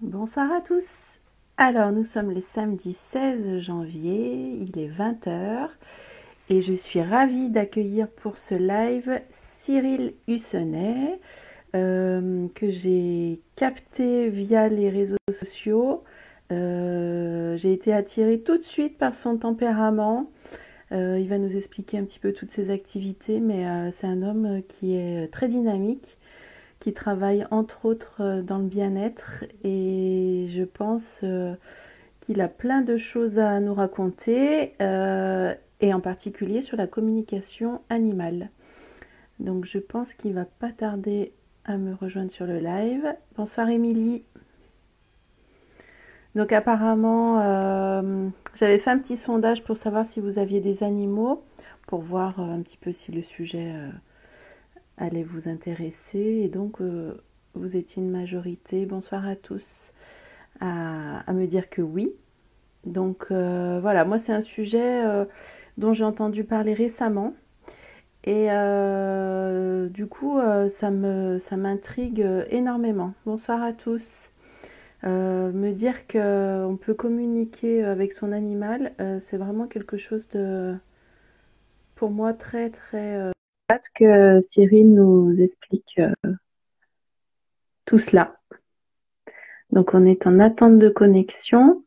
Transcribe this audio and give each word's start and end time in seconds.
Bonsoir 0.00 0.52
à 0.52 0.60
tous. 0.60 0.84
Alors, 1.56 1.90
nous 1.90 2.04
sommes 2.04 2.30
le 2.30 2.40
samedi 2.40 2.96
16 3.10 3.58
janvier, 3.58 4.56
il 4.60 4.78
est 4.78 4.86
20h 4.86 5.70
et 6.50 6.60
je 6.60 6.72
suis 6.72 7.02
ravie 7.02 7.50
d'accueillir 7.50 8.06
pour 8.06 8.38
ce 8.38 8.54
live 8.54 9.20
Cyril 9.32 10.14
Hussenet 10.28 11.18
euh, 11.74 12.46
que 12.54 12.70
j'ai 12.70 13.40
capté 13.56 14.28
via 14.28 14.68
les 14.68 14.88
réseaux 14.88 15.16
sociaux. 15.32 16.04
Euh, 16.52 17.56
j'ai 17.56 17.72
été 17.72 17.92
attirée 17.92 18.38
tout 18.38 18.56
de 18.56 18.62
suite 18.62 18.98
par 18.98 19.16
son 19.16 19.36
tempérament. 19.36 20.30
Euh, 20.92 21.18
il 21.18 21.28
va 21.28 21.38
nous 21.38 21.56
expliquer 21.56 21.98
un 21.98 22.04
petit 22.04 22.20
peu 22.20 22.32
toutes 22.32 22.52
ses 22.52 22.70
activités, 22.70 23.40
mais 23.40 23.90
c'est 23.90 24.06
un 24.06 24.22
homme 24.22 24.62
qui 24.68 24.94
est 24.94 25.26
très 25.32 25.48
dynamique 25.48 26.17
qui 26.80 26.92
travaille 26.92 27.46
entre 27.50 27.84
autres 27.84 28.20
euh, 28.20 28.42
dans 28.42 28.58
le 28.58 28.66
bien-être 28.66 29.44
et 29.64 30.46
je 30.50 30.62
pense 30.62 31.20
euh, 31.24 31.54
qu'il 32.20 32.40
a 32.40 32.48
plein 32.48 32.82
de 32.82 32.96
choses 32.96 33.38
à 33.38 33.60
nous 33.60 33.74
raconter 33.74 34.74
euh, 34.80 35.54
et 35.80 35.92
en 35.92 36.00
particulier 36.00 36.62
sur 36.62 36.76
la 36.76 36.86
communication 36.86 37.80
animale. 37.88 38.50
Donc 39.40 39.64
je 39.64 39.78
pense 39.78 40.14
qu'il 40.14 40.34
va 40.34 40.44
pas 40.44 40.70
tarder 40.70 41.32
à 41.64 41.76
me 41.76 41.94
rejoindre 41.94 42.30
sur 42.30 42.46
le 42.46 42.58
live. 42.58 43.14
Bonsoir 43.36 43.68
Émilie. 43.68 44.24
Donc 46.34 46.52
apparemment, 46.52 47.40
j'avais 48.54 48.78
fait 48.78 48.90
un 48.90 48.98
petit 48.98 49.16
sondage 49.16 49.64
pour 49.64 49.76
savoir 49.76 50.04
si 50.04 50.20
vous 50.20 50.38
aviez 50.38 50.60
des 50.60 50.82
animaux, 50.82 51.42
pour 51.86 52.00
voir 52.00 52.38
un 52.38 52.60
petit 52.60 52.76
peu 52.76 52.92
si 52.92 53.10
le 53.12 53.22
sujet 53.22 53.72
allait 54.98 55.22
vous 55.22 55.48
intéresser. 55.48 56.18
Et 56.18 56.48
donc, 56.48 56.80
euh, 56.80 57.14
vous 57.54 57.76
étiez 57.76 58.02
une 58.02 58.10
majorité, 58.10 58.86
bonsoir 58.86 59.26
à 59.26 59.36
tous, 59.36 59.92
à, 60.60 61.32
me 61.32 61.46
dire 61.46 61.70
que 61.70 61.82
oui. 61.82 62.12
Donc 62.84 63.26
euh, 63.30 63.78
voilà, 63.80 64.04
moi 64.04 64.18
c'est 64.18 64.32
un 64.32 64.40
sujet 64.40 65.04
euh, 65.04 65.24
dont 65.78 65.92
j'ai 65.92 66.04
entendu 66.04 66.44
parler 66.44 66.74
récemment. 66.74 67.34
Et 68.24 68.48
du 69.90 70.06
coup, 70.06 70.38
ça 70.70 70.90
me 70.90 71.38
ça 71.38 71.56
m'intrigue 71.56 72.26
énormément. 72.50 73.14
Bonsoir 73.24 73.62
à 73.62 73.72
tous. 73.72 74.30
me 75.04 75.72
dire 75.72 76.06
qu'on 76.06 76.78
peut 76.78 76.94
communiquer 76.94 77.84
avec 77.84 78.12
son 78.12 78.32
animal, 78.32 78.92
c'est 79.22 79.38
vraiment 79.38 79.66
quelque 79.66 79.96
chose 79.96 80.28
de, 80.30 80.74
pour 81.94 82.10
moi, 82.10 82.34
très 82.34 82.70
très 82.70 83.32
hâte 83.70 83.86
que 83.94 84.40
Cyril 84.40 84.94
nous 84.94 85.40
explique 85.40 85.98
euh, 85.98 86.32
tout 87.84 87.98
cela. 87.98 88.36
Donc 89.70 89.92
on 89.92 90.06
est 90.06 90.26
en 90.26 90.40
attente 90.40 90.78
de 90.78 90.88
connexion. 90.88 91.84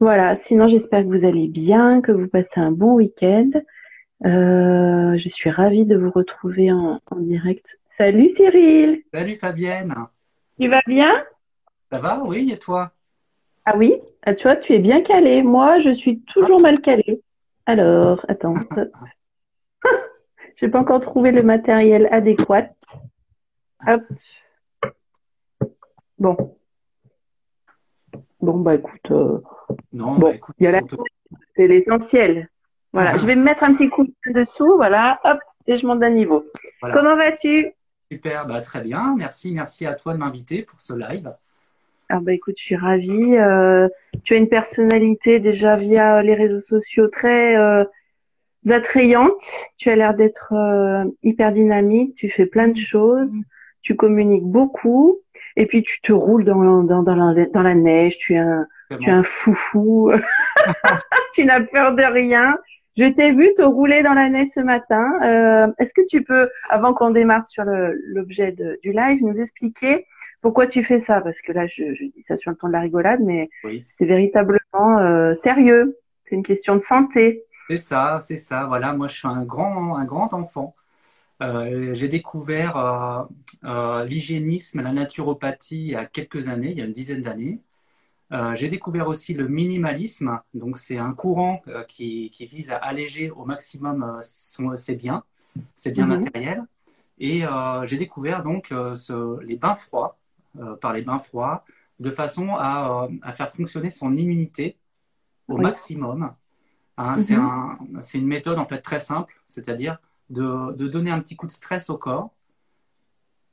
Voilà, 0.00 0.36
sinon 0.36 0.68
j'espère 0.68 1.02
que 1.02 1.08
vous 1.08 1.24
allez 1.24 1.48
bien, 1.48 2.02
que 2.02 2.12
vous 2.12 2.28
passez 2.28 2.60
un 2.60 2.72
bon 2.72 2.94
week-end. 2.94 3.50
Euh, 4.24 5.16
je 5.16 5.28
suis 5.28 5.50
ravie 5.50 5.86
de 5.86 5.96
vous 5.96 6.10
retrouver 6.10 6.70
en, 6.70 7.00
direct. 7.16 7.78
Salut 7.88 8.28
Cyril 8.28 9.02
Salut 9.12 9.36
Fabienne 9.36 9.94
Tu 10.60 10.68
vas 10.68 10.82
bien? 10.86 11.24
Ça 11.90 11.98
va, 11.98 12.22
oui, 12.24 12.50
et 12.52 12.58
toi? 12.58 12.92
Ah 13.64 13.76
oui 13.76 13.94
ah, 14.24 14.34
Tu 14.34 14.44
vois, 14.44 14.56
tu 14.56 14.72
es 14.74 14.78
bien 14.78 15.02
calé. 15.02 15.42
Moi, 15.42 15.78
je 15.78 15.90
suis 15.90 16.20
toujours 16.20 16.60
mal 16.60 16.80
calé. 16.80 17.22
Alors, 17.66 18.24
attends. 18.28 18.54
J'ai 20.62 20.68
pas 20.68 20.78
encore 20.78 21.00
trouvé 21.00 21.32
le 21.32 21.42
matériel 21.42 22.08
adéquat. 22.12 22.68
Hop. 23.88 24.02
Bon. 26.18 26.56
Bon, 28.40 28.58
bah 28.58 28.76
écoute. 28.76 29.10
Euh, 29.10 29.40
non, 29.92 30.18
bah, 30.18 30.30
écoute, 30.34 30.54
il 30.60 30.64
y 30.64 30.66
a 30.68 30.70
la... 30.70 30.80
c'est 31.56 31.66
l'essentiel. 31.66 32.48
Voilà, 32.92 33.16
je 33.16 33.26
vais 33.26 33.34
me 33.34 33.42
mettre 33.42 33.64
un 33.64 33.74
petit 33.74 33.88
coup 33.88 34.06
dessous, 34.26 34.76
voilà, 34.76 35.18
hop, 35.24 35.38
et 35.66 35.76
je 35.76 35.86
monte 35.86 35.98
d'un 35.98 36.10
niveau. 36.10 36.44
Comment 36.80 37.16
vas-tu? 37.16 37.72
Super, 38.10 38.46
bah, 38.46 38.60
très 38.60 38.82
bien. 38.82 39.16
Merci, 39.16 39.50
merci 39.52 39.84
à 39.84 39.94
toi 39.94 40.12
de 40.12 40.18
m'inviter 40.18 40.62
pour 40.62 40.80
ce 40.80 40.92
live. 40.92 41.34
Ah 42.08 42.20
bah 42.20 42.34
écoute, 42.34 42.56
je 42.58 42.62
suis 42.62 42.76
ravie. 42.76 43.36
Euh, 43.36 43.88
tu 44.22 44.34
as 44.34 44.36
une 44.36 44.48
personnalité 44.48 45.40
déjà 45.40 45.74
via 45.76 46.22
les 46.22 46.34
réseaux 46.34 46.60
sociaux 46.60 47.08
très 47.08 47.56
euh, 47.56 47.84
attrayante. 48.68 49.42
Tu 49.76 49.90
as 49.90 49.96
l'air 49.96 50.14
d'être 50.14 50.52
euh, 50.52 51.04
hyper 51.22 51.52
dynamique. 51.52 52.14
Tu 52.16 52.30
fais 52.30 52.46
plein 52.46 52.68
de 52.68 52.76
choses. 52.76 53.34
Tu 53.82 53.96
communiques 53.96 54.44
beaucoup. 54.44 55.18
Et 55.56 55.66
puis 55.66 55.82
tu 55.82 56.00
te 56.00 56.12
roules 56.12 56.44
dans, 56.44 56.82
dans, 56.84 57.02
dans, 57.02 57.14
la, 57.14 57.46
dans 57.46 57.62
la 57.62 57.74
neige. 57.74 58.18
Tu 58.18 58.34
es 58.34 58.38
un, 58.38 58.66
tu 58.90 59.08
es 59.08 59.12
un 59.12 59.24
foufou. 59.24 60.12
tu 61.34 61.44
n'as 61.44 61.60
peur 61.60 61.94
de 61.94 62.02
rien. 62.02 62.56
Je 62.96 63.06
t'ai 63.06 63.32
vu 63.32 63.48
te 63.56 63.62
rouler 63.62 64.02
dans 64.02 64.12
la 64.12 64.28
neige 64.28 64.48
ce 64.48 64.60
matin. 64.60 65.18
Euh, 65.24 65.72
Est-ce 65.78 65.94
que 65.94 66.06
tu 66.08 66.22
peux, 66.22 66.50
avant 66.68 66.92
qu'on 66.92 67.10
démarre 67.10 67.46
sur 67.46 67.64
l'objet 67.64 68.52
du 68.52 68.92
live, 68.92 69.22
nous 69.22 69.40
expliquer 69.40 70.06
pourquoi 70.42 70.66
tu 70.66 70.84
fais 70.84 70.98
ça? 70.98 71.20
Parce 71.22 71.40
que 71.40 71.52
là, 71.52 71.66
je, 71.66 71.94
je, 71.94 72.04
dis 72.04 72.22
ça 72.22 72.36
sur 72.36 72.50
le 72.50 72.56
ton 72.56 72.66
de 72.68 72.72
la 72.72 72.80
rigolade, 72.80 73.20
mais 73.22 73.48
c'est 73.96 74.04
véritablement 74.04 74.98
euh, 74.98 75.32
sérieux. 75.32 75.98
C'est 76.26 76.34
une 76.34 76.42
question 76.42 76.76
de 76.76 76.82
santé. 76.82 77.44
C'est 77.72 77.78
ça, 77.78 78.18
c'est 78.20 78.36
ça. 78.36 78.66
Voilà, 78.66 78.92
moi 78.92 79.08
je 79.08 79.14
suis 79.16 79.28
un 79.28 79.44
grand, 79.44 79.96
un 79.96 80.04
grand 80.04 80.34
enfant. 80.34 80.74
Euh, 81.40 81.94
j'ai 81.94 82.08
découvert 82.08 82.76
euh, 82.76 83.24
euh, 83.64 84.04
l'hygiénisme, 84.04 84.82
la 84.82 84.92
naturopathie 84.92 85.76
il 85.76 85.90
y 85.92 85.94
a 85.94 86.04
quelques 86.04 86.48
années, 86.48 86.72
il 86.72 86.78
y 86.78 86.82
a 86.82 86.84
une 86.84 86.92
dizaine 86.92 87.22
d'années. 87.22 87.60
j'ai 88.56 88.68
découvert 88.68 89.08
aussi 89.08 89.32
le 89.32 89.48
minimalisme, 89.48 90.40
donc 90.52 90.76
c'est 90.76 90.98
un 90.98 91.14
courant 91.14 91.62
qui, 91.88 92.30
vise 92.40 92.70
à 92.70 92.76
alléger 92.76 93.30
au 93.30 93.46
maximum 93.46 94.20
ses 94.22 94.94
biens, 94.94 95.24
ses 95.74 95.92
biens 95.92 96.06
mhm. 96.06 96.16
matériels. 96.16 96.62
Et 97.18 97.44
j'ai 97.84 97.96
découvert 97.96 98.42
donc 98.42 98.70
les 99.48 99.56
bains 99.56 99.76
froids, 99.76 100.18
par 100.82 100.92
les 100.92 101.02
bains 101.02 101.20
froids, 101.20 101.64
de 102.00 102.10
façon 102.10 102.54
à, 102.56 103.08
faire 103.32 103.50
fonctionner 103.50 103.88
son 103.88 104.14
immunité 104.14 104.76
au 105.48 105.56
maximum 105.56 106.34
Hein, 106.98 107.16
mhm. 107.16 108.00
C'est 108.00 108.18
une 108.18 108.26
méthode 108.26 108.58
en 108.58 108.66
fait 108.66 108.80
très 108.80 109.00
simple, 109.00 109.34
c'est-à-dire 109.46 109.98
de, 110.30 110.72
donner 110.88 111.10
un 111.10 111.20
petit 111.20 111.36
coup 111.36 111.46
de 111.46 111.52
stress 111.52 111.90
au 111.90 111.98
corps 111.98 112.30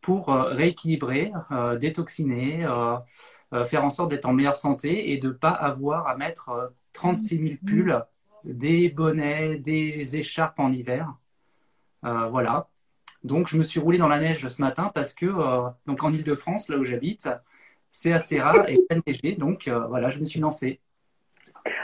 pour 0.02 0.30
euh, 0.30 0.54
rééquilibrer, 0.54 1.32
euh, 1.52 1.78
détoxiner, 1.78 2.66
euh, 2.66 3.66
faire 3.66 3.84
en 3.84 3.90
sorte 3.90 4.10
d'être 4.10 4.26
en 4.26 4.34
meilleure 4.34 4.56
santé 4.56 5.12
et 5.12 5.18
de 5.18 5.30
ne 5.30 5.34
pas 5.34 5.50
avoir 5.50 6.08
à 6.08 6.16
mettre 6.16 6.74
36 6.94 7.38
000 7.38 7.50
mhm. 7.50 7.58
pulls, 7.66 8.06
des 8.44 8.90
bonnets, 8.90 9.58
des 9.58 10.16
écharpes 10.16 10.60
en 10.60 10.72
hiver. 10.72 11.14
voilà. 12.04 12.70
Donc 13.26 13.50
je 13.50 13.58
me 13.58 13.64
suis 13.64 13.82
roulé 13.82 13.98
dans 13.98 14.08
la 14.08 14.20
neige 14.20 14.48
ce 14.48 14.62
matin 14.62 14.92
parce 14.96 15.14
que 15.14 15.26
donc 15.86 16.04
en 16.04 16.14
Ile-de-France, 16.14 16.70
là 16.70 16.78
où 16.78 16.84
j'habite, 16.84 17.28
c'est 17.92 18.14
assez 18.14 18.40
rare 18.40 18.70
et 18.70 18.78
pas 18.90 18.96
neigé. 19.06 19.36
Donc 19.36 19.68
voilà, 19.68 20.10
je 20.10 20.20
me 20.20 20.26
suis 20.26 20.40
lancé. 20.40 20.80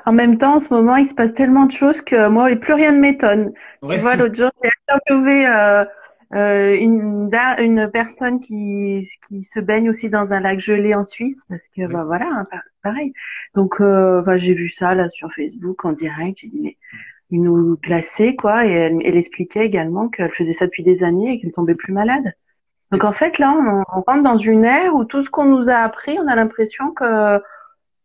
En 0.05 0.11
même 0.13 0.37
temps, 0.37 0.55
en 0.55 0.59
ce 0.59 0.73
moment, 0.73 0.95
il 0.95 1.07
se 1.07 1.13
passe 1.13 1.33
tellement 1.33 1.65
de 1.65 1.71
choses 1.71 2.01
que 2.01 2.27
moi, 2.27 2.53
plus 2.55 2.73
rien 2.73 2.91
ne 2.91 2.99
m'étonne. 2.99 3.53
Tu 3.87 3.97
vois, 3.97 4.15
l'autre 4.15 4.35
jour, 4.35 4.51
j'ai 4.63 4.69
interviewé 4.87 5.47
euh, 5.47 5.85
euh, 6.33 6.75
une, 6.75 7.29
une 7.59 7.89
personne 7.91 8.39
qui, 8.39 9.07
qui 9.27 9.43
se 9.43 9.59
baigne 9.59 9.89
aussi 9.89 10.09
dans 10.09 10.33
un 10.33 10.39
lac 10.39 10.59
gelé 10.59 10.93
en 10.95 11.03
Suisse, 11.03 11.45
parce 11.49 11.67
que 11.69 11.91
bah, 11.91 12.03
voilà, 12.05 12.27
hein, 12.27 12.59
pareil. 12.83 13.13
Donc, 13.53 13.81
euh, 13.81 14.21
bah, 14.21 14.37
j'ai 14.37 14.53
vu 14.53 14.69
ça 14.69 14.95
là 14.95 15.09
sur 15.09 15.31
Facebook 15.33 15.85
en 15.85 15.93
direct. 15.93 16.39
J'ai 16.39 16.47
dit 16.47 16.61
mais 16.61 16.77
il 17.31 17.41
nous 17.41 17.77
glaçait 17.81 18.35
quoi, 18.35 18.65
et 18.67 18.71
elle, 18.71 18.99
elle 19.03 19.17
expliquait 19.17 19.65
également 19.65 20.09
qu'elle 20.09 20.31
faisait 20.31 20.53
ça 20.53 20.65
depuis 20.67 20.83
des 20.83 21.03
années 21.03 21.33
et 21.33 21.39
qu'elle 21.39 21.51
tombait 21.51 21.75
plus 21.75 21.91
malade. 21.91 22.33
Donc 22.91 23.03
en 23.03 23.13
fait 23.13 23.39
là, 23.39 23.51
on, 23.57 23.83
on 23.97 24.01
rentre 24.01 24.21
dans 24.21 24.37
une 24.37 24.63
ère 24.63 24.95
où 24.95 25.05
tout 25.05 25.23
ce 25.23 25.29
qu'on 25.31 25.45
nous 25.45 25.69
a 25.69 25.75
appris, 25.77 26.17
on 26.19 26.27
a 26.27 26.35
l'impression 26.35 26.91
que 26.91 27.41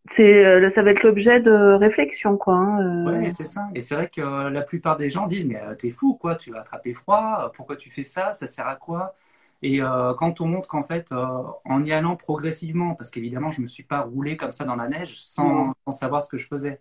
c'est 0.06 0.44
euh, 0.44 0.70
ça 0.70 0.82
va 0.82 0.91
être 0.91 1.02
l'objet 1.02 1.41
de 1.41 1.50
réflexion 1.50 2.37
quoi. 2.37 2.55
Hein, 2.55 3.06
euh. 3.06 3.20
Ouais, 3.20 3.31
c'est 3.31 3.44
ça. 3.44 3.69
Et 3.75 3.81
c'est 3.81 3.94
vrai 3.94 4.08
que 4.08 4.20
euh, 4.20 4.50
la 4.50 4.62
plupart 4.62 4.97
des 4.97 5.11
gens 5.11 5.26
disent 5.26 5.47
mais 5.47 5.61
t'es 5.76 5.91
fou 5.91 6.14
quoi, 6.14 6.37
tu 6.37 6.50
vas 6.50 6.61
attraper 6.61 6.94
froid, 6.94 7.52
pourquoi 7.55 7.76
tu 7.76 7.91
fais 7.91 8.02
ça, 8.02 8.32
ça 8.32 8.47
sert 8.47 8.67
à 8.67 8.76
quoi? 8.76 9.14
Et 9.62 9.81
quand 10.17 10.41
on 10.41 10.47
montre 10.47 10.70
qu'en 10.70 10.82
fait 10.82 11.12
en 11.12 11.85
y 11.85 11.93
allant 11.93 12.17
progressivement, 12.17 12.94
parce 12.94 13.11
qu'évidemment 13.11 13.50
je 13.50 13.61
me 13.61 13.67
suis 13.67 13.82
pas 13.82 14.00
roulé 14.00 14.38
comme 14.38 14.52
ça 14.52 14.64
dans 14.64 14.76
la 14.76 14.88
neige 14.88 15.20
sans, 15.20 15.73
sans 15.85 15.93
savoir 15.93 16.23
ce 16.23 16.31
que 16.31 16.38
je 16.38 16.46
faisais, 16.46 16.81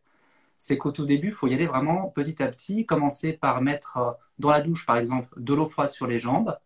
c'est 0.57 0.77
qu'au 0.77 0.93
tout 0.93 1.05
début 1.05 1.27
il 1.27 1.33
faut 1.33 1.47
y 1.47 1.53
aller 1.53 1.65
vraiment 1.65 2.07
petit 2.07 2.41
à 2.41 2.47
petit, 2.47 2.85
commencer 2.85 3.33
par 3.33 3.61
mettre 3.61 4.17
dans 4.37 4.49
la 4.49 4.61
douche 4.61 4.85
par 4.85 4.95
exemple 4.95 5.27
de 5.35 5.53
l'eau 5.53 5.67
froide 5.67 5.89
sur 5.89 6.07
les 6.07 6.19
jambes. 6.19 6.57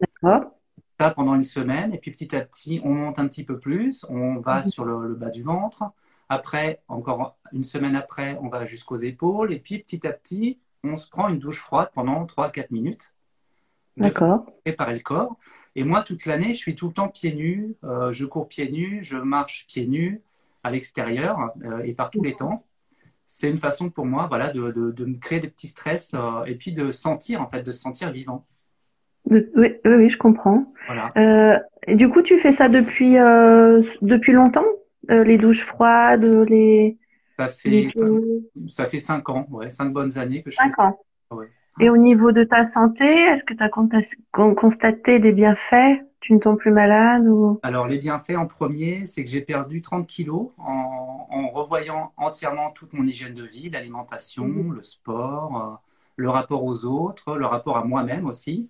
D'accord 0.00 0.50
pendant 1.08 1.34
une 1.34 1.44
semaine, 1.44 1.94
et 1.94 1.98
puis 1.98 2.10
petit 2.10 2.36
à 2.36 2.42
petit, 2.42 2.82
on 2.84 2.92
monte 2.92 3.18
un 3.18 3.26
petit 3.26 3.44
peu 3.44 3.58
plus, 3.58 4.04
on 4.10 4.36
va 4.40 4.58
mhm. 4.58 4.64
sur 4.64 4.84
le, 4.84 5.14
bas 5.14 5.30
du 5.30 5.42
ventre. 5.42 5.84
Après, 6.28 6.82
encore 6.88 7.38
une 7.52 7.62
semaine 7.62 7.96
après, 7.96 8.38
on 8.42 8.48
va 8.48 8.66
jusqu'aux 8.66 8.96
épaules, 8.96 9.54
et 9.54 9.58
puis 9.58 9.78
petit 9.78 10.06
à 10.06 10.12
petit, 10.12 10.58
on 10.84 10.96
se 10.96 11.08
prend 11.08 11.28
une 11.28 11.38
douche 11.38 11.60
froide 11.60 11.88
pendant 11.94 12.24
3-4 12.26 12.66
minutes. 12.70 13.14
D'accord. 13.96 14.46
préparer 14.64 14.94
le 14.94 15.00
corps. 15.00 15.36
Et 15.76 15.84
moi, 15.84 16.02
toute 16.02 16.26
l'année, 16.26 16.54
je 16.54 16.58
suis 16.58 16.74
tout 16.74 16.88
le 16.88 16.92
temps 16.92 17.08
pieds 17.08 17.34
nus. 17.34 17.76
euh, 17.84 18.12
je 18.12 18.24
cours 18.24 18.48
pieds 18.48 18.70
nus, 18.70 19.00
je 19.02 19.16
marche 19.16 19.66
pieds 19.66 19.86
nus 19.86 20.22
à 20.62 20.70
l'extérieur 20.70 21.50
euh, 21.64 21.82
et 21.84 21.94
par 21.94 22.10
tous 22.10 22.22
les 22.22 22.34
temps. 22.34 22.64
C'est 23.26 23.48
une 23.48 23.58
façon 23.58 23.90
pour 23.90 24.06
moi, 24.06 24.26
voilà, 24.26 24.48
de, 24.50 24.72
de, 24.72 24.90
de 24.90 25.04
me 25.04 25.18
créer 25.18 25.40
des 25.40 25.48
petits 25.48 25.68
stress 25.68 26.14
euh, 26.14 26.44
et 26.44 26.54
puis 26.56 26.72
de 26.72 26.90
sentir, 26.90 27.40
en 27.40 27.48
fait, 27.48 27.62
de 27.62 27.72
se 27.72 27.80
sentir 27.80 28.10
vivant. 28.10 28.46
Oui, 29.26 29.46
oui, 29.56 29.74
oui, 29.84 30.08
je 30.08 30.18
comprends. 30.18 30.72
Voilà. 30.86 31.10
Euh, 31.16 31.58
et 31.86 31.94
du 31.94 32.08
coup, 32.08 32.22
tu 32.22 32.38
fais 32.38 32.52
ça 32.52 32.68
depuis 32.68 33.18
euh, 33.18 33.82
depuis 34.02 34.32
longtemps? 34.32 34.64
Euh, 35.10 35.24
les 35.24 35.38
douches 35.38 35.64
froides, 35.64 36.24
les 36.48 36.96
Ça 37.38 37.46
les 37.64 37.88
fait, 37.88 37.88
ça 38.68 38.86
fait 38.86 38.98
cinq 38.98 39.28
ans, 39.28 39.46
ouais, 39.50 39.70
cinq 39.70 39.92
bonnes 39.92 40.18
années 40.18 40.42
que 40.42 40.50
je 40.50 40.56
fais 40.56 40.64
cinq 40.64 40.78
ans. 40.78 40.98
ça. 41.30 41.36
Ouais. 41.36 41.48
Et 41.80 41.88
au 41.88 41.96
niveau 41.96 42.32
de 42.32 42.44
ta 42.44 42.64
santé, 42.64 43.04
est-ce 43.04 43.44
que 43.44 43.54
tu 43.54 43.62
as 43.62 43.68
constaté 44.54 45.18
des 45.18 45.32
bienfaits? 45.32 46.04
Tu 46.20 46.34
ne 46.34 46.38
tombes 46.38 46.58
plus 46.58 46.70
malade 46.70 47.26
ou? 47.26 47.58
Alors, 47.62 47.86
les 47.86 47.96
bienfaits 47.96 48.36
en 48.36 48.46
premier, 48.46 49.06
c'est 49.06 49.24
que 49.24 49.30
j'ai 49.30 49.40
perdu 49.40 49.80
30 49.80 50.06
kilos 50.06 50.50
en, 50.58 51.26
en 51.30 51.48
revoyant 51.48 52.12
entièrement 52.18 52.70
toute 52.72 52.92
mon 52.92 53.04
hygiène 53.06 53.32
de 53.32 53.44
vie, 53.44 53.70
l'alimentation, 53.70 54.44
Mhm. 54.46 54.74
le 54.74 54.82
sport, 54.82 55.80
le 56.16 56.28
rapport 56.28 56.62
aux 56.64 56.84
autres, 56.84 57.36
le 57.38 57.46
rapport 57.46 57.78
à 57.78 57.84
moi-même 57.84 58.26
aussi. 58.26 58.68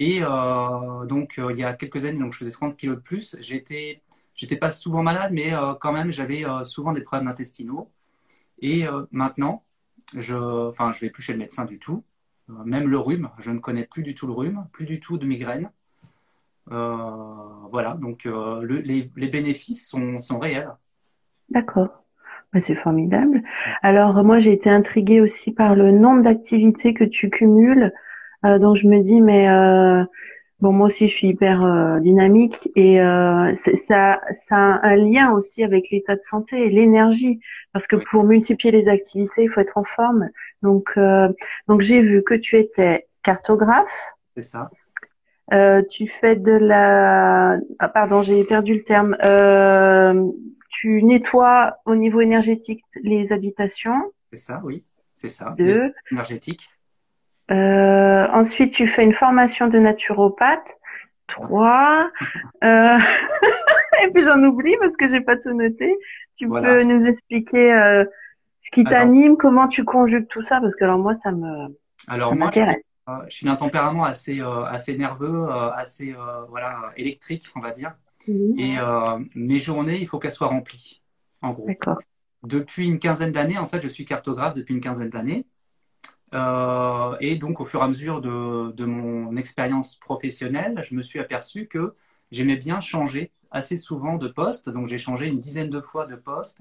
Et 0.00 0.20
euh, 0.22 1.04
donc, 1.06 1.38
euh, 1.38 1.52
il 1.52 1.58
y 1.58 1.64
a 1.64 1.74
quelques 1.74 2.04
années, 2.04 2.20
donc 2.20 2.32
je 2.32 2.38
faisais 2.38 2.52
30 2.52 2.76
kilos 2.76 2.96
de 2.96 3.02
plus. 3.02 3.36
J'étais, 3.40 4.02
j'étais 4.34 4.56
pas 4.56 4.70
souvent 4.70 5.02
malade, 5.02 5.32
mais 5.32 5.54
euh, 5.54 5.74
quand 5.74 5.92
même, 5.92 6.10
j'avais 6.12 6.44
souvent 6.64 6.92
des 6.92 7.00
problèmes 7.00 7.28
intestinaux. 7.28 7.90
Et 8.60 8.84
maintenant, 9.12 9.64
je, 10.14 10.34
enfin, 10.68 10.92
je 10.92 11.00
vais 11.00 11.10
plus 11.10 11.22
chez 11.22 11.32
le 11.32 11.38
médecin 11.38 11.64
du 11.64 11.78
tout. 11.78 12.04
Même 12.48 12.88
le 12.88 12.98
rhume, 12.98 13.30
je 13.38 13.50
ne 13.50 13.58
connais 13.60 13.84
plus 13.84 14.02
du 14.02 14.14
tout 14.14 14.26
le 14.26 14.32
rhume, 14.32 14.66
plus 14.72 14.86
du 14.86 15.00
tout 15.00 15.18
de 15.18 15.26
migraine. 15.26 15.70
Voilà, 16.66 17.94
donc 18.00 18.24
le- 18.24 18.80
les, 18.80 19.28
bénéfices 19.28 19.88
sont, 19.88 20.18
sont 20.18 20.38
réels. 20.38 20.72
D'accord. 21.50 21.88
Bah, 22.52 22.60
c'est 22.60 22.74
formidable. 22.74 23.42
Alors, 23.82 24.24
moi, 24.24 24.38
j'ai 24.38 24.52
été 24.52 24.70
intriguée 24.70 25.20
aussi 25.20 25.52
par 25.52 25.74
le 25.74 25.90
nombre 25.92 26.22
d'activités 26.22 26.94
que 26.94 27.04
tu 27.04 27.30
cumules. 27.30 27.92
Euh, 28.44 28.58
donc, 28.58 28.76
je 28.76 28.86
me 28.86 29.00
dis, 29.00 29.20
mais 29.20 29.48
euh, 29.48 30.04
bon, 30.60 30.72
moi 30.72 30.86
aussi, 30.88 31.08
je 31.08 31.14
suis 31.14 31.28
hyper 31.28 31.62
euh, 31.64 31.98
dynamique 32.00 32.68
et 32.76 32.98
ça, 32.98 34.20
ça 34.46 34.56
a 34.56 34.86
un 34.86 34.96
lien 34.96 35.32
aussi 35.32 35.64
avec 35.64 35.90
l'état 35.90 36.16
de 36.16 36.22
santé 36.22 36.66
et 36.66 36.70
l'énergie. 36.70 37.40
Parce 37.72 37.86
que 37.86 37.96
pour 37.96 38.24
multiplier 38.24 38.72
les 38.72 38.88
activités, 38.88 39.44
il 39.44 39.50
faut 39.50 39.60
être 39.60 39.78
en 39.78 39.84
forme. 39.84 40.30
Donc, 40.62 40.98
donc 41.68 41.80
j'ai 41.80 42.00
vu 42.00 42.22
que 42.22 42.34
tu 42.34 42.56
étais 42.58 43.06
cartographe. 43.22 44.14
C'est 44.34 44.42
ça, 44.42 44.70
Euh, 45.52 45.82
tu 45.82 46.06
fais 46.06 46.36
de 46.36 46.52
la... 46.52 47.58
Ah, 47.78 47.88
pardon, 47.88 48.22
j'ai 48.22 48.44
perdu 48.44 48.74
le 48.74 48.82
terme. 48.82 49.16
Euh, 49.24 50.30
tu 50.70 51.02
nettoies 51.02 51.76
au 51.86 51.94
niveau 51.94 52.20
énergétique 52.20 52.84
les 53.02 53.32
habitations. 53.32 54.12
c'est 54.30 54.38
ça, 54.38 54.60
oui, 54.64 54.84
c'est 55.14 55.28
ça. 55.28 55.54
Les 55.58 55.74
Deux. 55.74 55.92
Euh, 57.50 58.26
ensuite, 58.32 58.74
tu 58.74 58.86
fais 58.86 59.04
une 59.04 59.14
formation 59.14 59.68
de 59.68 59.78
naturopathe. 59.78 60.78
Trois. 61.26 62.10
Euh, 62.64 62.98
et 64.02 64.10
puis 64.12 64.22
j'en 64.22 64.42
oublie 64.42 64.76
parce 64.80 64.96
que 64.96 65.08
j'ai 65.08 65.20
pas 65.20 65.36
tout 65.36 65.52
noté. 65.52 65.94
Tu 66.36 66.46
Voilà. 66.46 66.68
peux 66.68 66.82
nous 66.84 67.06
expliquer 67.06 67.72
euh, 67.72 68.04
ce 68.62 68.70
qui 68.70 68.84
t'anime, 68.84 69.36
comment 69.36 69.68
tu 69.68 69.84
conjugues 69.84 70.28
tout 70.28 70.42
ça, 70.42 70.60
parce 70.60 70.76
que 70.76 70.84
alors 70.84 70.98
moi, 70.98 71.14
ça 71.16 71.32
me, 71.32 71.76
Alors 72.06 72.30
ça 72.30 72.36
moi, 72.36 72.50
je, 72.54 72.60
euh, 72.60 73.12
je 73.28 73.36
suis 73.36 73.46
d'un 73.46 73.56
tempérament 73.56 74.04
assez, 74.04 74.40
euh, 74.40 74.64
assez 74.64 74.96
nerveux, 74.96 75.46
euh, 75.48 75.70
assez 75.72 76.12
euh, 76.12 76.44
voilà, 76.48 76.92
électrique, 76.96 77.46
on 77.56 77.60
va 77.60 77.72
dire. 77.72 77.94
Et 78.26 78.78
euh, 78.78 79.18
mes 79.34 79.58
journées, 79.58 79.96
il 79.98 80.06
faut 80.06 80.18
qu'elles 80.18 80.32
soient 80.32 80.48
remplies, 80.48 81.02
en 81.40 81.52
gros. 81.52 81.66
D'accord. 81.66 81.98
Depuis 82.42 82.86
une 82.88 82.98
quinzaine 82.98 83.32
d'années, 83.32 83.56
en 83.56 83.66
fait, 83.66 83.80
je 83.80 83.88
suis 83.88 84.04
cartographe 84.04 84.54
depuis 84.54 84.74
une 84.74 84.80
quinzaine 84.80 85.08
d'années. 85.08 85.46
Euh, 86.34 87.16
et 87.20 87.36
donc, 87.36 87.60
au 87.60 87.64
fur 87.66 87.80
et 87.80 87.84
à 87.84 87.88
mesure 87.88 88.20
de, 88.20 88.84
mon 88.84 89.36
expérience 89.36 89.96
professionnelle, 89.96 90.80
je 90.82 90.94
me 90.94 91.02
suis 91.02 91.18
aperçu 91.20 91.66
que 91.66 91.94
j'aimais 92.30 92.56
bien 92.56 92.80
changer 92.80 93.32
assez 93.50 93.76
souvent 93.76 94.16
de 94.16 94.28
poste. 94.28 94.68
Donc, 94.68 94.88
j'ai 94.88 94.98
changé 94.98 95.26
une 95.28 95.38
dizaine 95.40 95.70
de 95.70 95.80
fois 95.80 96.06
de 96.06 96.16
poste 96.16 96.58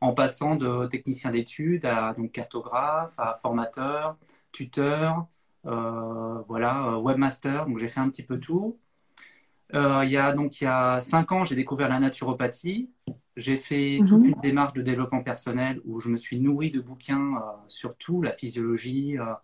en 0.00 0.14
passant 0.14 0.56
de 0.56 0.86
technicien 0.86 1.30
d'études 1.30 1.86
à 1.86 2.14
donc 2.14 2.32
cartographe, 2.32 3.14
à 3.18 3.34
formateur, 3.34 4.16
tuteur, 4.52 5.26
euh, 5.66 6.40
voilà, 6.48 6.88
euh, 6.88 6.96
webmaster. 6.98 7.66
Donc, 7.66 7.78
j'ai 7.78 7.88
fait 7.88 8.00
un 8.00 8.08
petit 8.10 8.22
peu 8.24 8.38
tout. 8.40 8.78
Il 9.72 10.08
y 10.10 10.16
a 10.16 10.32
donc 10.32 10.60
il 10.60 10.64
y 10.64 10.66
a 10.68 11.00
cinq 11.00 11.32
ans, 11.32 11.44
j'ai 11.44 11.56
découvert 11.56 11.88
la 11.88 11.98
naturopathie. 11.98 12.90
J'ai 13.36 13.58
fait 13.58 13.98
toute 14.06 14.22
Mhm. 14.22 14.28
une 14.28 14.40
démarche 14.40 14.72
de 14.72 14.82
développement 14.82 15.22
personnel 15.22 15.80
où 15.84 16.00
je 16.00 16.08
me 16.08 16.16
suis 16.16 16.40
nourri 16.40 16.70
de 16.70 16.80
bouquins 16.80 17.36
euh, 17.36 17.40
sur 17.68 17.96
tout, 17.96 18.22
la 18.22 18.32
physiologie, 18.32 19.18
euh, 19.18 19.34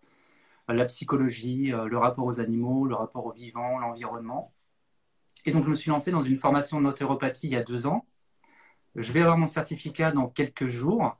la 0.68 0.86
psychologie, 0.86 1.72
euh, 1.74 1.86
le 1.86 1.98
rapport 1.98 2.24
aux 2.24 2.40
animaux, 2.40 2.86
le 2.86 2.94
rapport 2.94 3.26
aux 3.26 3.32
vivants, 3.32 3.78
l'environnement. 3.78 4.52
Et 5.44 5.52
donc 5.52 5.64
je 5.64 5.70
me 5.70 5.74
suis 5.74 5.90
lancé 5.90 6.10
dans 6.10 6.22
une 6.22 6.36
formation 6.36 6.78
de 6.80 6.86
naturopathie 6.86 7.48
il 7.48 7.52
y 7.52 7.56
a 7.56 7.62
deux 7.62 7.86
ans. 7.86 8.06
Je 8.96 9.12
vais 9.12 9.20
avoir 9.20 9.36
mon 9.36 9.46
certificat 9.46 10.10
dans 10.12 10.28
quelques 10.28 10.66
jours. 10.66 11.18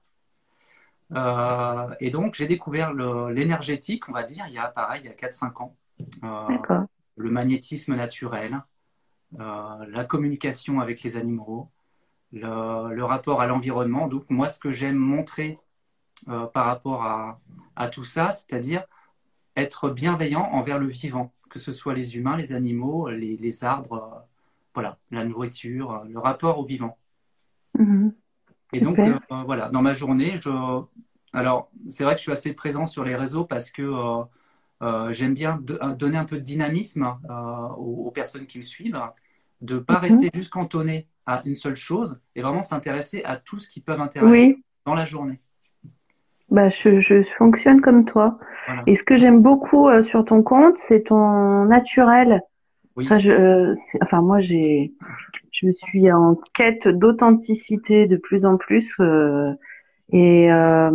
Euh, 1.12 1.94
et 2.00 2.10
donc 2.10 2.34
j'ai 2.34 2.46
découvert 2.46 2.94
l'énergétique, 2.94 4.08
on 4.08 4.12
va 4.12 4.22
dire, 4.22 4.44
il 4.48 4.54
y 4.54 4.58
a 4.58 4.68
pareil, 4.68 5.02
il 5.04 5.06
y 5.06 5.10
a 5.10 5.14
4-5 5.14 5.60
ans. 5.60 5.76
Le 7.16 7.30
magnétisme 7.30 7.94
naturel, 7.94 8.62
la 9.38 10.04
communication 10.08 10.80
avec 10.80 11.02
les 11.02 11.16
animaux, 11.16 11.70
le, 12.32 12.94
le 12.94 13.05
rapport 13.05 13.40
à 13.40 13.46
l'environnement. 13.46 14.08
Donc 14.08 14.25
moi, 14.31 14.49
ce 14.49 14.58
que 14.58 14.73
j'aime 14.73 14.96
montrer 14.96 15.58
euh, 16.29 16.46
par 16.46 16.67
rapport 16.67 17.05
à, 17.05 17.40
à 17.76 17.88
tout 17.88 18.05
ça, 18.05 18.32
c'est-à-dire 18.32 18.84
être 19.56 19.90
bienveillant 19.90 20.43
envers 20.52 20.79
le 20.79 20.88
vivant, 20.88 21.32
que 21.50 21.58
ce 21.58 21.73
soit 21.73 21.94
les 21.94 22.17
humains, 22.17 22.37
les 22.37 22.52
animaux, 22.52 23.11
les, 23.11 23.37
les 23.37 23.64
arbres, 23.64 23.94
euh, 24.14 24.20
voilà, 24.75 24.99
la 25.11 25.25
nourriture, 25.25 25.93
euh, 25.93 26.05
le 26.08 26.19
rapport 26.19 26.58
au 26.58 26.64
vivant. 26.67 26.99
Mhm. 27.79 28.17
Et 28.73 28.81
donc, 28.81 29.06
euh, 29.06 29.19
voilà, 29.44 29.69
dans 29.69 29.82
ma 29.82 29.94
journée, 29.94 30.37
je... 30.37 30.50
alors, 31.32 31.70
c'est 31.88 32.05
vrai 32.05 32.14
que 32.14 32.19
je 32.20 32.23
suis 32.25 32.32
assez 32.32 32.52
présent 32.55 32.87
sur 32.87 33.05
les 33.05 33.14
réseaux 33.17 33.44
parce 33.44 33.70
que 33.70 33.82
euh, 33.82 34.25
euh, 34.82 35.12
j'aime 35.12 35.35
bien 35.35 35.58
do- 35.58 35.78
donner 35.94 36.19
un 36.19 36.25
peu 36.25 36.37
de 36.38 36.43
dynamisme 36.44 37.19
aux, 37.78 38.06
aux 38.06 38.11
personnes 38.11 38.46
qui 38.46 38.58
me 38.58 38.62
suivent, 38.64 39.00
de 39.61 39.76
ne 39.76 39.81
pas 39.81 39.99
Mhm. 39.99 39.99
rester 40.00 40.31
juste 40.35 40.50
cantonné 40.52 41.08
à 41.26 41.42
une 41.44 41.54
seule 41.54 41.76
chose 41.76 42.20
et 42.34 42.42
vraiment 42.42 42.62
s'intéresser 42.62 43.22
à 43.24 43.36
tout 43.36 43.58
ce 43.58 43.68
qui 43.68 43.80
peut 43.80 43.97
m'intéresser 43.97 44.30
Oui. 44.30 44.64
dans 44.85 44.94
la 44.94 45.04
journée. 45.04 45.40
Bah, 46.50 46.68
je, 46.68 47.00
je 47.00 47.23
fonctionne 47.23 47.80
comme 47.80 48.04
toi. 48.04 48.38
Voilà. 48.66 48.82
Et 48.87 48.94
ce 48.97 49.02
que 49.02 49.16
j'aime 49.16 49.40
beaucoup 49.40 49.88
euh, 49.88 50.02
sur 50.02 50.25
ton 50.25 50.42
compte, 50.42 50.76
c'est 50.76 51.04
ton 51.04 51.64
naturel. 51.64 52.42
Oui, 52.94 53.06
Enfin, 53.06 53.18
je, 53.18 53.32
euh, 53.32 53.75
enfin, 54.02 54.20
moi, 54.20 54.40
j'ai, 54.40 54.92
je 55.50 55.73
suis 55.73 56.12
en 56.12 56.37
quête 56.52 56.88
d'authenticité 56.88 58.06
de 58.06 58.16
plus 58.16 58.44
en 58.44 58.58
plus. 58.58 58.94
euh, 59.00 59.50
et 60.12 60.52
euh, 60.52 60.90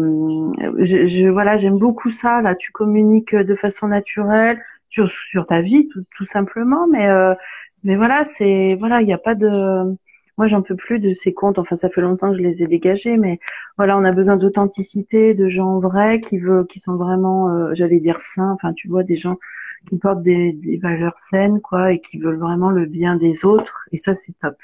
je, 0.78 1.08
je- 1.08 1.28
voilà, 1.28 1.58
j'aime 1.58 1.80
beaucoup 1.80 2.12
ça. 2.12 2.42
Là, 2.42 2.54
tu 2.54 2.72
communiques 2.72 3.34
de 3.34 3.56
façon 3.56 3.88
naturelle 3.88 4.62
sur, 4.90 5.10
sur 5.10 5.48
ta 5.48 5.62
vie, 5.62 5.88
tout, 5.88 6.04
tout 6.16 6.25
simplement. 6.28 6.86
Mais, 6.88 7.10
euh, 7.10 7.34
mais 7.84 7.96
voilà, 7.96 8.25
c'est, 8.25 8.75
voilà, 8.75 9.02
il 9.02 9.08
n'y 9.08 9.13
a 9.13 9.18
pas 9.18 9.34
de. 9.34 9.98
Moi, 10.38 10.48
j'en 10.48 10.62
peux 10.62 10.75
plus 10.75 11.00
de 11.00 11.13
ces 11.15 11.34
comptes. 11.34 11.58
Enfin, 11.60 11.75
ça 11.75 11.89
fait 11.89 12.01
longtemps 12.01 12.32
que 12.32 12.38
je 12.38 12.44
les 12.44 12.62
ai 12.63 12.67
dégagés, 12.67 13.17
mais 13.17 13.39
voilà, 13.77 13.98
on 13.98 14.03
a 14.03 14.12
besoin 14.12 14.38
d'authenticité, 14.38 15.34
de 15.34 15.50
gens 15.50 15.79
vrais 15.79 16.22
qui 16.22 16.38
veulent, 16.38 16.67
qui 16.67 16.79
sont 16.79 16.96
vraiment, 16.96 17.50
euh, 17.50 17.74
j'allais 17.74 18.00
dire 18.00 18.20
sains. 18.20 18.51
Enfin, 18.51 18.74
tu 18.74 18.88
vois, 18.88 19.03
des 19.03 19.17
gens 19.17 19.38
qui 19.89 19.98
portent 19.98 20.22
des, 20.22 20.53
des 20.53 20.77
valeurs 20.77 21.17
saines, 21.17 21.62
quoi, 21.62 21.91
et 21.94 22.01
qui 22.01 22.20
veulent 22.20 22.39
vraiment 22.39 22.70
le 22.70 22.86
bien 22.86 23.15
des 23.15 23.46
autres. 23.46 23.86
Et 23.91 23.98
ça, 23.98 24.15
c'est 24.15 24.34
top. 24.39 24.56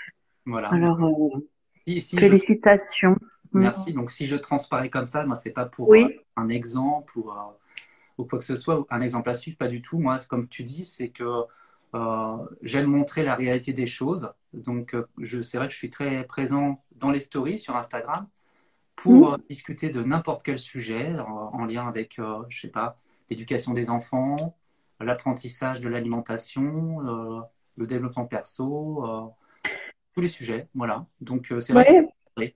voilà. 0.46 0.70
Alors, 0.70 1.04
euh, 1.04 1.40
Si, 1.88 2.02
si 2.02 2.18
je- 2.18 2.22
félicitations. 2.22 3.16
Mm. 3.54 3.60
merci. 3.62 3.94
Donc, 3.94 4.12
si 4.12 4.28
je 4.28 4.36
transparais 4.36 4.90
comme 4.90 5.06
ça, 5.06 5.26
moi, 5.26 5.36
c'est 5.36 5.52
pas 5.52 5.66
pour 5.66 5.90
Oui. 5.90 6.06
euh, 6.06 6.24
un 6.36 6.50
exemple 6.50 7.18
ou, 7.18 7.30
ou 8.18 8.26
quoi 8.26 8.40
que 8.40 8.46
ce 8.46 8.56
soit, 8.56 8.86
un 8.90 9.02
exemple 9.02 9.30
à 9.30 9.34
suivre, 9.34 9.58
pas 9.58 9.68
du 9.68 9.82
tout. 9.82 10.00
Moi, 10.00 10.18
comme 10.30 10.48
tu 10.48 10.64
dis, 10.64 10.84
c'est 10.84 11.10
que 11.10 11.24
j'aime 12.62 12.88
montrer 12.88 13.24
la 13.24 13.36
réalité 13.36 13.74
des 13.74 13.86
choses. 13.86 14.34
Donc, 14.54 14.94
euh, 14.96 15.08
c'est 15.42 15.58
vrai 15.58 15.68
que 15.68 15.74
je 15.74 15.78
suis 15.78 15.90
très 15.90 16.24
présent 16.26 16.84
dans 16.96 17.12
les 17.12 17.20
stories 17.20 17.60
sur 17.60 17.76
Instagram 17.76 18.28
pour 18.96 19.32
Mm. 19.32 19.34
euh, 19.34 19.38
discuter 19.50 19.90
de 19.90 20.04
n'importe 20.04 20.44
quel 20.44 20.60
sujet 20.60 21.20
en, 21.20 21.52
en 21.54 21.66
lien 21.66 21.88
avec, 21.88 22.20
euh, 22.20 22.44
je 22.50 22.62
sais 22.62 22.68
pas, 22.68 22.98
l'éducation 23.30 23.74
des 23.74 23.90
enfants, 23.90 24.56
l'apprentissage 25.00 25.82
de 25.82 25.90
l'alimentation, 25.90 27.06
euh, 27.08 27.42
le 27.78 27.88
développement 27.88 28.26
perso, 28.26 29.04
euh, 29.06 29.70
tous 30.14 30.22
les 30.22 30.28
sujets. 30.28 30.68
Voilà. 30.76 31.06
Donc, 31.22 31.52
euh, 31.52 31.60
c'est 31.60 31.74
vrai 31.74 31.86
que 31.86 31.92
Ouais. 31.92 32.08
Oui. 32.38 32.56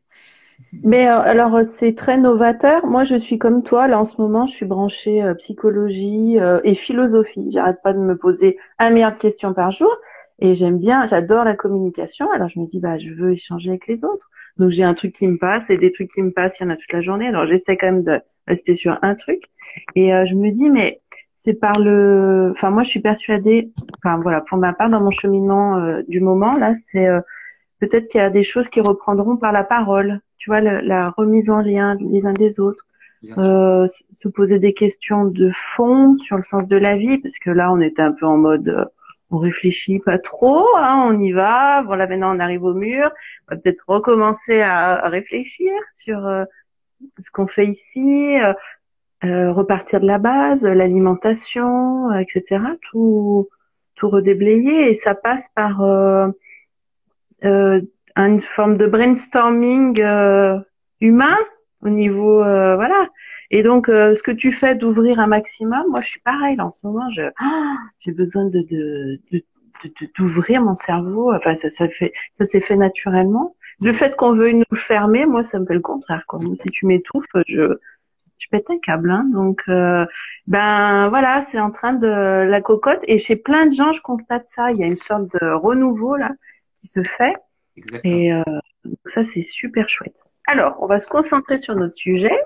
Mais 0.84 1.08
euh, 1.08 1.20
alors, 1.20 1.64
c'est 1.64 1.96
très 1.96 2.18
novateur. 2.18 2.86
Moi, 2.86 3.04
je 3.04 3.16
suis 3.16 3.38
comme 3.38 3.64
toi. 3.64 3.88
Là, 3.88 4.00
en 4.00 4.06
ce 4.06 4.20
moment, 4.22 4.48
je 4.48 4.54
suis 4.54 4.66
branchée 4.66 5.24
euh, 5.24 5.34
psychologie 5.36 6.40
euh, 6.40 6.60
et 6.64 6.76
philosophie. 6.76 7.50
J'arrête 7.52 7.82
pas 7.84 7.94
de 7.94 8.00
me 8.00 8.18
poser 8.18 8.58
un 8.80 8.90
milliard 8.90 9.14
de 9.14 9.18
questions 9.18 9.54
par 9.54 9.72
jour. 9.72 9.94
Et 10.40 10.54
j'aime 10.54 10.78
bien, 10.78 11.06
j'adore 11.08 11.46
la 11.46 11.56
communication. 11.56 12.30
Alors, 12.32 12.50
je 12.50 12.60
me 12.60 12.68
dis, 12.68 12.80
bah, 12.80 12.98
je 12.98 13.10
veux 13.10 13.32
échanger 13.34 13.70
avec 13.70 13.88
les 13.88 14.04
autres. 14.04 14.30
Donc, 14.58 14.70
j'ai 14.72 14.84
un 14.84 14.94
truc 14.94 15.14
qui 15.14 15.28
me 15.28 15.38
passe 15.38 15.70
et 15.70 15.78
des 15.78 15.92
trucs 15.92 16.12
qui 16.12 16.22
me 16.22 16.32
passent, 16.32 16.60
il 16.60 16.64
y 16.64 16.68
en 16.68 16.70
a 16.70 16.76
toute 16.76 16.94
la 16.94 17.02
journée. 17.02 17.28
Alors, 17.28 17.48
j'essaie 17.48 17.78
quand 17.78 17.88
même 17.88 18.04
de 18.04 18.20
rester 18.48 18.76
sur 18.76 19.00
un 19.02 19.16
truc. 19.16 19.44
Et 19.96 20.10
je 20.26 20.36
me 20.36 20.52
dis, 20.52 20.70
mais 20.70 21.02
c'est 21.36 21.54
par 21.54 21.80
le, 21.80 22.52
enfin, 22.56 22.70
moi, 22.70 22.84
je 22.84 22.90
suis 22.90 23.00
persuadée, 23.00 23.72
enfin, 23.98 24.20
voilà, 24.22 24.42
pour 24.42 24.58
ma 24.58 24.74
part, 24.74 24.90
dans 24.90 25.02
mon 25.02 25.12
cheminement 25.12 26.02
du 26.08 26.22
moment, 26.22 26.54
là, 26.58 26.74
c'est 26.92 27.08
peut-être 27.80 28.08
qu'il 28.08 28.22
y 28.22 28.24
a 28.24 28.30
des 28.30 28.44
choses 28.44 28.70
qui 28.70 28.82
reprendront 28.82 29.38
par 29.38 29.52
la 29.52 29.64
parole 29.64 30.22
tu 30.38 30.50
vois, 30.50 30.62
la, 30.62 31.10
remise 31.12 31.50
en 31.50 31.62
lien 31.62 31.96
les 32.00 32.26
uns 32.26 32.34
des 32.34 32.60
autres, 32.60 32.86
euh, 33.38 33.88
se 34.22 34.28
poser 34.28 34.60
des 34.60 34.74
questions 34.74 35.26
de 35.26 35.52
fond 35.76 36.18
sur 36.20 36.38
le 36.38 36.44
sens 36.44 36.68
de 36.68 36.78
la 36.78 36.98
vie, 36.98 37.18
parce 37.18 37.38
que 37.40 37.50
là, 37.50 37.72
on 37.72 37.80
était 37.82 38.02
un 38.02 38.12
peu 38.12 38.26
en 38.26 38.38
mode, 38.38 38.70
euh, 38.70 38.86
on 39.32 39.38
réfléchit 39.38 40.00
pas 40.00 40.18
trop, 40.20 40.66
hein, 40.78 41.10
on 41.10 41.20
y 41.20 41.32
va. 41.32 41.84
Voilà, 41.84 42.08
maintenant 42.08 42.36
on 42.36 42.40
arrive 42.40 42.64
au 42.64 42.74
mur, 42.74 43.12
on 43.48 43.56
va 43.56 43.62
peut-être 43.62 43.84
recommencer 43.88 44.62
à, 44.62 45.08
réfléchir 45.10 45.72
sur 45.96 46.26
euh, 46.26 46.46
ce 47.20 47.30
qu'on 47.32 47.48
fait 47.48 47.68
ici, 47.68 48.40
euh, 48.40 48.54
euh, 49.26 49.52
repartir 49.52 50.00
de 50.00 50.08
la 50.08 50.18
base, 50.20 50.64
l'alimentation, 50.64 52.14
etc. 52.20 52.62
Tout, 52.82 53.50
tout 53.96 54.10
redéblayer, 54.10 54.92
et 54.92 54.96
ça 54.96 55.16
passe 55.16 55.46
par 55.56 55.82
une 58.26 58.42
forme 58.42 58.78
de 58.78 58.88
brainstorming 58.88 60.02
euh, 60.02 60.60
humain 61.02 61.38
au 61.82 61.90
niveau 61.90 62.42
euh, 62.42 62.76
voilà. 62.76 63.10
Et 63.52 63.64
donc 63.64 63.88
euh, 63.90 64.16
ce 64.16 64.24
que 64.24 64.32
tu 64.32 64.52
fais 64.52 64.76
d'ouvrir 64.76 65.20
un 65.20 65.28
maximum 65.28 65.84
moi 65.90 66.02
je 66.02 66.08
suis 66.08 66.20
pareil. 66.22 66.60
En 66.60 66.70
ce 66.70 66.86
moment 66.86 67.10
je 67.12 67.24
ah, 67.40 67.76
j'ai 68.00 68.12
besoin 68.12 68.46
de 68.46 68.62
de, 68.62 69.20
d'ouvrir 70.18 70.62
mon 70.62 70.76
cerveau. 70.76 71.32
Enfin 71.34 71.54
ça 71.54 71.70
ça 71.70 71.88
fait 71.90 72.12
ça 72.40 72.46
s'est 72.46 72.62
fait 72.62 72.76
naturellement. 72.76 73.56
Le 73.82 73.94
fait 73.94 74.16
qu'on 74.16 74.34
veuille 74.34 74.56
nous 74.56 74.78
fermer 74.78 75.26
moi 75.26 75.44
ça 75.44 75.60
me 75.60 75.66
fait 75.66 75.76
le 75.76 75.82
contraire 75.82 76.24
quoi. 76.28 76.40
Si 76.56 76.70
tu 76.70 76.88
m'étouffes 76.88 77.26
je 77.48 77.78
je 78.40 78.48
pète 78.50 78.70
un 78.70 78.80
câble 78.80 79.12
hein. 79.12 79.26
donc 79.32 79.62
ben 80.48 81.10
voilà 81.10 81.44
c'est 81.52 81.60
en 81.60 81.72
train 81.72 81.94
de 81.94 82.08
la 82.08 82.62
cocotte. 82.62 83.02
Et 83.08 83.20
chez 83.20 83.36
plein 83.36 83.68
de 83.68 83.74
gens 83.74 83.94
je 83.94 84.02
constate 84.02 84.48
ça. 84.48 84.72
Il 84.72 84.78
y 84.78 84.84
a 84.84 84.88
une 84.88 84.98
sorte 84.98 85.32
de 85.40 85.54
renouveau 85.54 86.16
là 86.16 86.32
qui 86.82 86.88
se 86.88 87.04
fait 87.04 87.36
et 88.04 88.34
euh, 88.34 88.44
ça, 89.06 89.24
c'est 89.24 89.42
super 89.42 89.90
chouette. 89.90 90.16
Alors, 90.50 90.78
on 90.80 90.86
va 90.86 91.02
se 91.02 91.08
concentrer 91.08 91.58
sur 91.58 91.76
notre 91.76 91.94
sujet. 91.94 92.40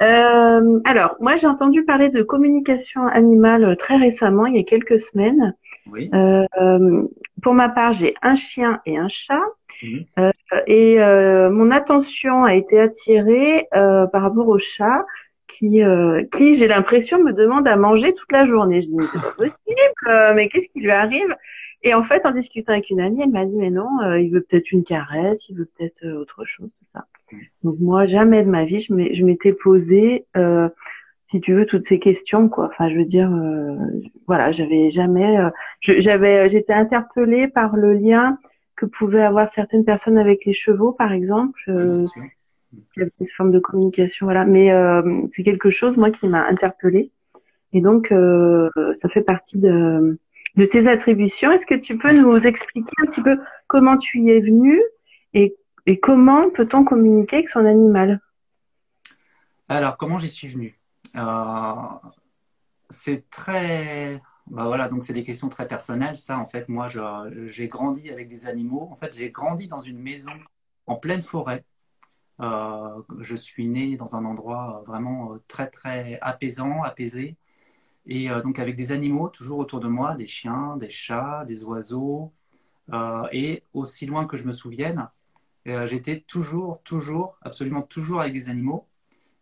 Euh, 0.00 0.80
alors, 0.84 1.16
moi, 1.20 1.36
j'ai 1.36 1.48
entendu 1.48 1.84
parler 1.84 2.08
de 2.08 2.22
communication 2.22 3.08
animale 3.08 3.76
très 3.76 3.96
récemment, 3.96 4.46
il 4.46 4.56
y 4.56 4.60
a 4.60 4.62
quelques 4.62 5.00
semaines. 5.00 5.56
Oui. 5.90 6.10
Euh, 6.14 7.02
pour 7.42 7.54
ma 7.54 7.68
part, 7.68 7.92
j'ai 7.92 8.14
un 8.22 8.36
chien 8.36 8.80
et 8.86 8.96
un 8.96 9.08
chat. 9.08 9.42
Mhm. 9.82 10.04
Euh, 10.20 10.30
et 10.68 11.02
euh, 11.02 11.50
mon 11.50 11.72
attention 11.72 12.44
a 12.44 12.54
été 12.54 12.78
attirée 12.78 13.66
euh, 13.74 14.06
par 14.06 14.22
rapport 14.22 14.46
au 14.46 14.60
chat 14.60 15.04
qui, 15.48 15.82
qui 16.32 16.54
j'ai 16.56 16.66
l'impression, 16.66 17.22
me 17.22 17.32
demande 17.32 17.68
à 17.68 17.76
manger 17.76 18.12
toute 18.14 18.32
la 18.32 18.44
journée. 18.44 18.82
Je 18.82 18.88
dis, 18.88 18.96
mais 18.96 19.04
c'est 19.12 19.20
pas 19.20 19.30
possible, 19.36 20.34
mais 20.34 20.48
qu'est-ce 20.48 20.68
qui 20.68 20.80
lui 20.80 20.90
arrive? 20.90 21.36
Et 21.84 21.92
en 21.92 22.02
fait, 22.02 22.24
en 22.24 22.32
discutant 22.32 22.72
avec 22.72 22.88
une 22.88 23.00
amie, 23.00 23.20
elle 23.22 23.30
m'a 23.30 23.44
dit 23.44 23.58
mais 23.58 23.70
non, 23.70 23.88
euh, 24.02 24.18
il 24.18 24.30
veut 24.30 24.40
peut-être 24.40 24.72
une 24.72 24.84
caresse, 24.84 25.50
il 25.50 25.56
veut 25.56 25.66
peut-être 25.66 26.02
euh, 26.04 26.18
autre 26.18 26.46
chose, 26.46 26.70
tout 26.78 26.86
ça. 26.88 27.06
Donc 27.62 27.76
moi, 27.78 28.06
jamais 28.06 28.42
de 28.42 28.48
ma 28.48 28.64
vie, 28.64 28.80
je 28.80 29.24
m'étais 29.24 29.52
posé, 29.52 30.24
euh, 30.34 30.70
si 31.26 31.42
tu 31.42 31.52
veux, 31.52 31.66
toutes 31.66 31.84
ces 31.84 31.98
questions, 31.98 32.48
quoi. 32.48 32.70
Enfin, 32.72 32.88
je 32.88 32.96
veux 32.96 33.04
dire, 33.04 33.30
voilà, 34.26 34.50
j'avais 34.52 34.88
jamais, 34.90 35.36
j'avais, 35.80 36.48
j'étais 36.48 36.72
interpellée 36.72 37.48
par 37.48 37.76
le 37.76 37.92
lien 37.92 38.38
que 38.76 38.86
pouvaient 38.86 39.24
avoir 39.24 39.48
certaines 39.48 39.84
personnes 39.84 40.16
avec 40.16 40.44
les 40.44 40.52
chevaux, 40.52 40.92
par 40.92 41.12
exemple. 41.12 41.60
Euh, 41.68 42.04
il 42.72 43.00
y 43.00 43.02
avait 43.02 43.12
une 43.20 43.26
forme 43.26 43.52
de 43.52 43.58
communication, 43.58 44.26
voilà. 44.26 44.44
Mais 44.44 44.70
c'est 45.32 45.42
quelque 45.42 45.70
chose, 45.70 45.96
moi, 45.96 46.10
qui 46.10 46.28
m'a 46.28 46.46
interpellée. 46.46 47.10
Et 47.72 47.80
donc, 47.80 48.14
ça 48.92 49.08
fait 49.08 49.22
partie 49.22 49.58
de 49.58 50.18
de 50.56 50.64
tes 50.64 50.88
attributions. 50.88 51.50
Est-ce 51.52 51.66
que 51.66 51.74
tu 51.74 51.98
peux 51.98 52.12
nous 52.12 52.46
expliquer 52.46 52.92
un 53.02 53.06
petit 53.06 53.22
peu 53.22 53.38
comment 53.66 53.96
tu 53.96 54.20
y 54.20 54.30
es 54.30 54.40
venu 54.40 54.80
et, 55.32 55.56
comment 56.00 56.48
peut-on 56.50 56.84
communiquer 56.84 57.36
avec 57.36 57.48
son 57.50 57.66
animal? 57.66 58.20
Alors, 59.68 59.96
comment 59.96 60.18
j'y 60.18 60.30
suis 60.30 60.48
venu? 60.48 60.78
Euh, 61.16 61.74
C'est 62.88 63.28
très... 63.30 64.22
Bah 64.46 64.66
voilà, 64.66 64.88
donc 64.88 65.04
c'est 65.04 65.14
des 65.14 65.22
questions 65.22 65.48
très 65.48 65.66
personnelles. 65.66 66.16
Ça, 66.16 66.38
en 66.38 66.46
fait, 66.46 66.68
moi, 66.68 66.88
j'ai 67.46 67.68
grandi 67.68 68.10
avec 68.10 68.28
des 68.28 68.46
animaux. 68.46 68.88
En 68.92 68.96
fait, 68.96 69.16
j'ai 69.16 69.30
grandi 69.30 69.68
dans 69.68 69.80
une 69.80 69.98
maison 69.98 70.32
en 70.86 70.96
pleine 70.96 71.22
forêt. 71.22 71.64
Euh, 72.40 73.02
je 73.20 73.36
suis 73.36 73.66
né 73.68 73.96
dans 73.96 74.16
un 74.16 74.24
endroit 74.24 74.82
vraiment 74.86 75.36
très, 75.48 75.68
très 75.68 76.18
apaisant, 76.20 76.82
apaisé. 76.82 77.36
Et 78.06 78.30
euh, 78.30 78.42
donc 78.42 78.58
avec 78.58 78.76
des 78.76 78.92
animaux 78.92 79.28
toujours 79.28 79.58
autour 79.58 79.80
de 79.80 79.88
moi, 79.88 80.14
des 80.14 80.26
chiens, 80.26 80.76
des 80.76 80.90
chats, 80.90 81.44
des 81.46 81.64
oiseaux. 81.64 82.32
Euh, 82.92 83.26
et 83.32 83.62
aussi 83.72 84.04
loin 84.04 84.26
que 84.26 84.36
je 84.36 84.44
me 84.44 84.52
souvienne, 84.52 85.08
euh, 85.68 85.86
j'étais 85.88 86.20
toujours, 86.20 86.82
toujours, 86.82 87.38
absolument 87.40 87.80
toujours 87.80 88.20
avec 88.20 88.34
des 88.34 88.48
animaux. 88.48 88.86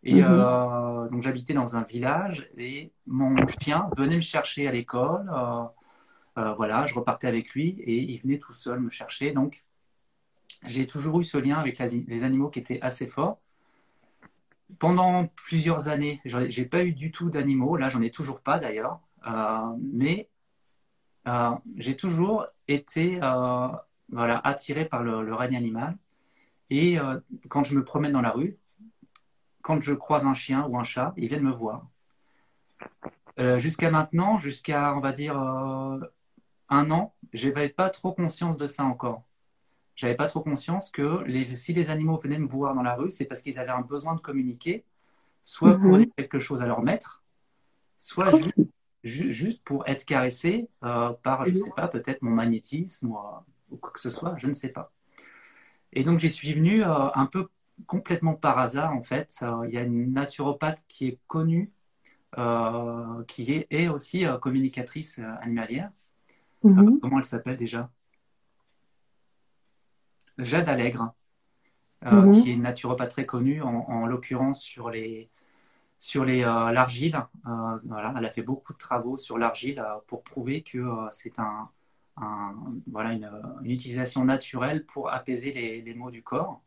Et 0.04 0.20
mhm. 0.20 1.10
donc 1.12 1.22
j'habitais 1.22 1.54
dans 1.54 1.76
un 1.76 1.82
village 1.82 2.50
et 2.56 2.90
mon 3.06 3.36
chien 3.46 3.88
venait 3.96 4.16
me 4.16 4.20
chercher 4.20 4.66
à 4.66 4.72
l'école. 4.72 5.30
voilà, 6.34 6.86
je 6.86 6.94
repartais 6.94 7.28
avec 7.28 7.50
lui 7.50 7.76
et 7.78 8.00
il 8.02 8.20
venait 8.20 8.38
tout 8.40 8.52
seul 8.52 8.80
me 8.80 8.90
chercher. 8.90 9.30
Donc 9.30 9.62
j'ai 10.66 10.88
toujours 10.88 11.20
eu 11.20 11.24
ce 11.24 11.38
lien 11.38 11.56
avec 11.56 11.78
les 11.78 12.24
animaux 12.24 12.48
qui 12.48 12.58
était 12.58 12.80
assez 12.82 13.06
fort 13.06 13.38
pendant 14.78 15.26
plusieurs 15.26 15.88
années, 15.88 16.20
j'ai 16.24 16.64
pas 16.64 16.84
eu 16.84 16.92
du 16.92 17.10
tout 17.10 17.30
d'animaux. 17.30 17.76
Là, 17.76 17.88
j'en 17.88 18.02
ai 18.02 18.10
toujours 18.10 18.40
pas 18.40 18.58
d'ailleurs. 18.58 19.00
Euh, 19.26 19.76
mais 19.80 20.28
euh, 21.28 21.52
j'ai 21.76 21.96
toujours 21.96 22.46
été 22.68 23.20
euh, 23.22 23.68
voilà, 24.10 24.40
attiré 24.44 24.84
par 24.84 25.02
le, 25.02 25.34
règne 25.34 25.56
animal. 25.56 25.96
Et 26.70 26.96
quand 27.48 27.64
je 27.64 27.74
me 27.74 27.84
promène 27.84 28.12
dans 28.12 28.22
la 28.22 28.30
rue, 28.30 28.56
quand 29.60 29.80
je 29.82 29.92
croise 29.92 30.24
un 30.24 30.32
chien 30.32 30.66
ou 30.66 30.78
un 30.78 30.84
chat, 30.84 31.12
ils 31.18 31.28
viennent 31.28 31.42
me 31.42 31.52
voir. 31.52 31.86
jusqu'à 33.58 33.90
maintenant, 33.90 34.38
jusqu'à, 34.38 34.94
on 34.96 35.00
va 35.00 35.12
dire, 35.12 35.36
un 35.36 36.90
an, 36.90 37.14
je 37.34 37.48
n'avais 37.48 37.68
pas 37.68 37.90
trop 37.90 38.12
conscience 38.12 38.56
de 38.56 38.66
ça 38.66 38.84
encore 38.84 39.22
j'avais 40.02 40.16
pas 40.16 40.26
trop 40.26 40.40
conscience 40.40 40.90
que 40.90 41.22
les, 41.26 41.48
si 41.54 41.72
les 41.72 41.88
animaux 41.88 42.18
venaient 42.18 42.40
me 42.40 42.46
voir 42.46 42.74
dans 42.74 42.82
la 42.82 42.96
rue, 42.96 43.12
c'est 43.12 43.24
parce 43.24 43.40
qu'ils 43.40 43.60
avaient 43.60 43.70
un 43.70 43.82
besoin 43.82 44.16
de 44.16 44.20
communiquer, 44.20 44.84
soit 45.44 45.78
pour 45.78 45.92
mhm. 45.92 45.98
dire 45.98 46.14
quelque 46.16 46.40
chose 46.40 46.60
à 46.60 46.66
leur 46.66 46.82
maître, 46.82 47.22
soit 47.98 48.32
juste 49.04 49.62
pour 49.62 49.86
être 49.86 50.04
caressé 50.04 50.68
euh, 50.82 51.12
par, 51.22 51.46
je 51.46 51.52
ne 51.52 51.56
sais 51.56 51.70
pas, 51.70 51.86
peut-être 51.86 52.20
mon 52.22 52.32
magnétisme 52.32 53.12
ou, 53.70 53.76
quoi 53.76 53.92
que 53.92 54.00
ce 54.00 54.10
soit, 54.10 54.34
je 54.38 54.48
ne 54.48 54.52
sais 54.52 54.70
pas. 54.70 54.90
Et 55.92 56.02
donc 56.02 56.18
j'y 56.18 56.30
suis 56.30 56.52
venu 56.52 56.82
euh, 56.82 57.08
un 57.14 57.26
peu 57.26 57.46
complètement 57.86 58.34
par 58.34 58.58
hasard 58.58 58.92
en 58.92 59.04
fait. 59.04 59.44
Il 59.68 59.72
y 59.72 59.78
a 59.78 59.82
une 59.82 60.12
naturopathe 60.12 60.82
qui 60.88 61.06
est 61.06 61.18
connue, 61.28 61.70
euh, 62.38 63.22
qui 63.28 63.52
est, 63.52 63.68
est 63.70 63.86
aussi 63.86 64.24
communicatrice 64.40 65.20
animalière. 65.40 65.92
Mhm. 66.64 66.98
comment 66.98 67.18
elle 67.18 67.24
s'appelle 67.24 67.56
déjà? 67.56 67.88
Jade 70.42 70.68
Allègre, 70.68 71.14
euh, 72.06 72.10
mhm. 72.10 72.42
qui 72.42 72.50
est 72.50 72.54
une 72.54 72.62
naturopathe 72.62 73.10
très 73.10 73.26
connue, 73.26 73.62
en, 73.62 74.06
l'occurrence 74.06 74.60
sur 74.60 74.90
les 74.90 75.28
sur 76.00 76.24
les 76.24 76.42
euh, 76.42 76.72
l'argile. 76.72 77.16
Euh, 77.46 77.78
voilà, 77.84 78.12
elle 78.16 78.24
a 78.24 78.30
fait 78.30 78.42
beaucoup 78.42 78.72
de 78.72 78.78
travaux 78.78 79.16
sur 79.16 79.38
l'argile 79.38 79.84
pour 80.08 80.24
prouver 80.24 80.62
que 80.62 80.84
c'est 81.10 81.38
un, 81.38 81.70
voilà 82.90 83.12
une, 83.12 83.30
utilisation 83.62 84.24
naturelle 84.24 84.84
pour 84.84 85.12
apaiser 85.12 85.52
les, 85.52 85.94
maux 85.94 86.10
du 86.10 86.22
corps. 86.22 86.60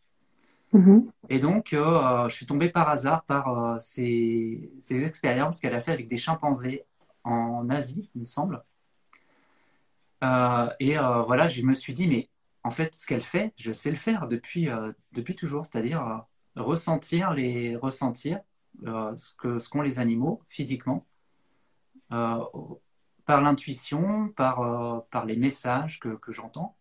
Mhm. 0.71 1.11
Et 1.29 1.39
donc, 1.39 1.69
je 1.71 2.33
suis 2.33 2.45
tombé 2.45 2.69
par 2.69 2.89
hasard 2.89 3.23
par 3.23 3.79
ces, 3.79 4.71
ces, 4.79 5.03
expériences 5.03 5.59
qu'elle 5.59 5.75
a 5.75 5.81
fait 5.81 5.91
avec 5.91 6.07
des 6.07 6.17
chimpanzés 6.17 6.85
en 7.25 7.69
Asie, 7.69 8.09
il 8.15 8.21
me 8.21 8.25
semble. 8.25 8.63
et 10.21 10.95
voilà, 11.27 11.49
je 11.49 11.61
me 11.61 11.73
suis 11.73 11.93
dit, 11.93 12.07
mais 12.07 12.29
en 12.65 12.71
fait, 12.71 12.95
ce 12.95 13.05
qu'elle 13.05 13.21
fait, 13.21 13.53
je 13.57 13.71
sais 13.71 13.91
le 13.91 13.95
faire 13.95 14.27
depuis, 14.27 14.69
euh, 14.69 14.91
depuis 15.11 15.35
toujours, 15.35 15.67
c'est-à-dire 15.67 16.01
euh, 16.01 16.63
ressentir, 16.63 17.31
les, 17.31 17.75
ressentir 17.75 18.39
euh, 18.87 19.15
ce 19.17 19.35
qu'ont 19.35 19.59
ce 19.59 19.83
les 19.83 19.99
animaux 19.99 20.41
physiquement, 20.49 21.05
par 22.09 23.41
l'intuition, 23.41 24.29
par, 24.29 25.05
par 25.11 25.25
les 25.25 25.35
messages 25.35 25.99
que, 25.99 26.09
que 26.09 26.31
j'entends. 26.31 26.75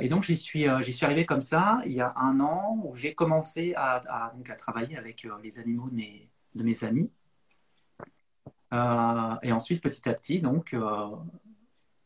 Et 0.00 0.08
donc 0.08 0.22
j'y 0.22 0.36
suis, 0.36 0.66
j'y 0.82 0.92
suis 0.92 1.04
arrivé 1.04 1.26
comme 1.26 1.40
ça 1.40 1.80
il 1.84 1.92
y 1.92 2.00
a 2.00 2.14
un 2.16 2.40
an 2.40 2.80
où 2.84 2.94
j'ai 2.94 3.14
commencé 3.14 3.74
à, 3.74 4.00
à, 4.08 4.32
donc, 4.34 4.48
à 4.48 4.54
travailler 4.54 4.96
avec 4.96 5.26
les 5.42 5.58
animaux 5.58 5.88
de 5.90 5.96
mes, 5.96 6.30
de 6.54 6.62
mes 6.62 6.84
amis. 6.84 7.10
et 8.72 9.52
ensuite, 9.52 9.82
petit 9.82 10.08
à 10.08 10.14
petit, 10.14 10.40
donc, 10.40 10.74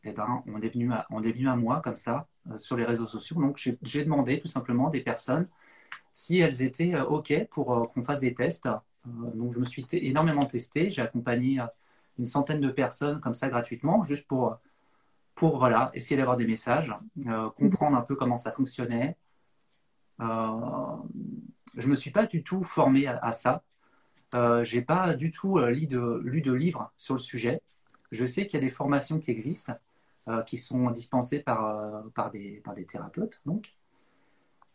eh 0.05 0.13
ben, 0.13 0.43
on, 0.47 0.61
est 0.61 0.69
venu 0.69 0.91
à, 0.93 1.05
on 1.09 1.23
est 1.23 1.31
venu 1.31 1.49
à 1.49 1.55
moi 1.55 1.81
comme 1.81 1.95
ça 1.95 2.27
sur 2.55 2.77
les 2.77 2.85
réseaux 2.85 3.07
sociaux. 3.07 3.37
Donc 3.41 3.57
j'ai 3.81 4.03
demandé 4.03 4.39
tout 4.39 4.47
simplement 4.47 4.89
des 4.89 5.01
personnes 5.01 5.47
si 6.13 6.39
elles 6.39 6.61
étaient 6.61 6.99
OK 6.99 7.33
pour 7.51 7.91
qu'on 7.91 8.03
fasse 8.03 8.19
des 8.19 8.33
tests. 8.33 8.69
donc 9.05 9.53
je 9.53 9.59
me 9.59 9.65
suis 9.65 9.85
énormément 9.91 10.45
testé. 10.45 10.91
J'ai 10.91 11.01
accompagné 11.01 11.59
une 12.19 12.25
centaine 12.25 12.61
de 12.61 12.69
personnes 12.69 13.19
comme 13.19 13.33
ça 13.33 13.49
gratuitement, 13.49 14.03
juste 14.03 14.27
pour 14.27 14.59
pour 15.35 15.59
voilà, 15.59 15.91
essayer 15.93 16.17
d'avoir 16.17 16.37
des 16.37 16.47
messages, 16.47 16.93
euh, 17.27 17.49
comprendre 17.51 17.97
un 17.97 18.01
peu 18.01 18.15
comment 18.15 18.37
ça 18.37 18.51
fonctionnait. 18.53 19.17
Euh, 20.21 20.95
je 21.75 21.85
ne 21.85 21.91
me 21.91 21.95
suis 21.95 22.11
pas 22.11 22.25
du 22.25 22.41
tout 22.41 22.63
formé 22.63 23.05
à, 23.07 23.31
ça. 23.33 23.61
Euh, 24.33 24.63
je 24.63 24.77
n'ai 24.77 24.81
pas 24.81 25.13
du 25.13 25.31
tout 25.31 25.59
lu 25.59 25.87
de, 25.87 26.21
lu 26.23 26.41
de 26.41 26.53
livres 26.53 26.91
sur 26.95 27.15
le 27.15 27.19
sujet. 27.19 27.61
Je 28.11 28.25
sais 28.25 28.47
qu'il 28.47 28.59
y 28.59 28.63
a 28.63 28.65
des 28.65 28.71
formations 28.71 29.19
qui 29.19 29.29
existent, 29.29 29.73
qui 30.47 30.57
sont 30.57 30.89
dispensées 30.89 31.39
par, 31.39 32.03
par, 32.15 32.31
des, 32.31 32.61
par 32.63 32.73
des 32.73 32.85
thérapeutes, 32.85 33.41
donc. 33.45 33.75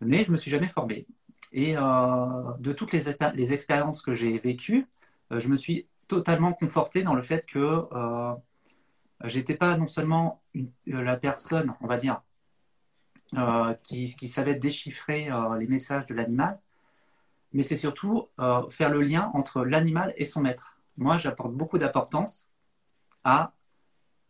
mais 0.01 0.25
je 0.25 0.29
ne 0.29 0.33
me 0.33 0.37
suis 0.37 0.51
jamais 0.51 0.69
formé. 0.69 1.07
Et 1.53 1.75
de 1.75 2.73
toutes 2.73 2.93
les, 2.93 3.03
les 3.35 3.53
expériences 3.53 4.03
que 4.03 4.15
j'ai 4.15 4.39
vécues, 4.39 4.87
je 5.31 5.49
me 5.49 5.57
suis 5.57 5.89
totalement 6.07 6.53
conforté 6.53 7.03
dans 7.03 7.15
le 7.15 7.23
fait 7.23 7.47
que 7.47 7.89
j'étais 9.25 9.55
pas 9.55 9.77
non 9.77 9.87
seulement 9.87 10.43
euh, 10.57 10.63
la 10.87 11.17
personne, 11.17 11.75
on 11.81 11.87
va 11.87 11.97
dire, 11.97 12.23
euh, 13.37 13.75
qui, 13.83 14.09
savait 14.09 14.55
déchiffrer 14.55 15.31
euh, 15.31 15.57
les 15.59 15.67
messages 15.67 16.07
de 16.07 16.15
l'animal, 16.15 16.61
mais 17.53 17.63
c'est 17.63 17.77
surtout 17.77 18.29
faire 18.71 18.91
le 18.91 19.03
lien 19.03 19.31
entre 19.35 19.65
l'animal 19.65 20.15
et 20.17 20.25
son 20.25 20.41
maître. 20.41 20.79
Moi, 20.97 21.19
j'apporte 21.19 21.53
beaucoup 21.53 21.79
d'importance 21.79 22.49
à 23.25 23.53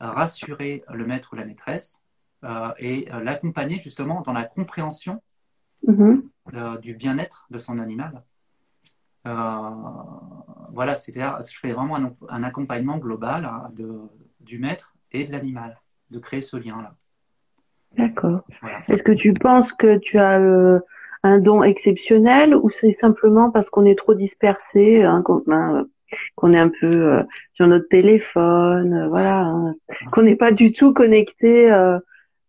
rassurer 0.01 0.83
le 0.93 1.07
maître 1.07 1.31
ou 1.33 1.37
la 1.37 1.45
maîtresse 1.45 2.01
et 2.79 3.07
l'accompagner 3.23 3.81
justement 3.81 4.23
dans 4.23 4.33
la 4.33 4.45
compréhension 4.45 5.23
mm-hmm. 5.87 6.81
du 6.81 6.95
bien-être 6.95 7.47
de 7.51 7.59
son 7.59 7.79
animal. 7.79 8.23
voilà, 9.25 10.95
c'est-à-dire, 10.95 11.39
je 11.43 11.59
fais 11.59 11.73
vraiment 11.73 12.17
un, 12.29 12.43
accompagnement 12.43 12.99
global 12.99 13.45
hein, 13.45 13.69
de, 13.75 14.01
du 14.41 14.59
maître 14.59 14.97
et 15.13 15.25
de 15.25 15.33
l'animal, 15.33 15.79
de 16.11 16.19
créer 16.19 16.41
ce 16.41 16.57
lien-là. 16.57 16.95
D'accord. 17.97 18.43
Est-ce 18.89 19.03
que 19.03 19.13
tu 19.13 19.33
penses 19.35 19.73
que 19.73 19.99
tu 19.99 20.19
as 20.19 20.39
euh, 20.41 20.79
un 21.23 21.39
don 21.39 21.63
exceptionnel 21.63 22.55
ou 22.55 22.71
c'est 22.71 22.93
simplement 22.93 23.51
parce 23.51 23.69
qu'on 23.69 23.85
est 23.85 23.99
trop 23.99 24.15
dispersé, 24.15 25.03
hein, 25.03 25.23
qu'on 26.35 26.53
est 26.53 26.59
un 26.59 26.71
peu 26.81 26.87
euh, 26.87 27.23
sur 27.53 27.67
notre 27.67 27.89
téléphone, 27.89 28.95
euh, 28.95 29.09
voilà, 29.09 29.41
hein, 29.41 29.75
qu'on 30.13 30.23
n'est 30.23 30.37
pas 30.37 30.53
du 30.53 30.73
tout 30.73 30.93
connecté 30.93 31.71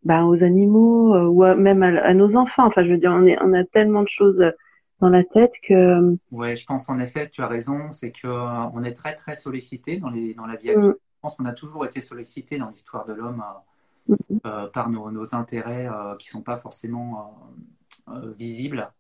ben, 0.03 0.25
aux 0.25 0.43
animaux 0.43 1.15
ou 1.15 1.43
même 1.55 1.83
à, 1.83 2.13
nos 2.13 2.35
enfants. 2.35 2.65
Enfin, 2.65 2.83
je 2.83 2.89
veux 2.89 2.97
dire, 2.97 3.11
on, 3.11 3.25
est, 3.25 3.37
on 3.41 3.53
a 3.53 3.63
tellement 3.63 4.03
de 4.03 4.09
choses 4.09 4.43
dans 4.99 5.09
la 5.09 5.23
tête 5.23 5.53
que. 5.67 6.17
Ouais, 6.31 6.55
je 6.55 6.65
pense 6.65 6.89
en 6.89 6.99
effet, 6.99 7.29
tu 7.29 7.41
as 7.41 7.47
raison, 7.47 7.91
c'est 7.91 8.11
que 8.11 8.27
on 8.27 8.83
est 8.83 8.93
très 8.93 9.13
très 9.13 9.35
sollicité 9.35 9.97
dans 9.97 10.09
les 10.09 10.33
dans 10.33 10.45
la 10.45 10.55
vie 10.55 10.69
actuelle. 10.69 10.91
Mm. 10.91 10.95
Je 11.21 11.27
pense 11.27 11.35
qu'on 11.35 11.45
a 11.45 11.53
toujours 11.53 11.85
été 11.85 12.01
sollicité 12.01 12.57
dans 12.57 12.69
l'histoire 12.69 13.05
de 13.05 13.13
l'homme 13.13 13.43
euh, 14.09 14.15
euh, 14.45 14.67
par 14.67 14.89
nos, 14.89 15.35
intérêts 15.35 15.87
euh, 15.87 16.15
qui 16.15 16.27
ne 16.29 16.31
sont 16.31 16.41
pas 16.41 16.57
forcément 16.57 17.37
visibles. 18.35 18.91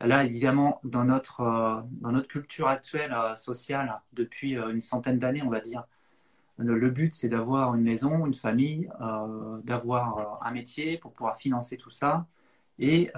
Là, 0.00 0.24
évidemment, 0.24 0.80
dans 0.84 1.04
notre, 1.04 1.84
dans 1.90 2.12
notre 2.12 2.28
culture 2.28 2.68
actuelle 2.68 3.14
sociale, 3.34 4.00
depuis 4.12 4.52
une 4.52 4.80
centaine 4.80 5.18
d'années, 5.18 5.42
on 5.42 5.50
va 5.50 5.60
dire, 5.60 5.84
le 6.58 6.90
but, 6.90 7.12
c'est 7.12 7.28
d'avoir 7.28 7.74
une 7.74 7.82
maison, 7.82 8.26
une 8.26 8.34
famille, 8.34 8.88
d'avoir 9.64 10.40
un 10.42 10.50
métier 10.52 10.98
pour 10.98 11.12
pouvoir 11.12 11.36
financer 11.36 11.76
tout 11.76 11.90
ça. 11.90 12.26
Et 12.78 13.10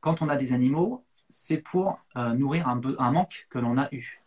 quand 0.00 0.22
on 0.22 0.30
a 0.30 0.36
des 0.36 0.54
animaux, 0.54 1.04
c'est 1.28 1.58
pour 1.58 1.98
nourrir 2.16 2.66
un, 2.66 3.10
manque 3.10 3.46
que 3.50 3.58
l'on 3.58 3.76
a 3.76 3.88
eu 3.92 4.20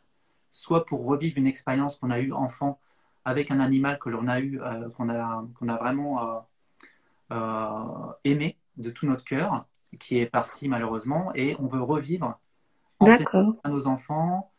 soit 0.54 0.86
pour 0.86 1.04
revivre 1.06 1.38
une 1.38 1.48
expérience 1.48 1.98
qu'on 1.98 2.12
a 2.12 2.19
eue 2.19 2.32
enfant 2.32 2.80
avec 3.26 3.52
un 3.52 3.60
animal 3.60 4.00
que 4.00 4.10
l'on 4.10 4.28
a 4.28 4.39
eu, 4.39 4.62
euh, 4.62 4.89
qu'on 4.91 5.10
a, 5.10 5.46
qu'on 5.56 5.67
a 5.67 5.78
vraiment 5.78 6.38
euh, 6.38 6.39
euh, 7.32 8.13
aimé 8.24 8.58
de 8.78 8.89
tout 8.89 9.06
notre 9.06 9.24
cœur, 9.26 9.65
qui 10.00 10.20
est 10.20 10.26
parti 10.26 10.68
malheureusement, 10.68 11.32
et 11.36 11.56
on 11.60 11.68
veut 11.68 11.82
revivre 11.82 12.40
à 13.00 13.70
nos 13.70 13.88
enfants. 13.88 14.52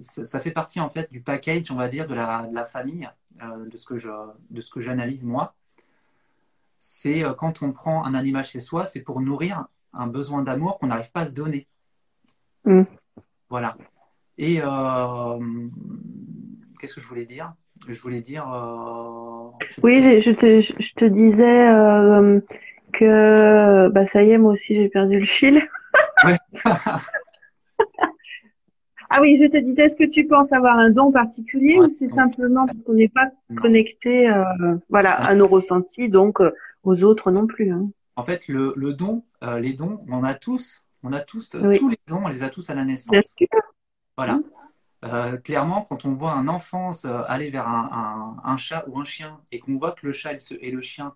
Ça, 0.00 0.40
fait 0.40 0.50
partie 0.50 0.80
en 0.80 0.90
fait 0.90 1.10
du 1.12 1.20
package, 1.20 1.70
on 1.70 1.76
va 1.76 1.88
dire, 1.88 2.06
de 2.06 2.14
la, 2.14 2.46
de 2.46 2.54
la 2.54 2.64
famille, 2.64 3.08
de 3.40 3.76
ce 3.76 3.86
que 3.86 3.98
je, 3.98 4.08
de 4.50 4.60
ce 4.60 4.70
que 4.70 4.80
j'analyse 4.80 5.24
moi. 5.24 5.54
C'est 6.78 7.22
quand 7.38 7.62
on 7.62 7.72
prend 7.72 8.04
un 8.04 8.14
animal 8.14 8.44
chez 8.44 8.60
soi, 8.60 8.84
c'est 8.84 9.00
pour 9.00 9.20
nourrir 9.20 9.66
un 9.92 10.06
besoin 10.06 10.42
d'amour 10.42 10.78
qu'on 10.78 10.88
n'arrive 10.88 11.10
pas 11.12 11.22
à 11.22 11.26
se 11.26 11.32
donner. 11.32 11.66
Mm. 12.64 12.82
Voilà. 13.48 13.76
Et 14.38 14.60
euh, 14.62 15.38
qu'est-ce 16.80 16.94
que 16.94 17.00
je 17.00 17.08
voulais 17.08 17.26
dire? 17.26 17.52
Je 17.88 18.00
voulais 18.00 18.20
dire. 18.20 18.50
Euh, 18.52 19.50
oui, 19.82 20.00
je 20.20 20.30
te, 20.30 20.60
je 20.60 20.94
te 20.94 21.04
disais 21.04 21.68
euh, 21.68 22.40
que 22.92 23.88
bah 23.88 24.04
ça 24.04 24.22
y 24.22 24.30
est, 24.30 24.38
moi 24.38 24.52
aussi 24.52 24.74
j'ai 24.74 24.88
perdu 24.88 25.18
le 25.18 25.26
fil. 25.26 25.68
ah 29.10 29.20
oui, 29.20 29.36
je 29.40 29.46
te 29.46 29.56
disais, 29.56 29.86
est-ce 29.86 29.96
que 29.96 30.08
tu 30.08 30.26
penses 30.26 30.52
avoir 30.52 30.78
un 30.78 30.90
don 30.90 31.10
particulier 31.12 31.78
ou 31.78 31.90
c'est 31.90 32.08
simplement 32.08 32.66
parce 32.66 32.82
qu'on 32.84 32.94
n'est 32.94 33.08
pas 33.08 33.30
connecté, 33.60 34.32
voilà, 34.88 35.12
à 35.12 35.34
nos 35.34 35.46
ressentis, 35.46 36.08
donc 36.08 36.38
aux 36.84 37.02
autres 37.02 37.30
non 37.30 37.46
plus. 37.46 37.72
Hein. 37.72 37.90
En 38.16 38.22
fait, 38.22 38.48
le, 38.48 38.72
le 38.76 38.92
don, 38.92 39.24
les 39.60 39.72
dons, 39.72 40.00
on 40.08 40.24
a 40.24 40.34
tous, 40.34 40.84
on 41.02 41.12
a 41.12 41.20
tous, 41.20 41.50
tous 41.50 41.88
les 41.88 41.98
dons, 42.06 42.22
on 42.24 42.28
les 42.28 42.42
a 42.42 42.50
tous 42.50 42.70
à 42.70 42.74
la 42.74 42.84
naissance. 42.84 43.34
Voilà. 44.16 44.34
Mmh. 44.34 44.44
Euh, 45.04 45.36
clairement, 45.36 45.82
quand 45.82 46.04
on 46.04 46.14
voit 46.14 46.32
un 46.32 46.46
enfant 46.46 46.92
aller 47.26 47.50
vers 47.50 47.66
un, 47.68 48.56
chat 48.56 48.84
ou 48.86 49.00
un 49.00 49.04
chien 49.04 49.40
et 49.50 49.58
qu'on 49.58 49.76
voit 49.76 49.92
que 49.92 50.06
le 50.06 50.12
chat 50.12 50.34
et 50.60 50.70
le 50.70 50.80
chien, 50.80 51.14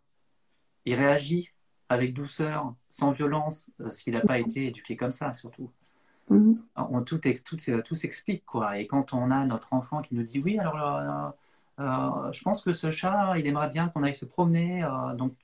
il 0.84 0.94
réagit 0.94 1.52
avec 1.88 2.14
douceur, 2.14 2.74
sans 2.88 3.12
violence, 3.12 3.70
parce 3.78 3.98
qu'il 4.02 4.14
n'a 4.14 4.20
pas 4.20 4.38
été 4.38 4.66
éduqué 4.66 4.96
comme 4.96 5.12
ça, 5.12 5.32
surtout. 5.32 5.70
Mmh. 6.28 6.54
On, 6.76 7.02
tout, 7.02 7.20
tout, 7.20 7.56
tout 7.84 7.94
s'explique, 7.94 8.44
quoi. 8.44 8.78
Et 8.78 8.86
quand 8.86 9.12
on 9.12 9.30
a 9.30 9.44
notre 9.46 9.72
enfant 9.72 10.02
qui 10.02 10.14
nous 10.14 10.24
dit 10.24 10.40
oui, 10.40 10.58
alors 10.58 10.76
euh, 10.76 11.28
euh, 11.80 12.32
je 12.32 12.42
pense 12.42 12.62
que 12.62 12.72
ce 12.72 12.90
chat, 12.90 13.38
il 13.38 13.46
aimerait 13.46 13.68
bien 13.68 13.88
qu'on 13.88 14.02
aille 14.02 14.14
se 14.14 14.24
promener. 14.24 14.84
donc, 15.16 15.34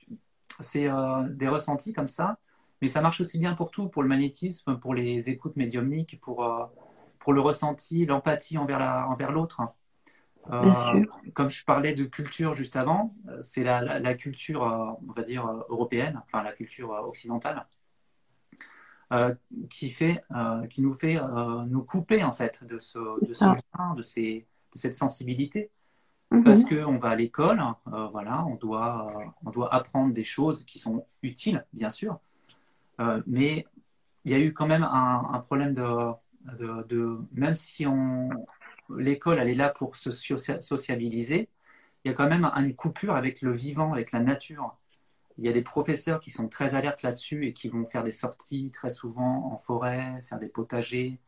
c'est 0.59 0.89
des 1.29 1.47
ressentis 1.47 1.93
comme 1.93 2.07
ça. 2.07 2.37
Mais 2.81 2.89
ça 2.89 2.99
marche 2.99 3.21
aussi 3.21 3.39
bien 3.39 3.53
pour 3.53 3.71
tout, 3.71 3.87
pour 3.87 4.03
le 4.03 4.09
magnétisme, 4.09 4.77
pour 4.77 4.93
les 4.93 5.29
écoutes 5.29 5.55
médiumniques, 5.55 6.19
pour 6.19 6.43
pour 7.23 7.33
le 7.33 7.39
ressenti, 7.39 8.05
l'empathie 8.05 8.57
envers 8.57 8.79
la, 8.79 9.07
envers 9.07 9.31
Euh, 10.51 11.05
comme 11.33 11.49
je 11.49 11.63
parlais 11.63 11.93
de 11.93 12.03
culture 12.03 12.53
juste 12.53 12.75
avant, 12.75 13.15
euh, 13.29 13.39
c'est 13.41 13.63
la, 13.63 14.13
culture, 14.15 14.63
euh, 14.63 14.91
on 15.07 15.13
va 15.13 15.23
dire, 15.23 15.47
européenne, 15.69 16.21
enfin 16.25 16.43
la 16.43 16.51
culture 16.51 16.89
occidentale, 16.89 17.65
qui, 19.69 19.91
fait, 19.91 20.21
qui 20.71 20.81
nous 20.81 20.93
fait 20.93 21.19
nous 21.67 21.83
couper 21.83 22.23
en 22.23 22.31
fait 22.31 22.63
de 22.63 22.79
ce, 22.79 23.23
de 23.23 23.31
ce 23.31 23.45
lien, 23.45 23.93
de, 23.95 24.01
ces, 24.01 24.47
de 24.73 24.77
cette 24.77 24.95
sensibilité. 24.95 25.69
Mhm. 26.31 26.43
Parce 26.43 26.65
qu'on 26.65 26.97
va 26.97 27.09
à 27.09 27.15
l'école, 27.15 27.61
voilà, 27.85 28.43
on 28.45 28.55
doit, 28.55 29.11
on 29.45 29.51
doit 29.51 29.71
apprendre 29.71 30.13
des 30.13 30.23
choses 30.23 30.65
qui 30.65 30.79
sont 30.79 31.05
utiles, 31.21 31.63
bien 31.73 31.91
sûr, 31.91 32.19
mais 33.27 33.67
il 34.25 34.31
y 34.31 34.33
a 34.33 34.39
eu 34.39 34.51
quand 34.51 34.65
même 34.65 34.83
un 34.83 35.39
problème 35.45 35.75
de, 35.75 36.15
de, 36.87 37.19
même 37.33 37.53
si 37.53 37.85
l'école 38.97 39.39
elle 39.39 39.49
est 39.49 39.53
là 39.53 39.69
pour 39.69 39.95
se 39.95 40.11
sociabiliser, 40.11 41.49
il 42.03 42.09
y 42.09 42.11
a 42.11 42.13
quand 42.13 42.27
même 42.27 42.45
une 42.55 42.75
coupure 42.75 43.15
avec 43.15 43.41
le 43.41 43.53
vivant, 43.53 43.93
avec 43.93 44.11
la 44.11 44.19
nature. 44.19 44.75
Il 45.37 45.45
y 45.45 45.49
a 45.49 45.53
des 45.53 45.61
professeurs 45.61 46.19
qui 46.19 46.29
sont 46.29 46.47
très 46.47 46.75
alertes 46.75 47.01
là-dessus 47.01 47.47
et 47.47 47.53
qui 47.53 47.69
vont 47.69 47.85
faire 47.85 48.03
des 48.03 48.11
sorties 48.11 48.69
très 48.71 48.89
souvent 48.89 49.51
en 49.51 49.57
forêt, 49.57 50.23
faire 50.29 50.37
des 50.37 50.49
potagers, 50.49 51.19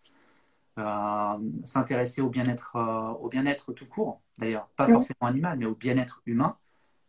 euh, 0.78 1.38
s'intéresser 1.63 2.21
au 2.21 2.30
bien-être, 2.30 2.75
euh, 2.75 3.13
au 3.13 3.30
bien-être 3.30 3.73
tout 3.73 3.88
court. 3.88 4.21
D'ailleurs, 4.38 4.67
pas 4.75 4.88
forcément 4.88 5.28
animal, 5.28 5.58
mais 5.58 5.65
au 5.65 5.75
bien-être 5.75 6.21
humain. 6.25 6.58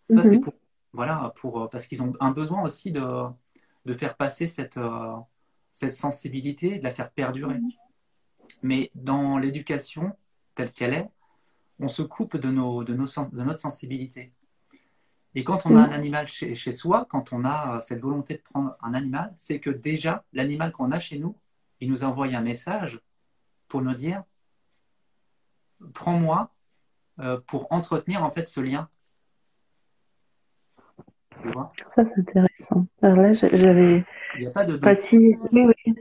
Ça, 0.08 0.22
c'est 0.22 0.36
mhm. 0.36 0.42
pour, 0.42 0.54
voilà, 0.92 1.32
pour, 1.36 1.68
parce 1.68 1.86
qu'ils 1.86 2.02
ont 2.02 2.14
un 2.20 2.30
besoin 2.30 2.62
aussi 2.62 2.92
de, 2.92 3.02
de 3.84 3.92
faire 3.92 4.16
passer 4.16 4.46
cette, 4.46 4.76
euh, 4.76 5.16
cette 5.72 5.92
sensibilité, 5.92 6.78
de 6.78 6.84
la 6.84 6.92
faire 6.92 7.10
perdurer. 7.10 7.58
Mhm. 7.58 7.70
Mais 8.62 8.90
dans 8.94 9.36
l'éducation 9.38 10.16
telle 10.56 10.72
qu'elle 10.72 10.94
est, 10.94 11.08
on 11.78 11.86
se 11.86 12.02
coupe 12.02 12.36
de, 12.36 12.50
nos, 12.50 12.82
de, 12.82 12.94
nos, 12.94 13.06
de 13.06 13.42
notre 13.44 13.60
sensibilité. 13.60 14.32
Et 15.36 15.44
quand 15.44 15.66
on 15.66 15.76
a 15.76 15.82
un 15.82 15.92
animal 15.92 16.26
chez, 16.26 16.54
chez 16.54 16.72
soi, 16.72 17.06
quand 17.10 17.32
on 17.32 17.44
a 17.44 17.80
cette 17.82 18.00
volonté 18.00 18.34
de 18.34 18.42
prendre 18.42 18.76
un 18.82 18.94
animal, 18.94 19.32
c'est 19.36 19.60
que 19.60 19.70
déjà, 19.70 20.24
l'animal 20.32 20.72
qu'on 20.72 20.90
a 20.90 20.98
chez 20.98 21.18
nous, 21.18 21.36
il 21.80 21.90
nous 21.90 22.04
envoie 22.04 22.26
un 22.28 22.40
message 22.40 23.00
pour 23.68 23.82
nous 23.82 23.94
dire 23.94 24.24
prends-moi 25.92 26.50
euh, 27.18 27.38
pour 27.46 27.70
entretenir 27.70 28.24
en 28.24 28.30
fait 28.30 28.48
ce 28.48 28.60
lien. 28.60 28.88
Tu 31.42 31.48
vois? 31.52 31.70
Ça, 31.90 32.06
c'est 32.06 32.20
intéressant. 32.20 32.86
Alors 33.02 33.18
là, 33.18 33.34
j'avais. 33.34 34.06
Il 34.36 34.40
n'y 34.40 34.46
a 34.46 34.50
pas 34.52 34.64
de. 34.64 34.78
Pas 34.78 34.94
si... 34.94 35.36
oui, 35.52 35.66
oui, 35.66 35.94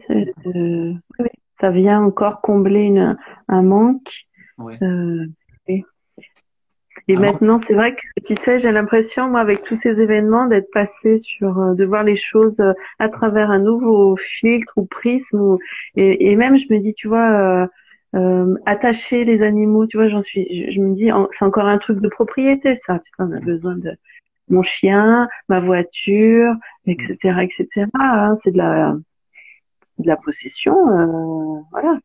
oui, 1.20 1.30
ça 1.56 1.72
vient 1.72 2.02
encore 2.02 2.40
combler 2.40 2.84
une, 2.84 3.18
un 3.50 3.62
manque. 3.62 4.28
Euh, 4.60 5.26
et 7.08 7.18
maintenant, 7.18 7.60
c'est 7.68 7.76
vrai 7.76 7.96
que 7.96 8.24
tu 8.26 8.36
sais, 8.36 8.58
j'ai 8.58 8.72
l'impression, 8.72 9.30
moi, 9.30 9.40
avec 9.40 9.62
tous 9.64 9.76
ces 9.76 10.02
événements, 10.02 10.48
d'être 10.48 10.72
passé 10.72 11.20
sur, 11.20 11.60
euh, 11.60 11.74
de 11.76 11.86
voir 11.86 12.04
les 12.04 12.16
choses 12.16 12.60
euh, 12.60 12.74
à 12.98 13.10
travers 13.10 13.52
un 13.52 13.60
nouveau 13.60 14.16
filtre 14.18 14.74
ou 14.78 14.86
prisme. 14.86 15.40
Ou, 15.40 15.60
et, 15.96 16.32
et 16.32 16.36
même, 16.36 16.58
je 16.58 16.66
me 16.74 16.80
dis, 16.80 16.94
tu 16.96 17.08
vois, 17.08 17.64
euh, 17.64 17.68
euh, 18.16 18.56
attacher 18.66 19.24
les 19.24 19.44
animaux, 19.44 19.86
tu 19.86 19.98
vois, 19.98 20.10
j'en 20.10 20.22
suis, 20.24 20.72
je, 20.72 20.80
me 20.82 20.96
dis, 20.96 21.12
c'est 21.32 21.46
encore 21.46 21.66
un 21.68 21.78
truc 21.78 22.00
de 22.00 22.08
propriété, 22.08 22.76
ça. 22.76 23.00
Putain, 23.00 23.30
on 23.30 23.34
a 23.34 23.40
besoin 23.40 23.76
de 23.76 23.92
mon 24.50 24.64
chien, 24.64 25.28
ma 25.48 25.60
voiture, 25.60 26.54
etc., 26.88 27.18
etc. 27.44 27.88
Hein, 27.94 28.36
c'est 28.44 28.52
de 28.52 28.58
la, 28.58 28.96
de 30.00 30.08
la 30.08 30.18
possession, 30.18 30.76
euh, 30.90 31.62
voilà. 31.72 32.00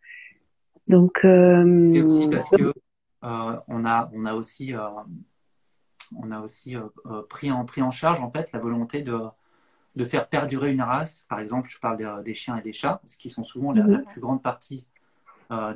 Donc. 0.91 1.25
Euh, 1.25 1.95
et 1.95 2.03
aussi 2.03 2.29
parce 2.29 2.51
que 2.51 2.75
euh, 3.23 3.61
on, 3.69 3.85
a, 3.85 4.11
on 4.13 4.27
a 4.27 4.35
aussi, 4.35 4.75
euh, 4.75 4.89
on 6.17 6.31
a 6.33 6.41
aussi 6.41 6.77
pris, 7.29 7.53
en, 7.53 7.65
pris 7.65 7.81
en 7.81 7.93
charge 7.93 8.21
en 8.21 8.31
fait 8.31 8.51
la 8.53 8.59
volonté 8.59 9.03
de, 9.03 9.21
de 9.95 10.05
faire 10.05 10.29
perdurer 10.29 10.73
une 10.73 10.83
race. 10.83 11.25
Par 11.29 11.39
exemple, 11.39 11.69
je 11.69 11.79
parle 11.79 12.25
des, 12.25 12.35
chiens 12.35 12.57
et 12.57 12.63
des 12.63 12.73
chats, 12.73 13.01
ce 13.07 13.17
qui 13.17 13.31
sont 13.31 13.45
souvent 13.45 13.73
la, 13.73 13.85
mhm. 13.85 14.05
plus 14.07 14.21
grande 14.21 14.43
partie 14.43 14.85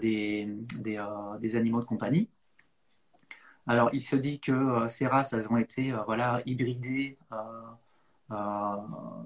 des, 0.00 0.48
des, 0.78 1.56
animaux 1.56 1.80
de 1.80 1.84
compagnie. 1.84 2.28
Alors, 3.66 3.90
il 3.92 4.02
se 4.02 4.16
dit 4.16 4.40
que 4.40 4.86
ces 4.88 5.06
races, 5.06 5.32
elles 5.32 5.48
ont 5.48 5.56
été 5.56 5.92
voilà, 6.06 6.42
hybridées, 6.46 7.18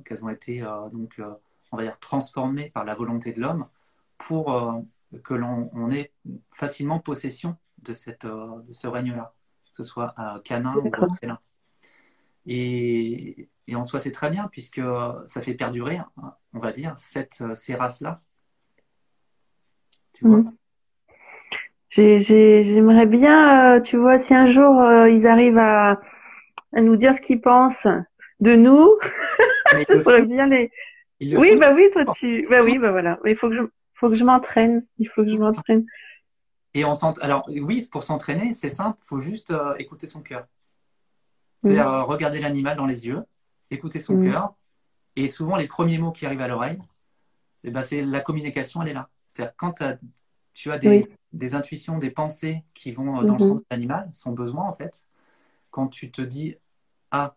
qu'elles 0.05 0.25
ont 0.25 0.29
été 0.29 0.61
donc, 0.93 1.21
on 1.73 1.77
va 1.77 1.83
dire, 1.83 1.99
transformées 1.99 2.71
par 2.71 2.85
la 2.85 2.95
volonté 2.95 3.33
de 3.33 3.41
l'homme 3.41 3.67
pour 4.17 4.83
que 5.25 5.35
l'on 5.35 5.91
ait 5.91 6.13
facilement 6.55 6.99
possession 6.99 7.57
de, 7.83 7.93
cette, 7.93 8.25
euh, 8.25 8.61
de 8.67 8.73
ce 8.73 8.87
règne-là, 8.87 9.35
que 9.65 9.83
ce 9.83 9.85
soit 9.85 10.15
un 10.17 10.41
canin 10.41 10.77
ou 10.77 11.15
félin. 11.15 11.39
Et, 12.47 13.49
et, 13.67 13.77
en 13.77 13.85
soi, 13.85 14.01
c'est 14.01 14.13
très 14.13 14.31
bien, 14.31 14.49
puisque 14.49 14.81
ça 15.27 15.43
fait 15.43 15.55
perdurer, 15.55 16.01
on 16.55 16.59
va 16.59 16.73
dire, 16.73 16.97
cette, 16.97 17.43
ces 17.55 17.75
races-là. 17.75 18.17
Tu 20.15 20.27
vois? 20.27 20.39
Mm. 20.39 20.53
J'aimerais 21.91 23.07
bien, 23.07 23.77
euh, 23.77 23.81
tu 23.81 23.97
vois, 23.97 24.19
si 24.19 24.35
un 24.35 24.47
jour 24.47 24.81
euh, 24.81 25.09
ils 25.11 25.27
arrivent 25.27 25.59
à, 25.59 26.01
à, 26.73 26.81
nous 26.81 26.97
dire 26.97 27.15
ce 27.15 27.21
qu'ils 27.21 27.41
pensent 27.41 27.89
de 28.41 28.55
nous, 28.55 28.91
j'aimerais 29.89 30.23
bien 30.27 30.47
les. 30.47 30.71
Oui, 31.21 31.57
bah 31.57 31.73
oui, 31.75 31.89
toi 31.93 32.05
tu, 32.15 32.47
bah 32.49 32.59
oui, 32.63 32.79
bah 32.79 32.93
voilà. 32.93 33.19
Il 33.25 33.37
faut 33.37 33.49
que 33.49 33.57
je, 33.57 33.63
faut 33.99 34.09
que 34.09 34.15
je 34.15 34.25
m'entraîne. 34.25 34.85
Il 34.99 35.09
faut 35.09 35.25
que 35.25 35.31
je 35.31 35.37
m'entraîne. 35.37 35.87
Et 36.75 36.85
on 36.85 36.93
Alors 37.21 37.49
oui, 37.49 37.87
pour 37.91 38.05
s'entraîner, 38.05 38.55
c'est 38.55 38.69
simple, 38.69 38.99
il 39.03 39.07
faut 39.07 39.21
juste 39.21 39.51
euh, 39.51 39.75
écouter 39.79 40.07
son 40.07 40.23
cœur. 40.23 40.47
C'est-à-dire 41.61 41.89
euh, 41.89 42.05
regarder 42.05 42.39
l'animal 42.39 42.77
dans 42.77 42.87
les 42.87 43.07
yeux, 43.07 43.25
écouter 43.71 43.99
son 43.99 44.23
cœur. 44.23 44.55
Et 45.17 45.27
souvent, 45.27 45.57
les 45.57 45.67
premiers 45.67 45.99
mots 45.99 46.13
qui 46.13 46.25
arrivent 46.27 46.41
à 46.41 46.47
l'oreille, 46.47 46.79
eh 47.65 47.71
ben, 47.71 47.83
c'est 47.83 48.03
la 48.03 48.21
communication, 48.21 48.83
elle 48.83 48.91
est 48.91 48.95
là. 48.95 49.09
C'est-à-dire 49.29 49.55
quand 49.57 49.83
tu 50.55 50.71
as 50.71 50.79
des, 50.79 51.55
intuitions, 51.55 51.99
des 51.99 52.11
pensées 52.11 52.63
qui 52.75 52.93
vont 52.93 53.21
euh, 53.21 53.25
dans 53.25 53.33
le 53.33 53.39
sens 53.41 53.57
de 53.57 53.67
l'animal, 53.71 54.09
son 54.13 54.31
besoin 54.31 54.65
en 54.65 54.73
fait, 54.73 55.07
quand 55.71 55.89
tu 55.89 56.13
te 56.13 56.23
dis 56.23 56.57
ah 57.11 57.35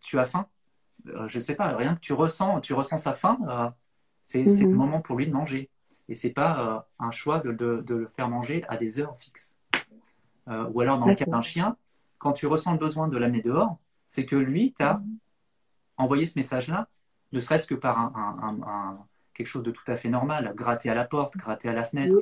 tu 0.00 0.18
as 0.18 0.24
faim, 0.24 0.46
je 1.04 1.38
sais 1.38 1.54
pas, 1.54 1.76
rien 1.76 1.94
que 1.94 2.00
tu 2.00 2.12
ressens, 2.12 2.60
tu 2.60 2.72
ressens 2.72 2.96
sa 2.96 3.14
faim, 3.14 3.74
c'est 4.28 4.42
le 4.42 4.68
mhm. 4.68 4.74
moment 4.74 5.00
pour 5.00 5.16
lui 5.16 5.26
de 5.26 5.32
manger. 5.32 5.70
Et 6.10 6.14
c'est 6.14 6.30
pas 6.30 6.60
euh, 6.60 7.04
un 7.04 7.10
choix 7.10 7.40
de, 7.40 7.52
de, 7.52 7.94
le 7.94 8.06
faire 8.06 8.28
manger 8.28 8.62
à 8.68 8.76
des 8.76 9.00
heures 9.00 9.18
fixes. 9.18 9.56
Euh, 10.48 10.68
ou 10.72 10.82
alors, 10.82 10.98
dans 10.98 11.06
le 11.06 11.14
cas 11.14 11.24
d'un 11.24 11.40
chien, 11.40 11.76
quand 12.18 12.32
tu 12.32 12.46
ressens 12.46 12.72
le 12.72 12.78
besoin 12.78 13.08
de 13.08 13.16
l'amener 13.16 13.40
dehors, 13.40 13.78
c'est 14.04 14.26
que 14.26 14.36
lui 14.36 14.72
t'a 14.72 15.02
envoyé 15.96 16.26
ce 16.26 16.38
message-là, 16.38 16.88
ne 17.32 17.40
serait-ce 17.40 17.66
que 17.66 17.74
par 17.74 17.98
un, 17.98 18.58
un, 18.66 18.98
quelque 19.34 19.46
chose 19.46 19.62
de 19.62 19.70
tout 19.70 19.84
à 19.86 19.96
fait 19.96 20.08
normal, 20.10 20.52
gratter 20.54 20.90
à 20.90 20.94
la 20.94 21.04
porte, 21.04 21.36
gratter 21.36 21.68
à 21.68 21.72
la 21.72 21.84
fenêtre. 21.84 22.16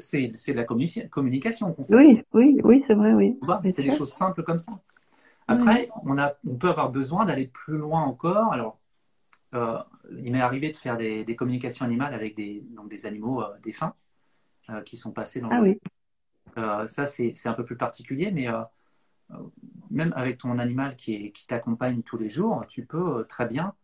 C'est 0.00 0.28
de 0.28 0.52
la 0.52 0.64
communication 0.64 1.72
qu'on 1.72 1.84
fait. 1.84 1.94
Oui, 1.94 2.22
oui, 2.32 2.60
oui, 2.62 2.80
c'est 2.80 2.94
vrai, 2.94 3.12
oui. 3.12 3.38
C'est 3.70 3.82
des 3.82 3.90
choses 3.90 4.12
simples 4.12 4.42
comme 4.42 4.58
ça. 4.58 4.72
Après, 5.46 5.88
on, 6.04 6.18
a, 6.18 6.34
on 6.46 6.54
peut 6.54 6.70
avoir 6.70 6.90
besoin 6.90 7.24
d'aller 7.24 7.46
plus 7.46 7.76
loin 7.76 8.02
encore. 8.02 8.52
Alors, 8.52 8.78
il 9.52 10.32
m'est 10.32 10.40
arrivé 10.40 10.70
de 10.70 10.76
faire 10.76 10.96
des, 10.96 11.36
communications 11.36 11.84
animales 11.84 12.14
avec 12.14 12.36
des, 12.36 12.62
donc 12.70 12.88
des 12.88 13.06
animaux 13.06 13.42
euh, 13.42 13.58
défunts 13.62 13.94
euh, 14.70 14.82
qui 14.82 14.96
sont 14.96 15.12
passés 15.12 15.40
dans 15.40 15.50
ah, 15.50 15.60
oui. 15.60 15.78
ça, 16.86 17.04
c'est 17.04 17.46
un 17.46 17.54
peu 17.54 17.64
plus 17.64 17.76
particulier, 17.76 18.30
mais 18.30 18.48
même 19.90 20.12
avec 20.16 20.38
ton 20.38 20.58
animal 20.58 20.96
qui, 20.96 21.32
qui 21.32 21.46
t'accompagne 21.46 22.02
tous 22.02 22.18
les 22.18 22.28
jours, 22.28 22.64
tu 22.68 22.84
peux 22.84 23.24
très 23.28 23.46
bien, 23.46 23.74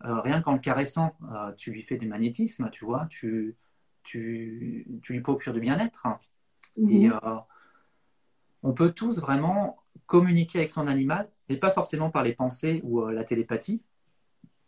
rien 0.00 0.40
qu'en 0.42 0.52
le 0.52 0.58
caressant, 0.58 1.16
tu 1.56 1.70
lui 1.70 1.82
fais 1.82 1.96
des 1.96 2.06
magnétismes, 2.06 2.70
tu 2.70 2.84
vois, 2.84 3.06
tu, 3.08 3.56
tu, 4.02 4.86
tu 5.02 5.12
lui 5.12 5.20
procures 5.20 5.52
du 5.52 5.60
bien-être. 5.60 6.06
Mhm. 6.76 6.90
Et 6.90 7.10
on 8.62 8.72
peut 8.72 8.92
tous 8.92 9.20
vraiment 9.20 9.78
communiquer 10.06 10.58
avec 10.58 10.70
son 10.70 10.86
animal, 10.86 11.30
et 11.48 11.56
pas 11.56 11.70
forcément 11.70 12.10
par 12.10 12.22
les 12.22 12.32
pensées 12.32 12.80
ou 12.84 13.06
la 13.06 13.24
télépathie, 13.24 13.82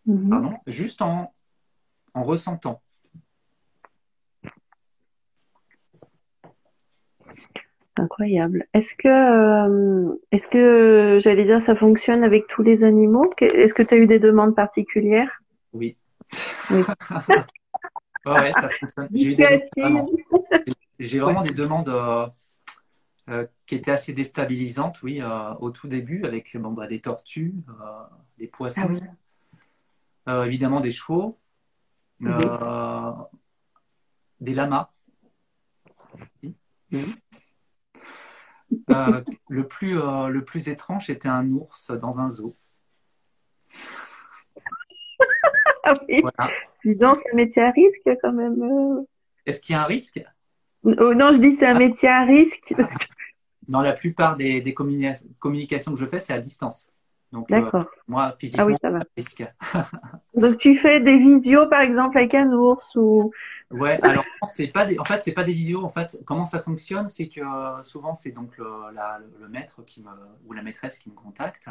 Mhm. 0.07 0.31
Pardon, 0.31 0.53
juste 0.67 1.03
en, 1.03 1.33
en 2.15 2.23
ressentant. 2.23 2.81
Incroyable. 7.99 8.67
Est-ce 8.75 8.95
que, 8.95 9.09
euh, 9.09 10.15
est-ce 10.31 10.49
que, 10.49 11.19
j'allais 11.21 11.45
dire, 11.45 11.63
ça 11.63 11.75
fonctionne 11.75 12.25
avec 12.25 12.47
tous 12.47 12.63
les 12.63 12.85
animaux? 12.85 13.31
Est-ce 13.41 13.73
que 13.73 13.83
tu 13.83 13.95
as 13.95 13.97
eu 13.97 14.07
des 14.07 14.19
demandes 14.19 14.55
particulières? 14.55 15.43
Oui. 15.73 15.97
oui. 16.71 16.83
ouais, 18.27 18.53
ça 18.53 18.69
fonctionne. 18.79 19.09
J'ai, 20.99 21.19
vraiment, 21.19 21.43
des 21.43 21.53
demandes 21.53 21.89
euh, 21.89 22.27
euh, 23.31 23.47
qui 23.67 23.77
étaient 23.77 23.93
assez 23.93 24.13
déstabilisantes, 24.13 25.03
oui, 25.03 25.23
au 25.61 25.71
tout 25.71 25.89
début, 25.89 26.25
avec 26.25 26.55
bon, 26.57 26.73
bah, 26.73 26.87
des 26.87 27.01
tortues, 27.01 27.55
des 28.39 28.47
poissons. 28.47 28.89
Ah 28.91 29.11
euh, 30.29 30.45
évidemment 30.45 30.81
des 30.81 30.91
chevaux, 30.91 31.39
euh, 32.23 33.13
des 34.41 34.55
lamas. 34.55 34.91
Euh, 38.91 39.23
le, 39.49 39.69
plus, 39.69 39.95
le 39.95 40.41
plus 40.45 40.69
étrange 40.69 41.09
était 41.11 41.29
un 41.29 41.49
ours 41.53 41.93
dans 41.93 42.19
un 42.19 42.29
zoo. 42.29 42.57
ah 45.85 45.95
oui. 46.09 46.23
Voilà. 46.23 46.51
c'est 46.83 47.31
un 47.33 47.37
métier 47.37 47.63
à 47.63 47.71
risque 47.71 48.11
quand 48.21 48.33
même. 48.33 49.05
Est-ce 49.45 49.61
qu'il 49.61 49.75
y 49.75 49.77
a 49.77 49.83
un 49.83 49.87
risque? 49.87 50.21
Oh, 50.83 51.15
Non, 51.15 51.33
je 51.33 51.39
dis 51.39 51.55
c'est 51.55 51.67
un 51.67 51.79
métier 51.79 52.09
à 52.09 52.25
risque. 52.25 52.75
Dans 53.69 53.83
la 53.83 53.93
plupart 53.93 54.37
des, 54.37 54.61
des 54.61 54.75
communications 54.75 55.93
que 55.93 55.99
je 55.99 56.07
fais, 56.07 56.19
c'est 56.19 56.33
à 56.33 56.39
distance. 56.39 56.91
Donc, 57.33 57.51
euh, 57.51 57.85
moi, 58.07 58.35
physiquement, 58.39 58.69
ah 58.83 58.89
oui, 58.91 59.01
risque. 59.17 59.45
Donc, 60.35 60.57
tu 60.59 60.75
fais 60.77 61.01
des 61.01 61.19
visios, 61.19 61.67
par 61.69 61.81
exemple, 61.81 62.17
avec 62.19 62.35
un 62.35 62.53
ours 62.53 62.95
ou. 62.95 63.33
Ouais, 63.71 63.99
alors, 64.03 64.25
c'est 64.45 64.69
pas 64.69 64.87
des, 64.87 64.99
en 64.99 65.05
fait, 65.05 65.23
c'est 65.23 65.33
pas 65.33 65.43
des 65.43 65.53
visios. 65.53 65.85
En 65.85 65.91
fait, 65.91 66.21
comment 66.25 66.45
ça 66.45 66.63
fonctionne, 66.63 67.09
c'est 67.09 67.29
que 67.29 67.41
euh, 67.41 67.83
souvent, 67.83 68.15
c'est 68.15 68.31
donc 68.31 68.57
le, 68.59 68.65
le, 69.41 69.49
maître 69.49 69.83
qui 69.85 70.03
me, 70.03 70.11
ou 70.47 70.53
la 70.53 70.63
maîtresse 70.63 70.99
qui 70.99 71.11
me 71.11 71.15
contacte. 71.15 71.69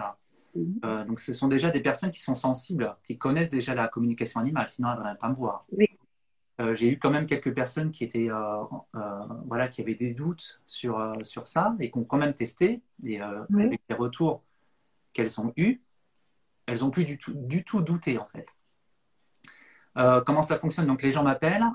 Mhm. 0.55 0.79
Euh, 0.83 1.05
donc, 1.05 1.19
ce 1.19 1.33
sont 1.33 1.47
déjà 1.47 1.69
des 1.69 1.79
personnes 1.79 2.11
qui 2.11 2.21
sont 2.21 2.35
sensibles, 2.35 2.93
qui 3.05 3.17
connaissent 3.17 3.49
déjà 3.49 3.73
la 3.73 3.87
communication 3.87 4.41
animale, 4.41 4.67
sinon 4.67 4.89
elles 4.91 5.11
ne 5.13 5.17
pas 5.17 5.29
me 5.29 5.35
voir. 5.35 5.65
Oui. 5.71 5.87
j'ai 6.73 6.91
eu 6.91 6.99
quand 6.99 7.11
même 7.11 7.25
quelques 7.25 7.53
personnes 7.53 7.91
qui 7.91 8.03
étaient, 8.03 8.29
voilà, 9.45 9.69
qui 9.69 9.81
avaient 9.81 9.95
des 9.95 10.13
doutes 10.13 10.59
sur, 10.65 11.15
sur 11.23 11.47
ça 11.47 11.75
et 11.79 11.91
qui 11.91 11.97
ont 11.97 12.03
quand 12.03 12.17
même 12.17 12.33
testé 12.33 12.81
et 13.05 13.21
avec 13.21 13.81
des 13.87 13.95
retours 13.95 14.43
qu'elles 15.15 15.39
ont 15.41 15.53
eues, 15.55 15.81
elles 16.67 16.83
ont 16.83 16.91
plus 16.91 17.05
du 17.05 17.17
tout, 17.17 17.81
douté 17.81 18.19
en 18.19 18.25
fait. 18.25 18.55
Euh, 19.97 20.21
comment 20.21 20.41
ça 20.41 20.59
fonctionne? 20.59 20.87
Donc 20.87 21.01
les 21.01 21.11
gens 21.11 21.23
m'appellent, 21.23 21.65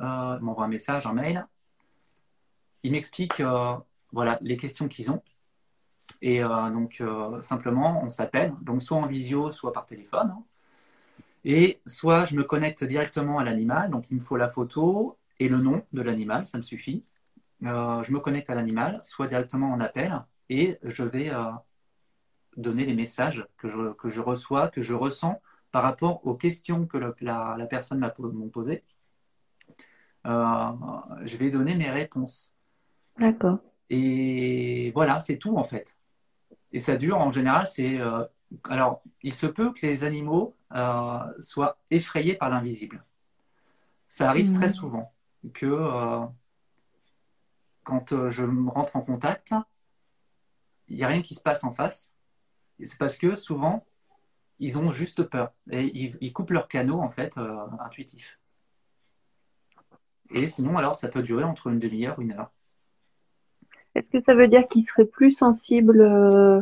euh, 0.00 0.40
m'envoient 0.40 0.64
un 0.64 0.68
message, 0.68 1.06
un 1.06 1.12
mail, 1.12 1.46
ils 2.82 2.90
m'expliquent 2.90 3.40
euh, 3.40 3.76
voilà 4.12 4.38
les 4.40 4.56
questions 4.56 4.88
qu'ils 4.88 5.10
ont. 5.10 5.22
Et 6.22 6.40
donc, 6.40 7.02
simplement, 7.42 8.02
on 8.02 8.08
s'appelle, 8.08 8.54
soit 8.78 8.96
en 8.96 9.06
visio, 9.06 9.52
soit 9.52 9.72
par 9.72 9.84
téléphone. 9.84 10.34
Et 11.44 11.80
soit 11.84 12.24
je 12.24 12.34
me 12.34 12.42
connecte 12.42 12.84
directement 12.84 13.38
à 13.38 13.44
l'animal, 13.44 13.90
donc 13.90 14.06
il 14.10 14.14
me 14.14 14.20
faut 14.20 14.36
la 14.36 14.48
photo 14.48 15.18
et 15.38 15.48
le 15.48 15.58
nom 15.58 15.84
de 15.92 16.02
l'animal, 16.02 16.46
ça 16.46 16.56
me 16.56 16.62
suffit. 16.62 17.04
je 17.60 18.12
me 18.12 18.18
connecte 18.18 18.48
à 18.48 18.54
l'animal, 18.54 19.00
soit 19.02 19.26
directement 19.26 19.70
en 19.70 19.78
appel, 19.78 20.24
et 20.48 20.78
je 20.82 21.02
vais 21.02 21.30
donner 22.56 22.84
les 22.84 22.94
messages 22.94 23.46
que 23.56 23.68
je, 23.68 23.92
que 23.92 24.08
je 24.08 24.20
reçois, 24.20 24.68
que 24.68 24.80
je 24.80 24.94
ressens 24.94 25.40
par 25.72 25.82
rapport 25.82 26.26
aux 26.26 26.34
questions 26.34 26.86
que 26.86 26.96
la, 26.96 27.54
la, 27.58 27.66
personne 27.66 27.98
m'a 27.98 28.10
posées. 28.10 28.82
Euh, 30.26 30.72
je 31.24 31.36
vais 31.36 31.50
donner 31.50 31.76
mes 31.76 31.90
réponses. 31.90 32.54
D'accord. 33.18 33.58
Et 33.90 34.90
voilà, 34.94 35.20
c'est 35.20 35.36
tout 35.36 35.56
en 35.56 35.64
fait. 35.64 35.96
Et 36.72 36.80
ça 36.80 36.96
dure 36.96 37.18
en 37.18 37.30
général, 37.30 37.66
c'est. 37.66 38.00
Euh, 38.00 38.24
alors, 38.64 39.02
il 39.22 39.34
se 39.34 39.46
peut 39.46 39.72
que 39.72 39.84
les 39.84 40.04
animaux 40.04 40.56
euh, 40.72 41.18
soient 41.40 41.78
effrayés 41.90 42.34
par 42.34 42.48
l'invisible. 42.50 43.04
Ça 44.08 44.30
arrive 44.30 44.52
très 44.52 44.68
mmh. 44.68 44.80
souvent 44.80 45.12
que 45.52 46.26
quand 47.82 48.30
je 48.30 48.44
rentre 48.68 48.96
en 48.96 49.02
contact, 49.02 49.54
il 50.88 50.96
n'y 50.96 51.04
a 51.04 51.08
rien 51.08 51.22
qui 51.22 51.34
se 51.34 51.40
passe 51.40 51.64
en 51.64 51.72
face 51.72 52.15
c'est 52.84 52.98
parce 52.98 53.16
que 53.16 53.36
souvent, 53.36 53.84
ils 54.58 54.78
ont 54.78 54.90
juste 54.90 55.22
peur. 55.24 55.52
Et 55.70 55.84
ils, 56.20 56.32
coupent 56.32 56.50
leur 56.50 56.68
canot, 56.68 57.00
en 57.00 57.10
fait, 57.10 57.36
euh, 57.38 57.56
intuitif. 57.80 58.38
Et 60.30 60.48
sinon, 60.48 60.76
alors, 60.76 60.94
ça 60.94 61.08
peut 61.08 61.22
durer 61.22 61.44
entre 61.44 61.68
une 61.68 61.78
demi-heure, 61.78 62.20
une 62.20 62.32
heure. 62.32 62.50
Est-ce 63.94 64.10
que 64.10 64.20
ça 64.20 64.34
veut 64.34 64.48
dire 64.48 64.66
qu'ils 64.68 64.82
seraient 64.82 65.06
plus 65.06 65.30
sensibles 65.30 66.00
euh, 66.00 66.60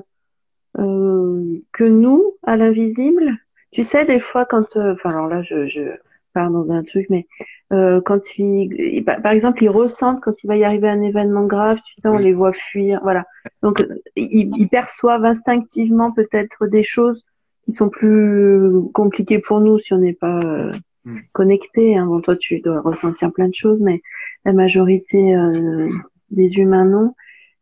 euh, 0.78 1.58
que 1.72 1.84
nous 1.84 2.36
à 2.42 2.56
l'invisible? 2.56 3.38
Tu 3.72 3.82
sais, 3.84 4.04
des 4.04 4.20
fois, 4.20 4.44
quand... 4.44 4.76
Enfin, 4.76 5.10
alors 5.10 5.28
là, 5.28 5.42
je, 5.42 5.66
je 5.68 5.96
pars 6.32 6.50
dans 6.50 6.70
un 6.70 6.84
truc, 6.84 7.06
mais 7.10 7.26
euh, 7.74 8.00
quand 8.00 8.38
ils, 8.38 9.04
par 9.04 9.32
exemple, 9.32 9.62
ils 9.64 9.68
ressentent 9.68 10.20
quand 10.20 10.44
il 10.44 10.46
va 10.46 10.56
y 10.56 10.64
arriver 10.64 10.88
un 10.88 11.02
événement 11.02 11.44
grave, 11.44 11.78
tu 11.84 11.94
sais, 11.96 12.08
on 12.08 12.18
les 12.18 12.32
voit 12.32 12.52
fuir, 12.52 13.00
voilà. 13.02 13.24
Donc, 13.62 13.84
ils, 14.16 14.68
perçoivent 14.68 15.24
instinctivement 15.24 16.12
peut-être 16.12 16.66
des 16.66 16.84
choses 16.84 17.24
qui 17.64 17.72
sont 17.72 17.88
plus 17.88 18.70
compliquées 18.92 19.40
pour 19.40 19.60
nous 19.60 19.78
si 19.78 19.92
on 19.92 19.98
n'est 19.98 20.12
pas 20.12 20.40
euh, 20.40 20.72
mm. 21.04 21.18
connecté. 21.32 21.96
Hein. 21.96 22.06
Bon, 22.06 22.20
toi, 22.20 22.36
tu 22.36 22.60
dois 22.60 22.80
ressentir 22.80 23.32
plein 23.32 23.48
de 23.48 23.54
choses, 23.54 23.82
mais 23.82 24.02
la 24.44 24.52
majorité 24.52 25.34
euh, 25.34 25.88
des 26.30 26.52
humains 26.54 26.84
non. 26.84 27.14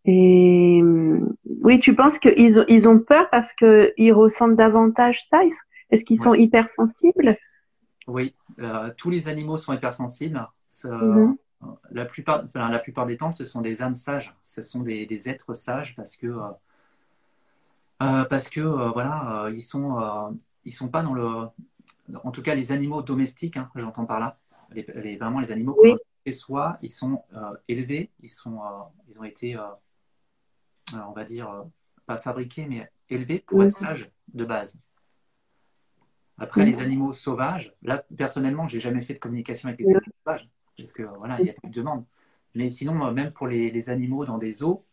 Et 0.05 0.83
oui, 1.63 1.79
tu 1.79 1.95
penses 1.95 2.19
qu'ils 2.19 2.59
ont, 2.59 2.65
ils 2.69 2.89
ont 2.89 2.99
peur 2.99 3.31
parce 3.31 3.55
qu'ils 3.55 4.13
ressentent 4.13 4.57
davantage 4.57 5.25
ça? 5.29 5.41
Est-ce 5.91 6.05
qu'ils 6.05 6.19
sont 6.19 6.35
hypersensibles? 6.35 7.37
Oui, 8.13 8.35
euh, 8.59 8.91
tous 8.97 9.11
les 9.11 9.29
animaux 9.29 9.57
sont 9.57 9.73
hypersensibles. 9.73 10.47
Mhm. 10.85 11.37
la, 11.91 12.05
plupart, 12.07 12.45
la 12.55 12.79
plupart 12.79 13.07
des 13.07 13.17
temps, 13.17 13.33
ce 13.33 13.45
sont 13.45 13.61
des 13.61 13.83
âmes 13.83 13.95
sages, 13.95 14.35
ce 14.43 14.63
sont 14.63 14.81
des, 14.81 15.29
êtres 15.29 15.55
sages 15.55 15.95
parce 15.95 16.17
que, 16.17 16.27
euh, 16.27 16.49
euh, 18.03 18.25
parce 18.25 18.49
que 18.49 18.61
voilà, 18.61 19.49
ils 19.53 19.63
sont, 19.63 20.37
ils 20.65 20.73
sont 20.73 20.89
pas 20.89 21.03
dans 21.03 21.15
le. 21.15 21.49
En 22.25 22.31
tout 22.31 22.43
cas, 22.43 22.55
les 22.55 22.73
animaux 22.73 23.03
domestiques, 23.03 23.57
hein, 23.57 23.71
j'entends 23.75 24.07
par 24.07 24.21
là, 24.21 24.39
les, 24.71 25.17
vraiment 25.17 25.41
les 25.41 25.51
animaux 25.51 25.77
oui. 25.83 25.95
chez 26.27 26.33
soi, 26.33 26.79
ils 26.83 26.91
sont 26.91 27.23
élevés, 27.69 28.11
ils, 28.21 28.29
sont, 28.29 28.61
ils 29.09 29.21
ont 29.21 29.25
été, 29.25 29.57
on 30.93 31.13
va 31.13 31.25
dire, 31.25 31.65
pas 32.07 32.19
fabriqués, 32.19 32.67
mais 32.67 32.91
élevés 33.09 33.45
pour 33.47 33.63
être 33.63 33.73
sages 33.73 34.11
de 34.33 34.45
base. 34.45 34.79
Après, 36.39 36.65
les 36.65 36.81
animaux 36.81 37.13
sauvages, 37.13 37.75
là, 37.83 38.05
personnellement, 38.17 38.67
j'ai 38.67 38.81
jamais 38.81 39.03
fait 39.03 39.15
de 39.15 39.19
communication 39.19 39.69
avec 39.69 39.81
les 39.81 39.87
animaux 39.87 40.13
sauvages, 40.25 40.49
parce 40.77 40.93
que 40.93 41.03
voilà, 41.03 41.41
il 41.41 41.47
y 41.47 41.51
a 41.51 41.53
plus 41.53 41.69
de 41.69 41.75
demande. 41.75 42.05
Mais 42.55 42.71
sinon, 42.71 43.07
euh, 43.07 43.13
même 43.13 43.31
pour 43.33 43.47
les, 43.47 43.91
animaux 43.91 44.25
dans 44.25 44.39
des 44.39 44.63
eaux, 44.63 44.85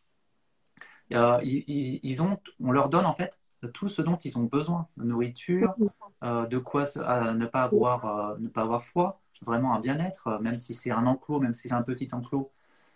ils, 1.10 2.22
ont, 2.22 2.40
on 2.60 2.72
leur 2.72 2.90
donne 2.90 3.06
en 3.06 3.14
fait 3.14 3.38
tout 3.74 3.90
ce 3.90 4.02
dont 4.02 4.16
ils 4.16 4.38
ont 4.38 4.44
besoin 4.44 4.88
de 4.98 5.04
nourriture, 5.04 5.76
euh, 6.24 6.46
de 6.46 6.58
quoi 6.58 6.84
ne 6.84 7.46
pas 7.46 7.64
avoir, 7.64 8.06
euh, 8.06 8.38
ne 8.40 8.48
pas 8.48 8.62
avoir 8.62 8.84
froid, 8.84 9.22
vraiment 9.42 9.74
un 9.74 9.80
bien-être, 9.80 10.40
même 10.42 10.58
si 10.58 10.74
c'est 10.74 10.92
un 10.92 11.06
enclos, 11.06 11.40
même 11.40 11.54
si 11.54 11.70
c'est 11.70 11.76
un 11.76 11.82
petit 11.82 12.10
enclos, 12.14 12.52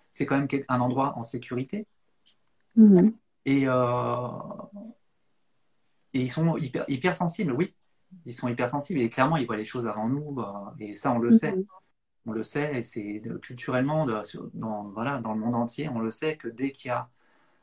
c'est 0.10 0.26
quand 0.26 0.38
même 0.38 0.48
un 0.68 0.80
endroit 0.80 1.18
en 1.18 1.24
sécurité. 1.24 1.88
Mm-hmm. 2.78 3.14
Et, 3.46 3.64
et 6.14 6.22
ils 6.22 6.30
sont 6.30 6.56
hyper, 6.58 6.86
hyper 6.88 7.16
sensibles, 7.16 7.52
oui 7.54 7.74
ils 8.26 8.34
sont 8.34 8.48
hypersensibles 8.48 9.00
et 9.00 9.10
clairement 9.10 9.38
ils 9.38 9.46
voient 9.46 9.58
les 9.58 9.66
choses 9.66 9.88
avant 9.88 10.08
nous 10.08 10.32
bah, 10.32 10.74
et 10.80 10.94
ça 10.94 11.12
on 11.12 11.20
le 11.20 11.32
sait. 11.32 11.56
Mhm. 11.56 11.66
On 12.26 12.32
le 12.32 12.44
sait 12.44 12.80
et 12.80 12.84
c'est 12.84 13.22
culturellement 13.42 14.06
dans, 14.54 14.84
voilà, 14.94 15.20
dans 15.20 15.34
le 15.34 15.40
monde 15.40 15.56
entier, 15.56 15.90
on 15.90 16.00
le 16.00 16.10
sait 16.10 16.38
que 16.38 16.48
dès 16.48 16.72
qu'il 16.72 16.88
y 16.88 16.92
a 16.92 17.10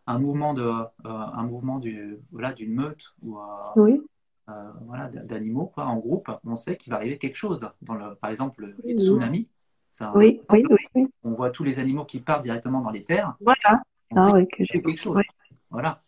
un 0.06 0.18
mouvement 0.18 0.54
de 0.54 0.62
euh, 0.62 0.84
un 1.04 1.44
mouvement 1.44 1.78
du 1.78 2.18
voilà 2.30 2.52
d'une 2.52 2.74
meute 2.74 3.14
ou 3.22 3.38
euh, 3.38 3.98
euh, 4.48 4.70
voilà 4.82 5.08
d'animaux 5.08 5.66
quoi 5.66 5.86
en 5.86 5.96
groupe, 5.96 6.30
on 6.44 6.54
sait 6.54 6.76
qu'il 6.76 6.90
va 6.90 6.96
arriver 6.96 7.16
quelque 7.16 7.36
chose. 7.36 7.58
Dans 7.80 7.94
le, 7.94 8.14
par 8.16 8.30
exemple 8.30 8.74
les 8.84 8.98
tsunamis, 8.98 9.48
oui, 10.14 10.42
oui, 10.50 10.64
on 11.22 11.32
voit 11.32 11.50
tous 11.50 11.64
les 11.64 11.80
animaux 11.80 12.04
qui 12.04 12.20
partent 12.20 12.42
directement 12.42 12.80
dans 12.80 12.90
les 12.90 13.04
terres. 13.04 13.36
Voilà, 13.40 13.82
c'est 14.70 14.82
quelque 14.82 15.00
chose. 15.00 15.20
Voilà. 15.70 16.02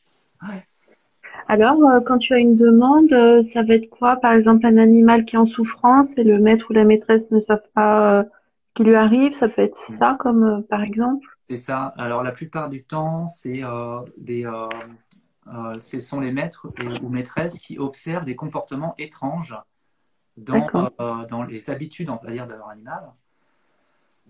Alors, 1.48 1.82
euh, 1.84 2.00
quand 2.00 2.18
tu 2.18 2.34
as 2.34 2.38
une 2.38 2.56
demande, 2.56 3.12
euh, 3.12 3.42
ça 3.42 3.62
va 3.62 3.74
être 3.74 3.90
quoi? 3.90 4.16
Par 4.16 4.32
exemple, 4.32 4.66
un 4.66 4.76
animal 4.76 5.24
qui 5.24 5.36
est 5.36 5.38
en 5.38 5.46
souffrance 5.46 6.16
et 6.16 6.24
le 6.24 6.38
maître 6.38 6.66
ou 6.70 6.72
la 6.72 6.84
maîtresse 6.84 7.30
ne 7.30 7.40
savent 7.40 7.68
pas 7.74 8.20
euh, 8.20 8.24
ce 8.66 8.72
qui 8.74 8.84
lui 8.84 8.94
arrive, 8.94 9.34
ça 9.34 9.48
peut 9.48 9.62
être 9.62 9.80
mm. 9.90 9.96
ça 9.98 10.16
comme 10.18 10.64
par 10.68 10.82
exemple 10.82 11.26
C'est 11.48 11.56
ça. 11.56 11.92
Alors, 11.96 12.22
la 12.22 12.32
plupart 12.32 12.68
du 12.68 12.84
temps, 12.84 13.26
c'est 13.26 13.62
des, 14.16 14.50
ce 15.78 16.00
sont 16.00 16.20
les 16.20 16.32
maîtres 16.32 16.68
ou 17.02 17.08
maîtresses 17.08 17.58
qui 17.58 17.78
observent 17.78 18.24
des 18.24 18.36
comportements 18.36 18.94
étranges 18.98 19.56
dans, 20.36 20.66
dans 21.28 21.42
les 21.42 21.70
habitudes, 21.70 22.08
on 22.08 22.18
va 22.22 22.30
dire, 22.30 22.46
de 22.46 22.54
leur 22.54 22.68
animal. 22.68 23.02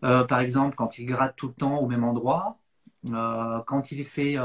par 0.01 0.41
exemple, 0.41 0.75
quand 0.77 0.99
il 0.99 1.07
gratte 1.07 1.37
tout 1.37 1.49
le 1.49 1.55
temps 1.55 1.79
au 1.79 1.87
même 1.87 2.05
endroit, 2.05 2.57
quand 3.11 3.93
il 3.93 4.05
fait 4.05 4.37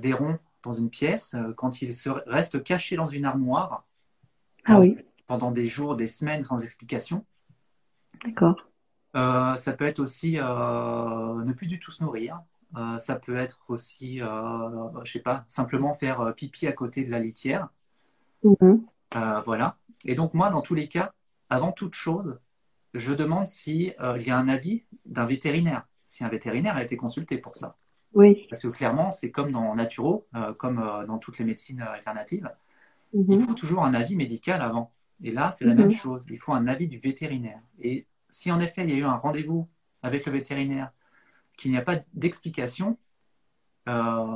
des 0.00 0.12
ronds 0.12 0.38
dans 0.64 0.72
une 0.72 0.90
pièce, 0.90 1.34
euh, 1.34 1.52
quand 1.52 1.82
il 1.82 1.94
se 1.94 2.10
reste 2.10 2.62
caché 2.62 2.96
dans 2.96 3.06
une 3.06 3.24
armoire 3.24 3.84
ah 4.66 4.80
pendant 5.26 5.50
des 5.50 5.66
jours, 5.66 5.96
des 5.96 6.06
semaines 6.06 6.42
sans 6.42 6.62
explication. 6.62 7.24
D'accord. 8.24 8.68
Euh, 9.16 9.54
ça 9.54 9.72
peut 9.72 9.84
être 9.84 10.00
aussi 10.00 10.38
euh, 10.38 11.44
ne 11.44 11.52
plus 11.52 11.66
du 11.66 11.78
tout 11.78 11.90
se 11.90 12.02
nourrir. 12.02 12.40
ça 12.98 13.16
peut 13.16 13.36
être 13.36 13.60
aussi, 13.68 14.18
je 14.18 15.10
sais 15.12 15.20
pas, 15.20 15.44
simplement 15.46 15.94
faire 15.94 16.34
pipi 16.34 16.66
à 16.66 16.72
côté 16.72 17.04
de 17.04 17.10
la 17.10 17.20
litière. 17.20 17.68
Mhm. 18.42 18.84
voilà. 19.44 19.76
Et 20.04 20.14
donc 20.14 20.34
moi, 20.34 20.50
dans 20.50 20.62
tous 20.62 20.74
les 20.74 20.88
cas, 20.88 21.12
avant 21.48 21.72
toute 21.72 21.94
chose, 21.94 22.40
je 22.94 23.12
demande 23.12 23.46
s'il 23.46 23.94
y 23.94 24.30
a 24.30 24.36
un 24.36 24.48
avis 24.48 24.84
d'un 25.04 25.26
vétérinaire, 25.26 25.86
si 26.04 26.24
un 26.24 26.28
vétérinaire 26.28 26.76
a 26.76 26.82
été 26.82 26.96
consulté 26.96 27.38
pour 27.38 27.54
ça. 27.54 27.76
Oui. 28.14 28.46
Parce 28.48 28.62
que 28.62 28.68
clairement, 28.68 29.10
c'est 29.10 29.30
comme 29.30 29.52
dans 29.52 29.74
Naturo, 29.74 30.26
euh, 30.34 30.54
comme 30.54 30.78
euh, 30.78 31.04
dans 31.06 31.18
toutes 31.18 31.38
les 31.38 31.44
médecines 31.44 31.80
alternatives, 31.80 32.50
mhm. 33.12 33.26
il 33.28 33.40
faut 33.40 33.54
toujours 33.54 33.84
un 33.84 33.94
avis 33.94 34.16
médical 34.16 34.62
avant. 34.62 34.92
Et 35.22 35.32
là, 35.32 35.50
c'est 35.50 35.64
la 35.64 35.74
même 35.74 35.86
mhm. 35.86 35.92
chose. 35.92 36.24
Il 36.30 36.38
faut 36.38 36.52
un 36.52 36.66
avis 36.66 36.88
du 36.88 36.98
vétérinaire. 36.98 37.60
Et 37.80 38.06
si 38.30 38.50
en 38.50 38.60
effet, 38.60 38.84
il 38.84 38.90
y 38.90 38.92
a 38.94 38.96
eu 38.96 39.04
un 39.04 39.16
rendez-vous 39.16 39.68
avec 40.02 40.26
le 40.26 40.32
vétérinaire, 40.32 40.92
qu'il 41.56 41.70
n'y 41.70 41.76
a 41.76 41.82
pas 41.82 41.96
d'explication, 42.14 42.98
euh, 43.88 44.26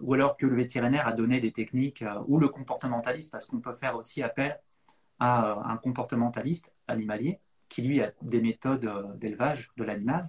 ou 0.00 0.14
alors 0.14 0.36
que 0.36 0.46
le 0.46 0.56
vétérinaire 0.56 1.06
a 1.06 1.12
donné 1.12 1.40
des 1.40 1.52
techniques, 1.52 2.04
ou 2.26 2.38
le 2.38 2.48
comportementaliste, 2.48 3.30
parce 3.30 3.46
qu'on 3.46 3.60
peut 3.60 3.72
faire 3.72 3.96
aussi 3.96 4.22
appel 4.22 4.58
à 5.18 5.70
un 5.70 5.76
comportementaliste 5.76 6.72
animalier 6.88 7.40
qui 7.68 7.82
lui 7.82 8.00
a 8.00 8.12
des 8.22 8.40
méthodes 8.40 9.18
d'élevage 9.18 9.70
de 9.76 9.84
l'animal. 9.84 10.24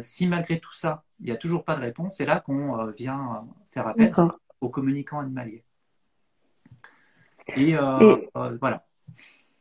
Si 0.00 0.26
malgré 0.26 0.58
tout 0.58 0.72
ça, 0.72 1.04
il 1.20 1.26
n'y 1.26 1.32
a 1.32 1.36
toujours 1.36 1.64
pas 1.64 1.76
de 1.76 1.80
réponse. 1.80 2.16
C'est 2.16 2.26
là 2.26 2.40
qu'on 2.40 2.78
euh, 2.80 2.90
vient 2.92 3.20
euh, 3.20 3.52
faire 3.68 3.86
appel 3.86 4.14
aux 4.60 4.68
communicants 4.68 5.20
animaliers. 5.20 5.64
Et, 7.56 7.76
euh, 7.76 8.16
voilà. 8.60 8.84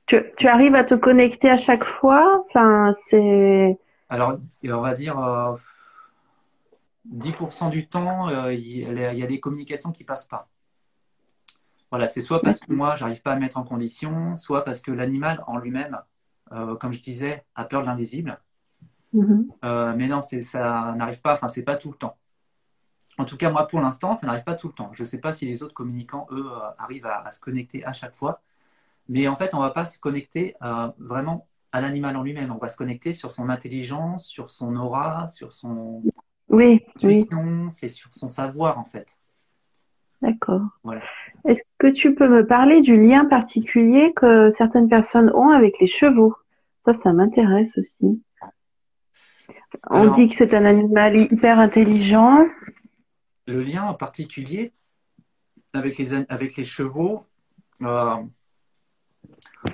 Tu, 0.07 0.47
arrives 0.47 0.75
à 0.75 0.83
te 0.83 0.95
connecter 0.95 1.49
à 1.49 1.57
chaque 1.57 1.83
fois? 1.83 2.45
Enfin, 2.47 2.91
c'est... 2.99 3.77
Alors, 4.09 4.37
on 4.63 4.81
va 4.81 4.93
dire 4.93 5.15
10% 7.11 7.69
du 7.69 7.87
temps, 7.87 8.29
il 8.49 8.79
y, 8.79 9.23
a 9.23 9.27
des 9.27 9.39
communications 9.39 9.91
qui 9.91 10.03
passent 10.03 10.27
pas. 10.27 10.47
Voilà, 11.91 12.07
c'est 12.07 12.21
soit 12.21 12.41
parce 12.41 12.59
que 12.59 12.71
moi, 12.71 12.95
j'arrive 12.95 13.21
pas 13.21 13.33
à 13.33 13.35
mettre 13.35 13.57
en 13.57 13.63
condition, 13.63 14.35
soit 14.35 14.63
parce 14.63 14.81
que 14.81 14.91
l'animal 14.91 15.43
en 15.47 15.57
lui-même, 15.57 15.99
comme 16.79 16.93
je 16.93 16.99
disais, 16.99 17.45
a 17.55 17.65
peur 17.65 17.81
de 17.81 17.87
l'invisible. 17.87 18.39
Mhm. 19.15 19.47
Euh, 19.63 19.93
mais 19.95 20.07
non, 20.07 20.19
ça 20.21 20.93
n'arrive 20.95 21.21
pas, 21.21 21.33
enfin, 21.33 21.47
c'est 21.47 21.63
pas 21.63 21.77
tout 21.77 21.89
le 21.89 21.97
temps. 21.97 22.17
En 23.17 23.23
tout 23.23 23.37
cas, 23.37 23.49
moi, 23.49 23.65
pour 23.65 23.79
l'instant, 23.79 24.13
ça 24.13 24.27
n'arrive 24.27 24.43
pas 24.43 24.55
tout 24.55 24.67
le 24.67 24.73
temps. 24.73 24.91
Je 24.93 25.03
ne 25.03 25.07
sais 25.07 25.19
pas 25.19 25.31
si 25.31 25.45
les 25.45 25.63
autres 25.63 25.73
communicants, 25.73 26.27
eux, 26.31 26.45
euh, 26.51 26.69
arrivent 26.77 27.05
à, 27.05 27.31
se 27.31 27.39
connecter 27.39 27.85
à 27.85 27.93
chaque 27.93 28.13
fois. 28.13 28.41
Mais 29.07 29.27
en 29.27 29.35
fait, 29.35 29.53
on 29.53 29.59
ne 29.59 29.63
va 29.63 29.71
pas 29.71 29.85
se 29.85 29.97
connecter 29.97 30.55
euh, 30.63 30.89
vraiment 30.99 31.47
à 31.71 31.79
l'animal 31.79 32.17
en 32.17 32.23
lui-même. 32.23 32.51
On 32.51 32.57
va 32.57 32.67
se 32.67 32.75
connecter 32.75 33.13
sur 33.13 33.31
son 33.31 33.47
intelligence, 33.47 34.25
sur 34.25 34.49
son 34.49 34.75
aura, 34.75 35.29
sur 35.29 35.53
son 35.53 36.03
oui, 36.49 36.81
intuition, 36.95 37.69
c'est 37.69 37.89
sur 37.89 38.13
son 38.13 38.27
savoir, 38.27 38.77
en 38.77 38.85
fait. 38.85 39.17
D'accord. 40.21 40.61
Est-ce 41.45 41.61
que 41.77 41.87
tu 41.87 42.15
peux 42.15 42.27
me 42.27 42.45
parler 42.45 42.81
du 42.81 43.01
lien 43.01 43.25
particulier 43.25 44.11
que 44.15 44.49
certaines 44.51 44.89
personnes 44.89 45.31
ont 45.35 45.49
avec 45.49 45.79
les 45.79 45.87
chevaux? 45.87 46.35
Ça, 46.83 46.93
ça 46.93 47.13
m'intéresse 47.13 47.77
aussi. 47.77 48.21
On 49.89 50.11
dit 50.11 50.29
que 50.29 50.35
c'est 50.35 50.53
un 50.53 50.65
animal 50.65 51.17
hyper 51.17 51.59
intelligent 51.59 52.45
le 53.47 53.61
lien 53.61 53.93
particulier 53.93 54.73
avec 55.73 55.97
les, 55.97 56.13
avec 56.29 56.55
les 56.55 56.63
chevaux, 56.63 57.25
euh, 57.81 58.23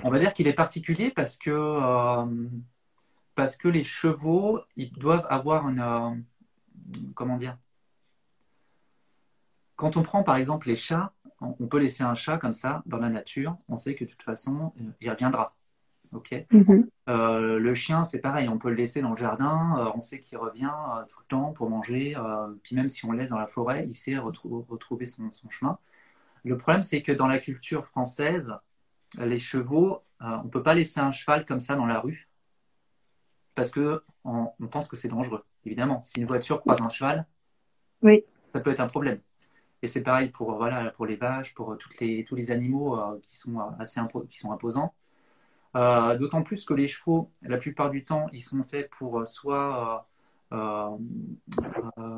on 0.02 0.10
va 0.10 0.18
dire 0.18 0.34
qu'il 0.34 0.48
est 0.48 0.52
particulier 0.52 1.10
parce 1.10 1.36
que, 1.36 1.50
euh, 1.50 2.48
parce 3.34 3.56
que 3.56 3.68
les 3.68 3.84
chevaux, 3.84 4.60
ils 4.76 4.92
doivent 4.92 5.26
avoir 5.30 5.68
une. 5.68 5.80
Euh, 5.80 6.10
comment 7.14 7.36
dire 7.36 7.56
Quand 9.76 9.96
on 9.96 10.02
prend 10.02 10.22
par 10.22 10.36
exemple 10.36 10.68
les 10.68 10.76
chats, 10.76 11.12
on 11.40 11.66
peut 11.66 11.78
laisser 11.78 12.04
un 12.04 12.14
chat 12.14 12.38
comme 12.38 12.54
ça 12.54 12.82
dans 12.86 12.98
la 12.98 13.08
nature, 13.08 13.56
on 13.68 13.76
sait 13.76 13.94
que 13.94 14.04
de 14.04 14.10
toute 14.10 14.22
façon, 14.22 14.72
il 15.00 15.10
reviendra. 15.10 15.54
Ok. 16.12 16.44
Mhm. 16.50 16.88
Euh, 17.08 17.58
le 17.58 17.74
chien, 17.74 18.04
c'est 18.04 18.18
pareil, 18.18 18.48
on 18.48 18.58
peut 18.58 18.68
le 18.68 18.74
laisser 18.74 19.00
dans 19.00 19.10
le 19.10 19.16
jardin, 19.16 19.76
euh, 19.78 19.90
on 19.94 20.02
sait 20.02 20.20
qu'il 20.20 20.38
revient 20.38 20.70
euh, 20.96 21.02
tout 21.08 21.18
le 21.20 21.26
temps 21.26 21.52
pour 21.52 21.68
manger, 21.70 22.14
puis 22.62 22.76
même 22.76 22.88
si 22.88 23.04
on 23.04 23.12
le 23.12 23.18
laisse 23.18 23.30
dans 23.30 23.38
la 23.38 23.46
forêt, 23.46 23.86
il 23.86 23.94
sait 23.94 24.18
retrouver 24.18 25.06
son, 25.06 25.30
chemin. 25.48 25.78
Le 26.44 26.56
problème, 26.56 26.82
c'est 26.82 27.02
que 27.02 27.12
dans 27.12 27.26
la 27.26 27.38
culture 27.38 27.86
française, 27.86 28.54
les 29.18 29.38
chevaux, 29.38 30.02
on 30.20 30.44
ne 30.44 30.48
peut 30.48 30.62
pas 30.62 30.74
laisser 30.74 31.00
un 31.00 31.12
cheval 31.12 31.44
comme 31.46 31.60
ça 31.60 31.76
dans 31.76 31.86
la 31.86 31.98
rue, 31.98 32.28
parce 33.54 33.70
que 33.70 34.02
on, 34.24 34.48
pense 34.70 34.88
que 34.88 34.96
c'est 34.96 35.08
dangereux. 35.08 35.44
Évidemment, 35.64 36.02
si 36.02 36.20
une 36.20 36.26
voiture 36.26 36.60
croise 36.60 36.80
un 36.80 36.88
cheval, 36.88 37.26
oui. 38.02 38.24
ça 38.52 38.60
peut 38.60 38.70
être 38.70 38.80
un 38.80 38.88
problème. 38.88 39.20
Et 39.82 39.88
c'est 39.88 40.02
pareil 40.02 40.28
pour, 40.28 40.56
voilà, 40.56 40.90
pour 40.92 41.06
les 41.06 41.16
vaches, 41.16 41.54
pour 41.54 41.76
toutes 41.76 41.98
les, 41.98 42.24
tous 42.24 42.36
les 42.36 42.50
animaux 42.50 42.98
qui, 43.22 43.36
sont 43.36 43.58
assez 43.78 44.00
qui 44.28 44.38
sont 44.38 44.52
imposants. 44.52 44.94
Euh, 45.74 46.18
d'autant 46.18 46.42
plus 46.42 46.64
que 46.66 46.74
les 46.74 46.86
chevaux, 46.86 47.30
la 47.40 47.56
plupart 47.56 47.90
du 47.90 48.04
temps, 48.04 48.26
ils 48.32 48.42
sont 48.42 48.62
faits 48.62 48.90
pour 48.90 49.20
euh, 49.20 49.24
soit 49.24 50.06
euh, 50.52 50.90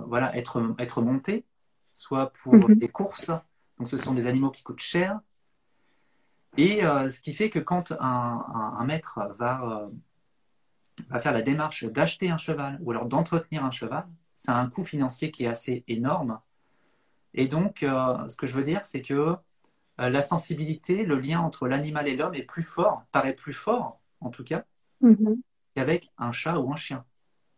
voilà, 0.06 0.36
être, 0.36 0.74
être 0.78 1.02
montés, 1.02 1.44
soit 1.92 2.32
pour 2.32 2.54
mhm. 2.54 2.74
des 2.74 2.88
courses. 2.88 3.30
Donc 3.78 3.88
ce 3.88 3.96
sont 3.96 4.12
des 4.12 4.26
animaux 4.26 4.50
qui 4.50 4.62
coûtent 4.62 4.80
cher. 4.80 5.20
Et 6.56 6.82
ce 6.82 7.20
qui 7.20 7.34
fait 7.34 7.50
que 7.50 7.58
quand 7.58 7.92
un, 7.98 8.84
maître 8.86 9.18
va, 9.40 9.88
va 11.08 11.18
faire 11.18 11.32
la 11.32 11.42
démarche 11.42 11.84
d'acheter 11.84 12.30
un 12.30 12.36
cheval 12.36 12.78
ou 12.80 12.92
alors 12.92 13.06
d'entretenir 13.06 13.64
un 13.64 13.72
cheval, 13.72 14.06
ça 14.36 14.56
a 14.56 14.60
un 14.60 14.70
coût 14.70 14.84
financier 14.84 15.32
qui 15.32 15.44
est 15.44 15.48
assez 15.48 15.82
énorme. 15.88 16.38
Et 17.32 17.48
donc, 17.48 17.78
ce 17.80 18.36
que 18.36 18.46
je 18.46 18.54
veux 18.54 18.62
dire, 18.62 18.84
c'est 18.84 19.02
que 19.02 19.34
la 19.98 20.22
sensibilité, 20.22 21.04
le 21.04 21.18
lien 21.18 21.40
entre 21.40 21.68
l'animal 21.68 22.08
et 22.08 22.16
l'homme 22.16 22.34
est 22.34 22.42
plus 22.42 22.62
fort, 22.62 23.04
paraît 23.12 23.34
plus 23.34 23.52
fort 23.52 24.00
en 24.20 24.30
tout 24.30 24.44
cas, 24.44 24.64
mhm. 25.00 25.40
qu'avec 25.74 26.10
un 26.18 26.32
chat 26.32 26.58
ou 26.58 26.72
un 26.72 26.76
chien, 26.76 27.04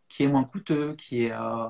qui 0.07 0.23
est 0.23 0.27
moins 0.27 0.43
coûteux, 0.43 0.93
qui 0.95 1.23
est 1.23 1.31
euh, 1.31 1.69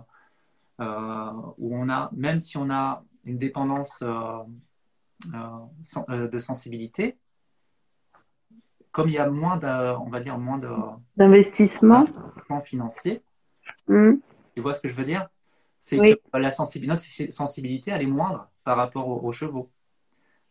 euh, 0.79 1.31
où 1.57 1.75
on 1.75 1.89
a, 1.89 2.09
même 2.13 2.39
si 2.39 2.57
on 2.57 2.69
a 2.69 3.03
une 3.23 3.37
dépendance 3.37 4.03
de 5.23 6.39
sensibilité, 6.39 7.17
comme 8.91 9.09
il 9.09 9.13
y 9.13 9.19
a 9.19 9.29
moins 9.29 9.57
de, 9.57 9.95
on 9.97 10.09
va 10.09 10.19
dire 10.19 10.39
moins 10.39 10.57
de 10.57 10.69
d'investissement 11.17 12.07
financier. 12.63 13.21
Mhm. 13.87 14.19
Tu 14.55 14.61
vois 14.61 14.73
ce 14.73 14.81
que 14.81 14.89
je 14.89 14.95
veux 14.95 15.03
dire? 15.03 15.29
C'est 15.79 15.97
que 15.99 16.37
la 16.37 16.49
sensibilité, 16.49 16.93
notre 16.93 17.31
sensibilité, 17.31 17.91
elle 17.91 18.01
est 18.01 18.07
moindre 18.07 18.49
par 18.63 18.75
rapport 18.75 19.23
aux 19.23 19.31
chevaux. 19.31 19.69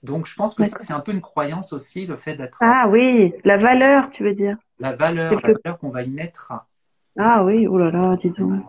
Donc, 0.06 0.26
je 0.26 0.36
pense 0.36 0.54
que 0.54 0.62
c'est 0.64 0.92
un 0.92 1.00
peu 1.00 1.12
une 1.12 1.20
croyance 1.20 1.72
aussi, 1.72 2.06
le 2.06 2.16
fait 2.16 2.36
d'être. 2.36 2.58
Ah 2.60 2.86
oui, 2.88 3.34
la 3.44 3.56
valeur, 3.56 4.08
tu 4.10 4.22
veux 4.22 4.34
dire. 4.34 4.56
La 4.78 4.92
valeur, 4.92 5.34
la 5.34 5.40
valeur 5.40 5.78
qu'on 5.78 5.90
va 5.90 6.02
y 6.02 6.10
mettre. 6.10 6.52
Ah 7.18 7.44
oui, 7.44 7.66
oh 7.66 7.76
là 7.76 7.90
là, 7.90 8.14
dis 8.16 8.30
donc. 8.30 8.64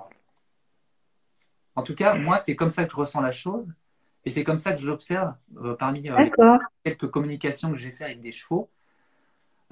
En 1.75 1.83
tout 1.83 1.93
cas, 1.93 2.15
moi, 2.15 2.39
c'est 2.39 2.55
comme 2.55 2.71
ça 2.71 2.85
que 2.85 2.91
je 2.91 2.95
ressens 2.95 3.21
la 3.21 3.31
chose. 3.31 3.71
Et 4.25 4.31
c'est 4.31 4.43
comme 4.43 4.57
ça 4.57 4.73
que 4.73 4.81
je 4.81 4.87
l'observe 4.87 5.35
euh, 5.63 5.75
parmi 5.75 6.09
euh, 6.09 6.29
quelques 6.83 7.07
communications 7.07 7.71
que 7.71 7.77
j'ai 7.77 7.91
fait 7.91 8.05
avec 8.05 8.19
des 8.19 8.31
chevaux. 8.31 8.69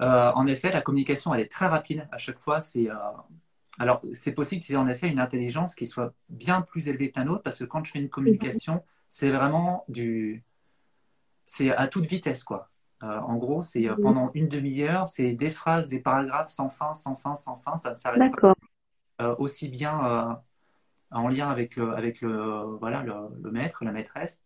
Euh, 0.00 0.30
en 0.34 0.46
effet, 0.46 0.70
la 0.72 0.80
communication, 0.80 1.34
elle 1.34 1.40
est 1.40 1.50
très 1.50 1.66
rapide. 1.66 2.06
À 2.12 2.18
chaque 2.18 2.38
fois, 2.38 2.60
c'est. 2.60 2.88
Alors, 3.78 4.00
c'est 4.12 4.32
possible 4.32 4.62
qu'ils 4.62 4.76
aient 4.76 4.78
en 4.78 4.86
effet 4.86 5.10
une 5.10 5.18
intelligence 5.18 5.74
qui 5.74 5.84
soit 5.84 6.14
bien 6.28 6.62
plus 6.62 6.88
élevée 6.88 7.10
que 7.10 7.18
la 7.18 7.26
nôtre, 7.26 7.42
parce 7.42 7.58
que 7.58 7.64
quand 7.64 7.84
je 7.84 7.90
fais 7.90 7.98
une 7.98 8.08
communication, 8.08 8.82
c'est 9.08 9.30
vraiment 9.30 9.84
du 9.88 10.44
c'est 11.46 11.70
à 11.70 11.86
toute 11.86 12.06
vitesse, 12.06 12.44
quoi. 12.44 12.68
Euh, 13.02 13.18
en 13.20 13.36
gros, 13.36 13.62
c'est 13.62 13.88
euh, 13.88 13.94
pendant 14.02 14.30
une 14.34 14.48
demi-heure, 14.48 15.06
c'est 15.06 15.32
des 15.32 15.50
phrases, 15.50 15.86
des 15.86 16.00
paragraphes 16.00 16.48
sans 16.48 16.68
fin, 16.68 16.94
sans 16.94 17.14
fin, 17.14 17.34
sans 17.34 17.56
fin, 17.56 17.76
ça 17.76 17.90
ne 17.92 17.96
s'arrête 17.96 18.32
pas. 18.40 18.54
Euh, 19.20 19.34
aussi 19.38 19.68
bien 19.68 20.38
en 21.10 21.28
lien 21.28 21.48
avec 21.48 21.76
le, 21.76 21.94
avec 21.94 22.20
le, 22.20 22.76
voilà, 22.78 23.02
le, 23.02 23.50
maître, 23.50 23.84
la 23.84 23.92
maîtresse, 23.92 24.42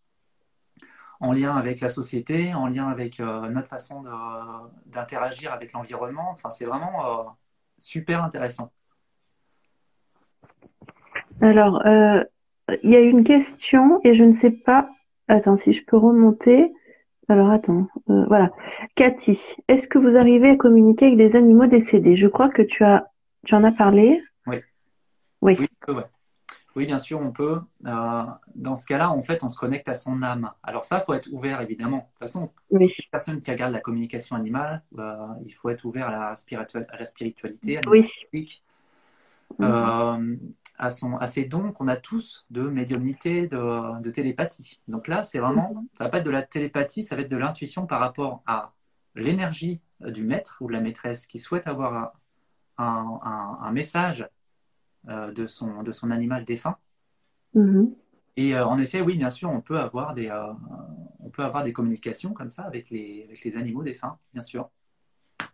en 1.21 1.33
lien 1.33 1.57
avec 1.57 1.81
la 1.81 1.89
société, 1.89 2.55
en 2.55 2.67
lien 2.67 2.89
avec 2.89 3.19
notre 3.19 3.69
façon 3.69 4.05
d'interagir 4.87 5.53
avec 5.53 5.73
l'environnement. 5.73 6.31
Enfin, 6.31 6.51
c'est 6.51 6.67
vraiment 6.67 7.37
super 7.79 8.23
intéressant. 8.23 8.71
Alors, 11.41 11.83
il 11.87 12.91
y 12.91 12.97
a 12.97 13.01
une 13.01 13.25
question 13.25 14.01
et 14.05 14.15
je 14.15 14.23
ne 14.23 14.33
sais 14.33 14.53
pas. 14.53 14.89
Attends, 15.27 15.57
si 15.57 15.73
je 15.73 15.85
peux 15.85 15.97
remonter. 15.97 16.73
Alors 17.31 17.51
attends, 17.51 17.87
euh, 18.09 18.25
voilà. 18.27 18.51
Cathy, 18.97 19.55
est-ce 19.69 19.87
que 19.87 19.99
vous 19.99 20.17
arrivez 20.17 20.51
à 20.51 20.57
communiquer 20.57 21.07
avec 21.07 21.17
des 21.17 21.37
animaux 21.37 21.67
décédés? 21.67 22.17
Je 22.17 22.27
crois 22.27 22.49
que 22.49 22.61
tu 22.61 22.83
as 22.83 23.09
tu 23.47 23.55
en 23.55 23.63
as 23.63 23.71
parlé. 23.71 24.21
Oui. 24.49 24.57
Oui. 25.41 25.57
Oui, 26.75 26.87
bien 26.87 26.99
sûr, 26.99 27.21
on 27.21 27.31
peut. 27.31 27.61
Euh, 27.87 28.23
dans 28.57 28.75
ce 28.75 28.85
cas-là, 28.87 29.13
en 29.13 29.23
fait, 29.23 29.45
on 29.45 29.49
se 29.49 29.57
connecte 29.57 29.89
à 29.89 29.95
son 29.95 30.25
âme. 30.25 30.51
Alors 30.65 30.85
ça, 30.85 30.99
il 30.99 31.05
faut 31.05 31.15
être 31.15 31.29
ouvert, 31.31 31.61
évidemment. 31.61 31.99
De 31.99 32.03
toute 32.03 32.19
façon, 32.19 32.51
oui. 32.73 32.93
personne 33.13 33.41
qui 33.41 33.53
regarde 33.53 33.73
la 33.73 33.81
communication 33.81 34.35
animale, 34.35 34.83
bah, 34.91 35.37
il 35.47 35.53
faut 35.53 35.69
être 35.69 35.85
ouvert 35.85 36.09
à 36.09 36.11
la, 36.11 36.19
à 36.19 36.97
la 36.99 37.07
spiritualité, 37.07 37.79
à 37.79 37.81
la 37.81 37.91
oui. 37.91 38.63
Euh, 39.61 40.37
à, 40.81 40.89
son, 40.89 41.19
à 41.19 41.27
ses 41.27 41.45
dons 41.45 41.73
qu'on 41.73 41.89
a 41.89 41.97
tous 41.97 42.47
de 42.49 42.63
médiumnité, 42.63 43.47
de, 43.47 44.11
télépathie. 44.11 44.81
Donc 44.89 45.09
là, 45.09 45.23
c'est 45.23 45.39
vraiment, 45.39 45.75
mhm. 45.75 45.87
ça 45.95 46.05
va 46.05 46.11
pas 46.11 46.19
être 46.19 46.25
de 46.25 46.31
la 46.31 46.43
télépathie, 46.43 47.03
ça 47.03 47.15
va 47.15 47.23
être 47.23 47.31
de 47.31 47.37
l'intuition 47.37 47.87
par 47.87 48.01
rapport 48.01 48.43
à 48.47 48.73
l'énergie 49.15 49.83
du 50.01 50.25
maître 50.25 50.57
ou 50.63 50.69
de 50.69 50.73
la 50.73 50.81
maîtresse 50.81 51.27
qui 51.27 51.39
souhaite 51.39 51.67
avoir 51.67 52.15
un, 52.79 53.71
message 53.73 54.27
euh, 55.09 55.31
de, 55.33 55.47
son, 55.47 55.83
de 55.83 55.93
son 55.93 56.11
animal 56.11 56.47
défunt. 56.47 56.79
Mhm. 57.55 57.95
Et 58.39 58.55
euh, 58.55 58.65
en 58.65 58.79
effet, 58.79 59.03
oui, 59.03 59.19
bien 59.19 59.29
sûr, 59.29 59.51
on 59.51 59.61
peut 59.61 59.79
avoir 59.79 60.15
des, 60.15 60.31
euh, 60.31 60.53
on 61.19 61.29
peut 61.29 61.45
avoir 61.45 61.63
des 61.63 61.75
communications 61.75 62.33
comme 62.33 62.49
ça 62.49 62.63
avec 62.63 62.89
les, 62.89 63.25
avec 63.25 63.45
les 63.45 63.59
animaux 63.59 63.83
défunts, 63.83 64.19
bien 64.33 64.43
sûr. 64.43 64.71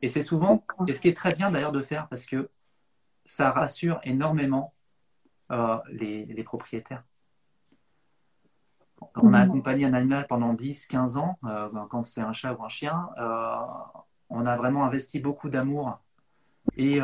Et 0.03 0.09
c'est 0.09 0.23
souvent, 0.23 0.65
et 0.87 0.93
ce 0.93 1.01
qui 1.01 1.09
est 1.09 1.17
très 1.17 1.35
bien 1.35 1.51
d'ailleurs 1.51 1.73
de 1.73 1.83
faire, 1.83 2.07
parce 2.07 2.27
que 2.27 2.49
ça 3.25 3.51
rassure 3.51 3.99
énormément 4.05 4.73
euh, 5.52 5.78
les, 5.90 6.42
propriétaires. 6.42 7.04
On 9.14 9.32
a 9.32 9.44
mhm. 9.44 9.50
accompagné 9.50 9.85
un 9.85 9.94
animal 9.94 10.26
pendant 10.26 10.52
10, 10.52 10.87
15 10.87 11.18
ans, 11.18 11.38
euh, 11.44 11.68
quand 11.88 12.02
c'est 12.02 12.20
un 12.20 12.32
chat 12.32 12.52
ou 12.54 12.64
un 12.64 12.68
chien. 12.68 13.09
Euh, 13.18 13.56
on 14.28 14.44
a 14.44 14.56
vraiment 14.56 14.85
investi 14.85 15.20
beaucoup 15.20 15.48
d'amour 15.48 16.00
et 16.76 16.98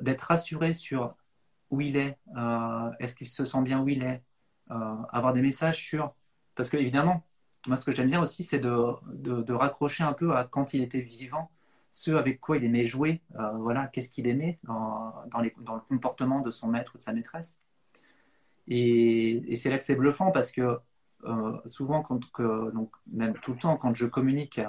d'être 0.00 0.22
rassuré 0.22 0.72
sur 0.72 1.14
où 1.70 1.82
il 1.82 1.98
est, 1.98 2.18
est-ce 3.00 3.14
qu'il 3.14 3.26
se 3.26 3.44
sent 3.44 3.60
bien 3.60 3.82
où 3.82 3.88
il 3.90 4.02
est, 4.02 4.22
avoir 4.70 5.34
des 5.34 5.42
messages 5.42 5.76
sur. 5.76 6.14
Parce 6.54 6.70
que, 6.70 6.78
évidemment, 6.78 7.22
moi, 7.66 7.76
ce 7.76 7.84
que 7.84 7.94
j'aime 7.94 8.08
bien 8.08 8.22
aussi, 8.22 8.42
c'est 8.42 8.60
de, 8.60 9.52
raccrocher 9.52 10.04
un 10.04 10.14
peu 10.14 10.34
à 10.34 10.44
quand 10.44 10.72
il 10.72 10.82
était 10.82 11.02
vivant, 11.02 11.50
ce 11.90 12.12
avec 12.12 12.40
quoi 12.40 12.56
il 12.56 12.64
aimait 12.64 12.86
jouer, 12.86 13.20
voilà, 13.56 13.88
qu'est-ce 13.88 14.08
qu'il 14.08 14.26
aimait 14.26 14.58
dans, 14.62 15.12
dans, 15.26 15.40
le 15.40 15.80
comportement 15.86 16.40
de 16.40 16.50
son 16.50 16.68
maître 16.68 16.92
ou 16.94 16.96
de 16.96 17.02
sa 17.02 17.12
maîtresse. 17.12 17.60
Et, 18.68 19.56
c'est 19.56 19.70
là 19.70 19.78
que 19.78 19.84
c'est 19.84 19.94
bluffant 19.94 20.30
parce 20.30 20.50
que 20.50 20.78
euh, 21.24 21.58
souvent, 21.66 22.02
quand, 22.02 22.30
que, 22.32 22.70
donc, 22.72 22.90
même 23.12 23.34
tout 23.34 23.52
le 23.52 23.58
temps, 23.58 23.76
quand 23.76 23.94
je 23.94 24.06
communique 24.06 24.60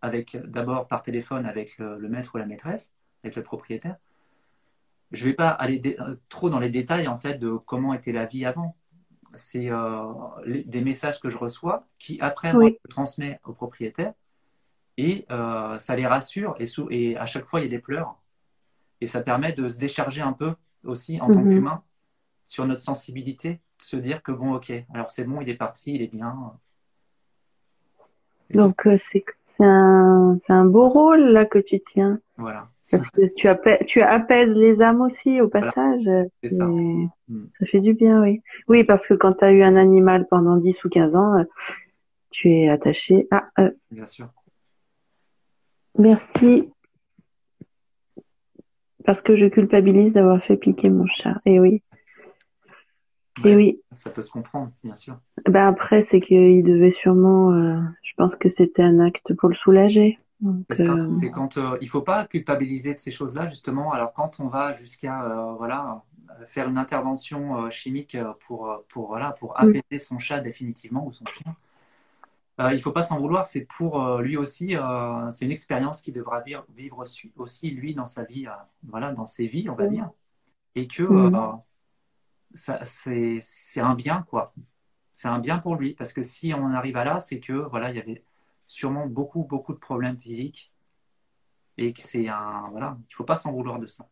avec 0.00 0.36
d'abord 0.46 0.88
par 0.88 1.02
téléphone 1.02 1.46
avec 1.46 1.78
le, 1.78 2.08
maître 2.08 2.34
ou 2.34 2.38
la 2.38 2.46
maîtresse, 2.46 2.92
avec 3.22 3.36
le 3.36 3.42
propriétaire, 3.42 3.96
je 5.12 5.24
ne 5.24 5.30
vais 5.30 5.34
pas 5.34 5.48
aller 5.48 5.96
trop 6.28 6.50
dans 6.50 6.58
les 6.58 6.70
détails 6.70 7.06
en 7.06 7.16
fait 7.16 7.34
de 7.34 7.52
comment 7.52 7.94
était 7.94 8.12
la 8.12 8.24
vie 8.24 8.44
avant. 8.44 8.76
c'est 9.36 9.70
des 10.46 10.80
messages 10.80 11.20
que 11.20 11.30
je 11.30 11.38
reçois 11.38 11.86
qui, 11.98 12.20
après, 12.20 12.52
moi, 12.52 12.70
je 12.70 12.88
transmets 12.88 13.38
au 13.44 13.52
propriétaire 13.52 14.14
et 14.96 15.26
ça 15.28 15.96
les 15.96 16.06
rassure 16.06 16.56
et, 16.58 16.66
et 16.90 17.16
à 17.16 17.26
chaque 17.26 17.44
fois, 17.44 17.60
il 17.60 17.64
y 17.64 17.66
a 17.66 17.70
des 17.70 17.78
pleurs. 17.78 18.16
Et 19.00 19.06
ça 19.06 19.20
permet 19.20 19.52
de 19.52 19.68
se 19.68 19.78
décharger 19.78 20.20
un 20.20 20.32
peu 20.32 20.54
aussi 20.84 21.20
en 21.20 21.26
tant 21.26 21.40
mhm. 21.40 21.50
qu'humain 21.50 21.82
sur 22.52 22.66
notre 22.66 22.82
sensibilité, 22.82 23.60
se 23.78 23.96
dire 23.96 24.22
que 24.22 24.30
bon, 24.30 24.52
ok, 24.52 24.70
alors 24.92 25.10
c'est 25.10 25.24
bon, 25.24 25.40
il 25.40 25.48
est 25.48 25.54
parti, 25.54 25.94
il 25.94 26.02
est 26.02 26.12
bien. 26.12 26.52
Donc 28.50 28.86
c'est 28.96 29.24
un, 29.58 30.36
un 30.50 30.64
beau 30.66 30.90
rôle 30.90 31.30
là 31.30 31.46
que 31.46 31.58
tu 31.58 31.80
tiens. 31.80 32.20
Voilà. 32.36 32.68
Parce 32.90 33.08
que 33.08 33.22
tu, 33.34 33.48
tu 33.86 34.02
apaises 34.02 34.54
les 34.54 34.82
âmes 34.82 35.00
aussi 35.00 35.40
au 35.40 35.48
passage. 35.48 36.04
Ça. 36.04 36.66
Mm. 36.66 37.08
ça. 37.58 37.64
fait 37.64 37.80
du 37.80 37.94
bien, 37.94 38.20
oui. 38.20 38.42
Oui, 38.68 38.84
parce 38.84 39.06
que 39.06 39.14
quand 39.14 39.32
tu 39.32 39.44
as 39.46 39.52
eu 39.52 39.62
un 39.62 39.76
animal 39.76 40.26
pendant 40.28 40.58
10 40.58 40.84
ou 40.84 40.90
15 40.90 41.16
ans, 41.16 41.38
euh, 41.38 41.44
tu 42.30 42.50
es 42.50 42.68
attaché. 42.68 43.28
Ah, 43.30 43.48
euh, 43.60 43.70
bien 43.90 44.04
sûr. 44.04 44.28
Merci. 45.96 46.70
Parce 49.06 49.22
que 49.22 49.36
je 49.36 49.46
culpabilise 49.46 50.12
d'avoir 50.12 50.44
fait 50.44 50.58
piquer 50.58 50.90
mon 50.90 51.06
chat. 51.06 51.40
Et 51.46 51.58
oui. 51.58 51.82
Et 53.44 53.56
oui. 53.56 53.80
Ça 53.94 54.10
peut 54.10 54.22
se 54.22 54.30
comprendre, 54.30 54.72
bien 54.84 54.94
sûr. 54.94 55.18
Ben 55.48 55.66
après, 55.66 56.02
c'est 56.02 56.20
qu'il 56.20 56.62
devait 56.62 56.90
sûrement. 56.90 57.52
Euh, 57.52 57.80
je 58.02 58.12
pense 58.16 58.36
que 58.36 58.48
c'était 58.48 58.82
un 58.82 59.00
acte 59.00 59.34
pour 59.34 59.48
le 59.48 59.54
soulager. 59.54 60.18
Euh, 60.44 61.10
c'est 61.10 61.30
quand 61.30 61.56
euh, 61.56 61.76
il 61.80 61.88
faut 61.88 62.02
pas 62.02 62.26
culpabiliser 62.26 62.94
de 62.94 62.98
ces 62.98 63.10
choses-là 63.10 63.46
justement. 63.46 63.92
Alors 63.92 64.12
quand 64.12 64.40
on 64.40 64.48
va 64.48 64.72
jusqu'à 64.72 65.24
euh, 65.24 65.52
voilà 65.52 66.02
faire 66.46 66.68
une 66.68 66.78
intervention 66.78 67.70
chimique 67.70 68.16
pour 68.46 68.82
pour 68.88 69.08
voilà 69.08 69.32
pour 69.32 69.52
mm. 69.52 69.68
apaiser 69.68 69.98
son 69.98 70.18
chat 70.18 70.40
définitivement 70.40 71.06
ou 71.06 71.12
son 71.12 71.24
chien, 71.26 71.54
il 72.72 72.80
faut 72.80 72.90
pas 72.90 73.02
s'en 73.02 73.20
vouloir. 73.20 73.46
C'est 73.46 73.66
pour 73.76 74.18
lui 74.18 74.36
aussi. 74.36 74.74
c'est 75.30 75.44
une 75.44 75.52
expérience 75.52 76.00
qu'il 76.00 76.14
devra 76.14 76.40
vivre, 76.40 76.64
vivre, 76.74 77.04
aussi 77.36 77.70
lui 77.70 77.94
dans 77.94 78.06
sa 78.06 78.24
vie, 78.24 78.46
voilà 78.88 79.12
dans 79.12 79.26
ses 79.26 79.46
vies 79.46 79.68
on 79.68 79.74
va 79.74 79.86
mm. 79.86 79.90
dire, 79.90 80.10
et 80.74 80.88
que 80.88 81.02
mm. 81.02 81.60
C'est 82.54 83.80
un 83.80 83.94
bien 83.94 84.24
quoi. 84.28 84.52
C'est 85.12 85.28
un 85.28 85.38
bien 85.38 85.58
pour 85.58 85.76
lui 85.76 85.94
parce 85.94 86.12
que 86.12 86.22
si 86.22 86.52
on 86.54 86.72
arrive 86.72 86.96
à 86.96 87.04
là, 87.04 87.18
c'est 87.18 87.40
que 87.40 87.52
voilà 87.52 87.90
il 87.90 87.96
y 87.96 88.00
avait 88.00 88.22
sûrement 88.66 89.06
beaucoup, 89.06 89.44
beaucoup 89.44 89.74
de 89.74 89.78
problèmes 89.78 90.16
physiques 90.16 90.72
et 91.78 91.92
que 91.92 92.00
c'est 92.00 92.28
un. 92.28 92.68
Voilà, 92.70 92.96
il 92.98 93.12
ne 93.12 93.14
faut 93.14 93.24
pas 93.24 93.36
s'en 93.36 93.52
vouloir 93.52 93.78
de 93.78 93.86
ça. 93.86 94.06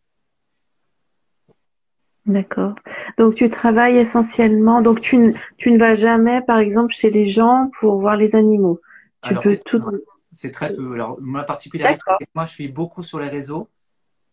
D'accord. 2.26 2.74
Donc 3.18 3.34
tu 3.34 3.48
travailles 3.48 3.96
essentiellement, 3.96 4.82
donc 4.82 5.00
tu, 5.00 5.16
ne, 5.16 5.32
tu 5.56 5.72
ne 5.72 5.78
vas 5.78 5.94
jamais, 5.94 6.42
par 6.42 6.58
exemple, 6.58 6.92
chez 6.92 7.10
les 7.10 7.28
gens 7.28 7.70
pour 7.78 7.98
voir 8.00 8.16
les 8.16 8.36
animaux. 8.36 8.80
Tu 9.22 9.34
C'est 10.32 10.50
très 10.50 10.74
peu. 10.74 10.92
Alors, 10.92 11.18
ma 11.20 11.42
particularité, 11.42 12.02
moi, 12.34 12.46
je 12.46 12.52
suis 12.52 12.68
beaucoup 12.68 13.02
sur 13.02 13.18
les 13.18 13.28
réseaux. 13.28 13.68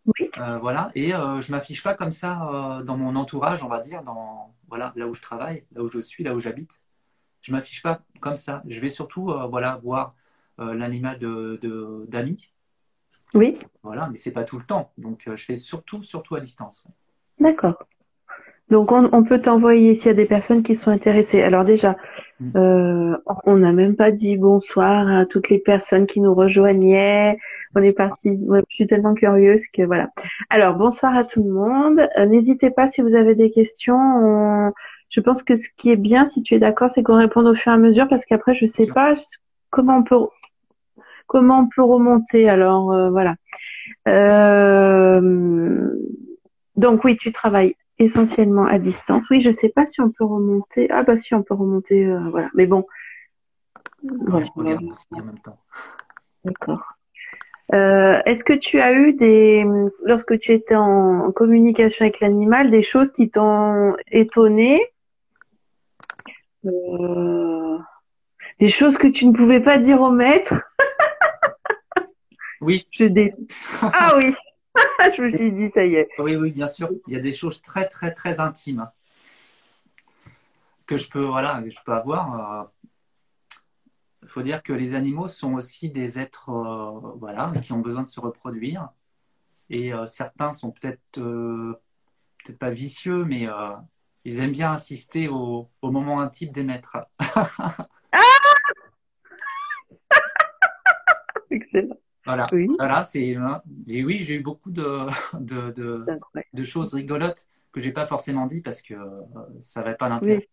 Oui. 0.07 0.31
Euh, 0.37 0.57
voilà. 0.59 0.89
Et 0.95 1.13
euh, 1.13 1.41
je 1.41 1.51
m'affiche 1.51 1.83
pas 1.83 1.93
comme 1.93 2.11
ça 2.11 2.49
euh, 2.49 2.83
dans 2.83 2.97
mon 2.97 3.15
entourage, 3.15 3.63
on 3.63 3.67
va 3.67 3.81
dire, 3.81 4.03
dans 4.03 4.53
voilà, 4.69 4.93
là 4.95 5.07
où 5.07 5.13
je 5.13 5.21
travaille, 5.21 5.63
là 5.73 5.83
où 5.83 5.87
je 5.87 5.99
suis, 5.99 6.23
là 6.23 6.33
où 6.33 6.39
j'habite 6.39 6.83
je 7.41 7.51
m'affiche 7.53 7.81
pas 7.81 8.01
comme 8.19 8.35
ça. 8.35 8.61
Je 8.67 8.81
vais 8.81 8.89
surtout 8.89 9.31
voilà, 9.49 9.79
voir 9.81 10.15
l'animal 10.57 11.17
d'amis. 11.17 11.57
De, 11.61 12.05
d'amis. 12.09 12.49
oui. 13.35 13.57
Voilà, 13.83 14.09
mais 14.09 14.17
c'est 14.17 14.31
pas 14.31 14.43
tout 14.43 14.57
le 14.57 14.65
temps. 14.65 14.91
Donc 14.97 15.23
je 15.25 15.45
fais 15.45 15.55
surtout, 15.55 16.03
surtout 16.03 16.35
à 16.35 16.41
distance. 16.41 16.83
D'accord. 17.39 17.77
Donc 18.69 18.91
on, 18.91 19.23
peut 19.23 19.39
t'envoyer 19.39 19.95
s'il 19.95 20.07
y 20.07 20.11
a 20.11 20.13
des 20.13 20.25
personnes 20.25 20.61
qui 20.61 20.75
sont 20.75 20.91
intéressées. 20.91 21.41
Alors 21.41 21.63
déjà, 21.63 21.95
mm. 22.41 23.15
on 23.45 23.57
n'a 23.57 23.71
même 23.71 23.95
pas 23.95 24.11
dit 24.11 24.35
bonsoir 24.35 25.07
à 25.07 25.25
toutes 25.25 25.49
les 25.49 25.59
personnes 25.59 26.05
qui 26.05 26.19
nous 26.19 26.33
rejoignaient. 26.33 27.37
On 27.75 27.81
est 27.81 27.95
parti. 27.95 28.35
je 28.35 28.75
suis 28.75 28.85
tellement 28.85 29.13
curieuse 29.13 29.63
que 29.73 29.83
voilà. 29.83 30.09
Alors 30.49 30.75
bonsoir 30.75 31.15
à 31.15 31.23
tout 31.23 31.43
le 31.43 31.51
monde. 31.51 32.09
N'hésitez 32.27 32.69
pas 32.69 32.89
si 32.89 33.01
vous 33.01 33.15
avez 33.15 33.35
des 33.35 33.49
questions. 33.49 34.73
Je 35.09 35.21
pense 35.21 35.43
que 35.43 35.55
ce 35.55 35.69
qui 35.77 35.91
est 35.91 35.95
bien, 35.95 36.25
si 36.25 36.43
tu 36.43 36.55
es 36.55 36.59
d'accord, 36.59 36.89
c'est 36.89 37.03
qu'on 37.03 37.17
réponde 37.17 37.47
au 37.47 37.55
fur 37.55 37.71
et 37.71 37.75
à 37.75 37.77
mesure, 37.77 38.07
parce 38.09 38.25
qu'après, 38.25 38.53
je 38.53 38.65
sais 38.65 38.87
pas 38.87 39.15
comment 39.69 39.97
on 39.97 40.03
peut 40.03 40.17
comment 41.27 41.59
on 41.59 41.67
peut 41.73 41.83
remonter. 41.83 42.49
Alors 42.49 42.91
euh, 42.91 43.09
voilà. 43.09 43.35
Euh, 44.07 45.89
donc 46.75 47.03
oui, 47.03 47.17
tu 47.17 47.31
travailles 47.31 47.75
essentiellement 47.99 48.65
à 48.65 48.79
distance. 48.79 49.25
Oui, 49.29 49.41
je 49.41 49.51
sais 49.51 49.69
pas 49.69 49.85
si 49.85 50.01
on 50.01 50.11
peut 50.11 50.25
remonter. 50.25 50.89
Ah 50.91 51.03
bah 51.03 51.17
si, 51.17 51.33
on 51.33 51.43
peut 51.43 51.53
remonter. 51.53 52.05
Euh, 52.05 52.29
voilà. 52.29 52.49
Mais 52.53 52.65
bon. 52.65 52.85
je 54.03 54.49
regarde 54.55 54.83
aussi 54.83 55.05
en 55.11 55.23
même 55.23 55.39
temps. 55.39 55.59
D'accord. 56.43 56.83
Est-ce 57.71 58.43
que 58.43 58.53
tu 58.53 58.79
as 58.79 58.93
eu 58.93 59.13
des, 59.13 59.65
lorsque 60.03 60.39
tu 60.39 60.53
étais 60.53 60.75
en 60.75 61.31
communication 61.33 62.05
avec 62.05 62.21
l'animal, 62.21 62.69
des 62.69 62.81
choses 62.81 63.11
qui 63.11 63.29
t'ont 63.29 63.95
étonné? 64.09 64.81
Euh, 66.65 67.77
des 68.59 68.69
choses 68.69 68.97
que 68.97 69.07
tu 69.07 69.25
ne 69.27 69.33
pouvais 69.33 69.59
pas 69.59 69.77
dire 69.77 70.01
au 70.01 70.11
maître? 70.11 70.53
oui. 72.61 72.87
Je 72.91 73.05
Ah 73.81 74.15
oui. 74.17 74.33
je 75.15 75.21
me 75.21 75.29
suis 75.29 75.51
dit, 75.51 75.69
ça 75.69 75.85
y 75.85 75.95
est. 75.95 76.09
Oui, 76.19 76.35
oui, 76.35 76.51
bien 76.51 76.67
sûr. 76.67 76.89
Il 77.07 77.13
y 77.13 77.15
a 77.15 77.19
des 77.19 77.33
choses 77.33 77.61
très, 77.61 77.87
très, 77.87 78.13
très 78.13 78.39
intimes 78.39 78.89
que 80.85 80.97
je 80.97 81.09
peux, 81.09 81.25
voilà, 81.25 81.61
je 81.67 81.77
peux 81.85 81.93
avoir. 81.93 82.69
Il 84.21 84.25
euh, 84.25 84.27
faut 84.27 84.41
dire 84.41 84.63
que 84.63 84.73
les 84.73 84.95
animaux 84.95 85.27
sont 85.27 85.55
aussi 85.55 85.89
des 85.89 86.19
êtres, 86.19 86.49
euh, 86.49 87.15
voilà, 87.17 87.51
qui 87.61 87.73
ont 87.73 87.79
besoin 87.79 88.03
de 88.03 88.07
se 88.07 88.19
reproduire. 88.19 88.89
Et 89.69 89.91
certains 90.05 90.53
sont 90.53 90.71
peut-être, 90.71 91.01
peut-être 91.11 92.57
pas 92.57 92.69
vicieux, 92.69 93.25
mais 93.25 93.49
ils 94.27 94.41
aiment 94.41 94.51
bien 94.51 94.71
insister 94.71 95.29
au, 95.29 95.69
moment 95.81 96.19
intime 96.19 96.51
des 96.51 96.63
maîtres. 96.63 96.97
Voilà, 102.27 102.45
oui. 102.51 102.67
voilà 102.77 103.03
c'est. 103.03 103.35
Hein, 103.35 103.61
oui, 103.87 104.19
j'ai 104.19 104.35
eu 104.35 104.41
beaucoup 104.41 104.69
de, 104.69 105.07
de, 105.39 106.63
choses 106.65 106.93
rigolotes 106.93 107.47
que 107.71 107.81
j'ai 107.81 107.93
pas 107.93 108.05
forcément 108.05 108.45
dit 108.45 108.61
parce 108.61 108.81
que 108.81 108.93
euh, 108.93 109.21
ça 109.59 109.81
n'avait 109.81 109.95
pas 109.95 110.09
d'intérêt. 110.09 110.45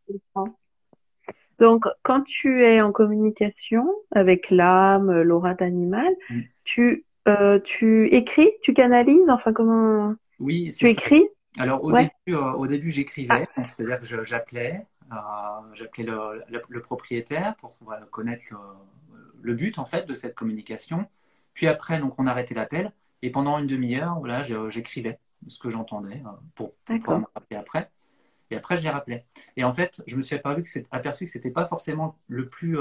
Donc, 1.59 1.85
quand 2.03 2.23
tu 2.23 2.65
es 2.65 2.81
en 2.81 2.93
communication 2.93 3.87
avec 4.13 4.51
l'âme, 4.51 5.23
l'aura 5.23 5.55
d'animal, 5.55 6.13
mm. 6.31 6.41
tu, 6.65 7.05
euh, 7.29 7.59
tu 7.61 8.09
écris, 8.15 8.51
tu 8.63 8.73
canalises, 8.73 9.31
enfin 9.31 9.53
comment 9.53 10.15
Oui, 10.39 10.73
tu 10.77 10.89
écris? 10.89 11.27
Alors 11.57 11.85
au 11.85 11.93
début, 11.93 12.11
euh, 12.31 12.53
au 12.53 12.67
début 12.67 12.91
j'écrivais, 12.91 13.47
ah. 13.57 13.69
c'est-à-dire 13.69 14.01
que 14.01 14.25
j'appelais, 14.25 14.85
j'appelais 15.75 16.05
le, 16.05 16.81
propriétaire 16.81 17.55
pour 17.57 17.77
connaître 18.11 18.45
le, 19.41 19.55
but 19.55 19.79
en 19.79 19.85
fait 19.85 20.07
de 20.07 20.15
cette 20.15 20.35
communication. 20.35 21.07
Puis 21.55 21.67
après, 21.67 21.99
donc 21.99 22.19
on 22.19 22.27
arrêtait 22.27 22.55
l'appel 22.55 22.93
et 23.23 23.31
pendant 23.31 23.59
une 23.59 23.67
demi-heure, 23.67 24.19
voilà, 24.19 24.43
j'écrivais 24.69 25.19
ce 25.47 25.59
que 25.59 25.71
j'entendais 25.71 26.23
euh, 26.25 26.31
pour, 26.55 26.75
pour 27.03 27.19
me 27.19 27.25
rappeler 27.35 27.57
après. 27.57 27.91
Et 28.51 28.57
après, 28.57 28.77
je 28.77 28.83
les 28.83 28.91
rappelais. 28.91 29.25
Et 29.57 29.65
en 29.65 29.73
fait, 29.73 30.03
je 30.07 30.17
me 30.17 30.23
suis 30.23 30.37
aperçu 30.37 30.63
que 30.63 30.87
aperçu 30.91 31.25
que 31.25 31.31
c'était 31.31 31.51
pas 31.51 31.67
forcément 31.67 32.19
le 32.29 32.49
plus 32.49 32.77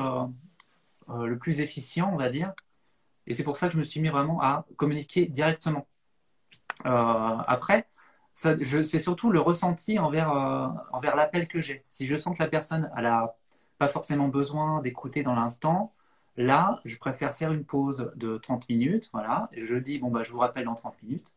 le 1.07 1.37
plus 1.37 1.61
efficient, 1.61 2.11
on 2.13 2.17
va 2.17 2.29
dire. 2.29 2.53
Et 3.27 3.33
c'est 3.33 3.43
pour 3.43 3.57
ça 3.57 3.67
que 3.67 3.73
je 3.73 3.79
me 3.79 3.83
suis 3.83 4.01
mis 4.01 4.09
vraiment 4.09 4.41
à 4.41 4.65
communiquer 4.75 5.25
directement. 5.25 5.87
après, 6.83 7.87
c'est 8.33 8.99
surtout 8.99 9.31
le 9.31 9.39
ressenti 9.39 9.99
envers, 9.99 10.31
euh, 10.31 10.67
envers 10.91 11.15
l'appel 11.15 11.47
que 11.47 11.61
j'ai. 11.61 11.85
Si 11.87 12.05
je 12.05 12.15
sens 12.15 12.35
que 12.35 12.41
la 12.41 12.49
personne 12.49 12.91
n'a 12.95 13.35
pas 13.77 13.87
forcément 13.87 14.27
besoin 14.27 14.81
d'écouter 14.81 15.23
dans 15.23 15.35
l'instant, 15.35 15.93
là, 16.37 16.81
je 16.85 16.97
préfère 16.97 17.33
faire 17.33 17.51
une 17.51 17.65
pause 17.65 18.11
de 18.15 18.37
30 18.37 18.67
minutes. 18.69 19.09
Voilà, 19.13 19.49
je 19.55 19.75
dis 19.75 19.99
bon 19.99 20.09
bah 20.09 20.23
je 20.23 20.31
vous 20.31 20.39
rappelle 20.39 20.65
dans 20.65 20.75
30 20.75 21.01
minutes. 21.03 21.35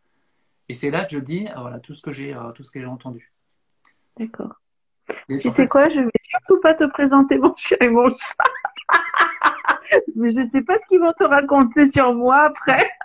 Et 0.68 0.74
c'est 0.74 0.90
là 0.90 1.04
que 1.04 1.12
je 1.12 1.18
dis 1.18 1.48
euh, 1.48 1.60
voilà 1.60 1.78
tout 1.78 1.94
ce 1.94 2.02
que 2.02 2.12
j'ai 2.12 2.34
euh, 2.34 2.52
tout 2.52 2.62
ce 2.62 2.70
que 2.70 2.80
j'ai 2.80 2.86
entendu. 2.86 3.32
D'accord. 4.18 4.60
Tu 5.28 5.50
sais 5.50 5.68
quoi, 5.68 5.88
je 5.88 6.00
vais 6.00 6.10
surtout 6.30 6.60
pas 6.60 6.74
te 6.74 6.84
présenter 6.84 7.38
mon 7.38 7.54
chien 7.54 7.76
et 7.80 7.88
mon 7.88 8.08
chat. 8.08 8.34
Mais 10.16 10.30
je 10.30 10.44
sais 10.44 10.62
pas 10.62 10.78
ce 10.78 10.86
qu'ils 10.86 11.00
vont 11.00 11.12
te 11.12 11.24
raconter 11.24 11.88
sur 11.90 12.12
moi 12.14 12.42
après. 12.42 12.90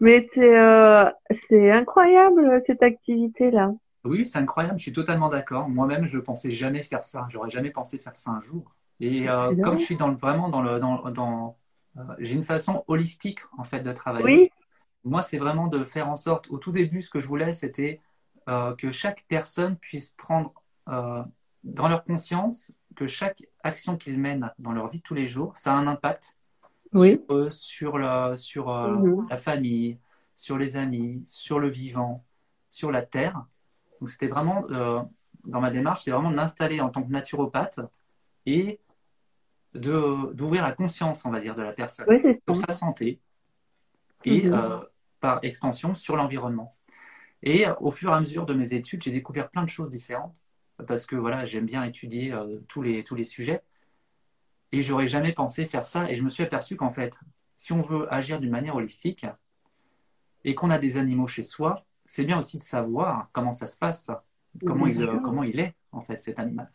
Mais 0.00 0.28
c'est 0.32 0.58
euh, 0.58 1.08
c'est 1.30 1.70
incroyable 1.70 2.60
cette 2.66 2.82
activité-là. 2.82 3.72
Oui, 4.04 4.26
c'est 4.26 4.38
incroyable. 4.38 4.78
Je 4.78 4.82
suis 4.82 4.92
totalement 4.92 5.28
d'accord. 5.28 5.68
Moi-même, 5.68 6.06
je 6.06 6.18
pensais 6.18 6.50
jamais 6.50 6.82
faire 6.82 7.04
ça. 7.04 7.26
J'aurais 7.30 7.50
jamais 7.50 7.70
pensé 7.70 7.98
faire 7.98 8.16
ça 8.16 8.32
un 8.32 8.42
jour. 8.42 8.74
Et 9.02 9.28
euh, 9.28 9.56
comme 9.56 9.78
je 9.78 9.82
suis 9.82 9.96
dans 9.96 10.12
vraiment 10.12 10.48
dans 10.48 10.62
le 10.62 10.78
dans, 10.78 11.10
dans 11.10 11.56
euh, 11.98 12.02
j'ai 12.20 12.34
une 12.34 12.44
façon 12.44 12.84
holistique 12.86 13.40
en 13.58 13.64
fait 13.64 13.80
de 13.80 13.92
travailler. 13.92 14.24
Oui. 14.24 14.50
Moi, 15.04 15.22
c'est 15.22 15.38
vraiment 15.38 15.66
de 15.66 15.82
faire 15.82 16.08
en 16.08 16.14
sorte. 16.14 16.48
Au 16.50 16.58
tout 16.58 16.70
début, 16.70 17.02
ce 17.02 17.10
que 17.10 17.18
je 17.18 17.26
voulais, 17.26 17.52
c'était 17.52 18.00
que 18.46 18.90
chaque 18.92 19.24
personne 19.26 19.76
puisse 19.76 20.10
prendre 20.10 20.52
dans 20.86 21.88
leur 21.88 22.04
conscience 22.04 22.72
que 22.94 23.08
chaque 23.08 23.42
action 23.64 23.96
qu'ils 23.96 24.20
mènent 24.20 24.52
dans 24.60 24.70
leur 24.70 24.88
vie 24.88 24.98
de 24.98 25.02
tous 25.02 25.14
les 25.14 25.26
jours, 25.26 25.56
ça 25.56 25.72
a 25.72 25.76
un 25.76 25.88
impact 25.88 26.36
sur 26.94 27.18
eux, 27.30 27.50
sur, 27.50 28.68
mhm. 28.68 29.26
la 29.28 29.36
famille, 29.36 29.98
sur 30.36 30.56
les 30.56 30.76
amis, 30.76 31.20
sur 31.24 31.58
le 31.58 31.68
vivant, 31.68 32.24
sur 32.70 32.92
la 32.92 33.02
terre. 33.02 33.44
Donc 33.98 34.08
c'était 34.08 34.28
vraiment, 34.28 34.60
dans 34.68 35.60
ma 35.60 35.70
démarche, 35.72 36.00
c'était 36.00 36.12
vraiment 36.12 36.30
de 36.30 36.36
l'installer 36.36 36.80
en 36.80 36.90
tant 36.90 37.02
que 37.02 37.10
naturopathe 37.10 37.80
et 38.46 38.78
d'ouvrir 39.74 40.62
la 40.62 40.72
conscience, 40.72 41.24
on 41.24 41.30
va 41.30 41.40
dire, 41.40 41.54
de 41.54 41.62
la 41.62 41.72
personne 41.72 42.06
sur 42.18 42.56
sa 42.56 42.72
santé 42.72 43.20
et 44.24 44.42
mhm. 44.42 44.52
euh, 44.52 44.78
par 45.20 45.40
extension 45.42 45.94
sur 45.94 46.16
l'environnement. 46.16 46.72
Et 47.42 47.64
au 47.80 47.90
fur 47.90 48.10
et 48.10 48.14
à 48.14 48.20
mesure 48.20 48.46
de 48.46 48.54
mes 48.54 48.74
études, 48.74 49.02
j'ai 49.02 49.10
découvert 49.10 49.50
plein 49.50 49.64
de 49.64 49.68
choses 49.68 49.90
différentes 49.90 50.34
parce 50.86 51.06
que 51.06 51.16
voilà, 51.16 51.44
j'aime 51.44 51.66
bien 51.66 51.84
étudier 51.84 52.32
euh, 52.32 52.58
tous, 52.68 52.82
les, 52.82 53.02
tous 53.04 53.14
les 53.14 53.24
sujets 53.24 53.62
et 54.72 54.82
j'aurais 54.82 55.08
jamais 55.08 55.32
pensé 55.32 55.66
faire 55.66 55.84
ça. 55.84 56.10
Et 56.10 56.14
je 56.14 56.22
me 56.22 56.28
suis 56.28 56.42
aperçu 56.42 56.76
qu'en 56.76 56.90
fait, 56.90 57.18
si 57.56 57.72
on 57.72 57.82
veut 57.82 58.12
agir 58.12 58.40
d'une 58.40 58.50
manière 58.50 58.76
holistique 58.76 59.26
et 60.44 60.54
qu'on 60.54 60.70
a 60.70 60.78
des 60.78 60.98
animaux 60.98 61.26
chez 61.26 61.42
soi, 61.42 61.84
c'est 62.04 62.24
bien 62.24 62.38
aussi 62.38 62.58
de 62.58 62.62
savoir 62.62 63.28
comment 63.32 63.52
ça 63.52 63.66
se 63.66 63.76
passe, 63.76 64.10
comment, 64.66 64.86
il, 64.86 65.20
comment 65.22 65.44
il 65.44 65.60
est 65.60 65.74
en 65.92 66.00
fait 66.02 66.16
cet 66.16 66.38
animal. 66.38 66.70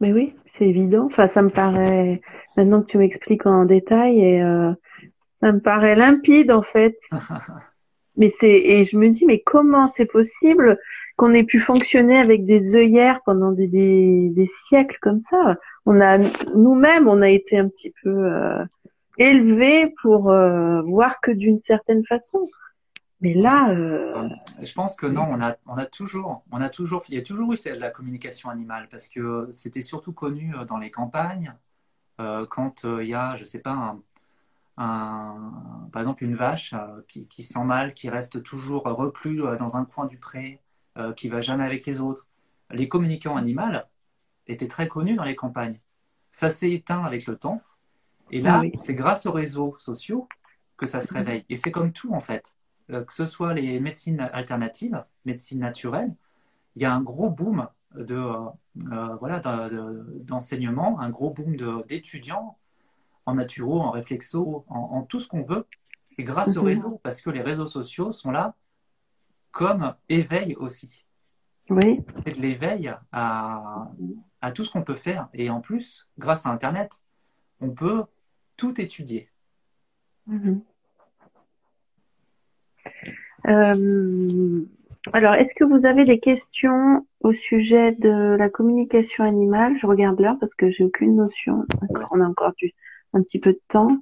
Mais 0.00 0.12
oui, 0.12 0.34
c'est 0.46 0.66
évident. 0.66 1.06
Enfin, 1.06 1.26
ça 1.26 1.42
me 1.42 1.50
paraît, 1.50 2.20
maintenant 2.56 2.80
que 2.80 2.86
tu 2.86 2.98
m'expliques 2.98 3.46
en 3.46 3.66
détail, 3.66 4.20
et 4.20 4.42
euh, 4.42 4.72
ça 5.40 5.52
me 5.52 5.60
paraît 5.60 5.94
limpide 5.94 6.50
en 6.50 6.62
fait. 6.62 6.98
mais 8.16 8.28
c'est 8.28 8.50
et 8.50 8.84
je 8.84 8.96
me 8.96 9.08
dis 9.08 9.24
mais 9.24 9.40
comment 9.40 9.88
c'est 9.88 10.06
possible 10.06 10.78
qu'on 11.16 11.32
ait 11.32 11.44
pu 11.44 11.60
fonctionner 11.60 12.18
avec 12.18 12.44
des 12.44 12.74
œillères 12.74 13.20
pendant 13.24 13.52
des, 13.52 13.68
des, 13.68 14.30
des 14.30 14.46
siècles 14.46 14.98
comme 15.00 15.20
ça? 15.20 15.56
On 15.86 16.00
a 16.00 16.18
nous-mêmes, 16.54 17.08
on 17.08 17.22
a 17.22 17.28
été 17.28 17.58
un 17.58 17.68
petit 17.68 17.92
peu 18.02 18.10
euh, 18.10 18.64
élevés 19.18 19.92
pour 20.02 20.30
euh, 20.30 20.80
voir 20.82 21.20
que 21.20 21.30
d'une 21.30 21.58
certaine 21.58 22.04
façon. 22.06 22.48
Mais 23.20 23.34
là, 23.34 23.68
euh, 23.70 24.28
je 24.62 24.72
pense 24.72 24.96
que 24.96 25.06
non, 25.06 25.26
on 25.30 25.42
a, 25.42 25.56
on 25.66 25.76
a 25.76 25.84
toujours, 25.84 26.42
on 26.50 26.60
a 26.60 26.70
toujours, 26.70 27.04
il 27.08 27.14
y 27.14 27.18
a 27.18 27.22
toujours 27.22 27.52
eu 27.52 27.56
la 27.76 27.90
communication 27.90 28.48
animale 28.48 28.88
parce 28.90 29.08
que 29.08 29.48
c'était 29.52 29.82
surtout 29.82 30.12
connu 30.12 30.54
euh, 30.56 30.64
dans 30.64 30.78
les 30.78 30.90
campagnes 30.90 31.54
euh, 32.18 32.46
quand 32.46 32.84
il 32.84 33.08
y 33.08 33.14
a, 33.14 33.36
je 33.36 33.44
sais 33.44 33.58
pas, 33.58 33.96
un, 34.78 35.88
par 35.92 36.00
exemple 36.00 36.24
une 36.24 36.34
vache 36.34 36.74
qui, 37.08 37.28
qui, 37.28 37.42
sent 37.42 37.64
mal, 37.64 37.92
qui 37.92 38.08
reste 38.08 38.42
toujours 38.42 38.84
reclus 38.84 39.42
dans 39.58 39.76
un 39.76 39.84
coin 39.84 40.06
du 40.06 40.16
pré, 40.16 40.62
qui 41.16 41.28
va 41.28 41.42
jamais 41.42 41.64
avec 41.64 41.84
les 41.84 42.00
autres. 42.00 42.28
Les 42.70 42.88
communicants 42.88 43.36
animaux 43.36 43.80
étaient 44.46 44.68
très 44.68 44.88
connus 44.88 45.16
dans 45.16 45.24
les 45.24 45.36
campagnes. 45.36 45.80
Ça 46.30 46.48
s'est 46.48 46.70
éteint 46.70 47.04
avec 47.04 47.26
le 47.26 47.36
temps. 47.36 47.60
Et 48.30 48.40
là, 48.40 48.62
ah 48.64 48.78
c'est 48.78 48.94
grâce 48.94 49.26
aux 49.26 49.32
réseaux 49.32 49.76
sociaux 49.78 50.28
que 50.78 50.86
ça 50.86 51.02
se 51.02 51.12
réveille. 51.12 51.44
Et 51.50 51.56
c'est 51.56 51.70
comme 51.70 51.92
tout 51.92 52.14
en 52.14 52.20
fait. 52.20 52.56
Euh, 52.92 53.04
que 53.04 53.14
ce 53.14 53.26
soit 53.26 53.54
les 53.54 53.80
médecines 53.80 54.20
alternatives, 54.32 55.04
médecine 55.24 55.60
naturelle, 55.60 56.14
il 56.76 56.82
y 56.82 56.84
a 56.84 56.92
un 56.92 57.02
gros 57.02 57.30
boom 57.30 57.68
de 57.94 58.14
euh, 58.14 58.48
euh, 58.92 59.16
voilà 59.16 59.40
d'enseignement, 60.20 61.00
un 61.00 61.10
gros 61.10 61.30
boom 61.30 61.56
d'étudiants 61.86 62.56
en 63.26 63.34
naturo, 63.34 63.80
en 63.80 63.90
réflexo, 63.90 64.64
en, 64.68 65.02
tout 65.02 65.20
ce 65.20 65.28
qu'on 65.28 65.42
veut, 65.42 65.66
et 66.18 66.24
grâce 66.24 66.56
au 66.56 66.62
mhm. 66.62 66.66
réseau, 66.66 67.00
parce 67.02 67.20
que 67.20 67.30
les 67.30 67.42
réseaux 67.42 67.66
sociaux 67.66 68.12
sont 68.12 68.30
là 68.30 68.54
comme 69.52 69.94
éveil 70.08 70.54
aussi. 70.56 71.04
Oui. 71.68 72.02
C'est 72.24 72.36
de 72.36 72.40
l'éveil 72.40 72.92
à, 73.12 73.90
à 74.40 74.52
tout 74.52 74.64
ce 74.64 74.70
qu'on 74.72 74.82
peut 74.82 74.96
faire. 74.96 75.28
Et 75.34 75.50
en 75.50 75.60
plus, 75.60 76.08
grâce 76.18 76.46
à 76.46 76.50
Internet, 76.50 77.02
on 77.60 77.70
peut 77.70 78.04
tout 78.56 78.80
étudier. 78.80 79.30
Mhm. 80.26 80.62
Euh, 83.50 84.60
alors, 85.12 85.34
est-ce 85.34 85.54
que 85.54 85.64
vous 85.64 85.86
avez 85.86 86.04
des 86.04 86.20
questions 86.20 87.06
au 87.20 87.32
sujet 87.32 87.92
de 87.92 88.36
la 88.38 88.48
communication 88.48 89.24
animale? 89.24 89.76
Je 89.78 89.86
regarde 89.86 90.20
l'heure 90.20 90.36
parce 90.38 90.54
que 90.54 90.70
j'ai 90.70 90.84
aucune 90.84 91.16
notion. 91.16 91.64
On 92.10 92.20
a 92.20 92.26
encore 92.26 92.52
du, 92.56 92.72
un 93.12 93.22
petit 93.22 93.40
peu 93.40 93.52
de 93.52 93.60
temps. 93.68 93.96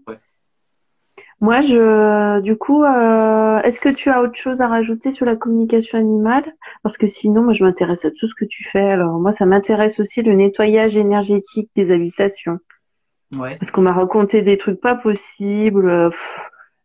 Moi, 1.40 1.60
je, 1.60 2.40
du 2.40 2.56
coup, 2.56 2.82
euh, 2.82 3.60
est-ce 3.62 3.80
que 3.80 3.88
tu 3.88 4.10
as 4.10 4.20
autre 4.22 4.34
chose 4.34 4.60
à 4.60 4.66
rajouter 4.66 5.12
sur 5.12 5.24
la 5.24 5.36
communication 5.36 5.98
animale? 5.98 6.44
Parce 6.82 6.98
que 6.98 7.06
sinon, 7.06 7.42
moi, 7.42 7.52
je 7.52 7.62
m'intéresse 7.62 8.04
à 8.04 8.10
tout 8.10 8.26
ce 8.26 8.34
que 8.34 8.44
tu 8.44 8.64
fais. 8.64 8.90
Alors, 8.90 9.20
moi, 9.20 9.30
ça 9.30 9.46
m'intéresse 9.46 10.00
aussi 10.00 10.22
le 10.22 10.34
nettoyage 10.34 10.96
énergétique 10.96 11.70
des 11.76 11.92
habitations. 11.92 12.58
Ouais. 13.32 13.56
Parce 13.56 13.70
qu'on 13.70 13.82
m'a 13.82 13.92
raconté 13.92 14.42
des 14.42 14.58
trucs 14.58 14.80
pas 14.80 14.96
possibles. 14.96 16.10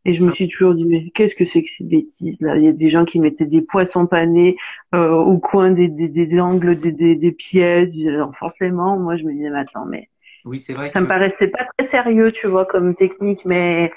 Et 0.05 0.13
je 0.13 0.23
me 0.23 0.33
suis 0.33 0.49
toujours 0.49 0.75
dit, 0.75 0.83
mais 0.85 1.09
qu'est-ce 1.11 1.35
que 1.35 1.45
c'est 1.45 1.63
que 1.63 1.69
ces 1.69 1.85
bêtises 1.85 2.41
là 2.41 2.57
Il 2.57 2.63
y 2.63 2.67
a 2.67 2.73
des 2.73 2.89
gens 2.89 3.05
qui 3.05 3.19
mettaient 3.19 3.45
des 3.45 3.61
poissons 3.61 4.05
panés 4.05 4.57
euh, 4.93 5.11
au 5.11 5.37
coin 5.37 5.71
des, 5.71 5.87
des, 5.87 6.09
des 6.09 6.39
angles 6.41 6.75
des, 6.75 6.91
des, 6.91 7.15
des, 7.15 7.31
pièces. 7.31 7.91
Alors 8.05 8.35
forcément, 8.35 8.99
moi 8.99 9.15
je 9.15 9.23
me 9.23 9.31
disais, 9.31 9.49
mais 9.49 9.59
attends, 9.59 9.85
mais 9.85 10.09
oui, 10.45 10.59
c'est 10.59 10.73
vrai. 10.73 10.91
Ça 10.91 10.99
me 10.99 11.07
paraissait 11.07 11.47
pas 11.47 11.65
très 11.77 11.87
sérieux, 11.87 12.31
tu 12.31 12.47
vois, 12.47 12.65
comme 12.65 12.95
technique, 12.95 13.45
mais 13.45 13.91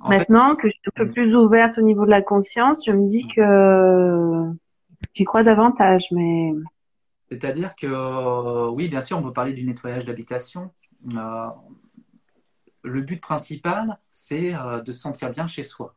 maintenant 0.00 0.54
que 0.54 0.68
je 0.68 0.74
suis 0.74 0.82
un 0.94 1.04
peu 1.04 1.10
plus 1.10 1.34
ouverte 1.34 1.78
au 1.78 1.82
niveau 1.82 2.04
de 2.04 2.10
la 2.10 2.20
conscience, 2.20 2.84
je 2.84 2.92
me 2.92 3.08
dis 3.08 3.26
que 3.28 4.52
j'y 5.14 5.24
crois 5.24 5.42
davantage. 5.42 6.08
Mais 6.10 6.52
c'est-à-dire 7.30 7.74
que 7.74 8.68
oui, 8.68 8.88
bien 8.88 9.00
sûr, 9.00 9.16
on 9.16 9.22
peut 9.22 9.32
parler 9.32 9.54
du 9.54 9.64
nettoyage 9.64 10.04
d'habitation. 10.04 10.70
Euh, 11.14 11.46
le 12.86 13.02
but 13.02 13.20
principal, 13.20 13.98
c'est 14.10 14.54
euh, 14.54 14.80
de 14.80 14.92
se 14.92 15.00
sentir 15.00 15.30
bien 15.30 15.46
chez 15.46 15.64
soi. 15.64 15.94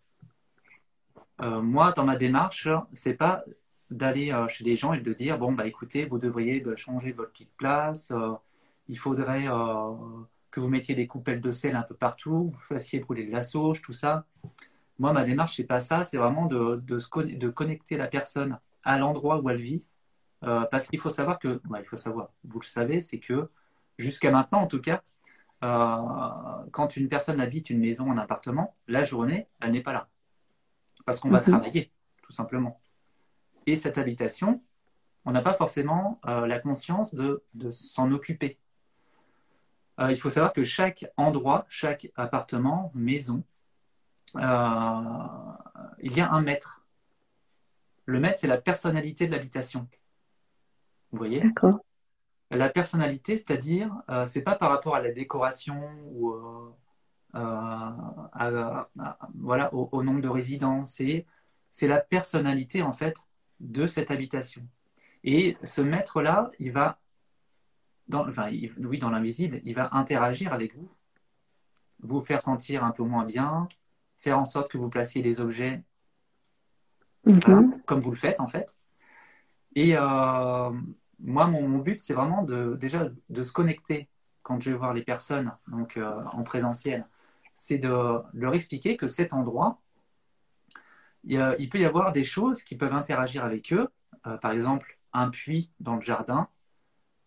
Euh, 1.42 1.62
moi, 1.62 1.92
dans 1.92 2.04
ma 2.04 2.16
démarche, 2.16 2.68
c'est 2.94 3.14
pas 3.14 3.44
d'aller 3.90 4.34
euh, 4.34 4.48
chez 4.48 4.64
les 4.64 4.76
gens 4.76 4.94
et 4.94 5.00
de 5.00 5.14
dire 5.14 5.38
bon 5.38 5.52
bah 5.52 5.66
écoutez, 5.66 6.06
vous 6.06 6.18
devriez 6.18 6.60
bah, 6.60 6.76
changer 6.76 7.12
votre 7.12 7.32
petite 7.32 7.56
place, 7.58 8.12
il 8.88 8.98
faudrait 8.98 9.46
que 10.52 10.60
vous 10.60 10.68
mettiez 10.68 10.96
des 10.96 11.08
coupelles 11.08 11.42
de 11.42 11.52
sel 11.52 11.76
un 11.76 11.84
peu 11.84 11.96
partout, 11.96 12.50
vous 12.52 12.60
fassiez 12.68 13.00
brûler 13.00 13.26
de 13.26 13.32
la 13.32 13.44
sauge, 13.44 13.82
tout 13.82 13.94
ça. 13.94 14.26
Moi, 14.98 15.14
ma 15.14 15.24
démarche, 15.24 15.56
c'est 15.56 15.64
pas 15.64 15.80
ça, 15.80 16.04
c'est 16.04 16.18
vraiment 16.18 16.48
de, 16.48 16.82
de, 16.84 17.50
connecter 17.50 17.98
la 17.98 18.08
personne 18.08 18.60
à 18.84 18.98
l'endroit 18.98 19.40
où 19.40 19.50
elle 19.50 19.62
vit. 19.62 19.84
parce 20.42 20.88
qu'il 20.88 21.00
faut 21.00 21.12
savoir 21.12 21.38
que, 21.40 21.62
bah, 21.66 21.80
il 21.82 21.86
faut 21.86 21.98
savoir, 21.98 22.30
vous 22.44 22.60
le 22.60 22.66
savez, 22.66 23.00
c'est 23.00 23.20
que 23.20 23.50
jusqu'à 24.00 24.32
maintenant, 24.32 24.62
en 24.62 24.68
tout 24.68 24.82
cas, 24.82 25.04
euh, 25.64 26.66
quand 26.72 26.96
une 26.96 27.10
personne 27.10 27.42
habite 27.42 27.70
une 27.70 27.80
maison, 27.80 28.12
un 28.12 28.18
appartement, 28.18 28.74
la 28.88 29.04
journée, 29.04 29.48
elle 29.62 29.72
n'est 29.72 29.82
pas 29.82 29.94
là. 29.94 30.10
Parce 31.06 31.20
qu'on 31.20 31.30
va 31.30 31.40
mhm. 31.40 31.46
travailler, 31.46 31.92
tout 32.22 32.32
simplement. 32.32 32.80
Et 33.66 33.76
cette 33.76 33.98
habitation, 33.98 34.62
on 35.26 35.32
n'a 35.32 35.42
pas 35.42 35.54
forcément 35.54 36.20
euh, 36.28 36.48
la 36.48 36.60
conscience 36.60 37.14
de, 37.14 37.44
s'en 37.70 38.12
occuper. 38.12 38.58
Euh, 40.00 40.12
il 40.12 40.18
faut 40.20 40.30
savoir 40.30 40.54
que 40.54 40.64
chaque 40.64 41.06
endroit, 41.18 41.66
chaque 41.68 42.10
appartement, 42.16 42.92
maison, 42.96 43.44
il 44.36 44.42
y 44.42 46.22
a 46.22 46.32
un 46.32 46.42
maître. 46.42 46.86
Le 48.06 48.20
maître, 48.20 48.40
c'est 48.40 48.48
la 48.48 48.58
personnalité 48.58 49.28
de 49.28 49.32
l'habitation. 49.32 49.88
Vous 51.12 51.18
voyez? 51.18 51.42
D'accord. 51.42 51.80
La 52.52 52.70
personnalité, 52.70 53.38
c'est-à-dire, 53.38 53.94
euh, 54.10 54.26
c'est 54.26 54.42
pas 54.42 54.56
par 54.56 54.70
rapport 54.70 54.96
à 54.96 55.02
la 55.02 55.12
décoration 55.12 55.88
ou 56.08 56.34
euh, 56.34 56.74
euh, 57.36 58.84
voilà, 59.36 59.72
au, 59.74 60.04
nombre 60.04 60.22
de 60.22 60.30
résidents, 60.30 60.84
c'est 60.86 61.26
la 61.84 62.00
personnalité 62.00 62.82
en 62.82 62.92
fait 62.92 63.28
de 63.60 63.86
cette 63.86 64.10
habitation. 64.10 64.68
Et 65.24 65.58
ce 65.64 65.82
maître-là, 65.82 66.50
il 66.58 66.72
va, 66.72 67.00
dans, 68.08 68.28
enfin, 68.28 68.50
oui, 68.80 68.98
dans 68.98 69.12
l'invisible, 69.12 69.62
il 69.64 69.76
va 69.76 69.90
interagir 69.92 70.52
avec 70.52 70.76
vous, 70.76 70.90
vous 72.00 72.22
faire 72.22 72.42
sentir 72.42 72.84
un 72.84 72.92
peu 72.92 73.04
moins 73.04 73.26
bien, 73.26 73.68
faire 74.18 74.40
en 74.40 74.46
sorte 74.46 74.72
que 74.72 74.78
vous 74.78 74.90
placiez 74.90 75.22
les 75.22 75.40
objets 75.40 75.84
mm-hmm. 77.28 77.84
comme 77.84 78.00
vous 78.00 78.12
le 78.12 78.18
faites 78.18 78.40
en 78.40 78.48
fait. 78.48 78.76
Et, 79.76 79.96
moi, 81.22 81.48
mon, 81.48 81.80
but, 81.80 82.00
c'est 82.00 82.14
vraiment 82.14 82.44
de, 82.44 82.76
déjà 82.80 83.10
de 83.30 83.44
se 83.44 83.52
connecter 83.52 84.08
quand 84.42 84.60
je 84.62 84.72
vais 84.72 84.78
voir 84.78 84.94
les 84.94 85.04
personnes 85.04 85.56
donc, 85.68 85.98
euh, 85.98 86.24
en 86.32 86.44
présentiel. 86.44 87.06
C'est 87.56 87.78
de 87.78 88.22
leur 88.34 88.54
expliquer 88.54 88.98
que 88.98 89.08
cet 89.08 89.34
endroit, 89.34 89.80
il, 91.26 91.70
peut 91.70 91.80
y 91.80 91.86
avoir 91.86 92.14
des 92.14 92.24
choses 92.24 92.64
qui 92.64 92.76
peuvent 92.78 92.94
interagir 92.94 93.44
avec 93.44 93.74
eux. 93.74 93.90
Euh, 94.28 94.38
par 94.38 94.52
exemple, 94.52 94.98
un 95.14 95.30
puits 95.30 95.70
dans 95.80 95.96
le 95.96 96.02
jardin, 96.02 96.48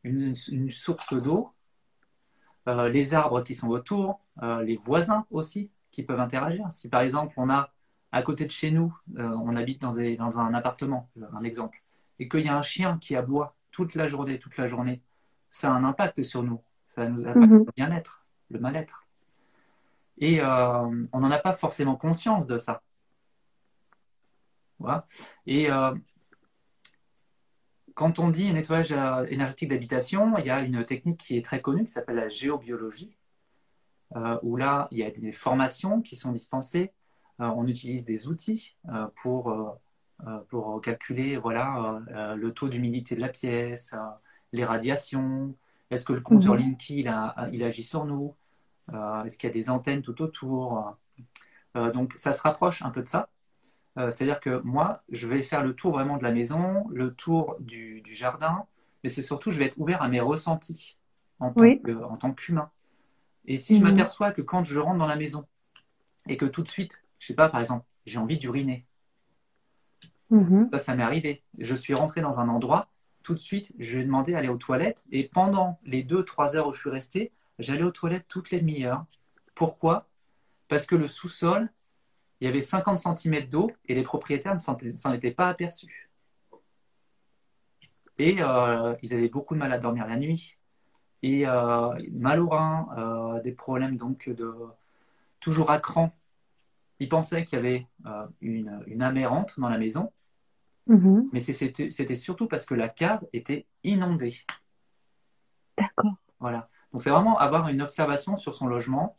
une, 0.05 0.35
source 0.71 1.15
d'eau, 1.15 1.53
euh, 2.69 2.89
les 2.89 3.15
arbres 3.15 3.43
qui 3.43 3.55
sont 3.55 3.69
autour, 3.69 4.21
les 4.41 4.77
voisins 4.77 5.27
aussi 5.31 5.71
qui 5.91 6.03
peuvent 6.03 6.21
interagir. 6.21 6.73
Si 6.73 6.89
par 6.89 7.03
exemple 7.03 7.35
on 7.37 7.51
a 7.51 7.71
à 8.13 8.23
côté 8.23 8.47
de 8.47 8.51
chez 8.51 8.71
nous, 8.71 8.97
on 9.17 9.57
habite 9.57 9.81
dans, 9.83 9.93
dans, 9.93 10.39
un 10.39 10.55
appartement, 10.55 11.11
un 11.33 11.43
exemple, 11.45 11.83
et 12.19 12.29
qu'il 12.29 12.41
y 12.41 12.49
a 12.49 12.57
un 12.57 12.63
chien 12.63 12.99
qui 12.99 13.17
aboie 13.17 13.55
toute 13.73 13.97
la 13.97 14.07
journée, 14.07 14.39
toute 14.39 14.57
la 14.57 14.69
journée, 14.69 15.03
ça 15.51 15.73
a 15.73 15.75
un 15.75 15.83
impact 15.83 16.23
sur 16.23 16.45
nous. 16.45 16.61
Ça 16.87 17.09
nous 17.09 17.27
impacte 17.27 17.51
mhm. 17.51 17.65
le 17.67 17.73
bien-être, 17.75 18.25
le 18.51 18.61
mal-être. 18.61 19.07
Et 20.19 20.41
on 20.43 21.19
n'en 21.21 21.31
a 21.31 21.39
pas 21.39 21.53
forcément 21.53 21.97
conscience 21.97 22.47
de 22.47 22.57
ça. 22.57 22.83
Voilà. 24.79 25.07
Et 25.47 25.69
quand 27.95 28.19
on 28.19 28.29
dit 28.29 28.53
nettoyage 28.53 28.93
euh, 28.93 29.27
énergétique 29.29 29.69
d'habitation, 29.69 30.37
il 30.39 30.47
y 30.47 30.51
a 30.51 30.61
une 30.61 30.85
technique 30.85 31.19
qui 31.19 31.37
est 31.37 31.45
très 31.45 31.61
connue 31.61 31.85
qui 31.85 31.93
s'appelle 31.93 32.17
la 32.17 32.29
géobiologie, 32.29 33.17
euh, 34.17 34.39
où 34.43 34.57
là, 34.57 34.89
il 34.91 34.99
y 34.99 35.05
a 35.05 35.11
des 35.11 35.33
formations 35.33 36.01
qui 36.01 36.17
sont 36.17 36.33
dispensées. 36.33 36.93
Euh, 37.41 37.47
on 37.47 37.67
utilise 37.67 38.05
des 38.05 38.29
outils 38.29 38.77
pour, 39.17 39.79
pour 40.49 40.81
calculer 40.81 41.37
voilà, 41.37 42.01
le 42.37 42.51
taux 42.53 42.69
d'humidité 42.69 43.17
de 43.17 43.21
la 43.21 43.29
pièce, 43.29 43.95
les 44.53 44.65
radiations, 44.65 45.55
est-ce 45.91 46.05
que 46.05 46.13
le 46.13 46.21
compteur 46.21 46.55
mmh. 46.55 46.59
Linky 46.59 47.01
il, 47.01 47.15
il, 47.53 47.65
agit 47.65 47.83
sur 47.83 48.05
nous, 48.05 48.35
est-ce 49.25 49.37
qu'il 49.37 49.49
y 49.49 49.51
a 49.51 49.55
des 49.55 49.71
antennes 49.71 50.03
tout 50.03 50.23
autour? 50.23 50.97
donc 51.75 52.13
ça 52.17 52.33
se 52.33 52.43
rapproche 52.43 52.83
un 52.83 52.91
peu 52.91 53.01
de 53.01 53.07
ça. 53.07 53.29
Euh, 53.99 54.11
c'est-à-dire 54.11 54.41
que 54.41 54.61
moi, 54.65 55.03
je 55.11 55.29
vais 55.29 55.43
faire 55.43 55.63
le 55.63 55.75
tour 55.75 55.93
vraiment 55.93 56.17
de 56.17 56.23
la 56.23 56.33
maison, 56.33 56.87
le 56.91 57.13
tour 57.15 57.57
du, 57.61 58.03
jardin, 58.07 58.65
mais 59.03 59.11
c'est 59.11 59.23
surtout, 59.23 59.51
je 59.51 59.59
vais 59.59 59.67
être 59.67 59.79
ouvert 59.79 60.03
à 60.03 60.09
mes 60.09 60.21
ressentis 60.21 60.97
en 61.41 61.53
tant 61.53 62.33
qu'humain. 62.33 62.71
Et 63.47 63.57
si 63.57 63.75
je 63.75 63.81
mhm. 63.81 63.91
m'aperçois 63.91 64.31
que 64.31 64.43
quand 64.43 64.65
je 64.65 64.79
rentre 64.79 64.99
dans 64.99 65.07
la 65.07 65.17
maison 65.17 65.47
et 66.29 66.37
que 66.37 66.47
tout 66.47 66.63
de 66.63 66.69
suite, 66.69 67.03
je 67.19 67.27
sais 67.27 67.35
pas, 67.35 67.49
par 67.49 67.61
exemple, 67.61 67.85
j'ai 68.07 68.19
envie 68.19 68.39
d'uriner, 68.39 68.87
mhm. 70.37 70.71
ça, 70.79 70.95
m'est 70.95 71.03
arrivé. 71.03 71.43
Je 71.59 71.75
suis 71.75 71.95
rentré 71.95 72.21
dans 72.21 72.41
un 72.41 72.49
endroit, 72.49 72.89
tout 73.23 73.35
de 73.35 73.39
suite, 73.39 73.73
je 73.79 73.99
vais 73.99 74.05
demander 74.05 74.33
d'aller 74.33 74.49
aux 74.49 74.57
toilettes, 74.57 75.05
et 75.13 75.29
pendant 75.29 75.79
les 75.85 76.03
deux, 76.03 76.25
trois 76.25 76.57
heures 76.57 76.67
où 76.67 76.73
je 76.73 76.81
suis 76.81 76.91
resté, 76.91 77.33
j'allais 77.59 77.85
aux 77.85 77.93
toilettes 77.93 78.27
toutes 78.29 78.51
les 78.51 78.61
demi-heures. 78.61 79.05
Pourquoi? 79.55 80.09
Parce 80.69 80.87
que 80.87 80.97
le 80.97 81.07
sous-sol 81.07 81.71
il 82.43 82.47
y 82.47 82.49
avait 82.49 82.61
50 82.61 82.99
cm 82.99 83.47
d'eau 83.49 83.71
et 83.87 83.95
les 83.95 84.03
propriétaires 84.03 84.55
ne 84.55 84.59
s'en 84.97 85.13
étaient 85.13 85.31
pas 85.31 85.47
aperçus. 85.47 86.11
Et 88.19 88.39
euh, 88.41 88.97
ils 89.01 89.15
avaient 89.15 89.29
beaucoup 89.29 89.55
de 89.55 89.61
mal 89.61 89.73
à 89.73 89.79
dormir 89.79 90.09
la 90.09 90.17
nuit. 90.17 90.59
Et 91.23 91.47
euh, 91.47 91.95
mal 92.11 92.41
au 92.41 92.49
rein, 92.49 92.89
euh, 92.99 93.41
des 93.43 93.53
problèmes 93.53 93.97
donc 93.97 94.29
de 94.29 94.53
toujours 95.39 95.71
à 95.71 95.79
cran. 95.79 96.11
Ils 96.99 97.09
pensaient 97.09 97.45
qu'il 97.45 97.59
y 97.59 97.61
avait 97.61 97.87
une, 98.41 98.83
une, 98.89 99.03
âme 99.03 99.19
errante 99.19 99.55
dans 99.61 99.69
la 99.69 99.79
maison. 99.79 100.11
Mm-hmm. 100.89 101.29
Mais 101.33 101.41
c'était 101.41 102.15
surtout 102.15 102.49
parce 102.49 102.67
que 102.67 102.75
la 102.75 102.89
cave 102.89 103.25
était 103.33 103.67
inondée. 103.85 104.35
D'accord. 105.79 106.15
Voilà. 106.41 106.69
Donc 106.93 107.03
c'est 107.03 107.11
vraiment 107.11 107.39
avoir 107.39 107.69
une 107.69 107.81
observation 107.81 108.37
sur 108.37 108.55
son 108.55 108.67
logement 108.67 109.17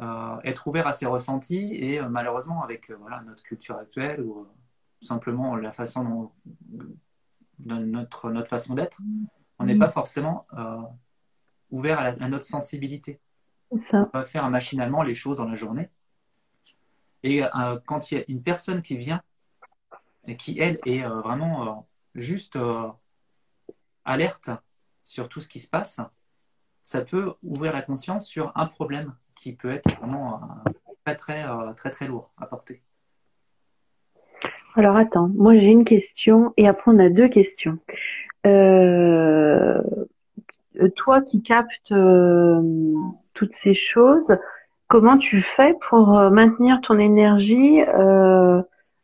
euh, 0.00 0.36
être 0.44 0.66
ouvert 0.66 0.86
à 0.86 0.92
ses 0.92 1.06
ressentis 1.06 1.74
et 1.74 2.00
euh, 2.00 2.08
malheureusement 2.08 2.62
avec 2.62 2.90
euh, 2.90 2.96
voilà, 3.00 3.20
notre 3.22 3.42
culture 3.42 3.76
actuelle 3.76 4.22
ou 4.22 4.46
simplement 5.00 5.56
la 5.56 5.72
façon 5.72 6.04
dont, 6.04 6.32
notre, 7.58 8.30
notre 8.30 8.48
façon 8.48 8.74
d'être, 8.74 9.00
on 9.58 9.64
n'est 9.64 9.76
pas 9.76 9.90
forcément 9.90 10.46
ouvert 11.70 12.00
à, 12.00 12.28
notre 12.28 12.44
sensibilité. 12.44 13.20
Ça. 13.76 14.08
On 14.12 14.18
va 14.18 14.24
faire 14.24 14.48
machinalement 14.50 15.02
les 15.02 15.14
choses 15.14 15.36
dans 15.36 15.44
la 15.44 15.54
journée. 15.54 15.88
Et 17.22 17.42
quand 17.86 18.10
il 18.10 18.18
y 18.18 18.20
a 18.20 18.24
une 18.28 18.42
personne 18.42 18.82
qui 18.82 18.96
vient 18.96 19.22
et 20.28 20.36
qui, 20.36 20.58
elle, 20.60 20.78
est 20.86 21.02
vraiment 21.02 21.88
juste 22.14 22.58
alerte 24.04 24.50
sur 25.02 25.28
tout 25.28 25.40
ce 25.40 25.48
qui 25.48 25.58
se 25.58 25.68
passe, 25.68 26.00
ça 26.84 27.02
peut 27.02 27.34
ouvrir 27.42 27.72
la 27.72 27.82
conscience 27.82 28.26
sur 28.26 28.52
un 28.54 28.64
problème 28.64 29.12
qui 29.34 29.52
peut 29.52 29.70
être 29.70 29.90
vraiment 29.98 30.40
euh, 30.66 30.70
très 31.04 31.16
très 31.16 31.44
euh, 31.44 31.72
très 31.74 31.90
très 31.90 32.06
lourd 32.06 32.30
à 32.38 32.46
porter. 32.46 32.82
Alors 34.74 34.96
attends, 34.96 35.28
moi 35.34 35.56
j'ai 35.56 35.66
une 35.66 35.84
question 35.84 36.52
et 36.56 36.66
après 36.66 36.90
on 36.90 36.98
a 36.98 37.10
deux 37.10 37.28
questions. 37.28 37.78
Euh, 38.46 39.82
toi 40.96 41.20
qui 41.20 41.42
captes 41.42 41.92
toutes 43.34 43.52
ces 43.52 43.74
choses, 43.74 44.36
comment 44.86 45.18
tu 45.18 45.42
fais 45.42 45.74
pour 45.88 46.08
maintenir 46.30 46.80
ton 46.80 46.98
énergie 46.98 47.80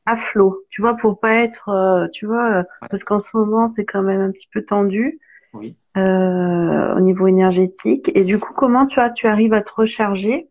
à 0.07 0.17
flot 0.17 0.65
Tu 0.71 0.83
vois, 0.83 0.97
pour 0.97 1.21
pas 1.21 1.35
être, 1.35 2.09
tu 2.13 2.27
vois, 2.27 2.65
parce 2.91 3.05
qu'en 3.05 3.21
ce 3.21 3.37
moment 3.37 3.69
c'est 3.69 3.85
quand 3.85 4.03
même 4.03 4.21
un 4.21 4.31
petit 4.31 4.49
peu 4.53 4.65
tendu. 4.65 5.21
Oui. 5.53 5.77
Euh, 5.97 6.95
au 6.97 7.01
niveau 7.01 7.29
énergétique. 7.29 8.11
Et 8.17 8.25
du 8.25 8.41
coup, 8.41 8.53
comment 8.53 8.87
tu, 8.87 8.99
as, 8.99 9.11
tu 9.11 9.29
arrives 9.29 9.53
à 9.53 9.63
te 9.63 9.71
recharger 9.73 10.49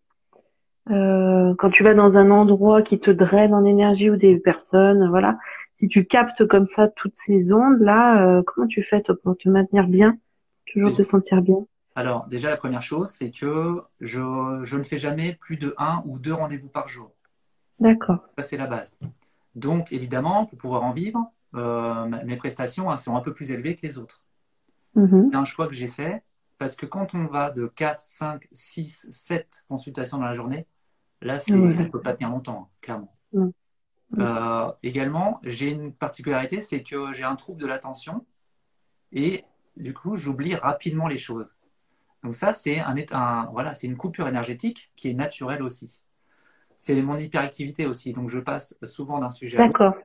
euh, 0.89 1.53
quand 1.57 1.69
tu 1.69 1.83
vas 1.83 1.93
dans 1.93 2.17
un 2.17 2.31
endroit 2.31 2.81
qui 2.81 2.99
te 2.99 3.11
draine 3.11 3.53
en 3.53 3.65
énergie 3.65 4.09
ou 4.09 4.15
des 4.15 4.37
personnes, 4.37 5.09
voilà. 5.09 5.37
Si 5.75 5.87
tu 5.87 6.05
captes 6.05 6.45
comme 6.45 6.65
ça 6.65 6.87
toutes 6.87 7.15
ces 7.15 7.51
ondes 7.51 7.79
là, 7.79 8.25
euh, 8.25 8.43
comment 8.45 8.67
tu 8.67 8.83
fais 8.83 9.01
pour 9.23 9.37
te 9.37 9.49
maintenir 9.49 9.87
bien, 9.87 10.17
toujours 10.65 10.95
te 10.95 11.03
sentir 11.03 11.41
bien? 11.41 11.65
Alors 11.95 12.25
déjà 12.27 12.49
la 12.49 12.57
première 12.57 12.81
chose, 12.81 13.09
c'est 13.09 13.31
que 13.31 13.81
je, 14.01 14.59
je, 14.63 14.77
ne 14.77 14.83
fais 14.83 14.97
jamais 14.97 15.37
plus 15.39 15.57
de 15.57 15.73
un 15.77 16.03
ou 16.05 16.19
deux 16.19 16.33
rendez-vous 16.33 16.69
par 16.69 16.87
jour. 16.87 17.11
D'accord. 17.79 18.19
Ça 18.37 18.43
c'est 18.43 18.57
la 18.57 18.67
base. 18.67 18.97
Donc 19.55 19.91
évidemment, 19.91 20.45
pour 20.45 20.57
pouvoir 20.57 20.83
en 20.83 20.91
vivre, 20.91 21.31
mes 21.53 22.37
prestations 22.37 22.89
hein, 22.89 22.97
sont 22.97 23.15
un 23.15 23.21
peu 23.21 23.33
plus 23.33 23.51
élevées 23.51 23.75
que 23.75 23.85
les 23.85 23.97
autres. 23.97 24.23
Mhm. 24.95 25.29
C'est 25.31 25.37
un 25.37 25.45
choix 25.45 25.67
que 25.67 25.73
j'ai 25.73 25.87
fait 25.87 26.23
parce 26.57 26.75
que 26.75 26.85
quand 26.85 27.13
on 27.13 27.25
va 27.25 27.49
de 27.49 27.67
4, 27.67 27.99
5, 27.99 28.47
6, 28.51 29.09
7 29.11 29.65
consultations 29.67 30.17
dans 30.17 30.25
la 30.25 30.33
journée, 30.33 30.65
là, 31.21 31.39
c'est, 31.39 31.53
on 31.53 31.57
ne 31.57 31.89
peut 31.89 32.01
pas 32.01 32.13
tenir 32.13 32.29
longtemps, 32.29 32.69
hein, 32.69 32.75
clairement. 32.81 33.15
Euh, 34.19 34.71
également, 34.83 35.39
j'ai 35.43 35.71
une 35.71 35.91
particularité, 35.91 36.61
c'est 36.61 36.83
que 36.83 37.13
j'ai 37.13 37.23
un 37.23 37.35
trouble 37.35 37.59
de 37.59 37.65
l'attention 37.65 38.25
et 39.11 39.43
du 39.75 39.93
coup, 39.93 40.15
j'oublie 40.15 40.55
rapidement 40.55 41.07
les 41.07 41.17
choses. 41.17 41.55
Donc 42.23 42.35
ça, 42.35 42.53
c'est 42.53 42.79
un, 42.79 42.95
un, 43.11 43.45
voilà, 43.51 43.73
c'est 43.73 43.87
une 43.87 43.97
coupure 43.97 44.27
énergétique 44.27 44.91
qui 44.95 45.09
est 45.09 45.13
naturelle 45.13 45.63
aussi. 45.63 45.99
C'est 46.83 47.01
mon 47.01 47.17
hyperactivité 47.17 47.85
aussi, 47.85 48.11
donc 48.11 48.27
je 48.27 48.39
passe 48.39 48.75
souvent 48.83 49.17
d'un 49.17 49.29
sujet 49.29 49.57
à 49.57 49.67
l'autre. 49.67 50.03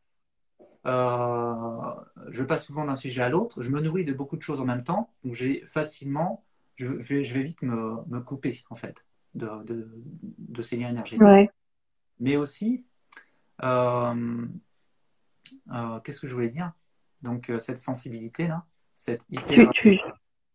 Euh, 0.87 2.31
je 2.31 2.45
passe 2.45 2.67
souvent 2.67 2.85
d'un 2.85 2.95
sujet 2.95 3.21
à 3.21 3.29
l'autre, 3.29 3.63
je 3.63 3.71
me 3.71 3.81
nourris 3.81 4.05
de 4.05 4.13
beaucoup 4.13 4.37
de 4.37 4.43
choses 4.43 4.61
en 4.61 4.65
même 4.65 4.85
temps, 4.85 5.13
donc 5.25 5.35
j'ai 5.35 5.67
facilement, 5.67 6.45
je 6.77 6.87
vais, 6.87 7.25
je 7.25 7.35
vais 7.35 7.43
vite 7.43 7.63
me, 7.63 7.97
me, 8.07 8.21
couper 8.21 8.63
en 8.71 8.77
fait 8.77 9.05
de, 9.35 9.49
de, 9.65 9.91
de 10.39 10.63
ces 10.63 10.77
liens 10.77 10.91
énergétiques. 10.91 11.51
Mais 12.21 12.37
aussi, 12.37 12.85
euh, 13.65 14.47
euh, 15.73 15.99
qu'est-ce 16.05 16.21
que 16.21 16.29
je 16.29 16.35
voulais 16.35 16.51
dire? 16.51 16.71
Donc 17.23 17.51
cette 17.59 17.81
sensibilité 17.81 18.47
là, 18.47 18.65
cette 18.95 19.25
hyper. 19.31 19.73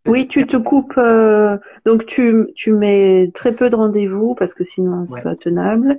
Oui, 0.05 0.27
tu 0.27 0.45
te 0.45 0.57
coupes. 0.57 0.99
donc 1.85 2.05
tu, 2.05 2.47
tu 2.55 2.73
mets 2.73 3.31
très 3.33 3.53
peu 3.53 3.69
de 3.69 3.75
rendez-vous 3.75 4.35
parce 4.35 4.53
que 4.53 4.63
sinon 4.63 5.05
c'est 5.07 5.21
pas 5.21 5.35
tenable. 5.35 5.97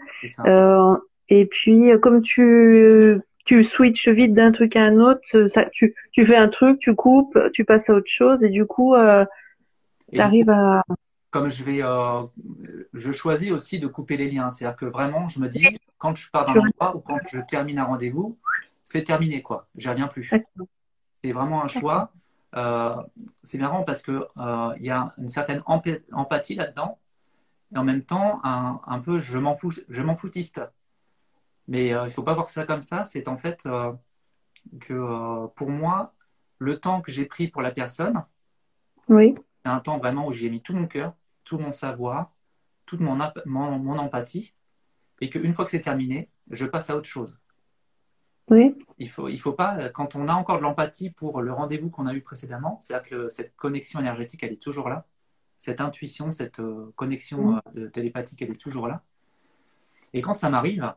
et 1.29 1.47
puis 1.47 1.91
comme 2.01 2.23
tu 2.23 3.21
tu 3.45 3.63
switches 3.63 4.09
vite 4.09 4.35
d'un 4.35 4.53
truc 4.53 4.77
à 4.77 4.85
un 4.85 4.99
autre, 4.99 5.49
ça, 5.49 5.67
tu, 5.67 5.95
tu 6.13 6.27
fais 6.27 6.37
un 6.37 6.49
truc, 6.49 6.79
tu 6.79 6.95
coupes, 6.95 7.39
tu 7.53 7.65
passes 7.65 7.91
à 7.91 7.95
autre 7.95 8.09
chose 8.09 8.43
et 8.43 8.49
du 8.49 8.65
coup, 8.65 8.95
euh, 8.95 9.25
tu 10.13 10.21
arrives 10.21 10.51
à... 10.51 10.83
Comme 11.31 11.51
je 11.51 11.65
vais, 11.65 11.83
euh, 11.83 12.23
je 12.93 13.13
choisis 13.13 13.51
aussi 13.51 13.79
de 13.81 13.87
couper 13.87 14.17
les 14.17 14.31
liens. 14.31 14.51
C'est-à-dire 14.51 14.77
que 14.77 14.87
vraiment, 14.87 15.29
je 15.29 15.41
me 15.41 15.49
dis, 15.49 15.67
quand 15.99 16.15
je 16.15 16.31
pars 16.31 16.47
d'un 16.47 16.61
endroit 16.61 16.97
ou 16.97 17.01
quand 17.01 17.19
je 17.31 17.41
termine 17.41 17.79
un 17.81 17.85
rendez-vous, 17.85 18.39
c'est 18.85 19.03
terminé, 19.03 19.43
quoi. 19.43 19.67
J'y 19.77 19.89
reviens 19.89 20.07
plus. 20.07 20.33
C'est 21.23 21.33
vraiment 21.33 21.65
un 21.65 21.67
choix. 21.67 22.13
Euh, 22.57 23.03
c'est 23.43 23.59
marrant 23.59 23.83
parce 23.83 24.03
que 24.03 24.29
euh, 24.37 24.75
il 24.79 24.87
y 24.87 24.91
a 24.91 25.13
une 25.19 25.29
certaine 25.29 25.63
empathie 25.67 26.55
là-dedans 26.55 26.99
et 27.75 27.79
en 27.79 27.85
même 27.85 28.05
temps 28.05 28.41
un, 28.45 28.81
un 28.87 29.01
peu 29.01 29.19
je 29.19 29.39
m'en 29.39 29.57
fous, 29.57 29.73
je 29.89 30.03
m'en 30.03 30.15
foutiste. 30.15 30.61
Mais 31.67 31.93
euh, 31.93 32.03
il 32.03 32.07
ne 32.07 32.11
faut 32.11 32.23
pas 32.23 32.35
voir 32.35 32.49
ça 32.49 32.65
comme 32.65 32.81
ça. 32.81 33.05
C'est 33.05 33.27
en 33.29 33.37
fait 33.39 33.67
que 34.81 35.47
pour 35.57 35.71
moi, 35.71 36.15
le 36.59 36.79
temps 36.79 37.01
que 37.01 37.11
j'ai 37.11 37.25
pris 37.27 37.49
pour 37.49 37.63
la 37.63 37.71
personne, 37.71 38.25
oui. 39.09 39.35
c'est 39.65 39.71
un 39.71 39.81
temps 39.81 39.99
vraiment 39.99 40.27
où 40.27 40.33
j'ai 40.33 40.51
mis 40.51 40.63
tout 40.63 40.75
mon 40.75 40.87
cœur, 40.87 41.15
tout 41.45 41.59
mon 41.59 41.73
savoir, 41.73 42.33
toute 42.87 43.01
mon, 43.01 43.19
mon, 43.47 43.99
empathie. 43.99 44.55
Et 45.21 45.31
qu'une 45.31 45.55
fois 45.55 45.65
que 45.65 45.71
c'est 45.71 45.81
terminé, 45.81 46.31
je 46.51 46.67
passe 46.67 46.91
à 46.91 46.97
autre 46.97 47.09
chose. 47.09 47.41
Oui. 48.49 48.75
Il 48.99 49.09
faut, 49.11 49.29
il 49.29 49.39
faut 49.39 49.53
pas, 49.53 49.89
quand 49.91 50.15
on 50.15 50.29
a 50.29 50.33
encore 50.35 50.59
de 50.59 50.63
l'empathie 50.63 51.11
pour 51.11 51.43
le 51.43 51.53
rendez-vous 51.53 51.91
qu'on 51.91 52.07
a 52.07 52.15
eu 52.15 52.21
précédemment, 52.21 52.79
c'est-à-dire 52.81 53.09
que 53.11 53.29
cette 53.29 53.55
connexion 53.57 53.99
énergétique, 54.01 54.43
elle 54.45 54.53
est 54.53 54.63
toujours 54.63 54.89
là. 54.89 55.05
Cette 55.59 55.81
intuition, 55.81 56.31
cette 56.31 56.61
connexion 56.97 57.61
télépathique, 57.93 58.43
elle 58.43 58.51
est 58.51 58.61
toujours 58.61 58.87
là. 58.89 59.03
Et 60.13 60.21
quand 60.21 60.35
ça 60.35 60.49
m'arrive, 60.49 60.93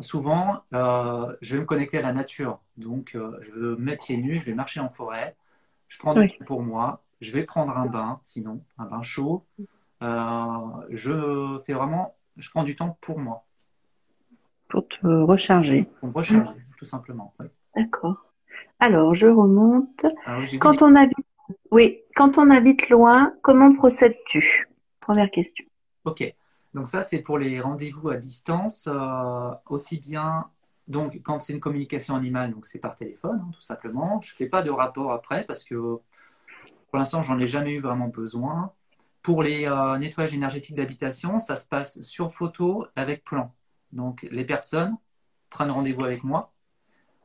souvent, 0.00 0.62
euh, 0.74 1.34
je 1.40 1.54
vais 1.54 1.60
me 1.60 1.66
connecter 1.66 1.98
à 1.98 2.02
la 2.02 2.12
nature. 2.12 2.60
Donc, 2.76 3.14
euh, 3.14 3.38
je 3.40 3.52
me 3.52 3.76
mets 3.76 3.96
pieds 3.96 4.16
nus, 4.18 4.40
je 4.40 4.46
vais 4.46 4.54
marcher 4.54 4.80
en 4.80 4.90
forêt, 4.90 5.34
je 5.88 5.98
prends 5.98 6.12
du 6.14 6.20
Oui. 6.20 6.28
temps 6.28 6.44
pour 6.44 6.62
moi, 6.62 7.02
je 7.20 7.32
vais 7.32 7.44
prendre 7.44 7.76
un 7.76 7.86
bain, 7.86 8.20
sinon, 8.22 8.62
un 8.76 8.84
bain 8.84 9.00
chaud. 9.02 9.46
Euh, 10.02 10.58
je 10.90 11.58
fais 11.66 11.72
vraiment, 11.72 12.14
je 12.36 12.50
prends 12.50 12.64
du 12.64 12.76
temps 12.76 12.98
pour 13.00 13.18
moi, 13.18 13.44
Pour 14.68 14.86
te 14.86 15.06
recharger. 15.06 15.84
pour 16.00 16.08
me 16.08 16.14
recharger, 16.14 16.52
tout 16.78 16.84
simplement. 16.84 17.34
Oui. 17.40 17.46
D'accord. 17.76 18.24
Alors, 18.80 19.14
je 19.14 19.26
remonte. 19.26 20.06
Alors, 20.24 20.42
vu 20.42 20.58
Quand 20.58 20.80
on 20.82 20.94
habite, 20.94 21.18
oui, 21.70 22.00
quand 22.16 22.38
on 22.38 22.50
habite 22.50 22.88
loin, 22.88 23.34
comment 23.42 23.74
procèdes-tu? 23.74 24.68
Première 25.00 25.30
question. 25.30 25.64
Ok, 26.04 26.34
donc 26.74 26.86
ça 26.86 27.02
c'est 27.02 27.20
pour 27.20 27.38
les 27.38 27.60
rendez-vous 27.60 28.08
à 28.08 28.16
distance, 28.16 28.88
euh, 28.90 29.50
aussi 29.66 29.98
bien 29.98 30.50
donc 30.86 31.20
quand 31.22 31.40
c'est 31.40 31.52
une 31.52 31.60
communication 31.60 32.14
animale, 32.16 32.52
donc 32.52 32.64
c'est 32.66 32.78
par 32.78 32.94
téléphone 32.94 33.40
hein, 33.44 33.50
tout 33.52 33.60
simplement. 33.60 34.20
Je 34.22 34.32
fais 34.32 34.46
pas 34.46 34.62
de 34.62 34.70
rapport 34.70 35.12
après 35.12 35.44
parce 35.44 35.64
que 35.64 35.74
pour 35.74 36.98
l'instant 36.98 37.22
j'en 37.22 37.38
ai 37.38 37.46
jamais 37.46 37.74
eu 37.74 37.80
vraiment 37.80 38.08
besoin. 38.08 38.72
Pour 39.22 39.42
les 39.42 39.66
euh, 39.66 39.98
nettoyages 39.98 40.32
énergétiques 40.34 40.76
d'habitation, 40.76 41.38
ça 41.38 41.56
se 41.56 41.66
passe 41.66 42.00
sur 42.00 42.32
photo 42.32 42.86
avec 42.96 43.24
plan. 43.24 43.54
Donc 43.92 44.26
les 44.30 44.44
personnes 44.44 44.96
prennent 45.50 45.70
rendez-vous 45.70 46.04
avec 46.04 46.24
moi. 46.24 46.52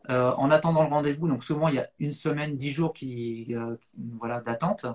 Euh, 0.10 0.34
en 0.34 0.52
attendant 0.52 0.84
le 0.84 0.90
rendez-vous, 0.90 1.28
donc 1.30 1.44
souvent 1.44 1.70
il 1.70 1.76
y 1.76 1.80
a 1.80 1.90
une 2.00 2.12
semaine, 2.12 2.58
dix 2.58 2.72
jours 2.72 2.94
qui, 2.94 3.56
euh, 3.56 3.78
voilà, 4.20 4.42
d'attente. 4.42 4.86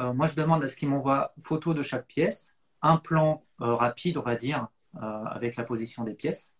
Euh, 0.00 0.12
moi 0.12 0.26
je 0.26 0.34
demande 0.34 0.64
à 0.64 0.68
ce 0.68 0.74
qu'ils 0.74 0.88
m'envoient 0.88 1.34
photo 1.40 1.72
de 1.72 1.82
chaque 1.82 2.06
pièce 2.06 2.54
un 2.82 2.96
plan 2.96 3.42
rapide, 3.58 4.18
on 4.18 4.22
va 4.22 4.34
dire, 4.36 4.68
avec 4.92 5.56
la 5.56 5.64
position 5.64 6.04
des 6.04 6.12
pièces. 6.12 6.52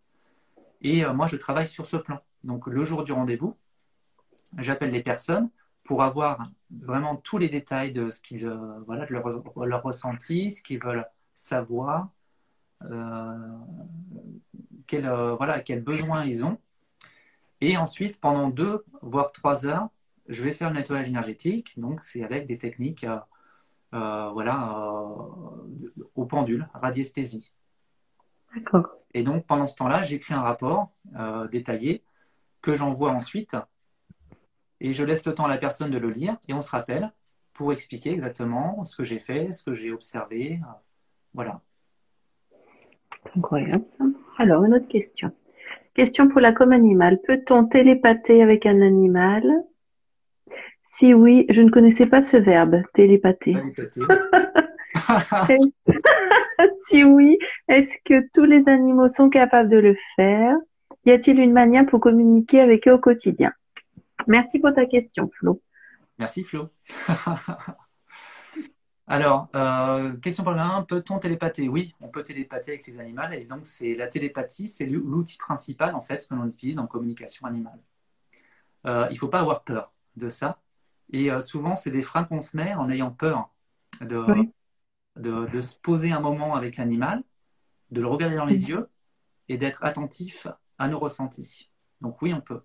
Et 0.81 1.05
moi, 1.05 1.27
je 1.27 1.37
travaille 1.37 1.67
sur 1.67 1.85
ce 1.85 1.99
plan. 1.99 2.19
Donc, 2.45 2.67
le 2.67 2.83
jour 2.87 3.05
du 3.05 3.13
rendez-vous, 3.13 3.59
j'appelle 4.57 4.91
les 4.91 5.03
personnes 5.03 5.51
pour 5.83 6.03
avoir 6.03 6.49
vraiment 6.71 7.17
tous 7.17 7.37
les 7.37 7.51
détails 7.51 7.93
de 7.93 8.09
ce 8.09 8.23
qu'ils, 8.23 8.49
voilà, 8.87 9.05
de 9.05 9.13
leur, 9.13 9.67
leur 9.67 9.83
ressenti, 9.83 10.51
ce 10.51 10.63
qu'ils 10.63 10.83
veulent 10.83 11.07
savoir, 11.35 12.09
quels 14.87 15.85
besoins 15.85 16.25
ils 16.25 16.43
ont. 16.43 16.57
Et 17.67 17.79
ensuite, 17.79 18.21
pendant 18.21 18.51
deux, 18.51 18.85
voire 19.01 19.33
trois 19.33 19.65
heures, 19.65 19.89
je 20.29 20.45
vais 20.45 20.53
faire 20.53 20.69
le 20.69 20.77
nettoyage 20.77 21.09
énergétique. 21.09 21.73
Donc, 21.79 22.05
c'est 22.05 22.23
avec 22.23 22.47
des 22.47 22.59
techniques 22.59 23.05
euh, 23.05 23.17
euh, 23.95 24.29
voilà, 24.35 24.77
euh, 24.77 26.05
au 26.15 26.27
pendule, 26.27 26.69
radiesthésie. 26.75 27.55
D'accord. 28.55 28.91
Et 29.15 29.23
donc, 29.23 29.47
pendant 29.47 29.67
ce 29.67 29.77
temps-là, 29.77 30.05
j'écris 30.05 30.35
un 30.35 30.43
rapport 30.43 30.93
détaillé 31.51 32.05
que 32.61 32.75
j'envoie 32.75 33.13
ensuite 33.13 33.57
et 34.81 34.93
je 34.93 35.03
laisse 35.03 35.25
le 35.25 35.35
temps 35.35 35.47
à 35.47 35.49
la 35.49 35.57
personne 35.57 35.91
de 35.91 35.99
le 35.99 36.11
lire 36.11 36.37
et 36.49 36.53
on 36.53 36.61
se 36.61 36.71
rappelle 36.71 37.15
pour 37.55 37.73
expliquer 37.73 38.11
exactement 38.13 38.85
ce 38.85 38.95
que 38.95 39.05
j'ai 39.05 39.19
fait, 39.19 39.53
ce 39.53 39.63
que 39.63 39.73
j'ai 39.73 39.91
observé. 39.91 40.61
voilà. 41.33 41.63
C'est 43.25 43.39
incroyable 43.39 43.89
ça. 43.89 44.05
Alors, 44.37 44.65
une 44.65 44.75
autre 44.75 44.89
question. 44.89 45.33
Question 45.95 46.29
pour 46.29 46.41
la 46.41 46.53
com 46.53 46.73
animale. 46.73 47.21
Peut-on 47.27 47.67
télépather 47.67 48.43
avec 48.43 48.67
un 48.67 48.81
animal? 48.81 49.45
Si 50.85 51.15
oui, 51.15 51.47
je 51.51 51.63
ne 51.63 51.71
connaissais 51.71 52.07
pas 52.07 52.21
ce 52.21 52.37
verbe, 52.37 52.81
télépather. 52.93 53.55
Si 56.87 57.03
oui, 57.03 57.39
est-ce 57.69 57.97
que 58.05 58.29
tous 58.33 58.45
les 58.45 58.69
animaux 58.69 59.09
sont 59.09 59.29
capables 59.29 59.69
de 59.69 59.79
le 59.79 59.97
faire? 60.17 60.57
Y 61.05 61.11
a-t-il 61.13 61.41
une 61.41 61.53
manière 61.53 61.87
pour 61.87 61.99
communiquer 62.01 62.61
avec 62.61 62.87
eux 62.87 62.93
au 62.93 62.99
quotidien? 62.99 63.53
Merci 64.27 64.61
pour 64.61 64.73
ta 64.73 64.87
question, 64.87 65.29
Flo. 65.33 65.61
Merci 66.19 66.45
Flo. 66.45 66.69
Alors, 69.07 69.49
euh, 69.55 70.17
question 70.19 70.45
le 70.51 70.59
1, 70.59 70.83
peut-on 70.83 71.19
télépather? 71.19 71.69
Oui, 71.69 71.95
on 72.01 72.09
peut 72.09 72.23
télépather 72.25 72.73
avec 72.73 72.87
les 72.87 72.99
animaux. 73.01 73.23
Et 73.33 73.47
donc, 73.47 73.67
c'est 73.67 73.95
la 73.95 74.09
télépathie, 74.09 74.69
c'est 74.69 74.87
l'outil 74.87 75.37
principal 75.39 75.95
en 75.95 76.01
fait 76.01 76.27
que 76.27 76.35
l'on 76.35 76.47
utilise 76.47 76.79
en 76.79 76.87
communication 76.87 77.47
animale. 77.47 77.79
Euh, 78.87 79.07
il 79.11 79.15
ne 79.15 79.19
faut 79.19 79.29
pas 79.29 79.41
avoir 79.41 79.65
peur 79.65 79.93
de 80.17 80.29
ça. 80.29 80.61
Et 81.13 81.31
euh, 81.31 81.41
souvent, 81.41 81.77
c'est 81.77 81.91
des 81.91 82.03
freins 82.03 82.25
qu'on 82.25 82.41
se 82.41 82.57
met 82.57 82.75
en 82.75 82.89
ayant 82.91 83.11
peur 83.11 83.51
de, 84.01 84.25
Oui. 84.27 84.53
de, 85.17 85.47
de 85.47 85.61
se 85.61 85.77
poser 85.77 86.13
un 86.13 86.21
moment 86.21 86.55
avec 86.57 86.77
l'animal, 86.79 87.23
de 87.91 88.01
le 88.01 88.09
regarder 88.09 88.37
dans 88.37 88.47
les 88.47 88.69
yeux 88.69 88.91
et 89.49 89.59
d'être 89.59 89.85
attentif 89.85 90.47
à 90.79 90.89
nos 90.89 90.99
ressentis. 91.01 91.71
Donc 92.01 92.23
oui, 92.23 92.35
on 92.35 92.43
peut. 92.43 92.63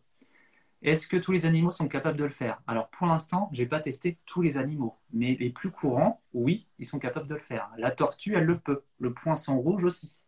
Est-ce 0.82 1.08
que 1.08 1.18
tous 1.18 1.34
les 1.34 1.46
animaux 1.46 1.72
sont 1.72 1.90
capables 1.90 2.18
de 2.18 2.24
le 2.24 2.30
faire? 2.30 2.62
Alors 2.66 2.90
pour 2.90 3.06
l'instant, 3.06 3.50
j'ai 3.52 3.66
pas 3.66 3.82
testé 3.82 4.18
tous 4.26 4.42
les 4.42 4.58
animaux, 4.58 4.98
mais 5.12 5.36
les 5.36 5.50
plus 5.50 5.72
courants, 5.72 6.22
oui, 6.34 6.68
ils 6.80 6.86
sont 6.86 7.00
capables 7.00 7.28
de 7.28 7.34
le 7.34 7.40
faire. 7.40 7.70
La 7.78 7.92
tortue, 7.92 8.36
elle 8.36 8.46
le 8.46 8.60
peut. 8.60 8.84
Le 9.00 9.14
poisson 9.14 9.60
rouge 9.60 9.84
aussi. 9.84 10.20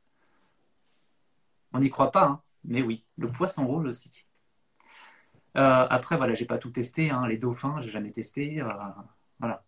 On 1.71 1.79
n'y 1.79 1.89
croit 1.89 2.11
pas, 2.11 2.25
hein, 2.25 2.41
mais 2.65 2.81
oui, 2.81 3.05
le 3.17 3.27
poisson 3.29 3.65
rouge 3.65 3.85
aussi. 3.87 4.27
Euh, 5.57 5.87
après, 5.89 6.17
voilà, 6.17 6.35
j'ai 6.35 6.45
pas 6.45 6.57
tout 6.57 6.69
testé, 6.69 7.11
hein. 7.11 7.27
Les 7.27 7.37
dauphins, 7.37 7.81
j'ai 7.81 7.89
jamais 7.89 8.11
testé, 8.11 8.61
euh, 8.61 8.69
voilà. 9.39 9.63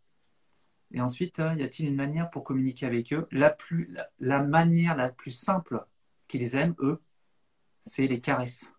Et 0.91 1.01
ensuite, 1.01 1.39
euh, 1.39 1.53
y 1.55 1.63
a-t-il 1.63 1.87
une 1.89 1.95
manière 1.95 2.29
pour 2.29 2.43
communiquer 2.43 2.85
avec 2.85 3.13
eux? 3.13 3.27
La, 3.31 3.55
la 4.19 4.41
manière 4.43 4.95
la 4.95 5.11
plus 5.11 5.31
simple 5.31 5.85
qu'ils 6.27 6.55
aiment, 6.55 6.75
eux, 6.79 7.01
c'est 7.81 8.07
les 8.07 8.21
caresses. 8.21 8.73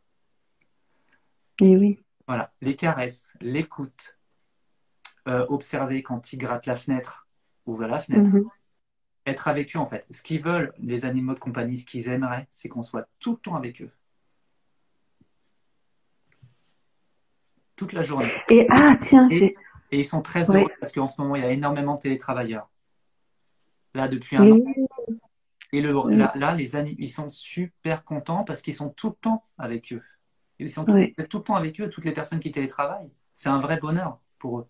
Et 1.60 1.76
oui. 1.76 2.00
Voilà, 2.26 2.52
les 2.60 2.74
caresses, 2.76 3.34
l'écoute, 3.40 4.18
euh, 5.28 5.46
observer 5.48 6.02
quand 6.02 6.32
ils 6.32 6.38
grattent 6.38 6.66
la 6.66 6.76
fenêtre, 6.76 7.28
ouvrir 7.66 7.88
la 7.88 7.98
fenêtre, 7.98 8.30
Mhm. 8.30 8.48
être 9.26 9.48
avec 9.48 9.74
eux 9.76 9.78
en 9.78 9.86
fait. 9.86 10.04
Ce 10.10 10.22
qu'ils 10.22 10.42
veulent, 10.42 10.72
les 10.78 11.04
animaux 11.04 11.34
de 11.34 11.38
compagnie, 11.38 11.78
ce 11.78 11.86
qu'ils 11.86 12.08
aimeraient, 12.08 12.46
c'est 12.50 12.68
qu'on 12.68 12.82
soit 12.82 13.08
tout 13.20 13.32
le 13.32 13.38
temps 13.38 13.56
avec 13.56 13.80
eux. 13.82 13.90
Toute 17.76 17.92
la 17.92 18.02
journée. 18.02 18.30
Et 18.50 18.66
ah, 18.70 18.96
tiens, 19.00 19.28
Et, 19.30 19.54
ils 19.90 20.04
sont 20.04 20.22
très 20.22 20.48
Oui. 20.50 20.56
heureux 20.58 20.70
parce 20.80 20.92
qu'en 20.92 21.06
ce 21.06 21.20
moment, 21.20 21.36
il 21.36 21.42
y 21.42 21.46
a 21.46 21.50
énormément 21.50 21.94
de 21.96 22.00
télétravailleurs. 22.00 22.70
Là, 23.94 24.08
depuis 24.08 24.36
un 24.36 24.50
an. 24.50 24.58
Et 25.72 25.80
le, 25.80 25.96
Oui. 25.96 26.16
là, 26.16 26.32
là, 26.36 26.52
les 26.54 26.76
anim- 26.76 26.94
ils 26.98 27.10
sont 27.10 27.28
super 27.28 28.04
contents 28.04 28.44
parce 28.44 28.62
qu'ils 28.62 28.74
sont 28.74 28.90
tout 28.90 29.08
le 29.10 29.14
temps 29.16 29.44
avec 29.58 29.92
eux. 29.92 30.02
Ils 30.58 30.70
sont 30.70 30.84
tout, 30.84 30.92
Oui. 30.92 31.14
tout 31.28 31.38
le 31.38 31.44
temps 31.44 31.54
avec 31.56 31.80
eux, 31.80 31.88
toutes 31.88 32.04
les 32.04 32.12
personnes 32.12 32.40
qui 32.40 32.50
télétravaillent. 32.52 33.10
C'est 33.32 33.48
un 33.48 33.60
vrai 33.60 33.78
bonheur 33.78 34.18
pour 34.38 34.60
eux. 34.60 34.66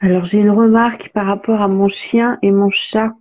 Alors, 0.00 0.24
j'ai 0.26 0.38
une 0.38 0.50
remarque 0.50 1.10
par 1.12 1.26
rapport 1.26 1.60
à 1.62 1.68
mon 1.68 1.88
chien 1.88 2.38
et 2.42 2.50
mon 2.50 2.70
chat 2.70 3.12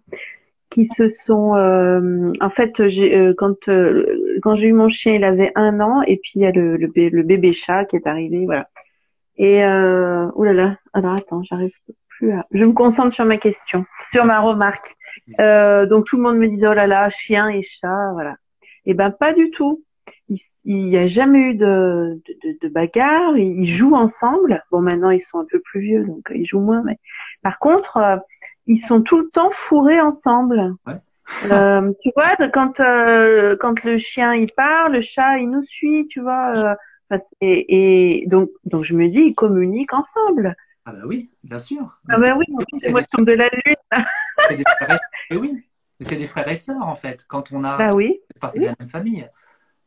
qui 0.70 0.86
se 0.86 1.10
sont. 1.10 1.56
euh, 1.56 2.32
en 2.42 2.50
fait, 2.50 2.80
euh, 2.82 3.34
quand 3.38 3.68
euh, 3.70 4.06
quand 4.44 4.56
j'ai 4.56 4.68
eu 4.68 4.74
mon 4.74 4.90
chien, 4.90 5.14
il 5.14 5.24
avait 5.24 5.52
un 5.56 5.80
an 5.80 6.02
et 6.04 6.18
puis 6.18 6.34
il 6.36 6.42
y 6.42 6.46
a 6.46 6.52
le, 6.52 6.78
le, 6.78 6.88
bé- 6.88 7.10
le 7.10 7.24
bébé 7.24 7.54
chat 7.54 7.86
qui 7.86 7.96
est 7.96 8.06
arrivé, 8.06 8.46
voilà. 8.46 8.70
Et 9.38 9.64
euh, 9.64 10.28
oh 10.36 10.44
là 10.44 10.54
là. 10.54 10.78
Alors 10.94 11.14
attends, 11.16 11.42
j'arrive 11.44 11.74
plus 12.10 12.32
à. 12.34 12.46
Je 12.52 12.66
me 12.66 12.74
concentre 12.74 13.14
sur 13.14 13.26
ma 13.26 13.38
question, 13.38 13.86
sur 14.12 14.26
ma 14.26 14.40
remarque. 14.42 14.96
Donc 15.40 16.06
tout 16.06 16.18
le 16.18 16.24
monde 16.24 16.38
me 16.38 16.48
disait 16.48 16.68
oh 16.68 16.74
là 16.74 16.86
là, 16.86 17.10
chien 17.10 17.48
et 17.50 17.62
chat, 17.64 18.12
voilà. 18.14 18.36
Et 18.86 18.94
ben 18.94 19.10
pas 19.10 19.34
du 19.34 19.50
tout. 19.52 19.84
Il 20.30 20.38
il 20.66 20.88
y 20.88 20.98
a 20.98 21.08
jamais 21.08 21.40
eu 21.40 21.56
de, 21.56 22.22
de, 22.28 22.34
de, 22.44 22.58
de 22.62 22.68
bagarre. 22.68 23.38
Ils, 23.38 23.62
ils 23.64 23.70
jouent 23.70 23.96
ensemble. 23.96 24.64
Bon, 24.72 24.82
maintenant 24.82 25.10
ils 25.10 25.22
sont 25.22 25.40
un 25.40 25.46
peu 25.50 25.60
plus 25.62 25.82
vieux, 25.82 26.04
donc 26.06 26.30
euh, 26.32 26.36
ils 26.36 26.46
jouent 26.46 26.60
moins. 26.62 26.84
Mais 26.84 26.98
par 27.42 27.60
contre, 27.60 27.98
euh, 27.98 28.18
ils 28.66 28.78
sont 28.78 29.02
tout 29.02 29.20
le 29.20 29.30
temps 29.30 29.52
fourrés 29.52 30.02
ensemble. 30.02 30.76
Ouais. 30.86 30.96
Euh, 31.52 31.92
tu 32.02 32.10
vois, 32.16 32.36
quand 32.54 32.80
euh, 32.80 33.58
quand 33.60 33.84
le 33.84 33.98
chien 33.98 34.34
il 34.34 34.52
part, 34.54 34.90
le 34.90 35.02
chat 35.02 35.40
il 35.40 35.50
nous 35.50 35.64
suit, 35.64 36.08
tu 36.10 36.22
vois. 36.22 36.76
et, 37.42 38.22
et 38.22 38.28
donc 38.28 38.50
donc 38.66 38.84
je 38.84 38.94
me 38.94 39.08
dis 39.08 39.22
ils 39.22 39.36
communiquent 39.36 39.94
ensemble. 39.94 40.56
Ah 40.86 40.94
bah 40.94 41.02
oui, 41.06 41.30
bien 41.44 41.60
sûr. 41.60 42.00
Ah 42.10 42.20
ben 42.20 42.38
oui, 42.38 42.46
c'est 42.78 42.92
moi 42.92 43.02
je 43.02 43.08
tombe 43.08 43.26
de 43.26 43.34
la 43.34 43.50
lune. 43.50 43.76
c'est 44.50 44.56
des 44.56 44.64
frères 44.64 45.00
et, 45.30 45.36
oui, 45.36 45.66
mais 46.00 46.06
c'est 46.06 46.16
des 46.16 46.28
frères 46.28 46.48
et 46.48 46.58
sœurs 46.58 46.82
en 46.88 46.96
fait. 46.96 47.26
Quand 47.28 47.52
on 47.52 47.66
a 47.66 47.78
Bah 47.78 47.90
oui, 47.94 48.22
partie 48.40 48.60
de 48.60 48.66
la 48.66 48.76
même 48.80 48.88
famille. 48.90 49.28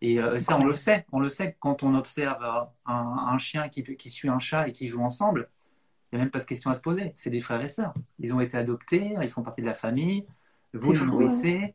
Et 0.03 0.19
euh, 0.21 0.39
ça, 0.41 0.57
on 0.59 0.65
le 0.65 0.75
sait. 0.75 1.05
On 1.13 1.21
le 1.21 1.29
sait 1.29 1.57
quand 1.61 1.83
on 1.83 1.95
observe 1.95 2.43
euh, 2.43 2.63
un, 2.87 3.27
un 3.33 3.39
chien 3.39 3.69
qui, 3.69 3.83
qui 3.83 4.11
suit 4.11 4.29
un 4.29 4.39
chat 4.39 4.67
et 4.69 4.73
qui 4.73 4.87
joue 4.87 5.03
ensemble. 5.03 5.51
Il 6.13 6.17
n'y 6.17 6.23
a 6.23 6.25
même 6.25 6.31
pas 6.31 6.41
de 6.41 6.45
question 6.47 6.71
à 6.71 6.75
se 6.75 6.81
poser. 6.81 7.13
C'est 7.15 7.31
des 7.31 7.41
frères 7.41 7.61
et 7.61 7.69
sœurs. 7.69 7.93
Ils 8.19 8.35
ont 8.35 8.41
été 8.41 8.57
adoptés, 8.57 9.15
ils 9.21 9.31
font 9.31 9.43
partie 9.43 9.61
de 9.61 9.67
la 9.67 9.75
famille. 9.75 10.27
Vous 10.73 10.93
les 10.93 11.01
nourrissez, 11.03 11.75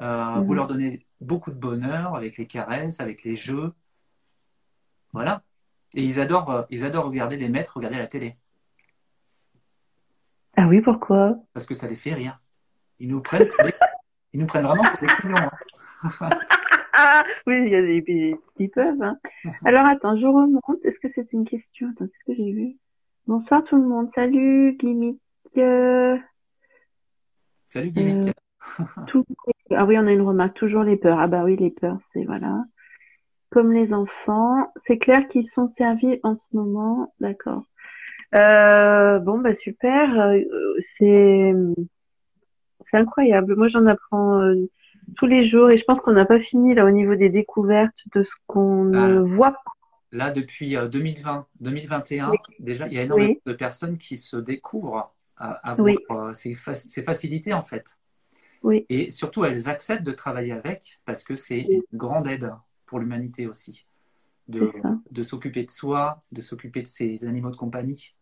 euh, 0.00 0.24
Mhm. 0.36 0.44
vous 0.44 0.54
leur 0.54 0.66
donnez 0.68 1.04
beaucoup 1.20 1.50
de 1.50 1.56
bonheur 1.56 2.14
avec 2.14 2.36
les 2.36 2.46
caresses, 2.46 3.00
avec 3.00 3.24
les 3.24 3.36
jeux. 3.36 3.72
Voilà. 5.12 5.42
Et 5.94 6.02
ils 6.04 6.18
adorent, 6.20 6.66
ils 6.70 6.84
adorent 6.84 7.06
regarder 7.06 7.36
les 7.36 7.48
maîtres 7.48 7.76
regarder 7.76 7.98
la 7.98 8.06
télé 8.06 8.36
ah 10.56 10.66
oui, 10.68 10.80
pourquoi? 10.80 11.36
parce 11.52 11.66
que 11.66 11.74
ça 11.74 11.88
les 11.88 11.96
fait 11.96 12.14
rire. 12.14 12.38
Ils 13.00 13.08
nous 13.08 13.20
prennent, 13.20 13.48
pour 13.48 13.64
des- 13.64 13.74
ils 14.32 14.38
nous 14.40 14.46
prennent 14.46 14.64
vraiment 14.64 14.84
pour 14.84 15.00
des 15.00 15.06
clients. 15.16 15.50
oui, 17.46 17.62
il 17.66 17.68
y 17.68 17.74
a 17.74 17.82
des, 17.82 18.36
qui 18.56 18.68
peuvent. 18.68 19.02
Hein. 19.02 19.18
Alors 19.64 19.86
attends, 19.86 20.16
je 20.16 20.26
remonte. 20.26 20.84
Est-ce 20.84 20.98
que 20.98 21.08
c'est 21.08 21.32
une 21.32 21.44
question? 21.44 21.88
Attends, 21.90 22.06
qu'est-ce 22.06 22.24
que 22.24 22.34
j'ai 22.34 22.52
vu? 22.52 22.76
Bonsoir 23.26 23.64
tout 23.64 23.76
le 23.76 23.86
monde. 23.86 24.10
Salut, 24.10 24.76
Gimmick. 24.78 25.20
Salut, 25.48 26.20
Gimmick. 27.90 28.28
Euh, 28.28 28.32
ah 29.70 29.84
oui, 29.84 29.98
on 29.98 30.06
a 30.06 30.12
une 30.12 30.22
remarque. 30.22 30.56
Toujours 30.56 30.84
les 30.84 30.96
peurs. 30.96 31.18
Ah 31.18 31.26
bah 31.26 31.44
oui, 31.44 31.56
les 31.56 31.70
peurs, 31.70 31.98
c'est 32.12 32.24
voilà. 32.24 32.64
Comme 33.50 33.72
les 33.72 33.92
enfants. 33.92 34.72
C'est 34.76 34.98
clair 34.98 35.26
qu'ils 35.28 35.46
sont 35.46 35.68
servis 35.68 36.18
en 36.22 36.34
ce 36.34 36.46
moment. 36.52 37.12
D'accord. 37.20 37.64
Euh, 38.34 39.18
bon, 39.20 39.38
bah 39.38 39.54
super. 39.54 40.20
Euh, 40.20 40.40
c'est 40.78 41.52
c'est 42.86 42.96
incroyable. 42.96 43.56
Moi, 43.56 43.68
j'en 43.68 43.86
apprends 43.86 44.40
euh, 44.40 44.68
tous 45.16 45.26
les 45.26 45.44
jours 45.44 45.70
et 45.70 45.76
je 45.76 45.84
pense 45.84 46.00
qu'on 46.00 46.12
n'a 46.12 46.24
pas 46.24 46.38
fini 46.38 46.74
là 46.74 46.84
au 46.84 46.90
niveau 46.90 47.14
des 47.14 47.30
découvertes 47.30 48.02
de 48.14 48.22
ce 48.22 48.34
qu'on 48.46 48.84
ne 48.84 49.18
ah. 49.18 49.22
voit 49.22 49.52
pas. 49.52 49.72
Là, 50.12 50.30
depuis 50.30 50.76
2020, 50.76 51.46
2021, 51.60 52.32
déjà, 52.60 52.86
il 52.86 52.92
y 52.92 52.98
a 52.98 53.02
énormément 53.02 53.34
de 53.44 53.52
personnes 53.52 53.98
qui 53.98 54.16
se 54.16 54.36
découvrent 54.36 55.12
à, 55.36 55.72
avoir 55.72 56.36
ces, 56.36 56.54
facilités 56.54 57.52
en 57.52 57.62
fait. 57.62 57.98
Oui. 58.62 58.86
Et 58.88 59.10
surtout, 59.10 59.44
elles 59.44 59.68
acceptent 59.68 60.04
de 60.04 60.12
travailler 60.12 60.52
avec 60.52 61.00
parce 61.04 61.24
que 61.24 61.34
c'est 61.34 61.58
une 61.58 61.82
grande 61.92 62.28
aide 62.28 62.52
pour 62.86 63.00
l'humanité 63.00 63.48
aussi. 63.48 63.86
De, 64.46 64.70
de 65.10 65.22
s'occuper 65.22 65.64
de 65.64 65.70
soi, 65.70 66.22
de 66.30 66.40
s'occuper 66.40 66.82
de 66.82 66.86
ses 66.86 67.24
animaux 67.24 67.50
de 67.50 67.56
compagnie. 67.56 68.14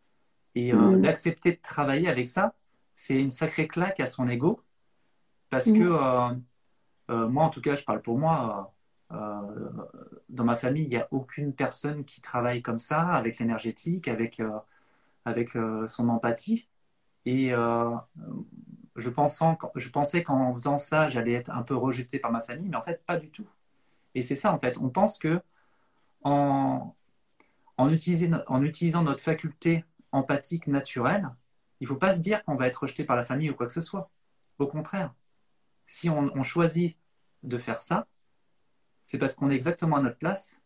Et 0.54 0.72
euh, 0.72 0.96
d'accepter 0.98 1.52
de 1.52 1.58
travailler 1.62 2.08
avec 2.08 2.28
ça, 2.28 2.54
c'est 2.94 3.18
une 3.18 3.30
sacrée 3.30 3.66
claque 3.66 4.00
à 4.00 4.06
son 4.06 4.28
ego. 4.28 4.60
Parce 5.50 5.70
que 5.70 5.78
euh, 5.78 6.34
euh, 7.10 7.28
moi, 7.28 7.44
en 7.44 7.50
tout 7.50 7.60
cas, 7.60 7.76
je 7.76 7.84
parle 7.84 8.02
pour 8.02 8.18
moi. 8.18 8.72
dans 10.28 10.44
ma 10.44 10.56
famille, 10.56 10.84
il 10.84 10.88
n'y 10.88 10.96
a 10.96 11.08
aucune 11.10 11.54
personne 11.54 12.04
qui 12.04 12.20
travaille 12.20 12.62
comme 12.62 12.78
ça, 12.78 13.08
avec 13.08 13.38
l'énergétique, 13.38 14.08
avec, 14.08 14.40
avec 15.24 15.50
son 15.86 16.08
empathie. 16.08 16.68
Et 17.26 17.50
je, 18.96 19.10
pensant, 19.10 19.58
je 19.76 19.88
pensais 19.90 20.22
qu'en 20.22 20.54
faisant 20.54 20.78
ça, 20.78 21.08
j'allais 21.08 21.32
être 21.34 21.50
un 21.50 21.62
peu 21.62 21.76
rejeté 21.76 22.18
par 22.18 22.32
ma 22.32 22.42
famille, 22.42 22.68
mais 22.68 22.76
en 22.76 22.82
fait, 22.82 23.04
pas 23.06 23.18
du 23.18 23.30
tout. 23.30 23.46
Et 24.14 24.22
c'est 24.22 24.36
ça, 24.36 24.52
en 24.52 24.58
fait. 24.58 24.78
On 24.78 24.90
pense 24.90 25.18
que 25.18 25.40
en, 26.24 26.94
en, 27.78 27.88
en 27.88 28.62
utilisant 28.62 29.02
notre 29.02 29.20
faculté 29.22 29.84
empathique 30.12 30.66
naturelle, 30.66 31.28
il 31.80 31.84
ne 31.84 31.88
faut 31.88 31.96
pas 31.96 32.14
se 32.14 32.20
dire 32.20 32.44
qu'on 32.44 32.54
va 32.54 32.68
être 32.68 32.76
rejeté 32.76 33.04
par 33.04 33.16
la 33.16 33.24
famille 33.24 33.50
ou 33.50 33.54
quoi 33.54 33.66
que 33.66 33.72
ce 33.72 33.80
soit. 33.80 34.10
Au 34.58 34.66
contraire, 34.66 35.12
si 35.92 36.08
on, 36.08 36.42
choisit 36.42 36.96
de 37.42 37.58
faire 37.58 37.80
ça, 37.80 38.06
c'est 39.02 39.18
parce 39.18 39.34
qu'on 39.34 39.50
est 39.50 39.54
exactement 39.54 39.96
à 39.96 40.00
notre 40.00 40.16
place. 40.16 40.62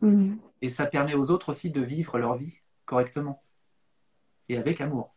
Mm. 0.00 0.34
Et 0.60 0.68
ça 0.68 0.84
permet 0.84 1.14
aux 1.14 1.30
autres 1.30 1.48
aussi 1.48 1.70
de 1.70 1.80
vivre 1.80 2.18
leur 2.18 2.36
vie 2.36 2.60
correctement 2.84 3.42
et 4.50 4.58
avec 4.58 4.82
amour. 4.82 5.14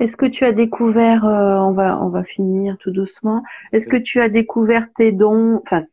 Est-ce 0.00 0.16
que 0.16 0.26
tu 0.26 0.44
as 0.44 0.50
découvert, 0.50 1.24
euh, 1.24 1.54
on 1.58 1.70
va 1.70 2.02
on 2.02 2.08
va 2.08 2.24
finir 2.24 2.76
tout 2.78 2.90
doucement. 2.90 3.44
Est-ce 3.72 3.86
que 3.86 3.96
tu 3.96 4.20
as 4.20 4.28
découvert 4.28 4.92
tes 4.92 5.12
dons, 5.12 5.60
enfin, 5.64 5.84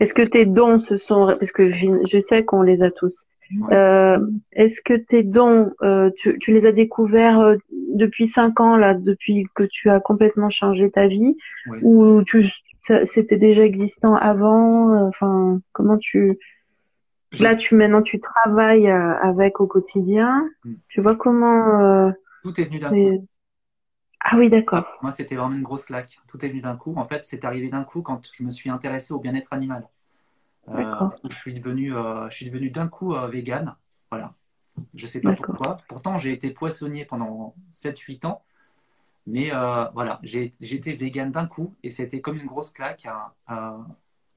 est-ce 0.00 0.12
que 0.12 0.22
tes 0.22 0.46
dons 0.46 0.80
se 0.80 0.96
sont, 0.96 1.26
parce 1.38 1.52
que 1.52 1.70
je 1.72 2.18
sais 2.18 2.44
qu'on 2.44 2.62
les 2.62 2.82
a 2.82 2.90
tous. 2.90 3.24
Euh, 3.70 4.18
Est-ce 4.52 4.80
que 4.80 4.94
tes 4.94 5.22
dons, 5.22 5.72
euh, 5.82 6.10
tu, 6.16 6.38
tu, 6.38 6.52
les 6.52 6.66
as 6.66 6.72
découverts 6.72 7.40
euh, 7.40 7.56
depuis 7.94 8.26
cinq 8.26 8.60
ans 8.60 8.76
là, 8.76 8.94
depuis 8.94 9.46
que 9.54 9.62
tu 9.64 9.90
as 9.90 10.00
complètement 10.00 10.50
changé 10.50 10.90
ta 10.90 11.06
vie, 11.08 11.36
ou 11.82 12.22
tu 12.24 12.50
c'était 13.04 13.36
déjà 13.36 13.64
existant 13.64 14.14
avant 14.14 14.94
euh, 14.94 15.08
Enfin, 15.08 15.60
comment 15.72 15.98
tu 15.98 16.38
là 17.40 17.56
tu 17.56 17.74
maintenant 17.74 18.02
tu 18.02 18.20
travailles 18.20 18.88
avec 18.88 19.60
au 19.60 19.66
quotidien. 19.66 20.48
Mm. 20.64 20.74
Tu 20.88 21.00
vois 21.00 21.16
comment 21.16 22.12
Tout 22.42 22.60
est 22.60 22.64
venu 22.64 22.78
d'un 22.78 22.90
coup. 22.90 23.26
Ah 24.28 24.36
oui, 24.36 24.50
d'accord. 24.50 24.98
Moi, 25.02 25.12
c'était 25.12 25.36
vraiment 25.36 25.54
une 25.54 25.62
grosse 25.62 25.84
claque. 25.84 26.18
Tout 26.26 26.44
est 26.44 26.48
venu 26.48 26.60
d'un 26.60 26.76
coup. 26.76 26.92
En 26.96 27.04
fait, 27.04 27.24
c'est 27.24 27.44
arrivé 27.44 27.68
d'un 27.68 27.84
coup 27.84 28.02
quand 28.02 28.20
je 28.32 28.42
me 28.42 28.50
suis 28.50 28.70
intéressé 28.70 29.14
au 29.14 29.20
bien-être 29.20 29.52
animal. 29.52 29.88
Euh, 30.68 31.08
je 31.30 31.36
suis 31.36 31.54
devenu, 31.54 31.94
euh, 31.94 32.28
je 32.28 32.36
suis 32.36 32.46
devenu 32.46 32.70
d'un 32.70 32.88
coup 32.88 33.14
euh, 33.14 33.28
vegan. 33.28 33.76
Voilà. 34.10 34.34
Je 34.94 35.06
sais 35.06 35.20
pas 35.20 35.34
pourquoi. 35.34 35.78
Pourtant, 35.88 36.18
j'ai 36.18 36.32
été 36.32 36.50
poissonnier 36.50 37.04
pendant 37.04 37.54
7-8 37.72 38.26
ans. 38.26 38.42
Mais 39.26 39.50
voilà, 39.50 40.20
j'ai 40.22 40.52
été 40.60 40.94
vegan 40.94 41.32
d'un 41.32 41.46
coup 41.46 41.74
et 41.82 41.90
c'était 41.90 42.20
comme 42.20 42.36
une 42.36 42.46
grosse 42.46 42.70
claque. 42.70 43.06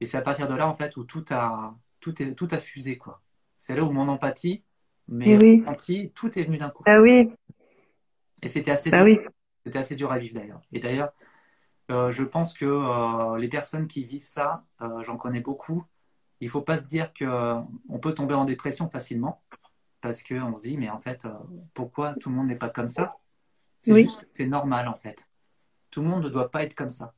et 0.00 0.06
c'est 0.06 0.16
à 0.16 0.22
partir 0.22 0.48
de 0.48 0.54
là, 0.54 0.66
en 0.66 0.74
fait, 0.74 0.96
où 0.96 1.04
tout 1.04 1.24
a, 1.30 1.74
tout 2.00 2.20
est, 2.22 2.34
tout 2.34 2.48
a 2.50 2.58
fusé. 2.58 2.96
quoi. 2.96 3.20
C'est 3.56 3.76
là 3.76 3.84
où 3.84 3.92
mon 3.92 4.08
empathie, 4.08 4.64
mais 5.06 5.36
oui. 5.36 5.62
tout 6.14 6.38
est 6.38 6.42
venu 6.42 6.56
d'un 6.56 6.70
coup. 6.70 6.82
Ah 6.86 7.00
oui. 7.00 7.30
Et 8.42 8.48
c'était 8.48 8.70
assez, 8.70 8.90
bah 8.90 9.04
dur. 9.04 9.30
C'était 9.64 9.78
assez 9.78 9.94
dur 9.94 10.10
à 10.10 10.18
vivre 10.18 10.34
d'ailleurs. 10.34 10.62
Et 10.72 10.80
d'ailleurs, 10.80 11.12
je 11.88 12.24
pense 12.24 12.54
que 12.54 13.36
les 13.36 13.48
personnes 13.48 13.86
qui 13.86 14.04
vivent 14.04 14.24
ça, 14.24 14.64
j'en 15.02 15.18
connais 15.18 15.40
beaucoup, 15.40 15.84
il 16.40 16.46
ne 16.46 16.50
faut 16.50 16.62
pas 16.62 16.78
se 16.78 16.84
dire 16.84 17.12
qu'on 17.12 17.98
peut 18.00 18.14
tomber 18.14 18.34
en 18.34 18.44
dépression 18.44 18.88
facilement 18.88 19.42
parce 20.00 20.22
qu'on 20.22 20.54
se 20.54 20.62
dit, 20.62 20.78
mais 20.78 20.88
en 20.88 20.98
fait, 20.98 21.26
euh, 21.26 21.30
pourquoi 21.74 22.14
tout 22.14 22.30
le 22.30 22.36
monde 22.36 22.46
n'est 22.46 22.54
pas 22.54 22.70
comme 22.70 22.88
ça? 22.88 23.16
C'est 23.78 23.94
juste, 23.94 24.26
c'est 24.32 24.46
normal 24.46 24.88
en 24.88 24.94
fait. 24.94 25.28
Tout 25.90 26.02
le 26.02 26.08
monde 26.08 26.24
ne 26.24 26.28
doit 26.28 26.50
pas 26.50 26.62
être 26.62 26.74
comme 26.74 26.90
ça. 26.90 27.12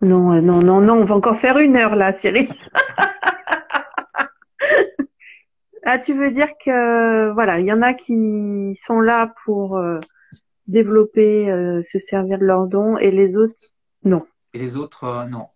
Non, 0.00 0.32
euh, 0.32 0.40
non, 0.40 0.60
non, 0.60 0.80
non, 0.80 0.94
on 0.94 1.04
va 1.04 1.14
encore 1.14 1.38
faire 1.38 1.58
une 1.58 1.76
heure 1.76 1.94
là, 1.94 2.12
Cyril. 2.12 2.48
ah, 5.84 5.98
tu 5.98 6.14
veux 6.14 6.30
dire 6.30 6.48
que, 6.64 7.30
voilà, 7.32 7.60
il 7.60 7.66
y 7.66 7.72
en 7.72 7.82
a 7.82 7.94
qui 7.94 8.74
sont 8.84 9.00
là 9.00 9.32
pour 9.44 9.76
euh, 9.76 10.00
développer, 10.66 11.46
se 11.82 11.98
servir 11.98 12.38
de 12.38 12.44
leurs 12.44 12.66
dons 12.66 12.96
et 12.96 13.10
les 13.10 13.36
autres, 13.36 13.74
non. 14.04 14.26
Et 14.54 14.58
les 14.58 14.76
autres, 14.76 15.26
non. 15.28 15.48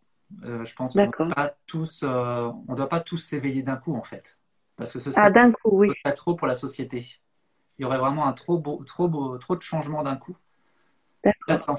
Euh, 0.44 0.64
je 0.64 0.74
pense 0.74 0.94
qu'on 0.94 1.26
ne 1.26 2.04
euh, 2.04 2.52
on 2.68 2.74
doit 2.74 2.88
pas 2.88 3.00
tous 3.00 3.18
s'éveiller 3.18 3.62
d'un 3.62 3.76
coup 3.76 3.94
en 3.94 4.02
fait, 4.02 4.40
parce 4.76 4.92
que 4.92 5.00
ce 5.00 5.10
serait, 5.10 5.32
ah, 5.34 5.50
coup, 5.62 5.78
oui. 5.78 5.90
trop 6.16 6.34
pour 6.34 6.46
la 6.46 6.54
société. 6.54 7.06
Il 7.78 7.82
y 7.82 7.84
aurait 7.84 7.98
vraiment 7.98 8.26
un 8.26 8.32
trop 8.32 8.58
beau, 8.58 8.82
trop 8.84 9.08
beau, 9.08 9.36
trop 9.38 9.56
de 9.56 9.62
changements 9.62 10.02
d'un 10.02 10.16
coup. 10.16 10.36
Là, 11.48 11.56
c'est 11.56 11.70
en, 11.70 11.74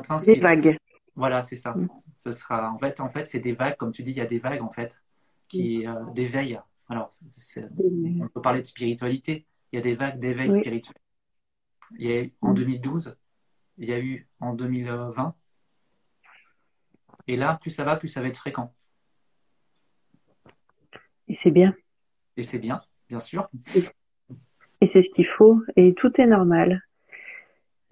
train 0.00 0.18
des 0.18 0.38
vagues. 0.38 0.78
Voilà, 1.16 1.42
c'est 1.42 1.56
ça. 1.56 1.72
Mm. 1.72 1.88
Ce 2.14 2.30
sera 2.30 2.70
en 2.70 2.78
fait, 2.78 3.00
en 3.00 3.10
fait, 3.10 3.26
c'est 3.26 3.40
des 3.40 3.52
vagues, 3.52 3.76
comme 3.76 3.92
tu 3.92 4.02
dis, 4.02 4.12
il 4.12 4.16
y 4.16 4.22
a 4.22 4.26
des 4.26 4.38
vagues 4.38 4.62
en 4.62 4.70
fait 4.70 5.00
qui 5.48 5.84
mm. 5.84 5.88
euh, 5.88 6.10
d'éveil. 6.12 6.60
Alors, 6.88 7.10
on 8.20 8.28
peut 8.28 8.40
parler 8.40 8.62
de 8.62 8.66
spiritualité. 8.66 9.46
Il 9.72 9.76
y 9.76 9.78
a 9.78 9.82
des 9.82 9.94
vagues 9.94 10.18
d'éveil 10.18 10.50
spirituel. 10.50 10.96
Il 11.98 12.10
y 12.10 12.18
a 12.18 12.24
en 12.40 12.52
2012, 12.52 13.08
mm. 13.08 13.14
il 13.78 13.88
y 13.88 13.92
a 13.92 13.98
eu 13.98 14.28
en 14.40 14.54
2020 14.54 15.34
et 17.30 17.36
là, 17.36 17.56
plus 17.60 17.70
ça 17.70 17.84
va, 17.84 17.94
plus 17.94 18.08
ça 18.08 18.20
va 18.20 18.26
être 18.26 18.36
fréquent. 18.36 18.74
Et 21.28 21.36
c'est 21.36 21.52
bien. 21.52 21.74
Et 22.36 22.42
c'est 22.42 22.58
bien, 22.58 22.82
bien 23.08 23.20
sûr. 23.20 23.48
Et 24.80 24.86
c'est 24.86 25.02
ce 25.02 25.10
qu'il 25.10 25.26
faut. 25.26 25.62
Et 25.76 25.94
tout 25.94 26.20
est 26.20 26.26
normal. 26.26 26.82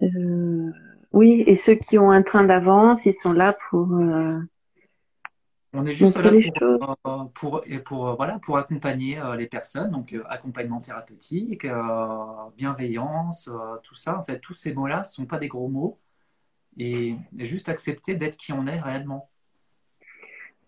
Euh, 0.01 0.71
oui, 1.13 1.45
et 1.47 1.55
ceux 1.55 1.75
qui 1.75 1.97
ont 1.97 2.11
un 2.11 2.21
train 2.21 2.43
d'avance, 2.43 3.05
ils 3.05 3.13
sont 3.13 3.31
là 3.31 3.57
pour. 3.69 3.93
Euh, 3.95 4.39
on 5.71 5.85
est 5.85 5.93
juste 5.93 6.17
là 6.17 6.31
pour, 7.01 7.31
pour, 7.31 7.61
et 7.65 7.79
pour, 7.79 8.15
voilà, 8.17 8.39
pour 8.39 8.57
accompagner 8.57 9.19
euh, 9.19 9.37
les 9.37 9.47
personnes, 9.47 9.91
donc 9.91 10.13
accompagnement 10.27 10.81
thérapeutique, 10.81 11.65
bienveillance, 12.57 13.49
tout 13.83 13.95
ça. 13.95 14.19
En 14.19 14.25
fait, 14.25 14.39
tous 14.39 14.53
ces 14.55 14.73
mots-là 14.73 14.99
ne 14.99 15.03
sont 15.03 15.25
pas 15.25 15.37
des 15.37 15.47
gros 15.47 15.69
mots 15.69 15.97
et 16.79 17.15
juste 17.35 17.69
accepter 17.69 18.15
d'être 18.15 18.37
qui 18.37 18.53
on 18.53 18.65
est 18.65 18.79
réellement. 18.79 19.29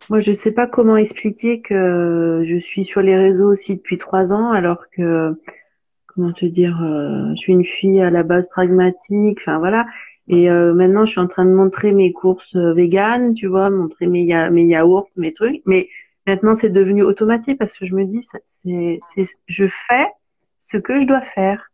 Moi, 0.09 0.19
je 0.19 0.31
ne 0.31 0.35
sais 0.35 0.51
pas 0.51 0.67
comment 0.67 0.97
expliquer 0.97 1.61
que 1.61 2.43
je 2.45 2.57
suis 2.57 2.83
sur 2.83 3.01
les 3.01 3.17
réseaux 3.17 3.51
aussi 3.51 3.77
depuis 3.77 3.97
trois 3.97 4.33
ans, 4.33 4.51
alors 4.51 4.89
que, 4.91 5.39
comment 6.07 6.31
te 6.33 6.45
dire, 6.45 6.81
euh, 6.83 7.29
je 7.35 7.35
suis 7.35 7.53
une 7.53 7.65
fille 7.65 8.01
à 8.01 8.09
la 8.09 8.23
base 8.23 8.49
pragmatique, 8.49 9.37
enfin 9.41 9.59
voilà. 9.59 9.85
Et 10.27 10.49
euh, 10.49 10.73
maintenant, 10.73 11.05
je 11.05 11.11
suis 11.11 11.19
en 11.19 11.27
train 11.27 11.45
de 11.45 11.51
montrer 11.51 11.91
mes 11.91 12.11
courses 12.13 12.55
euh, 12.55 12.73
véganes, 12.73 13.33
tu 13.33 13.47
vois, 13.47 13.69
montrer 13.69 14.07
mes, 14.07 14.23
yaourts, 14.23 15.09
mes 15.15 15.33
trucs. 15.33 15.61
Mais 15.65 15.87
maintenant, 16.25 16.55
c'est 16.55 16.69
devenu 16.69 17.03
automatique 17.03 17.59
parce 17.59 17.77
que 17.77 17.85
je 17.85 17.93
me 17.93 18.05
dis, 18.05 18.25
je 18.65 19.67
fais 19.87 20.07
ce 20.57 20.77
que 20.77 21.01
je 21.01 21.05
dois 21.05 21.21
faire. 21.21 21.70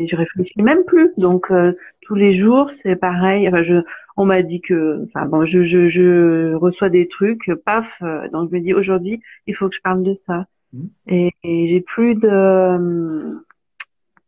Je 0.00 0.16
réfléchis 0.16 0.62
même 0.62 0.84
plus. 0.84 1.12
Donc 1.16 1.50
euh, 1.50 1.72
tous 2.02 2.14
les 2.14 2.34
jours, 2.34 2.70
c'est 2.70 2.96
pareil. 2.96 3.48
Enfin, 3.48 3.62
je, 3.62 3.82
on 4.16 4.24
m'a 4.24 4.42
dit 4.42 4.60
que, 4.60 5.04
enfin 5.04 5.26
bon, 5.26 5.44
je, 5.44 5.62
je, 5.62 5.88
je 5.88 6.54
reçois 6.54 6.88
des 6.88 7.08
trucs, 7.08 7.50
paf. 7.64 7.98
Euh, 8.02 8.28
donc 8.30 8.50
je 8.50 8.56
me 8.56 8.60
dis 8.60 8.74
aujourd'hui, 8.74 9.20
il 9.46 9.54
faut 9.54 9.68
que 9.68 9.74
je 9.74 9.80
parle 9.80 10.02
de 10.02 10.12
ça. 10.14 10.46
Mmh. 10.72 10.86
Et, 11.08 11.32
j'ai 11.66 11.80
plus 11.80 12.14
de, 12.14 13.38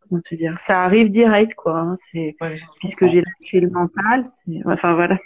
comment 0.09 0.21
te 0.23 0.35
dire, 0.35 0.59
ça 0.61 0.83
arrive 0.83 1.09
direct 1.09 1.55
quoi. 1.55 1.79
Hein, 1.79 1.95
c'est 1.97 2.37
puisque 2.79 3.07
j'ai 3.07 3.23
le 3.61 3.71
mental, 3.71 4.25
enfin 4.67 4.95
voilà. 4.95 5.19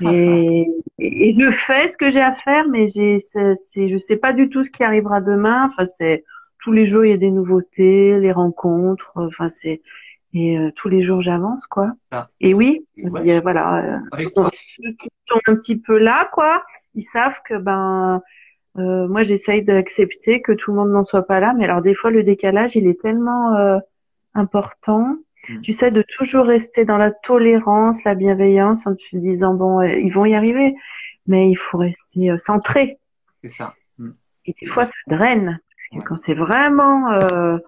et, 0.00 0.66
et, 0.98 1.36
je 1.38 1.50
fais 1.52 1.88
ce 1.88 1.96
que 1.96 2.10
j'ai 2.10 2.20
à 2.20 2.32
faire, 2.32 2.68
mais 2.68 2.86
j'ai, 2.88 3.18
c'est, 3.18 3.54
je 3.88 3.98
sais 3.98 4.16
pas 4.16 4.32
du 4.32 4.48
tout 4.48 4.64
ce 4.64 4.70
qui 4.70 4.82
arrivera 4.82 5.20
demain. 5.20 5.66
Enfin, 5.66 5.86
c'est 5.96 6.24
tous 6.66 6.72
les 6.72 6.84
jours 6.84 7.04
il 7.04 7.10
y 7.10 7.14
a 7.14 7.16
des 7.16 7.30
nouveautés, 7.30 8.18
les 8.18 8.32
rencontres. 8.32 9.12
Enfin, 9.14 9.48
c'est 9.50 9.82
et 10.34 10.58
euh, 10.58 10.70
tous 10.74 10.88
les 10.88 11.02
jours 11.02 11.22
j'avance 11.22 11.64
quoi. 11.66 11.92
Ah. 12.10 12.26
Et 12.40 12.54
oui, 12.54 12.84
voilà. 13.04 14.02
Euh, 14.16 14.28
ceux 14.34 14.92
qui 15.00 15.08
sont 15.26 15.40
un 15.46 15.54
petit 15.54 15.78
peu 15.78 15.96
là 15.96 16.28
quoi, 16.32 16.64
ils 16.94 17.04
savent 17.04 17.40
que 17.44 17.54
ben 17.54 18.20
euh, 18.78 19.06
moi 19.06 19.22
j'essaye 19.22 19.62
d'accepter 19.62 20.42
que 20.42 20.52
tout 20.52 20.72
le 20.72 20.78
monde 20.78 20.90
n'en 20.90 21.04
soit 21.04 21.26
pas 21.26 21.40
là, 21.40 21.54
mais 21.56 21.64
alors 21.64 21.82
des 21.82 21.94
fois 21.94 22.10
le 22.10 22.24
décalage 22.24 22.74
il 22.74 22.88
est 22.88 23.00
tellement 23.00 23.54
euh, 23.54 23.78
important 24.34 25.16
Mm. 25.48 25.60
Tu 25.62 25.74
sais, 25.74 25.90
de 25.90 26.02
toujours 26.16 26.46
rester 26.46 26.84
dans 26.84 26.96
la 26.96 27.10
tolérance, 27.10 28.04
la 28.04 28.14
bienveillance, 28.14 28.86
en 28.86 28.94
te 28.94 29.16
disant, 29.16 29.54
bon, 29.54 29.80
euh, 29.80 29.88
ils 29.88 30.12
vont 30.12 30.24
y 30.24 30.34
arriver, 30.34 30.74
mais 31.26 31.50
il 31.50 31.56
faut 31.56 31.78
rester 31.78 32.30
euh, 32.30 32.38
centré. 32.38 32.98
C'est 33.42 33.50
ça. 33.50 33.74
Mm. 33.98 34.10
Et 34.46 34.54
des 34.60 34.66
fois, 34.66 34.86
ça 34.86 34.92
draine. 35.06 35.60
Quand 36.04 36.16
c'est 36.16 36.34
vraiment 36.34 37.10
euh, 37.12 37.58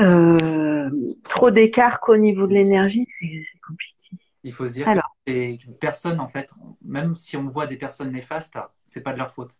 euh, 0.00 0.90
trop 1.24 1.50
d'écart 1.50 2.00
qu'au 2.00 2.16
niveau 2.16 2.46
de 2.46 2.54
l'énergie, 2.54 3.06
c'est 3.20 3.60
compliqué. 3.66 4.16
Il 4.42 4.52
faut 4.52 4.66
se 4.66 4.72
dire 4.72 4.88
Alors. 4.88 5.16
que 5.26 5.32
les 5.32 5.58
personnes, 5.80 6.20
en 6.20 6.28
fait, 6.28 6.52
même 6.84 7.14
si 7.14 7.36
on 7.36 7.46
voit 7.46 7.66
des 7.66 7.76
personnes 7.76 8.12
néfastes, 8.12 8.58
c'est 8.84 9.00
pas 9.00 9.12
de 9.12 9.18
leur 9.18 9.30
faute. 9.30 9.58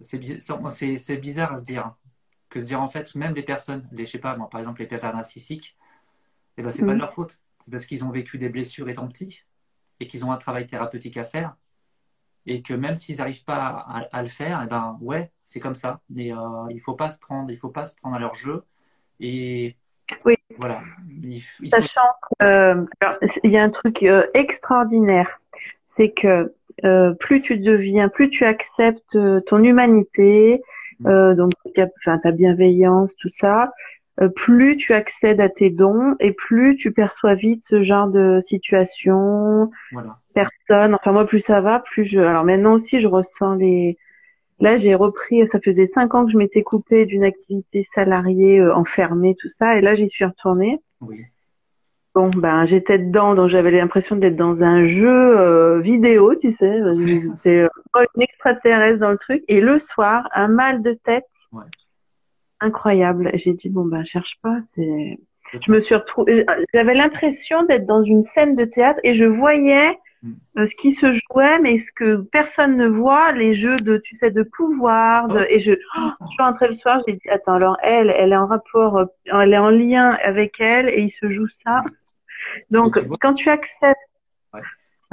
C'est 0.00 0.18
bizarre 0.18 1.52
à 1.52 1.58
se 1.58 1.64
dire 1.64 1.94
que 2.48 2.60
se 2.60 2.64
dire 2.64 2.80
en 2.80 2.88
fait, 2.88 3.14
même 3.14 3.34
les 3.34 3.42
personnes, 3.42 3.86
les, 3.92 4.06
je 4.06 4.12
sais 4.12 4.18
pas, 4.18 4.36
moi, 4.36 4.48
par 4.48 4.60
exemple, 4.60 4.80
les 4.80 4.86
pervers 4.86 5.14
narcissiques, 5.14 5.76
eh 6.56 6.62
ben, 6.62 6.70
c'est 6.70 6.84
pas 6.84 6.92
de 6.92 6.96
mm. 6.96 7.00
leur 7.00 7.12
faute. 7.12 7.42
C'est 7.64 7.70
parce 7.70 7.84
qu'ils 7.84 8.04
ont 8.04 8.10
vécu 8.10 8.38
des 8.38 8.48
blessures 8.48 8.88
étant 8.88 9.06
petits 9.06 9.44
et 10.00 10.06
qu'ils 10.06 10.24
ont 10.24 10.32
un 10.32 10.38
travail 10.38 10.66
thérapeutique 10.66 11.16
à 11.16 11.24
faire. 11.24 11.56
Et 12.46 12.62
que 12.62 12.72
même 12.74 12.94
s'ils 12.94 13.18
n'arrivent 13.18 13.44
pas 13.44 13.86
à, 14.10 14.22
le 14.22 14.28
faire, 14.28 14.62
eh 14.64 14.68
ben, 14.68 14.98
ouais, 15.02 15.30
c'est 15.42 15.60
comme 15.60 15.74
ça. 15.74 16.00
Mais 16.08 16.32
euh, 16.32 16.38
il 16.70 16.80
faut 16.80 16.94
pas 16.94 17.10
se 17.10 17.18
prendre, 17.18 17.50
il 17.50 17.58
faut 17.58 17.68
pas 17.68 17.84
se 17.84 17.94
prendre 17.96 18.16
à 18.16 18.18
leur 18.18 18.34
jeu. 18.34 18.64
Et 19.20 19.76
oui. 20.24 20.36
voilà. 20.56 20.80
Sachant 21.70 22.00
qu'il 22.40 22.48
euh, 22.48 22.84
y 23.44 23.56
a 23.56 23.62
un 23.62 23.70
truc 23.70 24.02
euh, 24.02 24.26
extraordinaire, 24.34 25.40
c'est 25.86 26.10
que 26.10 26.54
plus 27.18 27.42
tu 27.42 27.58
deviens, 27.58 28.08
plus 28.08 28.30
tu 28.30 28.44
acceptes 28.44 29.18
ton 29.46 29.64
humanité, 29.64 30.62
euh, 31.06 31.34
donc 31.34 31.52
enfin 31.98 32.18
ta 32.18 32.32
bienveillance, 32.32 33.14
tout 33.16 33.30
ça, 33.30 33.72
plus 34.34 34.76
tu 34.76 34.92
accèdes 34.94 35.40
à 35.40 35.48
tes 35.48 35.70
dons 35.70 36.16
et 36.18 36.32
plus 36.32 36.76
tu 36.76 36.92
perçois 36.92 37.34
vite 37.34 37.62
ce 37.64 37.82
genre 37.82 38.08
de 38.08 38.40
situation, 38.40 39.70
voilà. 39.92 40.18
personne. 40.34 40.94
Enfin 40.94 41.12
moi 41.12 41.26
plus 41.26 41.40
ça 41.40 41.60
va, 41.60 41.80
plus 41.80 42.04
je. 42.04 42.18
Alors 42.18 42.44
maintenant 42.44 42.74
aussi 42.74 43.00
je 43.00 43.06
ressens 43.06 43.54
les. 43.54 43.96
Là 44.60 44.76
j'ai 44.76 44.94
repris. 44.94 45.46
Ça 45.46 45.60
faisait 45.60 45.86
cinq 45.86 46.14
ans 46.14 46.26
que 46.26 46.32
je 46.32 46.36
m'étais 46.36 46.62
coupée 46.62 47.06
d'une 47.06 47.24
activité 47.24 47.82
salariée, 47.82 48.58
euh, 48.58 48.74
enfermée, 48.74 49.36
tout 49.38 49.50
ça, 49.50 49.76
et 49.76 49.80
là 49.80 49.94
j'y 49.94 50.08
suis 50.08 50.24
retournée. 50.24 50.80
Oui. 51.00 51.24
Bon, 52.14 52.30
ben 52.30 52.64
j'étais 52.64 52.98
dedans, 52.98 53.36
donc 53.36 53.48
j'avais 53.48 53.70
l'impression 53.70 54.16
d'être 54.16 54.34
dans 54.34 54.64
un 54.64 54.84
jeu 54.84 55.38
euh, 55.38 55.78
vidéo, 55.78 56.34
tu 56.34 56.50
sais. 56.50 56.80
J'étais 56.96 57.60
euh, 57.60 58.04
une 58.16 58.22
extraterrestre 58.22 58.98
dans 58.98 59.12
le 59.12 59.18
truc. 59.18 59.44
Et 59.46 59.60
le 59.60 59.78
soir, 59.78 60.28
un 60.34 60.48
mal 60.48 60.82
de 60.82 60.94
tête 60.94 61.28
incroyable. 62.60 63.30
J'ai 63.34 63.52
dit 63.52 63.68
bon 63.68 63.84
ben 63.84 64.04
cherche 64.04 64.38
pas. 64.42 64.56
C'est. 64.74 65.18
Je 65.60 65.72
me 65.72 65.80
suis 65.80 65.94
retrouvée. 65.94 66.44
J'avais 66.74 66.94
l'impression 66.94 67.62
d'être 67.64 67.86
dans 67.86 68.02
une 68.02 68.22
scène 68.22 68.54
de 68.54 68.64
théâtre 68.64 69.00
et 69.02 69.14
je 69.14 69.24
voyais 69.24 69.98
mm. 70.22 70.32
euh, 70.58 70.66
ce 70.66 70.74
qui 70.74 70.92
se 70.92 71.10
jouait, 71.12 71.58
mais 71.60 71.78
ce 71.78 71.90
que 71.90 72.16
personne 72.32 72.76
ne 72.76 72.86
voit, 72.86 73.32
les 73.32 73.54
jeux 73.54 73.76
de, 73.76 73.96
tu 73.96 74.14
sais, 74.14 74.30
de 74.30 74.42
pouvoir. 74.42 75.28
De, 75.28 75.40
oh. 75.40 75.44
Et 75.48 75.60
je, 75.60 75.72
je 75.72 76.26
suis 76.26 76.42
rentrée 76.42 76.68
le 76.68 76.74
soir, 76.74 77.00
j'ai 77.06 77.14
dit 77.14 77.28
attends 77.30 77.54
alors 77.54 77.78
elle, 77.82 78.12
elle 78.14 78.32
est 78.32 78.36
en 78.36 78.46
rapport, 78.46 79.06
elle 79.24 79.54
est 79.54 79.58
en 79.58 79.70
lien 79.70 80.10
avec 80.22 80.60
elle 80.60 80.90
et 80.90 81.00
il 81.00 81.10
se 81.10 81.30
joue 81.30 81.48
ça. 81.48 81.82
Donc, 82.70 82.98
quand 83.20 83.34
tu 83.34 83.48
acceptes, 83.48 83.98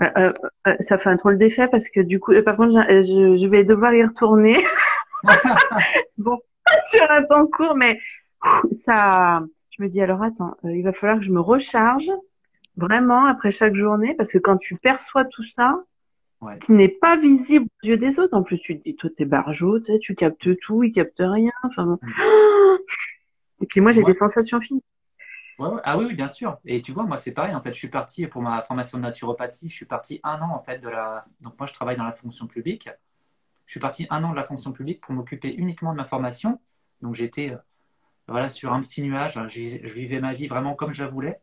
euh, 0.01 0.09
euh, 0.17 0.33
euh, 0.67 0.75
ça 0.81 0.97
fait 0.97 1.09
un 1.09 1.15
drôle 1.15 1.37
d'effet 1.37 1.67
parce 1.69 1.89
que 1.89 2.01
du 2.01 2.19
coup, 2.19 2.33
par 2.43 2.57
contre, 2.57 2.73
je, 2.73 3.37
je 3.37 3.47
vais 3.47 3.63
devoir 3.63 3.93
y 3.93 4.03
retourner. 4.03 4.57
bon, 6.17 6.39
sur 6.89 7.11
un 7.11 7.23
temps 7.23 7.47
court, 7.47 7.75
mais 7.75 7.99
ça, 8.85 9.43
je 9.71 9.83
me 9.83 9.89
dis 9.89 10.01
alors 10.01 10.21
attends, 10.21 10.55
il 10.63 10.83
va 10.83 10.93
falloir 10.93 11.19
que 11.19 11.25
je 11.25 11.31
me 11.31 11.39
recharge 11.39 12.11
vraiment 12.77 13.25
après 13.25 13.51
chaque 13.51 13.75
journée 13.75 14.13
parce 14.15 14.31
que 14.31 14.37
quand 14.37 14.57
tu 14.57 14.75
perçois 14.75 15.25
tout 15.25 15.45
ça, 15.45 15.83
qui 16.61 16.73
n'est 16.73 16.89
pas 16.89 17.17
visible 17.17 17.65
aux 17.83 17.87
yeux 17.87 17.97
des 17.97 18.19
autres, 18.19 18.35
en 18.35 18.43
plus 18.43 18.59
tu 18.59 18.77
te 18.77 18.83
dis 18.83 18.95
toi 18.95 19.09
t'es 19.15 19.25
barjot, 19.25 19.79
tu, 19.79 19.85
sais, 19.85 19.99
tu 19.99 20.13
captes 20.13 20.59
tout, 20.59 20.83
il 20.83 20.91
capte 20.91 21.19
rien, 21.19 21.51
enfin 21.63 21.85
bon. 21.85 21.99
Mm. 22.01 22.77
Et 23.61 23.65
puis 23.65 23.81
moi 23.81 23.91
j'ai 23.91 24.03
des 24.03 24.13
sensations 24.13 24.59
physiques. 24.59 24.85
Ah 25.83 25.97
oui, 25.97 26.05
oui, 26.05 26.15
bien 26.15 26.27
sûr. 26.27 26.57
Et 26.65 26.81
tu 26.81 26.91
vois, 26.91 27.03
moi, 27.03 27.17
c'est 27.17 27.31
pareil. 27.31 27.55
En 27.55 27.61
fait, 27.61 27.73
je 27.73 27.79
suis 27.79 27.87
parti 27.87 28.27
pour 28.27 28.41
ma 28.41 28.61
formation 28.61 28.97
de 28.97 29.03
naturopathie. 29.03 29.69
Je 29.69 29.75
suis 29.75 29.85
parti 29.85 30.19
un 30.23 30.41
an, 30.41 30.51
en 30.53 30.59
fait, 30.59 30.79
de 30.79 30.89
la. 30.89 31.23
Donc, 31.41 31.57
moi, 31.57 31.65
je 31.65 31.73
travaille 31.73 31.95
dans 31.95 32.03
la 32.03 32.11
fonction 32.11 32.47
publique. 32.47 32.89
Je 33.65 33.71
suis 33.71 33.79
parti 33.79 34.07
un 34.09 34.23
an 34.23 34.31
de 34.31 34.35
la 34.35 34.43
fonction 34.43 34.71
publique 34.71 35.01
pour 35.01 35.13
m'occuper 35.13 35.53
uniquement 35.53 35.91
de 35.91 35.97
ma 35.97 36.05
formation. 36.05 36.59
Donc, 37.01 37.15
j'étais 37.15 37.51
euh, 37.51 37.57
voilà, 38.27 38.49
sur 38.49 38.73
un 38.73 38.81
petit 38.81 39.01
nuage. 39.01 39.39
Je, 39.47 39.87
vivais 39.87 40.19
ma 40.19 40.33
vie 40.33 40.47
vraiment 40.47 40.75
comme 40.75 40.93
je 40.93 41.03
la 41.03 41.09
voulais. 41.09 41.39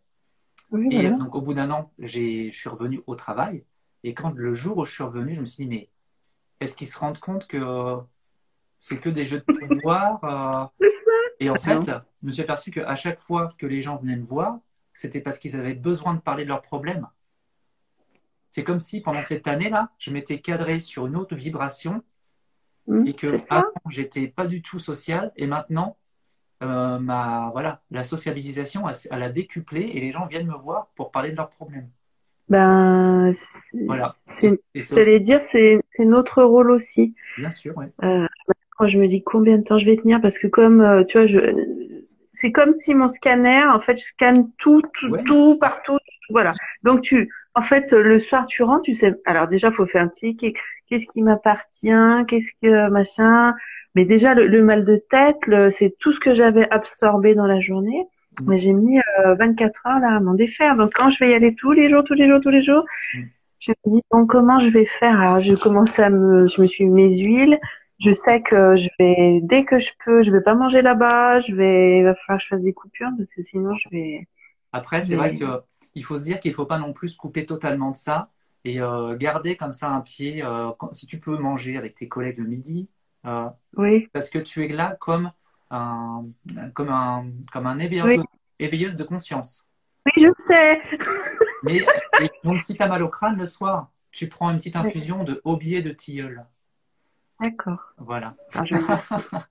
et 0.90 1.10
donc, 1.10 1.34
au 1.34 1.40
bout 1.40 1.54
d'un 1.54 1.70
an, 1.70 1.92
je 1.98 2.50
suis 2.50 2.68
revenu 2.68 3.02
au 3.06 3.14
travail. 3.14 3.64
Et 4.04 4.14
quand 4.14 4.30
le 4.30 4.54
jour 4.54 4.78
où 4.78 4.84
je 4.84 4.92
suis 4.92 5.04
revenu, 5.04 5.34
je 5.34 5.40
me 5.40 5.46
suis 5.46 5.64
dit, 5.64 5.70
mais 5.70 5.90
est-ce 6.60 6.74
qu'ils 6.74 6.88
se 6.88 6.98
rendent 6.98 7.18
compte 7.18 7.46
que 7.46 7.98
c'est 8.78 8.98
que 8.98 9.08
des 9.08 9.24
jeux 9.24 9.38
de 9.46 9.66
pouvoir 9.66 10.24
euh, 10.80 10.86
et 11.40 11.50
en 11.50 11.56
fait, 11.56 11.84
je 11.84 12.26
me 12.26 12.30
suis 12.30 12.42
aperçu 12.42 12.70
qu'à 12.70 12.96
chaque 12.96 13.18
fois 13.18 13.48
que 13.58 13.66
les 13.66 13.82
gens 13.82 13.96
venaient 13.96 14.16
me 14.16 14.24
voir, 14.24 14.58
c'était 14.92 15.20
parce 15.20 15.38
qu'ils 15.38 15.56
avaient 15.56 15.74
besoin 15.74 16.14
de 16.14 16.20
parler 16.20 16.44
de 16.44 16.48
leurs 16.48 16.62
problèmes. 16.62 17.08
C'est 18.50 18.64
comme 18.64 18.78
si 18.78 19.00
pendant 19.00 19.22
cette 19.22 19.46
année-là, 19.46 19.90
je 19.98 20.10
m'étais 20.10 20.40
cadré 20.40 20.80
sur 20.80 21.06
une 21.06 21.16
autre 21.16 21.34
vibration 21.34 22.02
mmh, 22.87 23.07
et 23.07 23.14
que 23.14 23.37
j'étais 23.91 24.26
pas 24.28 24.47
du 24.47 24.62
tout 24.62 24.78
social 24.78 25.33
et 25.37 25.47
maintenant, 25.47 25.97
euh, 26.62 26.99
ma, 26.99 27.51
voilà, 27.53 27.80
la 27.91 28.05
sociabilisation, 28.05 28.85
elle, 29.11 29.22
a 29.22 29.28
décuplé 29.28 29.80
et 29.80 30.01
les 30.01 30.12
gens 30.12 30.26
viennent 30.26 30.47
me 30.47 30.57
voir 30.57 30.89
pour 30.95 31.11
parler 31.11 31.30
de 31.30 31.37
leurs 31.37 31.51
problèmes. 31.51 31.89
Ben, 32.49 33.35
voilà. 33.87 34.14
C'est, 34.26 34.61
dire, 35.20 35.41
c'est, 35.51 35.80
notre 35.99 36.43
rôle 36.43 36.70
aussi. 36.70 37.14
Bien 37.39 37.51
sûr. 37.51 37.74
Euh, 38.03 38.26
je 38.87 38.99
me 38.99 39.07
dis 39.07 39.22
combien 39.22 39.59
de 39.59 39.64
temps 39.64 39.78
je 39.78 39.87
vais 39.87 39.97
tenir? 39.97 40.20
Parce 40.20 40.39
que 40.39 40.47
comme 40.47 40.80
euh, 40.80 41.05
tu 41.05 41.18
vois, 41.18 41.26
je 41.26 41.39
c'est 42.33 42.51
comme 42.51 42.72
si 42.72 42.95
mon 42.95 43.09
scanner, 43.09 43.62
en 43.64 43.78
fait, 43.78 43.97
je 43.97 44.05
scanne 44.05 44.51
tout, 44.57 44.83
tout, 44.95 45.16
tout 45.26 45.59
partout, 45.59 45.99
voilà. 46.30 46.53
Donc 46.83 47.03
tu, 47.03 47.30
en 47.55 47.62
fait, 47.62 47.93
le 47.93 48.20
soir 48.20 48.47
tu 48.47 48.62
rentres, 48.62 48.83
tu 48.83 48.97
sais. 48.97 49.14
Alors 49.26 49.49
déjà, 49.49 49.70
faut 49.70 49.87
faire 49.87 50.03
un 50.03 50.09
petit 50.09 50.37
qu'est-ce 50.93 51.07
qui 51.07 51.22
m'appartient, 51.22 52.26
qu'est-ce 52.28 52.53
que 52.62 52.90
machin. 52.90 53.55
Mais 53.95 54.05
déjà, 54.05 54.34
le, 54.34 54.62
mal 54.62 54.84
de 54.84 54.97
tête, 54.97 55.38
c'est 55.72 55.97
tout 55.99 56.12
ce 56.12 56.20
que 56.20 56.34
j'avais 56.34 56.68
absorbé 56.70 57.34
dans 57.34 57.47
la 57.47 57.61
journée. 57.61 58.07
Mm. 58.40 58.45
Mais 58.47 58.59
j'ai 58.59 58.72
mis 58.74 59.01
24 59.24 59.86
euh, 59.86 59.90
heures 59.90 60.01
là 60.01 60.16
à 60.16 60.20
m'en 60.20 60.34
défaire. 60.34 60.76
Donc 60.76 60.93
quand 60.95 61.11
je 61.11 61.18
vais 61.24 61.30
y 61.30 61.34
aller 61.34 61.55
tous 61.55 61.72
les 61.72 61.88
jours, 61.88 62.05
tous 62.05 62.14
les 62.14 62.28
jours, 62.28 62.40
tous 62.43 62.51
les 62.51 62.62
jours, 62.62 62.84
mm. 63.14 63.20
je 63.59 63.70
me 63.70 63.90
dis 63.90 64.03
bon 64.11 64.26
comment 64.26 64.61
je 64.61 64.68
vais 64.68 64.84
faire? 64.84 65.18
Alors 65.18 65.40
je 65.40 65.55
commence 65.55 65.99
à 65.99 66.11
me, 66.11 66.47
je 66.49 66.61
me 66.61 66.66
suis 66.66 66.84
mis 66.84 67.05
mes 67.05 67.18
huiles, 67.24 67.59
je 67.99 68.12
sais 68.12 68.43
que 68.43 68.76
je 68.76 68.88
vais, 68.99 69.40
dès 69.43 69.64
que 69.64 69.78
je 69.78 69.93
peux, 70.05 70.22
je 70.22 70.30
vais 70.30 70.43
pas 70.43 70.55
manger 70.55 70.82
là-bas, 70.82 71.40
je 71.40 71.55
vais, 71.55 71.99
il 72.01 72.05
va 72.05 72.14
falloir 72.14 72.38
que 72.38 72.45
je 72.45 72.49
fasse 72.49 72.62
des 72.62 72.74
coupures 72.74 73.11
parce 73.16 73.34
que 73.34 73.43
sinon 73.43 73.74
je 73.76 73.88
vais. 73.90 74.28
Après, 74.72 75.01
c'est 75.01 75.16
vrai 75.16 75.32
qu'il 75.32 76.05
faut 76.05 76.16
se 76.16 76.24
dire 76.24 76.38
qu'il 76.38 76.53
faut 76.53 76.66
pas 76.66 76.78
non 76.78 76.93
plus 76.93 77.11
se 77.11 77.16
couper 77.16 77.47
totalement 77.47 77.90
de 77.90 77.97
ça 77.97 78.30
et 78.64 78.80
euh, 78.80 79.16
garder 79.16 79.56
comme 79.56 79.72
ça 79.72 79.90
un 79.90 80.00
pied. 80.00 80.42
Euh, 80.44 80.70
si 80.92 81.06
tu 81.06 81.18
peux 81.18 81.36
manger 81.36 81.76
avec 81.76 81.94
tes 81.94 82.08
collègues 82.08 82.38
le 82.38 82.46
midi. 82.46 82.88
Euh, 83.26 83.48
oui. 83.76 84.08
Parce 84.12 84.30
que 84.30 84.38
tu 84.38 84.64
es 84.64 84.68
là 84.68 84.96
comme 85.00 85.32
un, 85.70 86.24
comme 86.74 86.90
un, 86.90 87.26
comme 87.52 87.66
un 87.66 87.78
éveilleuse, 87.78 88.96
de 88.96 89.04
conscience. 89.04 89.68
Oui, 90.06 90.24
je 90.24 90.44
sais. 90.46 90.80
Mais 91.62 91.84
donc, 92.44 92.60
si 92.60 92.74
tu 92.74 92.82
as 92.82 92.88
mal 92.88 93.02
au 93.02 93.08
crâne 93.08 93.36
le 93.36 93.46
soir, 93.46 93.90
tu 94.10 94.28
prends 94.28 94.50
une 94.50 94.58
petite 94.58 94.76
infusion 94.76 95.24
de 95.24 95.40
aubier 95.44 95.80
de 95.80 95.90
tilleul. 95.90 96.44
D'accord. 97.40 97.94
Voilà. 97.98 98.34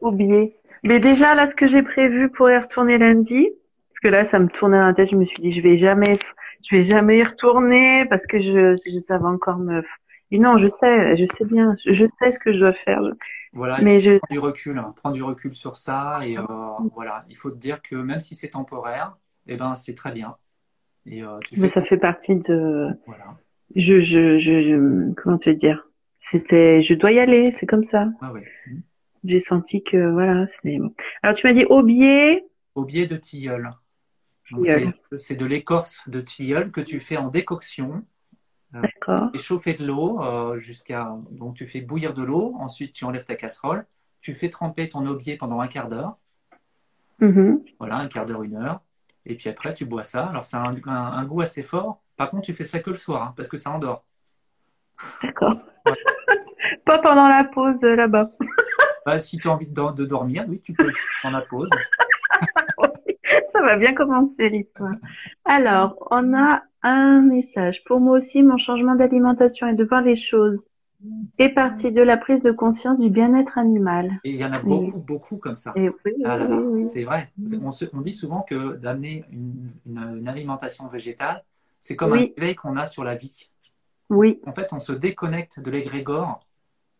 Oublié. 0.00 0.56
Mais 0.82 0.98
déjà, 0.98 1.34
là, 1.34 1.46
ce 1.46 1.54
que 1.54 1.66
j'ai 1.66 1.82
prévu 1.82 2.28
pour 2.28 2.50
y 2.50 2.58
retourner 2.58 2.98
lundi, 2.98 3.48
parce 3.88 4.00
que 4.00 4.08
là, 4.08 4.24
ça 4.24 4.40
me 4.40 4.48
tournait 4.48 4.78
dans 4.78 4.86
la 4.86 4.94
tête, 4.94 5.10
je 5.10 5.16
me 5.16 5.24
suis 5.24 5.40
dit, 5.40 5.52
je 5.52 5.62
vais 5.62 5.76
jamais, 5.76 6.18
je 6.68 6.76
vais 6.76 6.82
jamais 6.82 7.18
y 7.18 7.24
retourner 7.24 8.06
parce 8.06 8.26
que 8.26 8.38
je, 8.38 8.74
je 8.74 8.98
ça 8.98 9.18
va 9.18 9.28
encore 9.28 9.58
me, 9.58 9.82
Et 10.30 10.38
non, 10.38 10.58
je 10.58 10.68
sais, 10.68 11.16
je 11.16 11.26
sais 11.36 11.44
bien, 11.44 11.74
je 11.84 12.06
sais 12.18 12.30
ce 12.30 12.38
que 12.38 12.52
je 12.52 12.58
dois 12.58 12.72
faire. 12.72 13.00
Voilà, 13.52 13.78
Mais 13.82 14.00
je, 14.00 14.18
prends 14.18 14.34
du 14.34 14.38
recul, 14.38 14.78
hein. 14.78 14.94
prends 14.96 15.10
du 15.10 15.22
recul 15.22 15.52
sur 15.54 15.76
ça 15.76 16.20
et 16.24 16.38
euh, 16.38 16.44
voilà, 16.94 17.24
il 17.28 17.36
faut 17.36 17.50
te 17.50 17.58
dire 17.58 17.82
que 17.82 17.96
même 17.96 18.20
si 18.20 18.34
c'est 18.34 18.48
temporaire, 18.48 19.16
eh 19.46 19.56
ben 19.56 19.74
c'est 19.74 19.94
très 19.94 20.12
bien. 20.12 20.36
Et 21.04 21.22
euh, 21.22 21.38
tu 21.40 21.60
mais 21.60 21.68
fais 21.68 21.74
ça 21.74 21.82
fait 21.82 21.98
partie 21.98 22.36
de, 22.36 22.88
voilà. 23.06 23.36
je, 23.74 24.00
je, 24.00 24.38
je, 24.38 25.12
comment 25.14 25.38
te 25.38 25.50
dire? 25.50 25.86
C'était, 26.16 26.80
je 26.82 26.94
dois 26.94 27.12
y 27.12 27.18
aller, 27.18 27.50
c'est 27.50 27.66
comme 27.66 27.84
ça. 27.84 28.06
Ah 28.20 28.32
ouais. 28.32 28.44
J'ai 29.24 29.40
senti 29.40 29.82
que, 29.82 30.10
voilà, 30.12 30.46
c'est, 30.46 30.78
alors 31.22 31.36
tu 31.36 31.46
m'as 31.46 31.52
dit 31.52 31.64
aubier, 31.64 32.44
Aubier 32.74 33.06
de 33.06 33.16
tilleul. 33.16 33.64
Donc, 33.64 33.72
Tilleul. 33.72 33.81
C'est 35.16 35.34
de 35.36 35.46
l'écorce 35.46 36.02
de 36.08 36.20
tilleul 36.20 36.70
que 36.70 36.80
tu 36.80 37.00
fais 37.00 37.16
en 37.16 37.28
décoction 37.28 38.04
d'accord. 38.72 39.30
et 39.34 39.38
chauffer 39.38 39.74
de 39.74 39.84
l'eau 39.86 40.22
euh, 40.22 40.58
jusqu'à 40.58 41.14
donc 41.30 41.54
tu 41.56 41.66
fais 41.66 41.80
bouillir 41.80 42.14
de 42.14 42.22
l'eau, 42.22 42.54
ensuite 42.58 42.92
tu 42.92 43.04
enlèves 43.04 43.24
ta 43.24 43.34
casserole, 43.36 43.86
tu 44.20 44.34
fais 44.34 44.50
tremper 44.50 44.88
ton 44.88 45.06
aubier 45.06 45.36
pendant 45.36 45.60
un 45.60 45.68
quart 45.68 45.88
d'heure, 45.88 46.16
Mhm. 47.20 47.62
voilà, 47.78 47.96
un 47.96 48.08
quart 48.08 48.26
d'heure, 48.26 48.42
une 48.42 48.56
heure, 48.56 48.80
et 49.26 49.36
puis 49.36 49.48
après 49.48 49.74
tu 49.74 49.84
bois 49.84 50.02
ça. 50.02 50.26
Alors 50.26 50.44
ça 50.44 50.60
a 50.62 50.68
un, 50.68 50.74
un- 50.86 51.12
un 51.12 51.24
goût 51.24 51.40
assez 51.40 51.62
fort. 51.62 52.00
Par 52.16 52.30
contre, 52.30 52.44
tu 52.46 52.52
fais 52.52 52.64
ça 52.64 52.80
que 52.80 52.90
le 52.90 52.96
soir 52.96 53.22
hein, 53.22 53.34
parce 53.36 53.48
que 53.48 53.56
ça 53.56 53.70
endort. 53.70 54.04
D'accord. 55.22 55.56
Ouais. 55.86 55.94
Pas 56.86 57.00
pendant 57.00 57.26
la 57.28 57.42
pause 57.42 57.82
euh, 57.82 57.96
là-bas. 57.96 58.30
Bah, 59.04 59.18
si 59.18 59.36
tu 59.36 59.48
as 59.48 59.50
envie 59.50 59.66
de, 59.66 59.92
de 59.94 60.04
dormir, 60.04 60.44
oui, 60.48 60.60
tu 60.62 60.72
peux 60.74 60.88
pendant 61.22 61.38
la 61.38 61.44
pause. 61.44 61.68
Ça 63.50 63.60
va 63.62 63.76
bien 63.76 63.94
commencer 63.94 64.48
l'histoire. 64.48 64.94
Alors, 65.44 65.96
on 66.10 66.34
a 66.34 66.62
un 66.82 67.22
message. 67.22 67.84
Pour 67.84 68.00
moi 68.00 68.16
aussi, 68.16 68.42
mon 68.42 68.58
changement 68.58 68.94
d'alimentation 68.94 69.68
et 69.68 69.74
de 69.74 69.84
voir 69.84 70.02
les 70.02 70.16
choses 70.16 70.66
est 71.38 71.48
parti 71.48 71.92
de 71.92 72.02
la 72.02 72.16
prise 72.16 72.42
de 72.42 72.52
conscience 72.52 72.98
du 72.98 73.10
bien-être 73.10 73.58
animal. 73.58 74.10
Et 74.24 74.30
il 74.30 74.36
y 74.36 74.44
en 74.44 74.52
a 74.52 74.60
Oui. 74.60 74.86
beaucoup, 74.86 75.00
beaucoup 75.00 75.36
comme 75.36 75.54
ça. 75.54 75.74
Oui, 75.76 75.90
oui, 76.04 76.84
c'est 76.84 77.04
vrai. 77.04 77.32
On, 77.62 77.70
se- 77.72 77.86
on 77.92 78.00
dit 78.00 78.12
souvent 78.12 78.42
que 78.42 78.76
d'amener 78.76 79.24
une, 79.30 79.70
une- 79.86 80.18
une 80.18 80.28
alimentation 80.28 80.86
végétale, 80.86 81.42
c'est 81.80 81.96
comme 81.96 82.12
un 82.12 82.22
éveil 82.36 82.54
qu'on 82.54 82.76
a 82.76 82.86
sur 82.86 83.02
la 83.04 83.14
vie. 83.14 83.50
Oui, 84.10 84.40
En 84.46 84.52
fait, 84.52 84.72
on 84.72 84.78
se 84.78 84.92
déconnecte 84.92 85.58
de 85.58 85.70
l'égrégore, 85.70 86.46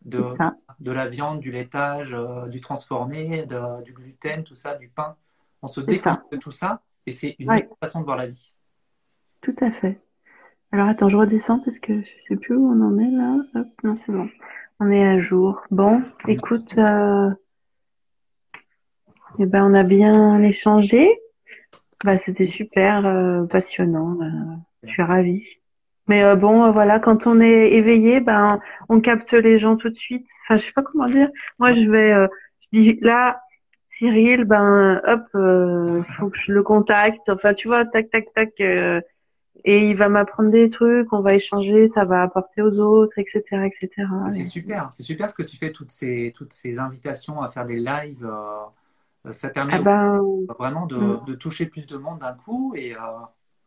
de, 0.03 0.91
la 0.91 1.07
viande, 1.07 1.39
du 1.39 1.51
laitage, 1.51 2.13
euh, 2.13 2.47
du 2.47 2.59
transformé, 2.59 3.45
de- 3.45 3.83
du 3.83 3.93
gluten, 3.93 4.43
tout 4.43 4.55
ça, 4.55 4.75
du 4.75 4.89
pain. 4.89 5.15
On 5.63 5.67
se 5.67 5.81
déconnecte 5.81 6.31
de 6.31 6.37
tout 6.37 6.51
ça 6.51 6.81
et 7.07 7.11
c'est 7.11 7.35
une 7.39 7.49
Ouais. 7.49 7.65
autre 7.65 7.77
façon 7.79 8.01
de 8.01 8.05
voir 8.05 8.17
la 8.17 8.27
vie. 8.27 8.53
Tout 9.41 9.55
à 9.61 9.71
fait. 9.71 9.99
Alors 10.71 10.87
attends, 10.89 11.09
je 11.09 11.17
redescends 11.17 11.59
parce 11.59 11.79
que 11.79 12.01
je 12.01 12.09
sais 12.21 12.35
plus 12.35 12.55
où 12.55 12.67
on 12.69 12.81
en 12.81 12.97
est 12.99 13.09
là. 13.11 13.37
Hop, 13.55 13.67
non, 13.83 13.95
c'est 13.95 14.11
bon. 14.11 14.29
On 14.79 14.89
est 14.91 15.05
à 15.05 15.19
jour. 15.19 15.61
Bon, 15.71 16.01
écoute, 16.27 16.75
euh, 16.77 17.29
eh 19.39 19.45
ben, 19.45 19.63
on 19.69 19.73
a 19.73 19.83
bien 19.83 20.41
échangé. 20.41 21.09
Bah, 22.03 22.17
c'était 22.17 22.47
super 22.47 23.05
euh, 23.05 23.45
passionnant. 23.45 24.19
euh, 24.21 24.55
je 24.83 24.89
suis 24.89 25.01
ravie. 25.03 25.57
Mais 26.07 26.23
euh, 26.23 26.35
bon, 26.35 26.69
voilà, 26.71 26.99
quand 26.99 27.27
on 27.27 27.39
est 27.39 27.71
éveillé, 27.73 28.19
ben, 28.19 28.59
on 28.89 28.99
capte 28.99 29.31
les 29.33 29.57
gens 29.59 29.77
tout 29.77 29.89
de 29.89 29.95
suite. 29.95 30.27
Enfin, 30.43 30.57
je 30.57 30.65
sais 30.65 30.73
pas 30.73 30.83
comment 30.83 31.07
dire. 31.07 31.29
Moi, 31.59 31.71
je 31.71 31.89
vais, 31.89 32.27
je 32.59 32.67
dis 32.73 32.99
là, 33.01 33.41
Cyril, 33.97 34.45
ben, 34.45 35.01
hop, 35.05 35.23
euh, 35.35 36.01
faut 36.17 36.29
que 36.29 36.37
je 36.37 36.51
le 36.51 36.63
contacte. 36.63 37.29
Enfin, 37.29 37.53
tu 37.53 37.67
vois, 37.67 37.85
tac, 37.85 38.09
tac, 38.09 38.33
tac. 38.33 38.59
euh, 38.61 39.01
et 39.65 39.87
il 39.89 39.95
va 39.95 40.09
m'apprendre 40.09 40.49
des 40.49 40.69
trucs, 40.69 41.13
on 41.13 41.21
va 41.21 41.35
échanger, 41.35 41.87
ça 41.87 42.05
va 42.05 42.23
apporter 42.23 42.61
aux 42.61 42.79
autres, 42.79 43.17
etc., 43.19 43.67
etc. 43.67 43.87
Et 44.27 44.31
C'est 44.31 44.41
Et- 44.41 44.45
super, 44.45 44.91
c'est 44.91 45.03
super 45.03 45.29
ce 45.29 45.35
que 45.35 45.43
tu 45.43 45.57
fais, 45.57 45.71
toutes 45.71 45.91
ces, 45.91 46.33
toutes 46.35 46.53
ces 46.53 46.79
invitations 46.79 47.41
à 47.41 47.47
faire 47.49 47.65
des 47.65 47.77
lives. 47.79 48.25
euh, 48.25 49.31
ça 49.31 49.49
permet 49.49 49.75
Ah 49.75 49.79
ben, 49.79 50.21
vraiment 50.59 50.85
de, 50.85 50.97
Mm. 50.97 51.25
de 51.25 51.35
toucher 51.35 51.65
plus 51.67 51.85
de 51.87 51.95
monde 51.97 52.19
d'un 52.19 52.33
coup 52.33 52.73
et, 52.75 52.89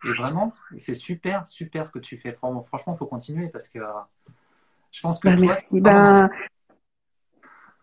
et 0.05 0.13
vraiment, 0.13 0.53
c'est 0.77 0.93
super, 0.95 1.47
super 1.47 1.87
ce 1.87 1.93
que 1.93 1.99
tu 1.99 2.19
fais. 2.19 2.33
Fran- 2.33 2.63
Franchement, 2.63 2.95
il 2.95 2.99
faut 2.99 3.07
continuer 3.07 3.49
parce 3.49 3.69
que 3.69 3.79
je 4.93 5.01
pense 5.01 5.19
que 5.19 5.29
bah, 5.29 5.37
toi, 5.37 5.47
merci. 5.47 5.81
Ben, 5.81 6.29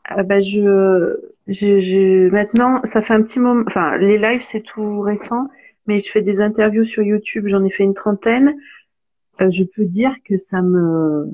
ah 0.04 0.24
ben, 0.24 0.40
je, 0.42 1.18
je, 1.48 1.82
je, 1.82 2.30
maintenant, 2.30 2.82
ça 2.86 3.02
fait 3.02 3.14
un 3.14 3.22
petit 3.22 3.40
moment, 3.40 3.64
enfin, 3.68 3.98
les 3.98 4.18
lives, 4.18 4.44
c'est 4.44 4.62
tout 4.62 5.02
récent, 5.02 5.50
mais 5.88 6.00
je 6.00 6.10
fais 6.12 6.22
des 6.22 6.40
interviews 6.40 6.86
sur 6.86 7.04
YouTube, 7.04 7.48
j'en 7.48 7.64
ai 7.64 7.70
fait 7.70 7.84
une 7.84 7.94
trentaine. 7.94 8.56
Euh, 9.42 9.50
je 9.52 9.64
peux 9.64 9.86
dire 9.86 10.16
que 10.24 10.38
ça 10.38 10.62
me, 10.62 11.28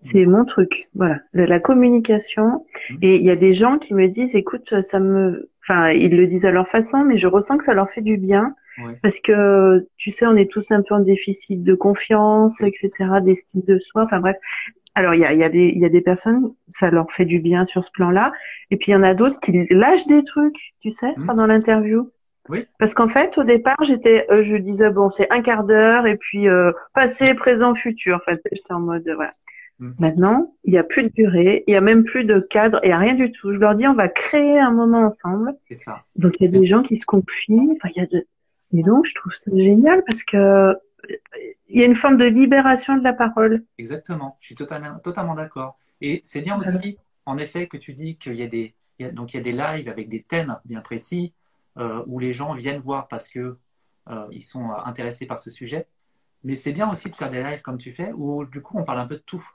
c'est 0.00 0.24
mon 0.24 0.44
truc. 0.44 0.88
Voilà. 0.94 1.20
La, 1.32 1.46
la 1.46 1.60
communication. 1.60 2.64
Mm. 2.90 2.96
Et 3.02 3.16
il 3.16 3.22
y 3.22 3.30
a 3.30 3.36
des 3.36 3.52
gens 3.52 3.78
qui 3.78 3.94
me 3.94 4.08
disent, 4.08 4.34
écoute, 4.34 4.80
ça 4.82 4.98
me, 4.98 5.50
enfin, 5.62 5.90
ils 5.90 6.16
le 6.16 6.26
disent 6.26 6.46
à 6.46 6.50
leur 6.50 6.68
façon, 6.68 7.04
mais 7.04 7.18
je 7.18 7.26
ressens 7.26 7.58
que 7.58 7.64
ça 7.64 7.74
leur 7.74 7.90
fait 7.90 8.02
du 8.02 8.16
bien. 8.16 8.54
Ouais. 8.82 8.98
Parce 9.02 9.20
que, 9.20 9.86
tu 9.96 10.10
sais, 10.10 10.26
on 10.26 10.36
est 10.36 10.50
tous 10.50 10.70
un 10.70 10.82
peu 10.82 10.94
en 10.94 11.00
déficit 11.00 11.62
de 11.62 11.74
confiance, 11.74 12.60
etc., 12.62 12.90
d'estime 13.22 13.62
de 13.66 13.78
soi. 13.78 14.04
Enfin, 14.04 14.20
bref. 14.20 14.36
Alors, 14.94 15.14
il 15.14 15.20
y 15.20 15.24
a, 15.24 15.32
y 15.32 15.44
a 15.44 15.48
des, 15.48 15.72
il 15.74 15.78
y 15.80 15.84
a 15.84 15.88
des 15.88 16.00
personnes, 16.00 16.52
ça 16.68 16.90
leur 16.90 17.10
fait 17.12 17.24
du 17.24 17.38
bien 17.38 17.64
sur 17.64 17.84
ce 17.84 17.90
plan-là. 17.92 18.32
Et 18.70 18.76
puis, 18.76 18.90
il 18.92 18.94
y 18.94 18.96
en 18.96 19.02
a 19.02 19.14
d'autres 19.14 19.38
qui 19.40 19.66
lâchent 19.70 20.06
des 20.06 20.24
trucs, 20.24 20.74
tu 20.80 20.90
sais, 20.90 21.12
Mm. 21.16 21.26
pendant 21.26 21.46
l'interview. 21.46 22.10
Oui. 22.48 22.66
Parce 22.78 22.94
qu'en 22.94 23.08
fait, 23.08 23.38
au 23.38 23.44
départ, 23.44 23.76
j'étais, 23.82 24.26
euh, 24.30 24.42
je 24.42 24.56
disais, 24.56 24.90
bon, 24.90 25.08
c'est 25.10 25.30
un 25.30 25.40
quart 25.42 25.62
d'heure, 25.64 26.06
et 26.06 26.16
puis, 26.16 26.48
euh, 26.48 26.72
passé, 26.94 27.34
présent, 27.34 27.74
futur. 27.74 28.16
En 28.16 28.20
fait, 28.20 28.40
j'étais 28.50 28.72
en 28.72 28.80
mode, 28.80 29.04
voilà. 29.14 29.30
Mm. 29.78 29.90
Maintenant, 30.00 30.54
il 30.64 30.72
n'y 30.72 30.78
a 30.78 30.84
plus 30.84 31.04
de 31.04 31.08
durée, 31.10 31.62
il 31.68 31.70
n'y 31.70 31.76
a 31.76 31.80
même 31.80 32.02
plus 32.04 32.24
de 32.24 32.40
cadre, 32.40 32.80
il 32.82 32.88
n'y 32.88 32.92
a 32.92 32.98
rien 32.98 33.14
du 33.14 33.30
tout. 33.30 33.52
Je 33.54 33.60
leur 33.60 33.74
dis, 33.74 33.86
on 33.86 33.94
va 33.94 34.08
créer 34.08 34.58
un 34.58 34.72
moment 34.72 35.02
ensemble. 35.02 35.52
c'est 35.68 35.76
ça. 35.76 36.00
Donc, 36.16 36.40
il 36.40 36.44
y 36.44 36.48
a 36.48 36.50
des 36.50 36.66
gens 36.66 36.82
qui 36.82 36.96
se 36.96 37.06
confient. 37.06 37.70
Enfin, 37.76 37.90
il 37.94 38.00
y 38.00 38.04
a 38.04 38.06
de... 38.06 38.26
Et 38.72 38.82
donc, 38.82 39.06
je 39.06 39.14
trouve 39.14 39.32
ça 39.32 39.50
génial 39.54 40.02
parce 40.04 40.22
que 40.24 40.74
il 41.68 41.80
y 41.80 41.82
a 41.82 41.86
une 41.86 41.96
forme 41.96 42.16
de 42.16 42.24
libération 42.24 42.96
de 42.96 43.04
la 43.04 43.12
parole. 43.12 43.64
Exactement. 43.78 44.36
Je 44.40 44.46
suis 44.46 44.54
totalement, 44.54 44.98
totalement 44.98 45.34
d'accord. 45.34 45.78
Et 46.00 46.20
c'est 46.24 46.40
bien 46.40 46.56
Voilà. 46.58 46.76
aussi, 46.78 46.98
en 47.26 47.36
effet, 47.38 47.66
que 47.68 47.76
tu 47.76 47.92
dis 47.94 48.16
qu'il 48.16 48.34
y 48.34 48.42
a 48.42 48.46
des, 48.46 48.74
il 48.98 49.06
y 49.06 49.08
a- 49.08 49.12
donc 49.12 49.32
il 49.34 49.36
y 49.36 49.40
a 49.40 49.42
des 49.42 49.52
lives 49.52 49.88
avec 49.88 50.08
des 50.08 50.22
thèmes 50.22 50.58
bien 50.64 50.80
précis 50.80 51.32
euh, 51.78 52.02
où 52.06 52.18
les 52.18 52.32
gens 52.32 52.54
viennent 52.54 52.80
voir 52.80 53.06
parce 53.08 53.28
que 53.28 53.58
euh, 54.08 54.26
ils 54.32 54.42
sont 54.42 54.70
euh, 54.70 54.74
intéressés 54.84 55.26
par 55.26 55.38
ce 55.38 55.50
sujet. 55.50 55.86
Mais 56.42 56.56
c'est 56.56 56.72
bien 56.72 56.90
aussi 56.90 57.10
de 57.10 57.16
faire 57.16 57.30
des 57.30 57.42
lives 57.42 57.60
comme 57.62 57.78
tu 57.78 57.92
fais 57.92 58.12
où 58.14 58.44
du 58.46 58.62
coup 58.62 58.78
on 58.78 58.82
parle 58.84 58.98
un 58.98 59.06
peu 59.06 59.16
de 59.16 59.20
tout. 59.22 59.46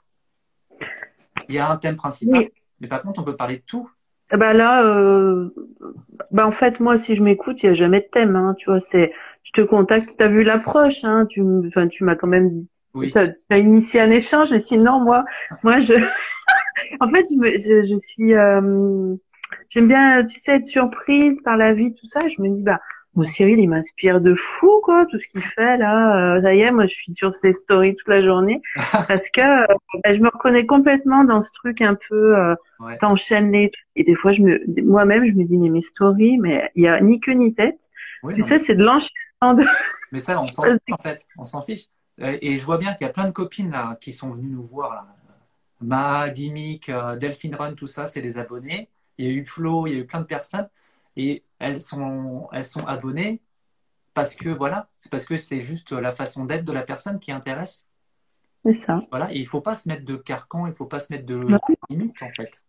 Il 1.48 1.54
y 1.54 1.58
a 1.58 1.68
un 1.70 1.76
thème 1.76 1.96
principal, 1.96 2.38
Oui. 2.38 2.50
mais 2.80 2.88
par 2.88 3.02
contre 3.02 3.20
on 3.20 3.24
peut 3.24 3.36
parler 3.36 3.58
de 3.58 3.62
tout. 3.66 3.90
Ben 4.32 4.52
là, 4.52 4.84
euh... 4.84 5.50
ben 6.30 6.46
en 6.46 6.52
fait, 6.52 6.80
moi, 6.80 6.96
si 6.96 7.14
je 7.14 7.22
m'écoute, 7.22 7.62
il 7.62 7.66
n'y 7.66 7.70
a 7.72 7.74
jamais 7.74 8.00
de 8.00 8.08
thème. 8.10 8.36
Hein, 8.36 8.54
tu 8.58 8.70
vois, 8.70 8.80
c'est, 8.80 9.12
je 9.44 9.52
te 9.52 9.60
contacte, 9.60 10.16
tu 10.16 10.22
as 10.22 10.28
vu 10.28 10.42
l'approche, 10.42 11.04
hein, 11.04 11.26
tu, 11.28 11.42
tu 11.90 12.04
m'as 12.04 12.16
quand 12.16 12.26
même, 12.26 12.66
Oui, 12.94 13.12
tu 13.12 13.18
as, 13.18 13.58
initié 13.58 14.00
un 14.00 14.10
échange, 14.10 14.50
mais 14.50 14.58
sinon, 14.58 15.00
moi, 15.00 15.24
moi, 15.62 15.80
je, 15.80 15.94
en 17.00 17.08
fait, 17.08 17.24
je, 17.30 17.36
me, 17.38 17.56
je, 17.56 17.88
je 17.88 17.96
suis, 17.96 18.34
euh... 18.34 19.14
j'aime 19.68 19.88
bien, 19.88 20.24
tu 20.24 20.40
sais, 20.40 20.56
être 20.56 20.66
surprise 20.66 21.40
par 21.42 21.56
la 21.56 21.72
vie, 21.72 21.94
tout 21.94 22.06
ça. 22.06 22.26
et 22.26 22.30
Je 22.30 22.42
me 22.42 22.48
dis, 22.48 22.64
bah, 22.64 22.80
Bon, 23.16 23.24
Cyril, 23.24 23.58
il 23.58 23.68
m'inspire 23.68 24.20
de 24.20 24.34
fou, 24.34 24.80
quoi, 24.84 25.06
tout 25.06 25.18
ce 25.18 25.26
qu'il 25.28 25.42
fait 25.42 25.78
là. 25.78 26.36
Euh, 26.36 26.42
ça 26.42 26.54
y 26.54 26.60
est, 26.60 26.70
moi, 26.70 26.86
je 26.86 26.94
suis 26.94 27.14
sur 27.14 27.34
ses 27.34 27.54
stories 27.54 27.96
toute 27.96 28.08
la 28.08 28.22
journée 28.22 28.60
parce 29.08 29.30
que 29.30 29.40
euh, 29.40 29.66
bah, 30.04 30.12
je 30.14 30.20
me 30.20 30.28
reconnais 30.28 30.66
complètement 30.66 31.24
dans 31.24 31.40
ce 31.42 31.50
truc 31.52 31.80
un 31.80 31.96
peu. 32.08 32.36
Euh, 32.38 32.54
Ouais. 32.78 32.98
T'enchaînes 32.98 33.52
les 33.52 33.70
trucs. 33.70 33.86
Et 33.96 34.04
des 34.04 34.14
fois, 34.14 34.32
je 34.32 34.42
me, 34.42 34.62
moi-même, 34.82 35.24
je 35.26 35.32
me 35.32 35.44
dis, 35.44 35.56
mais 35.56 35.70
mes 35.70 35.80
stories, 35.80 36.36
mais 36.36 36.70
il 36.74 36.82
y 36.82 36.88
a 36.88 37.00
ni 37.00 37.20
queue 37.20 37.32
ni 37.32 37.54
tête. 37.54 37.88
Oui, 38.22 38.34
tu 38.34 38.42
non, 38.42 38.46
sais, 38.46 38.58
c'est 38.58 38.74
de 38.74 38.84
l'enchaînement 38.84 39.54
de. 39.54 39.64
Mais 40.12 40.20
ça, 40.20 40.38
on 40.38 40.42
s'en 40.52 40.62
fiche 40.62 40.78
en 40.90 40.98
fait. 40.98 41.26
On 41.38 41.44
s'en 41.44 41.62
fiche. 41.62 41.86
Euh, 42.20 42.36
Et 42.42 42.58
je 42.58 42.64
vois 42.64 42.78
bien 42.78 42.94
qu'il 42.94 43.06
y 43.06 43.10
a 43.10 43.12
plein 43.12 43.24
de 43.26 43.30
copines 43.32 43.70
là 43.70 43.96
qui 44.00 44.12
sont 44.12 44.30
venues 44.30 44.50
nous 44.50 44.62
voir 44.62 44.94
là. 44.94 45.06
Ma, 45.80 46.30
Gimmick, 46.30 46.90
Delphine 47.18 47.54
Run, 47.54 47.74
tout 47.74 47.86
ça, 47.86 48.06
c'est 48.06 48.22
des 48.22 48.38
abonnés. 48.38 48.88
Il 49.18 49.26
y 49.26 49.28
a 49.28 49.32
eu 49.32 49.44
Flo, 49.44 49.86
il 49.86 49.92
y 49.92 49.96
a 49.96 49.98
eu 49.98 50.06
plein 50.06 50.20
de 50.20 50.26
personnes. 50.26 50.68
Et 51.16 51.42
elles 51.58 51.80
sont, 51.80 52.48
elles 52.52 52.64
sont 52.64 52.86
abonnées 52.86 53.40
parce 54.14 54.34
que 54.34 54.48
voilà, 54.48 54.88
c'est 54.98 55.10
parce 55.10 55.26
que 55.26 55.36
c'est 55.36 55.60
juste 55.60 55.92
la 55.92 56.12
façon 56.12 56.44
d'être 56.44 56.64
de 56.64 56.72
la 56.72 56.82
personne 56.82 57.18
qui 57.18 57.32
intéresse. 57.32 57.86
C'est 58.64 58.72
ça. 58.74 59.02
Voilà, 59.10 59.32
et 59.32 59.38
il 59.38 59.46
faut 59.46 59.60
pas 59.60 59.74
se 59.74 59.88
mettre 59.88 60.04
de 60.04 60.16
carcan, 60.16 60.66
il 60.66 60.72
faut 60.72 60.86
pas 60.86 61.00
se 61.00 61.12
mettre 61.12 61.26
de 61.26 61.36
Ouais. 61.36 61.58
limites 61.90 62.22
en 62.22 62.30
fait. 62.30 62.64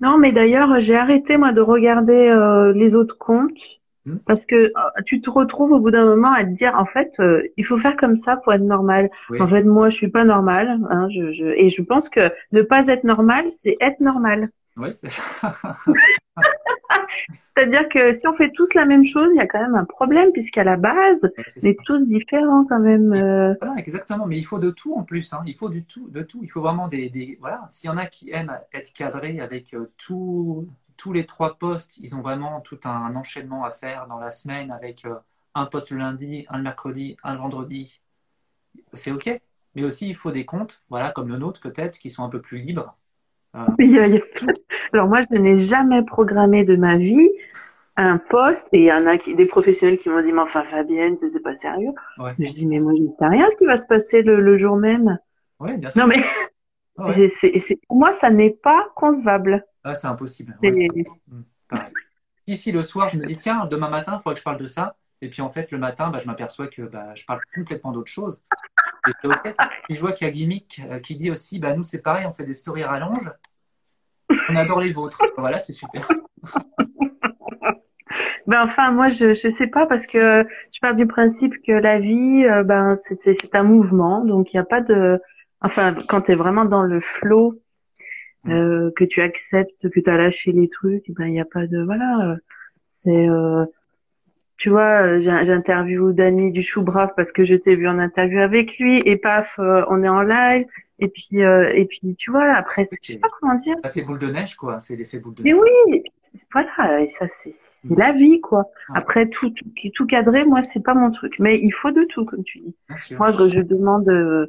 Non, 0.00 0.18
mais 0.18 0.32
d'ailleurs, 0.32 0.80
j'ai 0.80 0.96
arrêté 0.96 1.36
moi 1.36 1.52
de 1.52 1.60
regarder 1.60 2.12
euh, 2.28 2.72
les 2.72 2.94
autres 2.94 3.18
comptes 3.18 3.80
Hmm. 4.06 4.18
parce 4.26 4.44
que 4.44 4.54
euh, 4.54 4.70
tu 5.06 5.22
te 5.22 5.30
retrouves 5.30 5.72
au 5.72 5.80
bout 5.80 5.90
d'un 5.90 6.04
moment 6.04 6.30
à 6.30 6.44
te 6.44 6.50
dire, 6.50 6.74
en 6.76 6.84
fait, 6.84 7.12
euh, 7.20 7.42
il 7.56 7.64
faut 7.64 7.78
faire 7.78 7.96
comme 7.96 8.16
ça 8.16 8.36
pour 8.36 8.52
être 8.52 8.60
normal. 8.60 9.08
Oui, 9.30 9.40
En 9.40 9.46
fait, 9.46 9.64
moi, 9.64 9.88
je 9.88 9.96
suis 9.96 10.08
pas 10.08 10.26
normale, 10.26 10.78
hein, 10.90 11.08
je, 11.08 11.32
je, 11.32 11.46
et 11.56 11.70
je 11.70 11.80
pense 11.80 12.10
que 12.10 12.30
ne 12.52 12.60
pas 12.60 12.88
être 12.88 13.04
normal, 13.04 13.46
c'est 13.50 13.78
être 13.80 14.00
normal. 14.00 14.50
oui, 14.76 14.90
c'est- 14.94 15.08
C'est-à-dire 17.56 17.88
que 17.88 18.12
si 18.12 18.26
on 18.26 18.34
fait 18.34 18.50
tous 18.52 18.74
la 18.74 18.84
même 18.84 19.04
chose, 19.04 19.30
il 19.32 19.36
y 19.36 19.40
a 19.40 19.46
quand 19.46 19.60
même 19.60 19.74
un 19.76 19.84
problème, 19.84 20.32
puisqu'à 20.32 20.64
la 20.64 20.76
base, 20.76 21.20
Ouais, 21.36 21.44
on 21.62 21.66
est 21.66 21.84
tous 21.84 22.02
différents 22.04 22.64
quand 22.64 22.80
même. 22.80 23.12
euh. 23.12 23.54
Voilà, 23.60 23.76
exactement. 23.80 24.26
Mais 24.26 24.38
il 24.38 24.44
faut 24.44 24.58
de 24.58 24.70
tout 24.70 24.94
en 24.94 25.04
plus. 25.04 25.32
hein. 25.32 25.42
Il 25.46 25.56
faut 25.56 25.68
du 25.68 25.84
tout, 25.84 26.08
de 26.10 26.22
tout. 26.22 26.40
Il 26.42 26.50
faut 26.50 26.60
vraiment 26.60 26.88
des, 26.88 27.08
des- 27.10 27.36
voilà. 27.40 27.66
S'il 27.70 27.88
y 27.88 27.92
en 27.92 27.96
a 27.96 28.06
qui 28.06 28.30
aiment 28.32 28.58
être 28.72 28.92
cadrés 28.92 29.40
avec 29.40 29.74
euh, 29.74 29.92
tout, 29.96 30.68
tous 30.96 31.12
les 31.12 31.26
trois 31.26 31.58
postes, 31.58 31.98
ils 31.98 32.14
ont 32.14 32.20
vraiment 32.22 32.60
tout 32.60 32.78
un 32.84 33.14
enchaînement 33.16 33.64
à 33.64 33.70
faire 33.70 34.06
dans 34.06 34.18
la 34.18 34.30
semaine 34.30 34.70
avec 34.70 35.04
euh, 35.06 35.14
un 35.54 35.66
poste 35.66 35.90
le 35.90 35.98
lundi, 35.98 36.46
un 36.48 36.58
le 36.58 36.64
mercredi, 36.64 37.16
un 37.22 37.32
le 37.34 37.38
vendredi. 37.38 38.00
C'est 38.94 39.12
OK. 39.12 39.30
Mais 39.74 39.84
aussi, 39.84 40.08
il 40.08 40.14
faut 40.16 40.30
des 40.32 40.46
comptes, 40.46 40.84
voilà, 40.88 41.10
comme 41.12 41.28
le 41.28 41.36
nôtre 41.38 41.60
peut-être, 41.60 41.98
qui 41.98 42.10
sont 42.10 42.24
un 42.24 42.28
peu 42.30 42.40
plus 42.40 42.58
libres. 42.60 42.96
Alors 43.54 45.08
moi, 45.08 45.20
je 45.22 45.36
n'ai 45.38 45.56
jamais 45.56 46.02
programmé 46.04 46.64
de 46.64 46.76
ma 46.76 46.96
vie 46.96 47.30
un 47.96 48.18
poste, 48.18 48.68
et 48.72 48.78
il 48.80 48.84
y 48.84 48.92
en 48.92 49.06
a 49.06 49.18
qui, 49.18 49.36
des 49.36 49.46
professionnels 49.46 49.98
qui 49.98 50.08
m'ont 50.08 50.20
dit, 50.20 50.32
mais 50.32 50.40
enfin 50.40 50.64
Fabienne, 50.64 51.16
c'est 51.16 51.40
pas 51.40 51.56
sérieux. 51.56 51.92
Ouais. 52.18 52.34
Je 52.38 52.52
dis, 52.52 52.66
mais 52.66 52.80
moi, 52.80 52.92
je 52.96 53.04
sais 53.18 53.26
rien 53.26 53.48
ce 53.50 53.56
qui 53.56 53.66
va 53.66 53.76
se 53.76 53.86
passer 53.86 54.22
le, 54.22 54.40
le 54.40 54.56
jour 54.58 54.76
même. 54.76 55.18
Ouais, 55.60 55.76
bien 55.76 55.90
sûr. 55.90 56.02
Non 56.02 56.08
mais 56.08 56.22
Ouais. 56.96 57.28
c'est- 57.28 57.80
pour 57.88 57.96
moi, 57.96 58.12
ça 58.12 58.30
n'est 58.30 58.50
pas 58.50 58.86
concevable. 58.94 59.64
Ah, 59.82 59.96
c'est 59.96 60.06
impossible. 60.06 60.56
Ici, 62.46 62.72
le 62.72 62.82
soir, 62.82 63.08
je 63.08 63.18
me 63.18 63.26
dis, 63.26 63.36
tiens, 63.36 63.66
demain 63.66 63.88
matin, 63.88 64.12
il 64.14 64.18
faudrait 64.18 64.34
que 64.34 64.38
je 64.40 64.44
parle 64.44 64.58
de 64.58 64.66
ça. 64.66 64.96
Et 65.20 65.28
puis, 65.28 65.42
en 65.42 65.50
fait, 65.50 65.70
le 65.72 65.78
matin, 65.78 66.10
bah, 66.10 66.20
je 66.20 66.26
m'aperçois 66.26 66.68
que 66.68 66.82
bah, 66.82 67.14
je 67.14 67.24
parle 67.24 67.40
complètement 67.54 67.90
d'autre 67.90 68.10
chose. 68.10 68.44
OK. 69.06 69.54
Puis, 69.84 69.94
je 69.94 70.00
vois 70.00 70.12
qu'il 70.12 70.26
y 70.26 70.30
a 70.30 70.32
Gimmick 70.32 70.80
euh, 70.90 70.98
qui 70.98 71.14
dit 71.14 71.30
aussi, 71.30 71.58
bah, 71.58 71.74
nous, 71.74 71.82
c'est 71.82 72.02
pareil, 72.02 72.26
on 72.26 72.32
fait 72.32 72.44
des 72.44 72.54
stories 72.54 72.82
à 72.82 72.88
rallonge. 72.88 73.30
On 74.48 74.56
adore 74.56 74.80
les 74.80 74.92
vôtres. 74.92 75.22
Voilà, 75.36 75.58
c'est 75.58 75.72
super. 75.72 76.08
Ben 78.46 78.62
enfin, 78.62 78.90
moi, 78.92 79.08
je 79.08 79.34
je 79.34 79.48
sais 79.48 79.68
pas 79.68 79.86
parce 79.86 80.06
que 80.06 80.46
je 80.72 80.80
pars 80.80 80.94
du 80.94 81.06
principe 81.06 81.54
que 81.62 81.72
la 81.72 81.98
vie, 81.98 82.44
euh, 82.44 82.62
ben 82.62 82.96
c'est 82.96 83.18
c'est 83.18 83.54
un 83.54 83.62
mouvement, 83.62 84.22
donc 84.24 84.52
il 84.52 84.56
n'y 84.56 84.60
a 84.60 84.64
pas 84.64 84.82
de, 84.82 85.18
enfin, 85.62 85.94
quand 86.08 86.22
tu 86.22 86.32
es 86.32 86.34
vraiment 86.34 86.66
dans 86.66 86.82
le 86.82 87.00
flow, 87.00 87.58
euh, 88.48 88.90
que 88.96 89.04
tu 89.04 89.22
acceptes, 89.22 89.88
que 89.88 90.00
tu 90.00 90.10
as 90.10 90.18
lâché 90.18 90.52
les 90.52 90.68
trucs, 90.68 91.10
ben 91.10 91.26
il 91.26 91.32
n'y 91.32 91.40
a 91.40 91.46
pas 91.46 91.66
de, 91.66 91.82
voilà, 91.82 92.36
c'est, 93.04 93.28
euh, 93.28 93.64
tu 94.56 94.70
vois, 94.70 95.02
euh, 95.02 95.20
j'interviewe 95.20 96.12
Dany 96.12 96.52
du 96.52 96.62
Chou 96.62 96.82
Brave 96.82 97.12
parce 97.16 97.32
que 97.32 97.44
je 97.44 97.56
t'ai 97.56 97.76
vu 97.76 97.88
en 97.88 97.98
interview 97.98 98.38
avec 98.40 98.78
lui 98.78 99.02
et 99.04 99.16
paf, 99.16 99.58
euh, 99.58 99.84
on 99.88 100.02
est 100.02 100.08
en 100.08 100.22
live 100.22 100.66
et 101.00 101.08
puis 101.08 101.42
euh, 101.42 101.70
et 101.74 101.84
puis 101.86 102.14
tu 102.16 102.30
vois, 102.30 102.52
après, 102.54 102.84
je 103.02 103.12
sais 103.12 103.18
pas 103.18 103.28
comment 103.40 103.54
dire, 103.56 103.74
Ça, 103.80 103.88
c'est 103.88 104.02
boule 104.02 104.18
de 104.18 104.28
neige, 104.28 104.54
quoi. 104.56 104.80
C'est 104.80 104.96
l'effet 104.96 105.18
boule 105.18 105.34
de 105.34 105.42
mais 105.42 105.52
neige. 105.52 105.60
oui, 105.90 106.02
voilà, 106.52 107.00
et 107.02 107.08
ça 107.08 107.26
c'est 107.28 107.50
la 107.90 108.12
vie 108.12 108.40
quoi. 108.40 108.70
Après 108.94 109.28
tout, 109.28 109.50
tout 109.50 109.64
tout 109.94 110.06
cadré, 110.06 110.44
moi 110.44 110.62
c'est 110.62 110.82
pas 110.82 110.94
mon 110.94 111.10
truc, 111.10 111.34
mais 111.38 111.58
il 111.58 111.72
faut 111.72 111.90
de 111.90 112.04
tout 112.04 112.24
comme 112.24 112.44
tu 112.44 112.60
dis. 112.60 112.76
Moi 113.18 113.32
que 113.36 113.48
je 113.48 113.60
demande, 113.60 114.08
euh, 114.08 114.46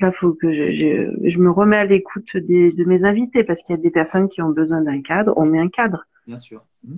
là 0.00 0.12
faut 0.12 0.34
que 0.34 0.52
je, 0.52 0.72
je, 0.72 1.28
je 1.30 1.38
me 1.38 1.50
remets 1.50 1.78
à 1.78 1.84
l'écoute 1.86 2.36
des 2.36 2.72
de 2.72 2.84
mes 2.84 3.04
invités 3.04 3.42
parce 3.42 3.62
qu'il 3.62 3.74
y 3.74 3.78
a 3.78 3.82
des 3.82 3.90
personnes 3.90 4.28
qui 4.28 4.42
ont 4.42 4.50
besoin 4.50 4.82
d'un 4.82 5.00
cadre, 5.00 5.32
on 5.36 5.46
met 5.46 5.58
un 5.60 5.68
cadre, 5.68 6.06
Bien 6.26 6.36
sûr. 6.36 6.64
Mm. 6.84 6.96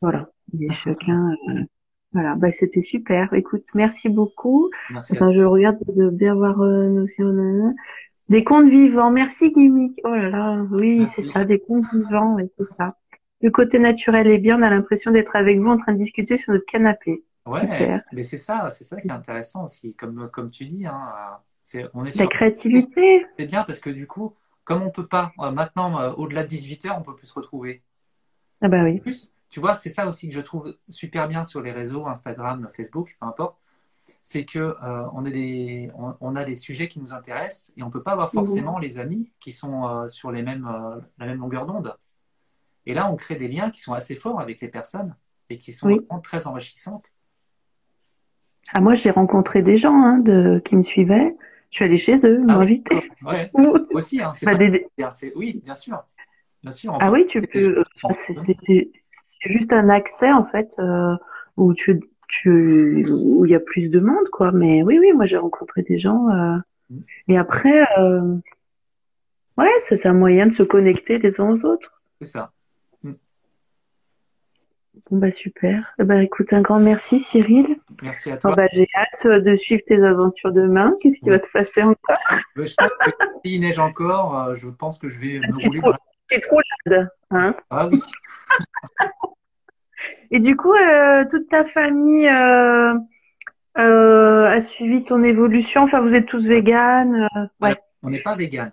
voilà. 0.00 0.30
Et 0.58 0.72
chacun, 0.72 1.30
euh, 1.48 1.62
voilà, 2.12 2.34
bah 2.34 2.50
c'était 2.52 2.82
super. 2.82 3.32
Écoute, 3.34 3.66
merci 3.74 4.08
beaucoup. 4.08 4.70
Merci 4.90 5.16
Attends, 5.16 5.32
je 5.32 5.42
regarde 5.42 5.78
de 5.86 6.10
bien 6.10 6.34
voir 6.34 6.60
euh, 6.60 7.06
si 7.06 7.22
on 7.22 7.38
a 7.38 7.68
un. 7.68 7.74
des 8.28 8.44
contes 8.44 8.68
vivants. 8.68 9.10
Merci 9.10 9.52
Gimmick. 9.52 10.00
Oh 10.04 10.14
là 10.14 10.28
là, 10.30 10.66
oui, 10.70 11.06
c'est 11.14 11.22
ça, 11.22 11.44
des 11.44 11.60
contes 11.60 11.86
vivants, 11.92 12.34
oui, 12.34 12.44
c'est 12.58 12.76
ça. 12.76 12.96
Le 13.42 13.50
côté 13.50 13.78
naturel 13.78 14.26
est 14.26 14.38
bien, 14.38 14.58
on 14.58 14.62
a 14.62 14.70
l'impression 14.70 15.10
d'être 15.10 15.34
avec 15.34 15.58
vous 15.58 15.68
en 15.68 15.76
train 15.78 15.92
de 15.92 15.98
discuter 15.98 16.36
sur 16.36 16.52
notre 16.52 16.66
canapé. 16.66 17.24
Ouais, 17.46 17.60
Super. 17.60 18.02
mais 18.12 18.22
c'est 18.22 18.38
ça, 18.38 18.68
c'est 18.70 18.84
ça 18.84 19.00
qui 19.00 19.08
est 19.08 19.12
intéressant 19.12 19.64
aussi. 19.64 19.94
Comme, 19.94 20.28
comme 20.30 20.50
tu 20.50 20.66
dis, 20.66 20.86
hein, 20.86 21.00
c'est, 21.62 21.86
on 21.94 22.02
est 22.04 22.08
La 22.08 22.12
sur 22.12 22.28
créativité. 22.28 23.26
C'est 23.38 23.46
bien 23.46 23.64
parce 23.64 23.80
que 23.80 23.90
du 23.90 24.06
coup, 24.06 24.34
comme 24.64 24.82
on 24.82 24.90
peut 24.90 25.06
pas, 25.06 25.32
euh, 25.40 25.50
maintenant, 25.50 26.00
euh, 26.00 26.12
au-delà 26.12 26.42
de 26.42 26.48
18 26.48 26.86
heures, 26.86 26.98
on 26.98 27.02
peut 27.02 27.14
plus 27.14 27.26
se 27.26 27.34
retrouver. 27.34 27.82
Ah 28.60 28.68
bah 28.68 28.84
oui. 28.84 29.00
Plus, 29.00 29.32
tu 29.50 29.60
vois, 29.60 29.74
c'est 29.74 29.90
ça 29.90 30.06
aussi 30.08 30.28
que 30.28 30.34
je 30.34 30.40
trouve 30.40 30.76
super 30.88 31.28
bien 31.28 31.44
sur 31.44 31.60
les 31.60 31.72
réseaux, 31.72 32.06
Instagram, 32.06 32.68
Facebook, 32.74 33.16
peu 33.20 33.26
importe. 33.26 33.56
C'est 34.22 34.44
que 34.44 34.58
euh, 34.58 35.04
on, 35.12 35.24
est 35.24 35.30
des, 35.30 35.90
on, 35.96 36.14
on 36.20 36.34
a 36.36 36.44
des 36.44 36.56
sujets 36.56 36.88
qui 36.88 36.98
nous 36.98 37.12
intéressent 37.12 37.72
et 37.76 37.82
on 37.82 37.90
peut 37.90 38.02
pas 38.02 38.12
avoir 38.12 38.30
forcément 38.32 38.78
les 38.78 38.98
amis 38.98 39.30
qui 39.40 39.52
sont 39.52 39.86
euh, 39.88 40.08
sur 40.08 40.32
les 40.32 40.42
mêmes, 40.42 40.66
euh, 40.66 41.00
la 41.18 41.26
même 41.26 41.38
longueur 41.38 41.66
d'onde. 41.66 41.96
Et 42.86 42.94
là, 42.94 43.10
on 43.10 43.14
crée 43.16 43.36
des 43.36 43.46
liens 43.46 43.70
qui 43.70 43.80
sont 43.80 43.92
assez 43.92 44.16
forts 44.16 44.40
avec 44.40 44.60
les 44.60 44.68
personnes 44.68 45.14
et 45.48 45.58
qui 45.58 45.72
sont 45.72 45.86
Oui. 45.88 46.00
vraiment 46.08 46.20
très 46.20 46.46
enrichissantes. 46.46 47.12
Ah, 48.72 48.80
moi, 48.80 48.94
j'ai 48.94 49.10
rencontré 49.10 49.62
des 49.62 49.76
gens 49.76 49.94
hein, 49.94 50.18
de, 50.18 50.60
qui 50.64 50.76
me 50.76 50.82
suivaient. 50.82 51.36
Je 51.70 51.76
suis 51.76 51.84
allée 51.84 51.96
chez 51.96 52.16
eux, 52.26 52.42
Ah 52.48 52.54
invité. 52.54 52.96
Ouais, 53.22 53.50
aussi, 53.92 54.20
hein, 54.20 54.32
c'est 54.34 54.46
Bah, 54.46 54.52
pas- 54.52 54.58
des- 54.58 54.86
oui, 55.36 55.60
bien 55.64 55.74
sûr, 55.74 56.02
bien 56.62 56.72
sûr. 56.72 56.96
Ah 57.00 57.10
oui, 57.12 57.26
tu 57.26 57.42
peux. 57.42 57.84
c'est 58.12 58.90
c'est- 59.42 59.50
juste 59.50 59.72
un 59.72 59.88
accès 59.88 60.30
en 60.32 60.44
fait 60.44 60.74
euh, 60.78 61.14
où 61.56 61.74
tu, 61.74 62.00
tu, 62.28 63.06
où 63.10 63.44
il 63.44 63.50
y 63.52 63.54
a 63.54 63.60
plus 63.60 63.88
de 63.90 64.00
monde, 64.00 64.28
quoi. 64.32 64.52
Mais 64.52 64.82
oui, 64.82 64.98
oui, 65.00 65.12
moi 65.12 65.26
j'ai 65.26 65.36
rencontré 65.38 65.82
des 65.82 65.98
gens. 65.98 66.28
euh, 66.30 66.56
Mm. 66.92 66.98
Et 67.28 67.38
après, 67.38 67.86
euh, 68.00 68.34
ouais, 69.56 69.70
c'est 69.78 70.06
un 70.06 70.12
moyen 70.12 70.46
de 70.48 70.52
se 70.52 70.64
connecter 70.64 71.18
les 71.18 71.40
uns 71.40 71.50
aux 71.50 71.64
autres. 71.64 72.02
C'est 72.20 72.26
ça. 72.26 72.50
Bon 75.10 75.18
bah 75.18 75.30
super. 75.30 75.92
Eh 76.00 76.04
ben, 76.04 76.18
écoute, 76.20 76.52
un 76.52 76.60
grand 76.62 76.78
merci 76.80 77.20
Cyril. 77.20 77.76
Merci 78.02 78.30
à 78.32 78.36
toi. 78.36 78.54
bah, 78.54 78.66
j'ai 78.72 78.86
hâte 78.96 79.26
de 79.44 79.56
suivre 79.56 79.82
tes 79.86 80.02
aventures 80.02 80.52
demain. 80.52 80.94
Qu'est-ce 81.00 81.20
qui 81.20 81.30
va 81.30 81.38
se 81.38 81.50
passer 81.52 81.82
encore? 81.82 82.18
Mais 82.56 82.66
Je 82.66 82.74
pense 82.74 82.88
que 82.90 83.10
s'il 83.44 83.60
neige 83.60 83.78
encore, 83.78 84.54
je 84.54 84.68
pense 84.68 84.98
que 84.98 85.08
je 85.08 85.18
vais 85.20 85.38
me 85.40 85.52
rouler 85.66 85.80
dans 85.80 85.90
la... 85.92 85.98
C'est 86.30 86.40
trop 86.40 86.60
laide, 86.86 87.08
hein 87.30 87.54
Ah 87.70 87.88
oui, 87.88 88.00
Et 90.30 90.38
du 90.38 90.56
coup, 90.56 90.72
euh, 90.72 91.24
toute 91.28 91.48
ta 91.48 91.64
famille 91.64 92.28
euh, 92.28 92.94
euh, 93.78 94.46
a 94.46 94.60
suivi 94.60 95.04
ton 95.04 95.22
évolution? 95.24 95.82
Enfin, 95.82 96.00
vous 96.00 96.14
êtes 96.14 96.26
tous 96.26 96.46
véganes. 96.46 97.28
ouais, 97.60 97.76
on 98.02 98.10
n'est 98.10 98.22
pas 98.22 98.36
vegan. 98.36 98.72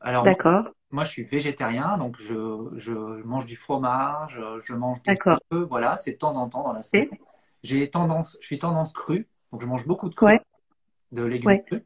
Alors, 0.00 0.24
d'accord. 0.24 0.70
moi, 0.90 1.04
je 1.04 1.10
suis 1.10 1.24
végétarien, 1.24 1.98
donc 1.98 2.16
je, 2.18 2.70
je 2.76 2.92
mange 2.92 3.44
du 3.46 3.56
fromage, 3.56 4.40
je 4.62 4.74
mange 4.74 5.02
des 5.02 5.12
D'accord. 5.12 5.38
œufs, 5.52 5.68
voilà, 5.68 5.96
c'est 5.96 6.12
de 6.12 6.18
temps 6.18 6.36
en 6.36 6.48
temps 6.48 6.62
dans 6.64 6.72
la 6.72 6.82
semaine. 6.82 7.10
J'ai 7.62 7.90
tendance, 7.90 8.38
je 8.40 8.46
suis 8.46 8.58
tendance 8.58 8.92
crue, 8.92 9.28
donc 9.52 9.60
je 9.60 9.66
mange 9.66 9.86
beaucoup 9.86 10.08
de 10.08 10.14
cru, 10.14 10.26
Ouais. 10.26 10.40
de 11.12 11.22
légumes 11.24 11.48
Ouais. 11.50 11.62
crus. 11.66 11.82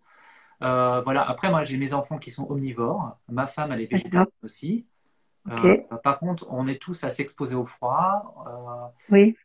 Euh, 0.64 1.00
voilà. 1.02 1.28
Après, 1.28 1.50
moi, 1.50 1.64
j'ai 1.64 1.76
mes 1.76 1.92
enfants 1.92 2.18
qui 2.18 2.30
sont 2.30 2.50
omnivores. 2.50 3.16
Ma 3.28 3.46
femme, 3.46 3.72
elle 3.72 3.82
est 3.82 3.86
végétarienne 3.90 4.26
aussi. 4.42 4.86
Euh, 5.50 5.76
par 6.02 6.16
contre, 6.18 6.46
on 6.50 6.66
est 6.66 6.80
tous 6.80 7.04
à 7.04 7.10
s'exposer 7.10 7.54
au 7.54 7.66
froid. 7.66 8.34
Euh, 8.46 9.14
Oui. 9.14 9.36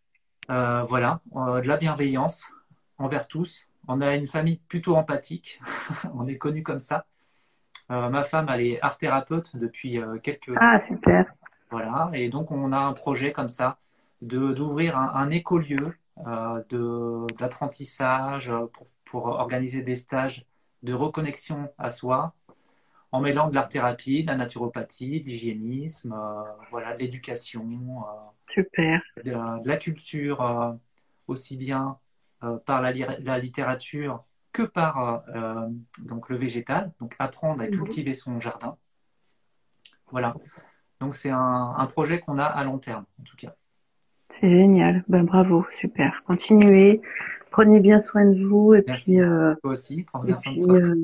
Voilà, 0.48 1.20
de 1.36 1.68
la 1.68 1.78
bienveillance 1.78 2.52
envers 2.98 3.28
tous. 3.28 3.70
On 3.88 4.02
a 4.02 4.16
une 4.16 4.28
famille 4.28 4.58
plutôt 4.68 4.96
empathique, 4.96 5.60
on 6.14 6.28
est 6.28 6.38
connu 6.38 6.64
comme 6.64 6.80
ça. 6.80 7.06
Ma 7.90 8.24
femme, 8.24 8.48
elle 8.50 8.62
est 8.62 8.82
art 8.82 8.98
thérapeute 8.98 9.56
depuis 9.58 10.00
quelques 10.24 10.54
Ah, 10.58 10.80
super. 10.80 11.26
voilà, 11.72 12.10
et 12.14 12.30
donc 12.30 12.52
on 12.52 12.72
a 12.72 12.78
un 12.80 12.94
projet 12.94 13.32
comme 13.32 13.48
ça 13.48 13.78
de 14.22 14.54
d'ouvrir 14.54 14.98
un, 14.98 15.12
un 15.16 15.30
écolieu 15.32 15.84
de 16.26 17.26
d'apprentissage 17.38 18.52
pour, 18.74 18.88
pour 19.06 19.26
organiser 19.28 19.82
des 19.82 19.96
stages 19.96 20.46
de 20.84 20.94
reconnexion 20.94 21.72
à 21.78 21.90
soi 21.90 22.34
en 23.12 23.22
mêlant 23.22 23.50
de 23.50 23.56
l'art 23.56 23.70
thérapie, 23.70 24.24
de 24.24 24.28
la 24.30 24.38
naturopathie, 24.38 25.22
de 25.22 25.28
l'hygiénisme, 25.28 26.14
euh, 26.14 26.44
voilà, 26.72 26.94
de 26.96 27.00
l'éducation. 27.00 27.68
euh, 27.68 28.04
Super. 28.50 29.02
de, 29.26 29.32
de 29.64 29.68
la 29.68 29.78
culture 29.78 30.42
euh, 30.42 30.74
aussi 31.28 31.58
bien 31.58 31.98
par 32.66 32.82
la, 32.82 32.92
li- 32.92 33.06
la 33.20 33.38
littérature 33.38 34.24
que 34.54 34.64
par 34.64 35.24
donc 36.00 36.30
le 36.30 36.38
végétal, 36.38 36.92
donc 37.00 37.16
apprendre 37.20 37.62
à 37.62 37.68
Mhm. 37.68 37.72
cultiver 37.72 38.14
son 38.14 38.40
jardin. 38.40 38.78
Voilà. 40.12 40.36
Donc 41.00 41.16
c'est 41.16 41.30
un, 41.32 41.76
un 41.78 41.86
projet 41.86 42.20
qu'on 42.20 42.40
a 42.40 42.46
à 42.46 42.64
long 42.64 42.80
terme, 42.80 43.06
en 43.20 43.24
tout 43.24 43.38
cas. 43.38 43.56
C'est 44.30 44.48
génial. 44.48 45.04
Ben, 45.08 45.24
bravo. 45.24 45.66
Super. 45.82 46.24
Continuez. 46.26 47.02
Prenez 47.52 47.80
bien 47.80 48.00
soin 48.00 48.26
de 48.26 48.44
vous. 48.46 48.74
Et 48.74 48.84
Merci. 48.88 49.12
puis, 49.16 49.22
euh, 49.22 49.54
Toi 49.62 49.72
aussi, 49.72 50.04
prends 50.04 50.24
bien 50.24 50.36
soin 50.36 50.54
de 50.54 50.62
toi. 50.62 50.76
euh, 50.76 50.96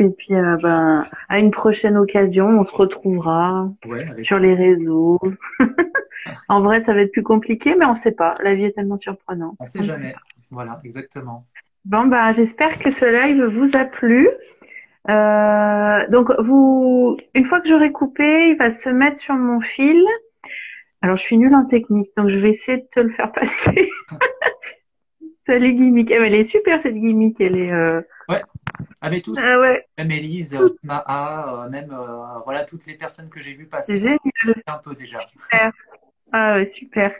et 0.00 0.10
puis 0.10 0.34
euh, 0.34 0.56
ben, 0.62 1.04
à 1.28 1.38
une 1.40 1.50
prochaine 1.50 1.96
occasion, 1.96 2.46
on 2.48 2.64
se 2.64 2.74
retrouvera 2.74 3.68
Ouais, 3.86 4.06
avec- 4.08 4.24
sur 4.24 4.38
les 4.38 4.54
réseaux. 4.54 5.20
en 6.48 6.60
vrai, 6.60 6.80
ça 6.82 6.94
va 6.94 7.00
être 7.02 7.12
plus 7.12 7.22
compliqué, 7.24 7.74
mais 7.78 7.84
on 7.84 7.94
sait 7.96 8.12
pas. 8.12 8.36
La 8.42 8.54
vie 8.54 8.64
est 8.64 8.72
tellement 8.72 8.96
surprenante. 8.96 9.56
On 9.58 9.64
sait 9.64 9.80
ne 9.80 9.84
jamais. 9.84 10.14
Voilà, 10.50 10.80
exactement. 10.84 11.46
Bon, 11.84 12.06
bah, 12.06 12.32
j'espère 12.32 12.78
que 12.78 12.90
ce 12.90 13.04
live 13.04 13.44
vous 13.44 13.70
a 13.76 13.84
plu. 13.86 14.28
Euh, 15.10 16.08
donc, 16.10 16.30
vous, 16.40 17.16
une 17.34 17.46
fois 17.46 17.60
que 17.60 17.68
j'aurai 17.68 17.92
coupé, 17.92 18.50
il 18.50 18.56
va 18.56 18.70
se 18.70 18.88
mettre 18.88 19.18
sur 19.18 19.34
mon 19.34 19.60
fil. 19.60 20.00
Alors, 21.02 21.16
je 21.16 21.22
suis 21.22 21.38
nulle 21.38 21.54
en 21.54 21.64
technique, 21.64 22.10
donc 22.16 22.28
je 22.28 22.38
vais 22.38 22.50
essayer 22.50 22.78
de 22.78 22.86
te 22.92 23.00
le 23.00 23.10
faire 23.10 23.32
passer. 23.32 23.88
Salut 25.48 25.72
gimmick. 25.72 26.10
Eh, 26.10 26.16
elle 26.16 26.34
est 26.34 26.44
super 26.44 26.78
cette 26.78 26.96
gimmick. 26.96 27.40
Elle 27.40 27.56
est. 27.56 27.72
Euh... 27.72 28.02
Ouais. 28.28 28.42
Ah 29.00 29.08
mais 29.08 29.22
tous. 29.22 29.38
Ah 29.42 29.58
ouais. 29.58 29.86
Même 29.96 30.10
Elise, 30.10 30.58
Maha, 30.82 31.64
euh, 31.64 31.70
même 31.70 31.90
euh, 31.90 32.38
voilà 32.44 32.64
toutes 32.64 32.84
les 32.86 32.92
personnes 32.92 33.30
que 33.30 33.40
j'ai 33.40 33.54
vues 33.54 33.64
passer. 33.64 33.92
C'est 33.92 33.98
génial. 33.98 34.62
Un 34.66 34.76
peu 34.76 34.94
déjà. 34.94 35.16
Super. 35.16 35.72
Ah 36.32 36.56
ouais, 36.56 36.68
super. 36.68 37.14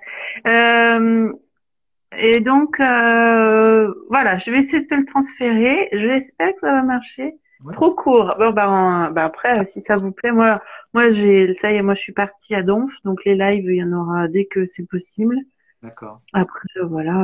Et 2.19 2.41
donc 2.41 2.77
voilà, 2.79 4.39
je 4.39 4.51
vais 4.51 4.59
essayer 4.59 4.83
de 4.83 4.89
te 4.89 4.95
le 4.95 5.07
transférer. 5.07 5.89
J'espère 5.93 6.53
que 6.53 6.61
ça 6.61 6.73
va 6.73 6.83
marcher. 6.83 7.37
Ouais. 7.65 7.73
Trop 7.73 7.95
court. 7.95 8.37
Bon 8.39 8.51
bah, 8.51 9.11
bah, 9.11 9.25
après, 9.25 9.65
si 9.65 9.81
ça 9.81 9.97
vous 9.97 10.13
plaît, 10.13 10.33
moi, 10.33 10.61
moi 10.93 11.09
j'ai 11.11 11.55
ça 11.55 11.73
y 11.73 11.77
est, 11.77 11.83
moi 11.83 11.95
je 11.95 12.03
suis 12.03 12.13
partie 12.13 12.55
à 12.55 12.63
Donf, 12.63 12.93
donc 13.05 13.25
les 13.25 13.37
lives, 13.37 13.65
il 13.65 13.77
y 13.77 13.83
en 13.83 13.93
aura 13.93 14.29
dès 14.29 14.45
que 14.45 14.67
c'est 14.67 14.87
possible. 14.87 15.39
D'accord. 15.83 16.21
Après, 16.35 16.69
voilà, 16.85 17.15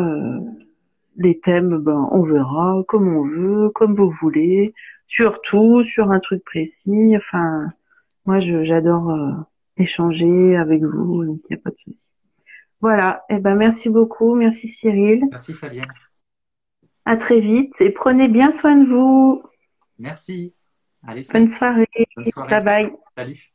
les 1.17 1.41
thèmes, 1.41 1.79
ben 1.79 2.09
on 2.13 2.23
verra 2.23 2.83
comme 2.89 3.09
on 3.09 3.27
veut, 3.27 3.71
comme 3.71 3.95
vous 3.95 4.11
voulez, 4.11 4.75
surtout 5.07 5.85
sur 5.85 6.11
un 6.11 6.21
truc 6.21 6.45
précis. 6.45 7.17
Enfin, 7.17 7.69
moi 8.27 8.41
j'adore 8.41 9.11
euh, 9.11 9.33
échanger 9.77 10.57
avec 10.57 10.83
vous, 10.83 11.25
donc 11.25 11.41
il 11.49 11.55
n'y 11.55 11.61
a 11.61 11.63
pas 11.63 11.71
de 11.71 11.77
souci. 11.85 12.11
Voilà, 12.81 13.25
et 13.31 13.35
eh 13.37 13.39
ben 13.39 13.55
merci 13.55 13.89
beaucoup, 13.89 14.35
merci 14.35 14.69
Cyril. 14.69 15.25
Merci 15.31 15.55
Fabienne. 15.55 15.87
À 17.07 17.17
très 17.17 17.41
vite 17.41 17.73
et 17.81 17.91
prenez 17.91 18.29
bien 18.29 18.51
soin 18.51 18.77
de 18.77 18.87
vous. 18.87 19.43
Merci. 19.99 20.55
Allez, 21.07 21.23
Bonne 21.33 21.51
soirée. 21.51 21.89
Bonne 22.17 22.25
soirée. 22.25 22.51
Bye 22.51 22.65
bye. 22.65 22.93
Salut. 23.17 23.54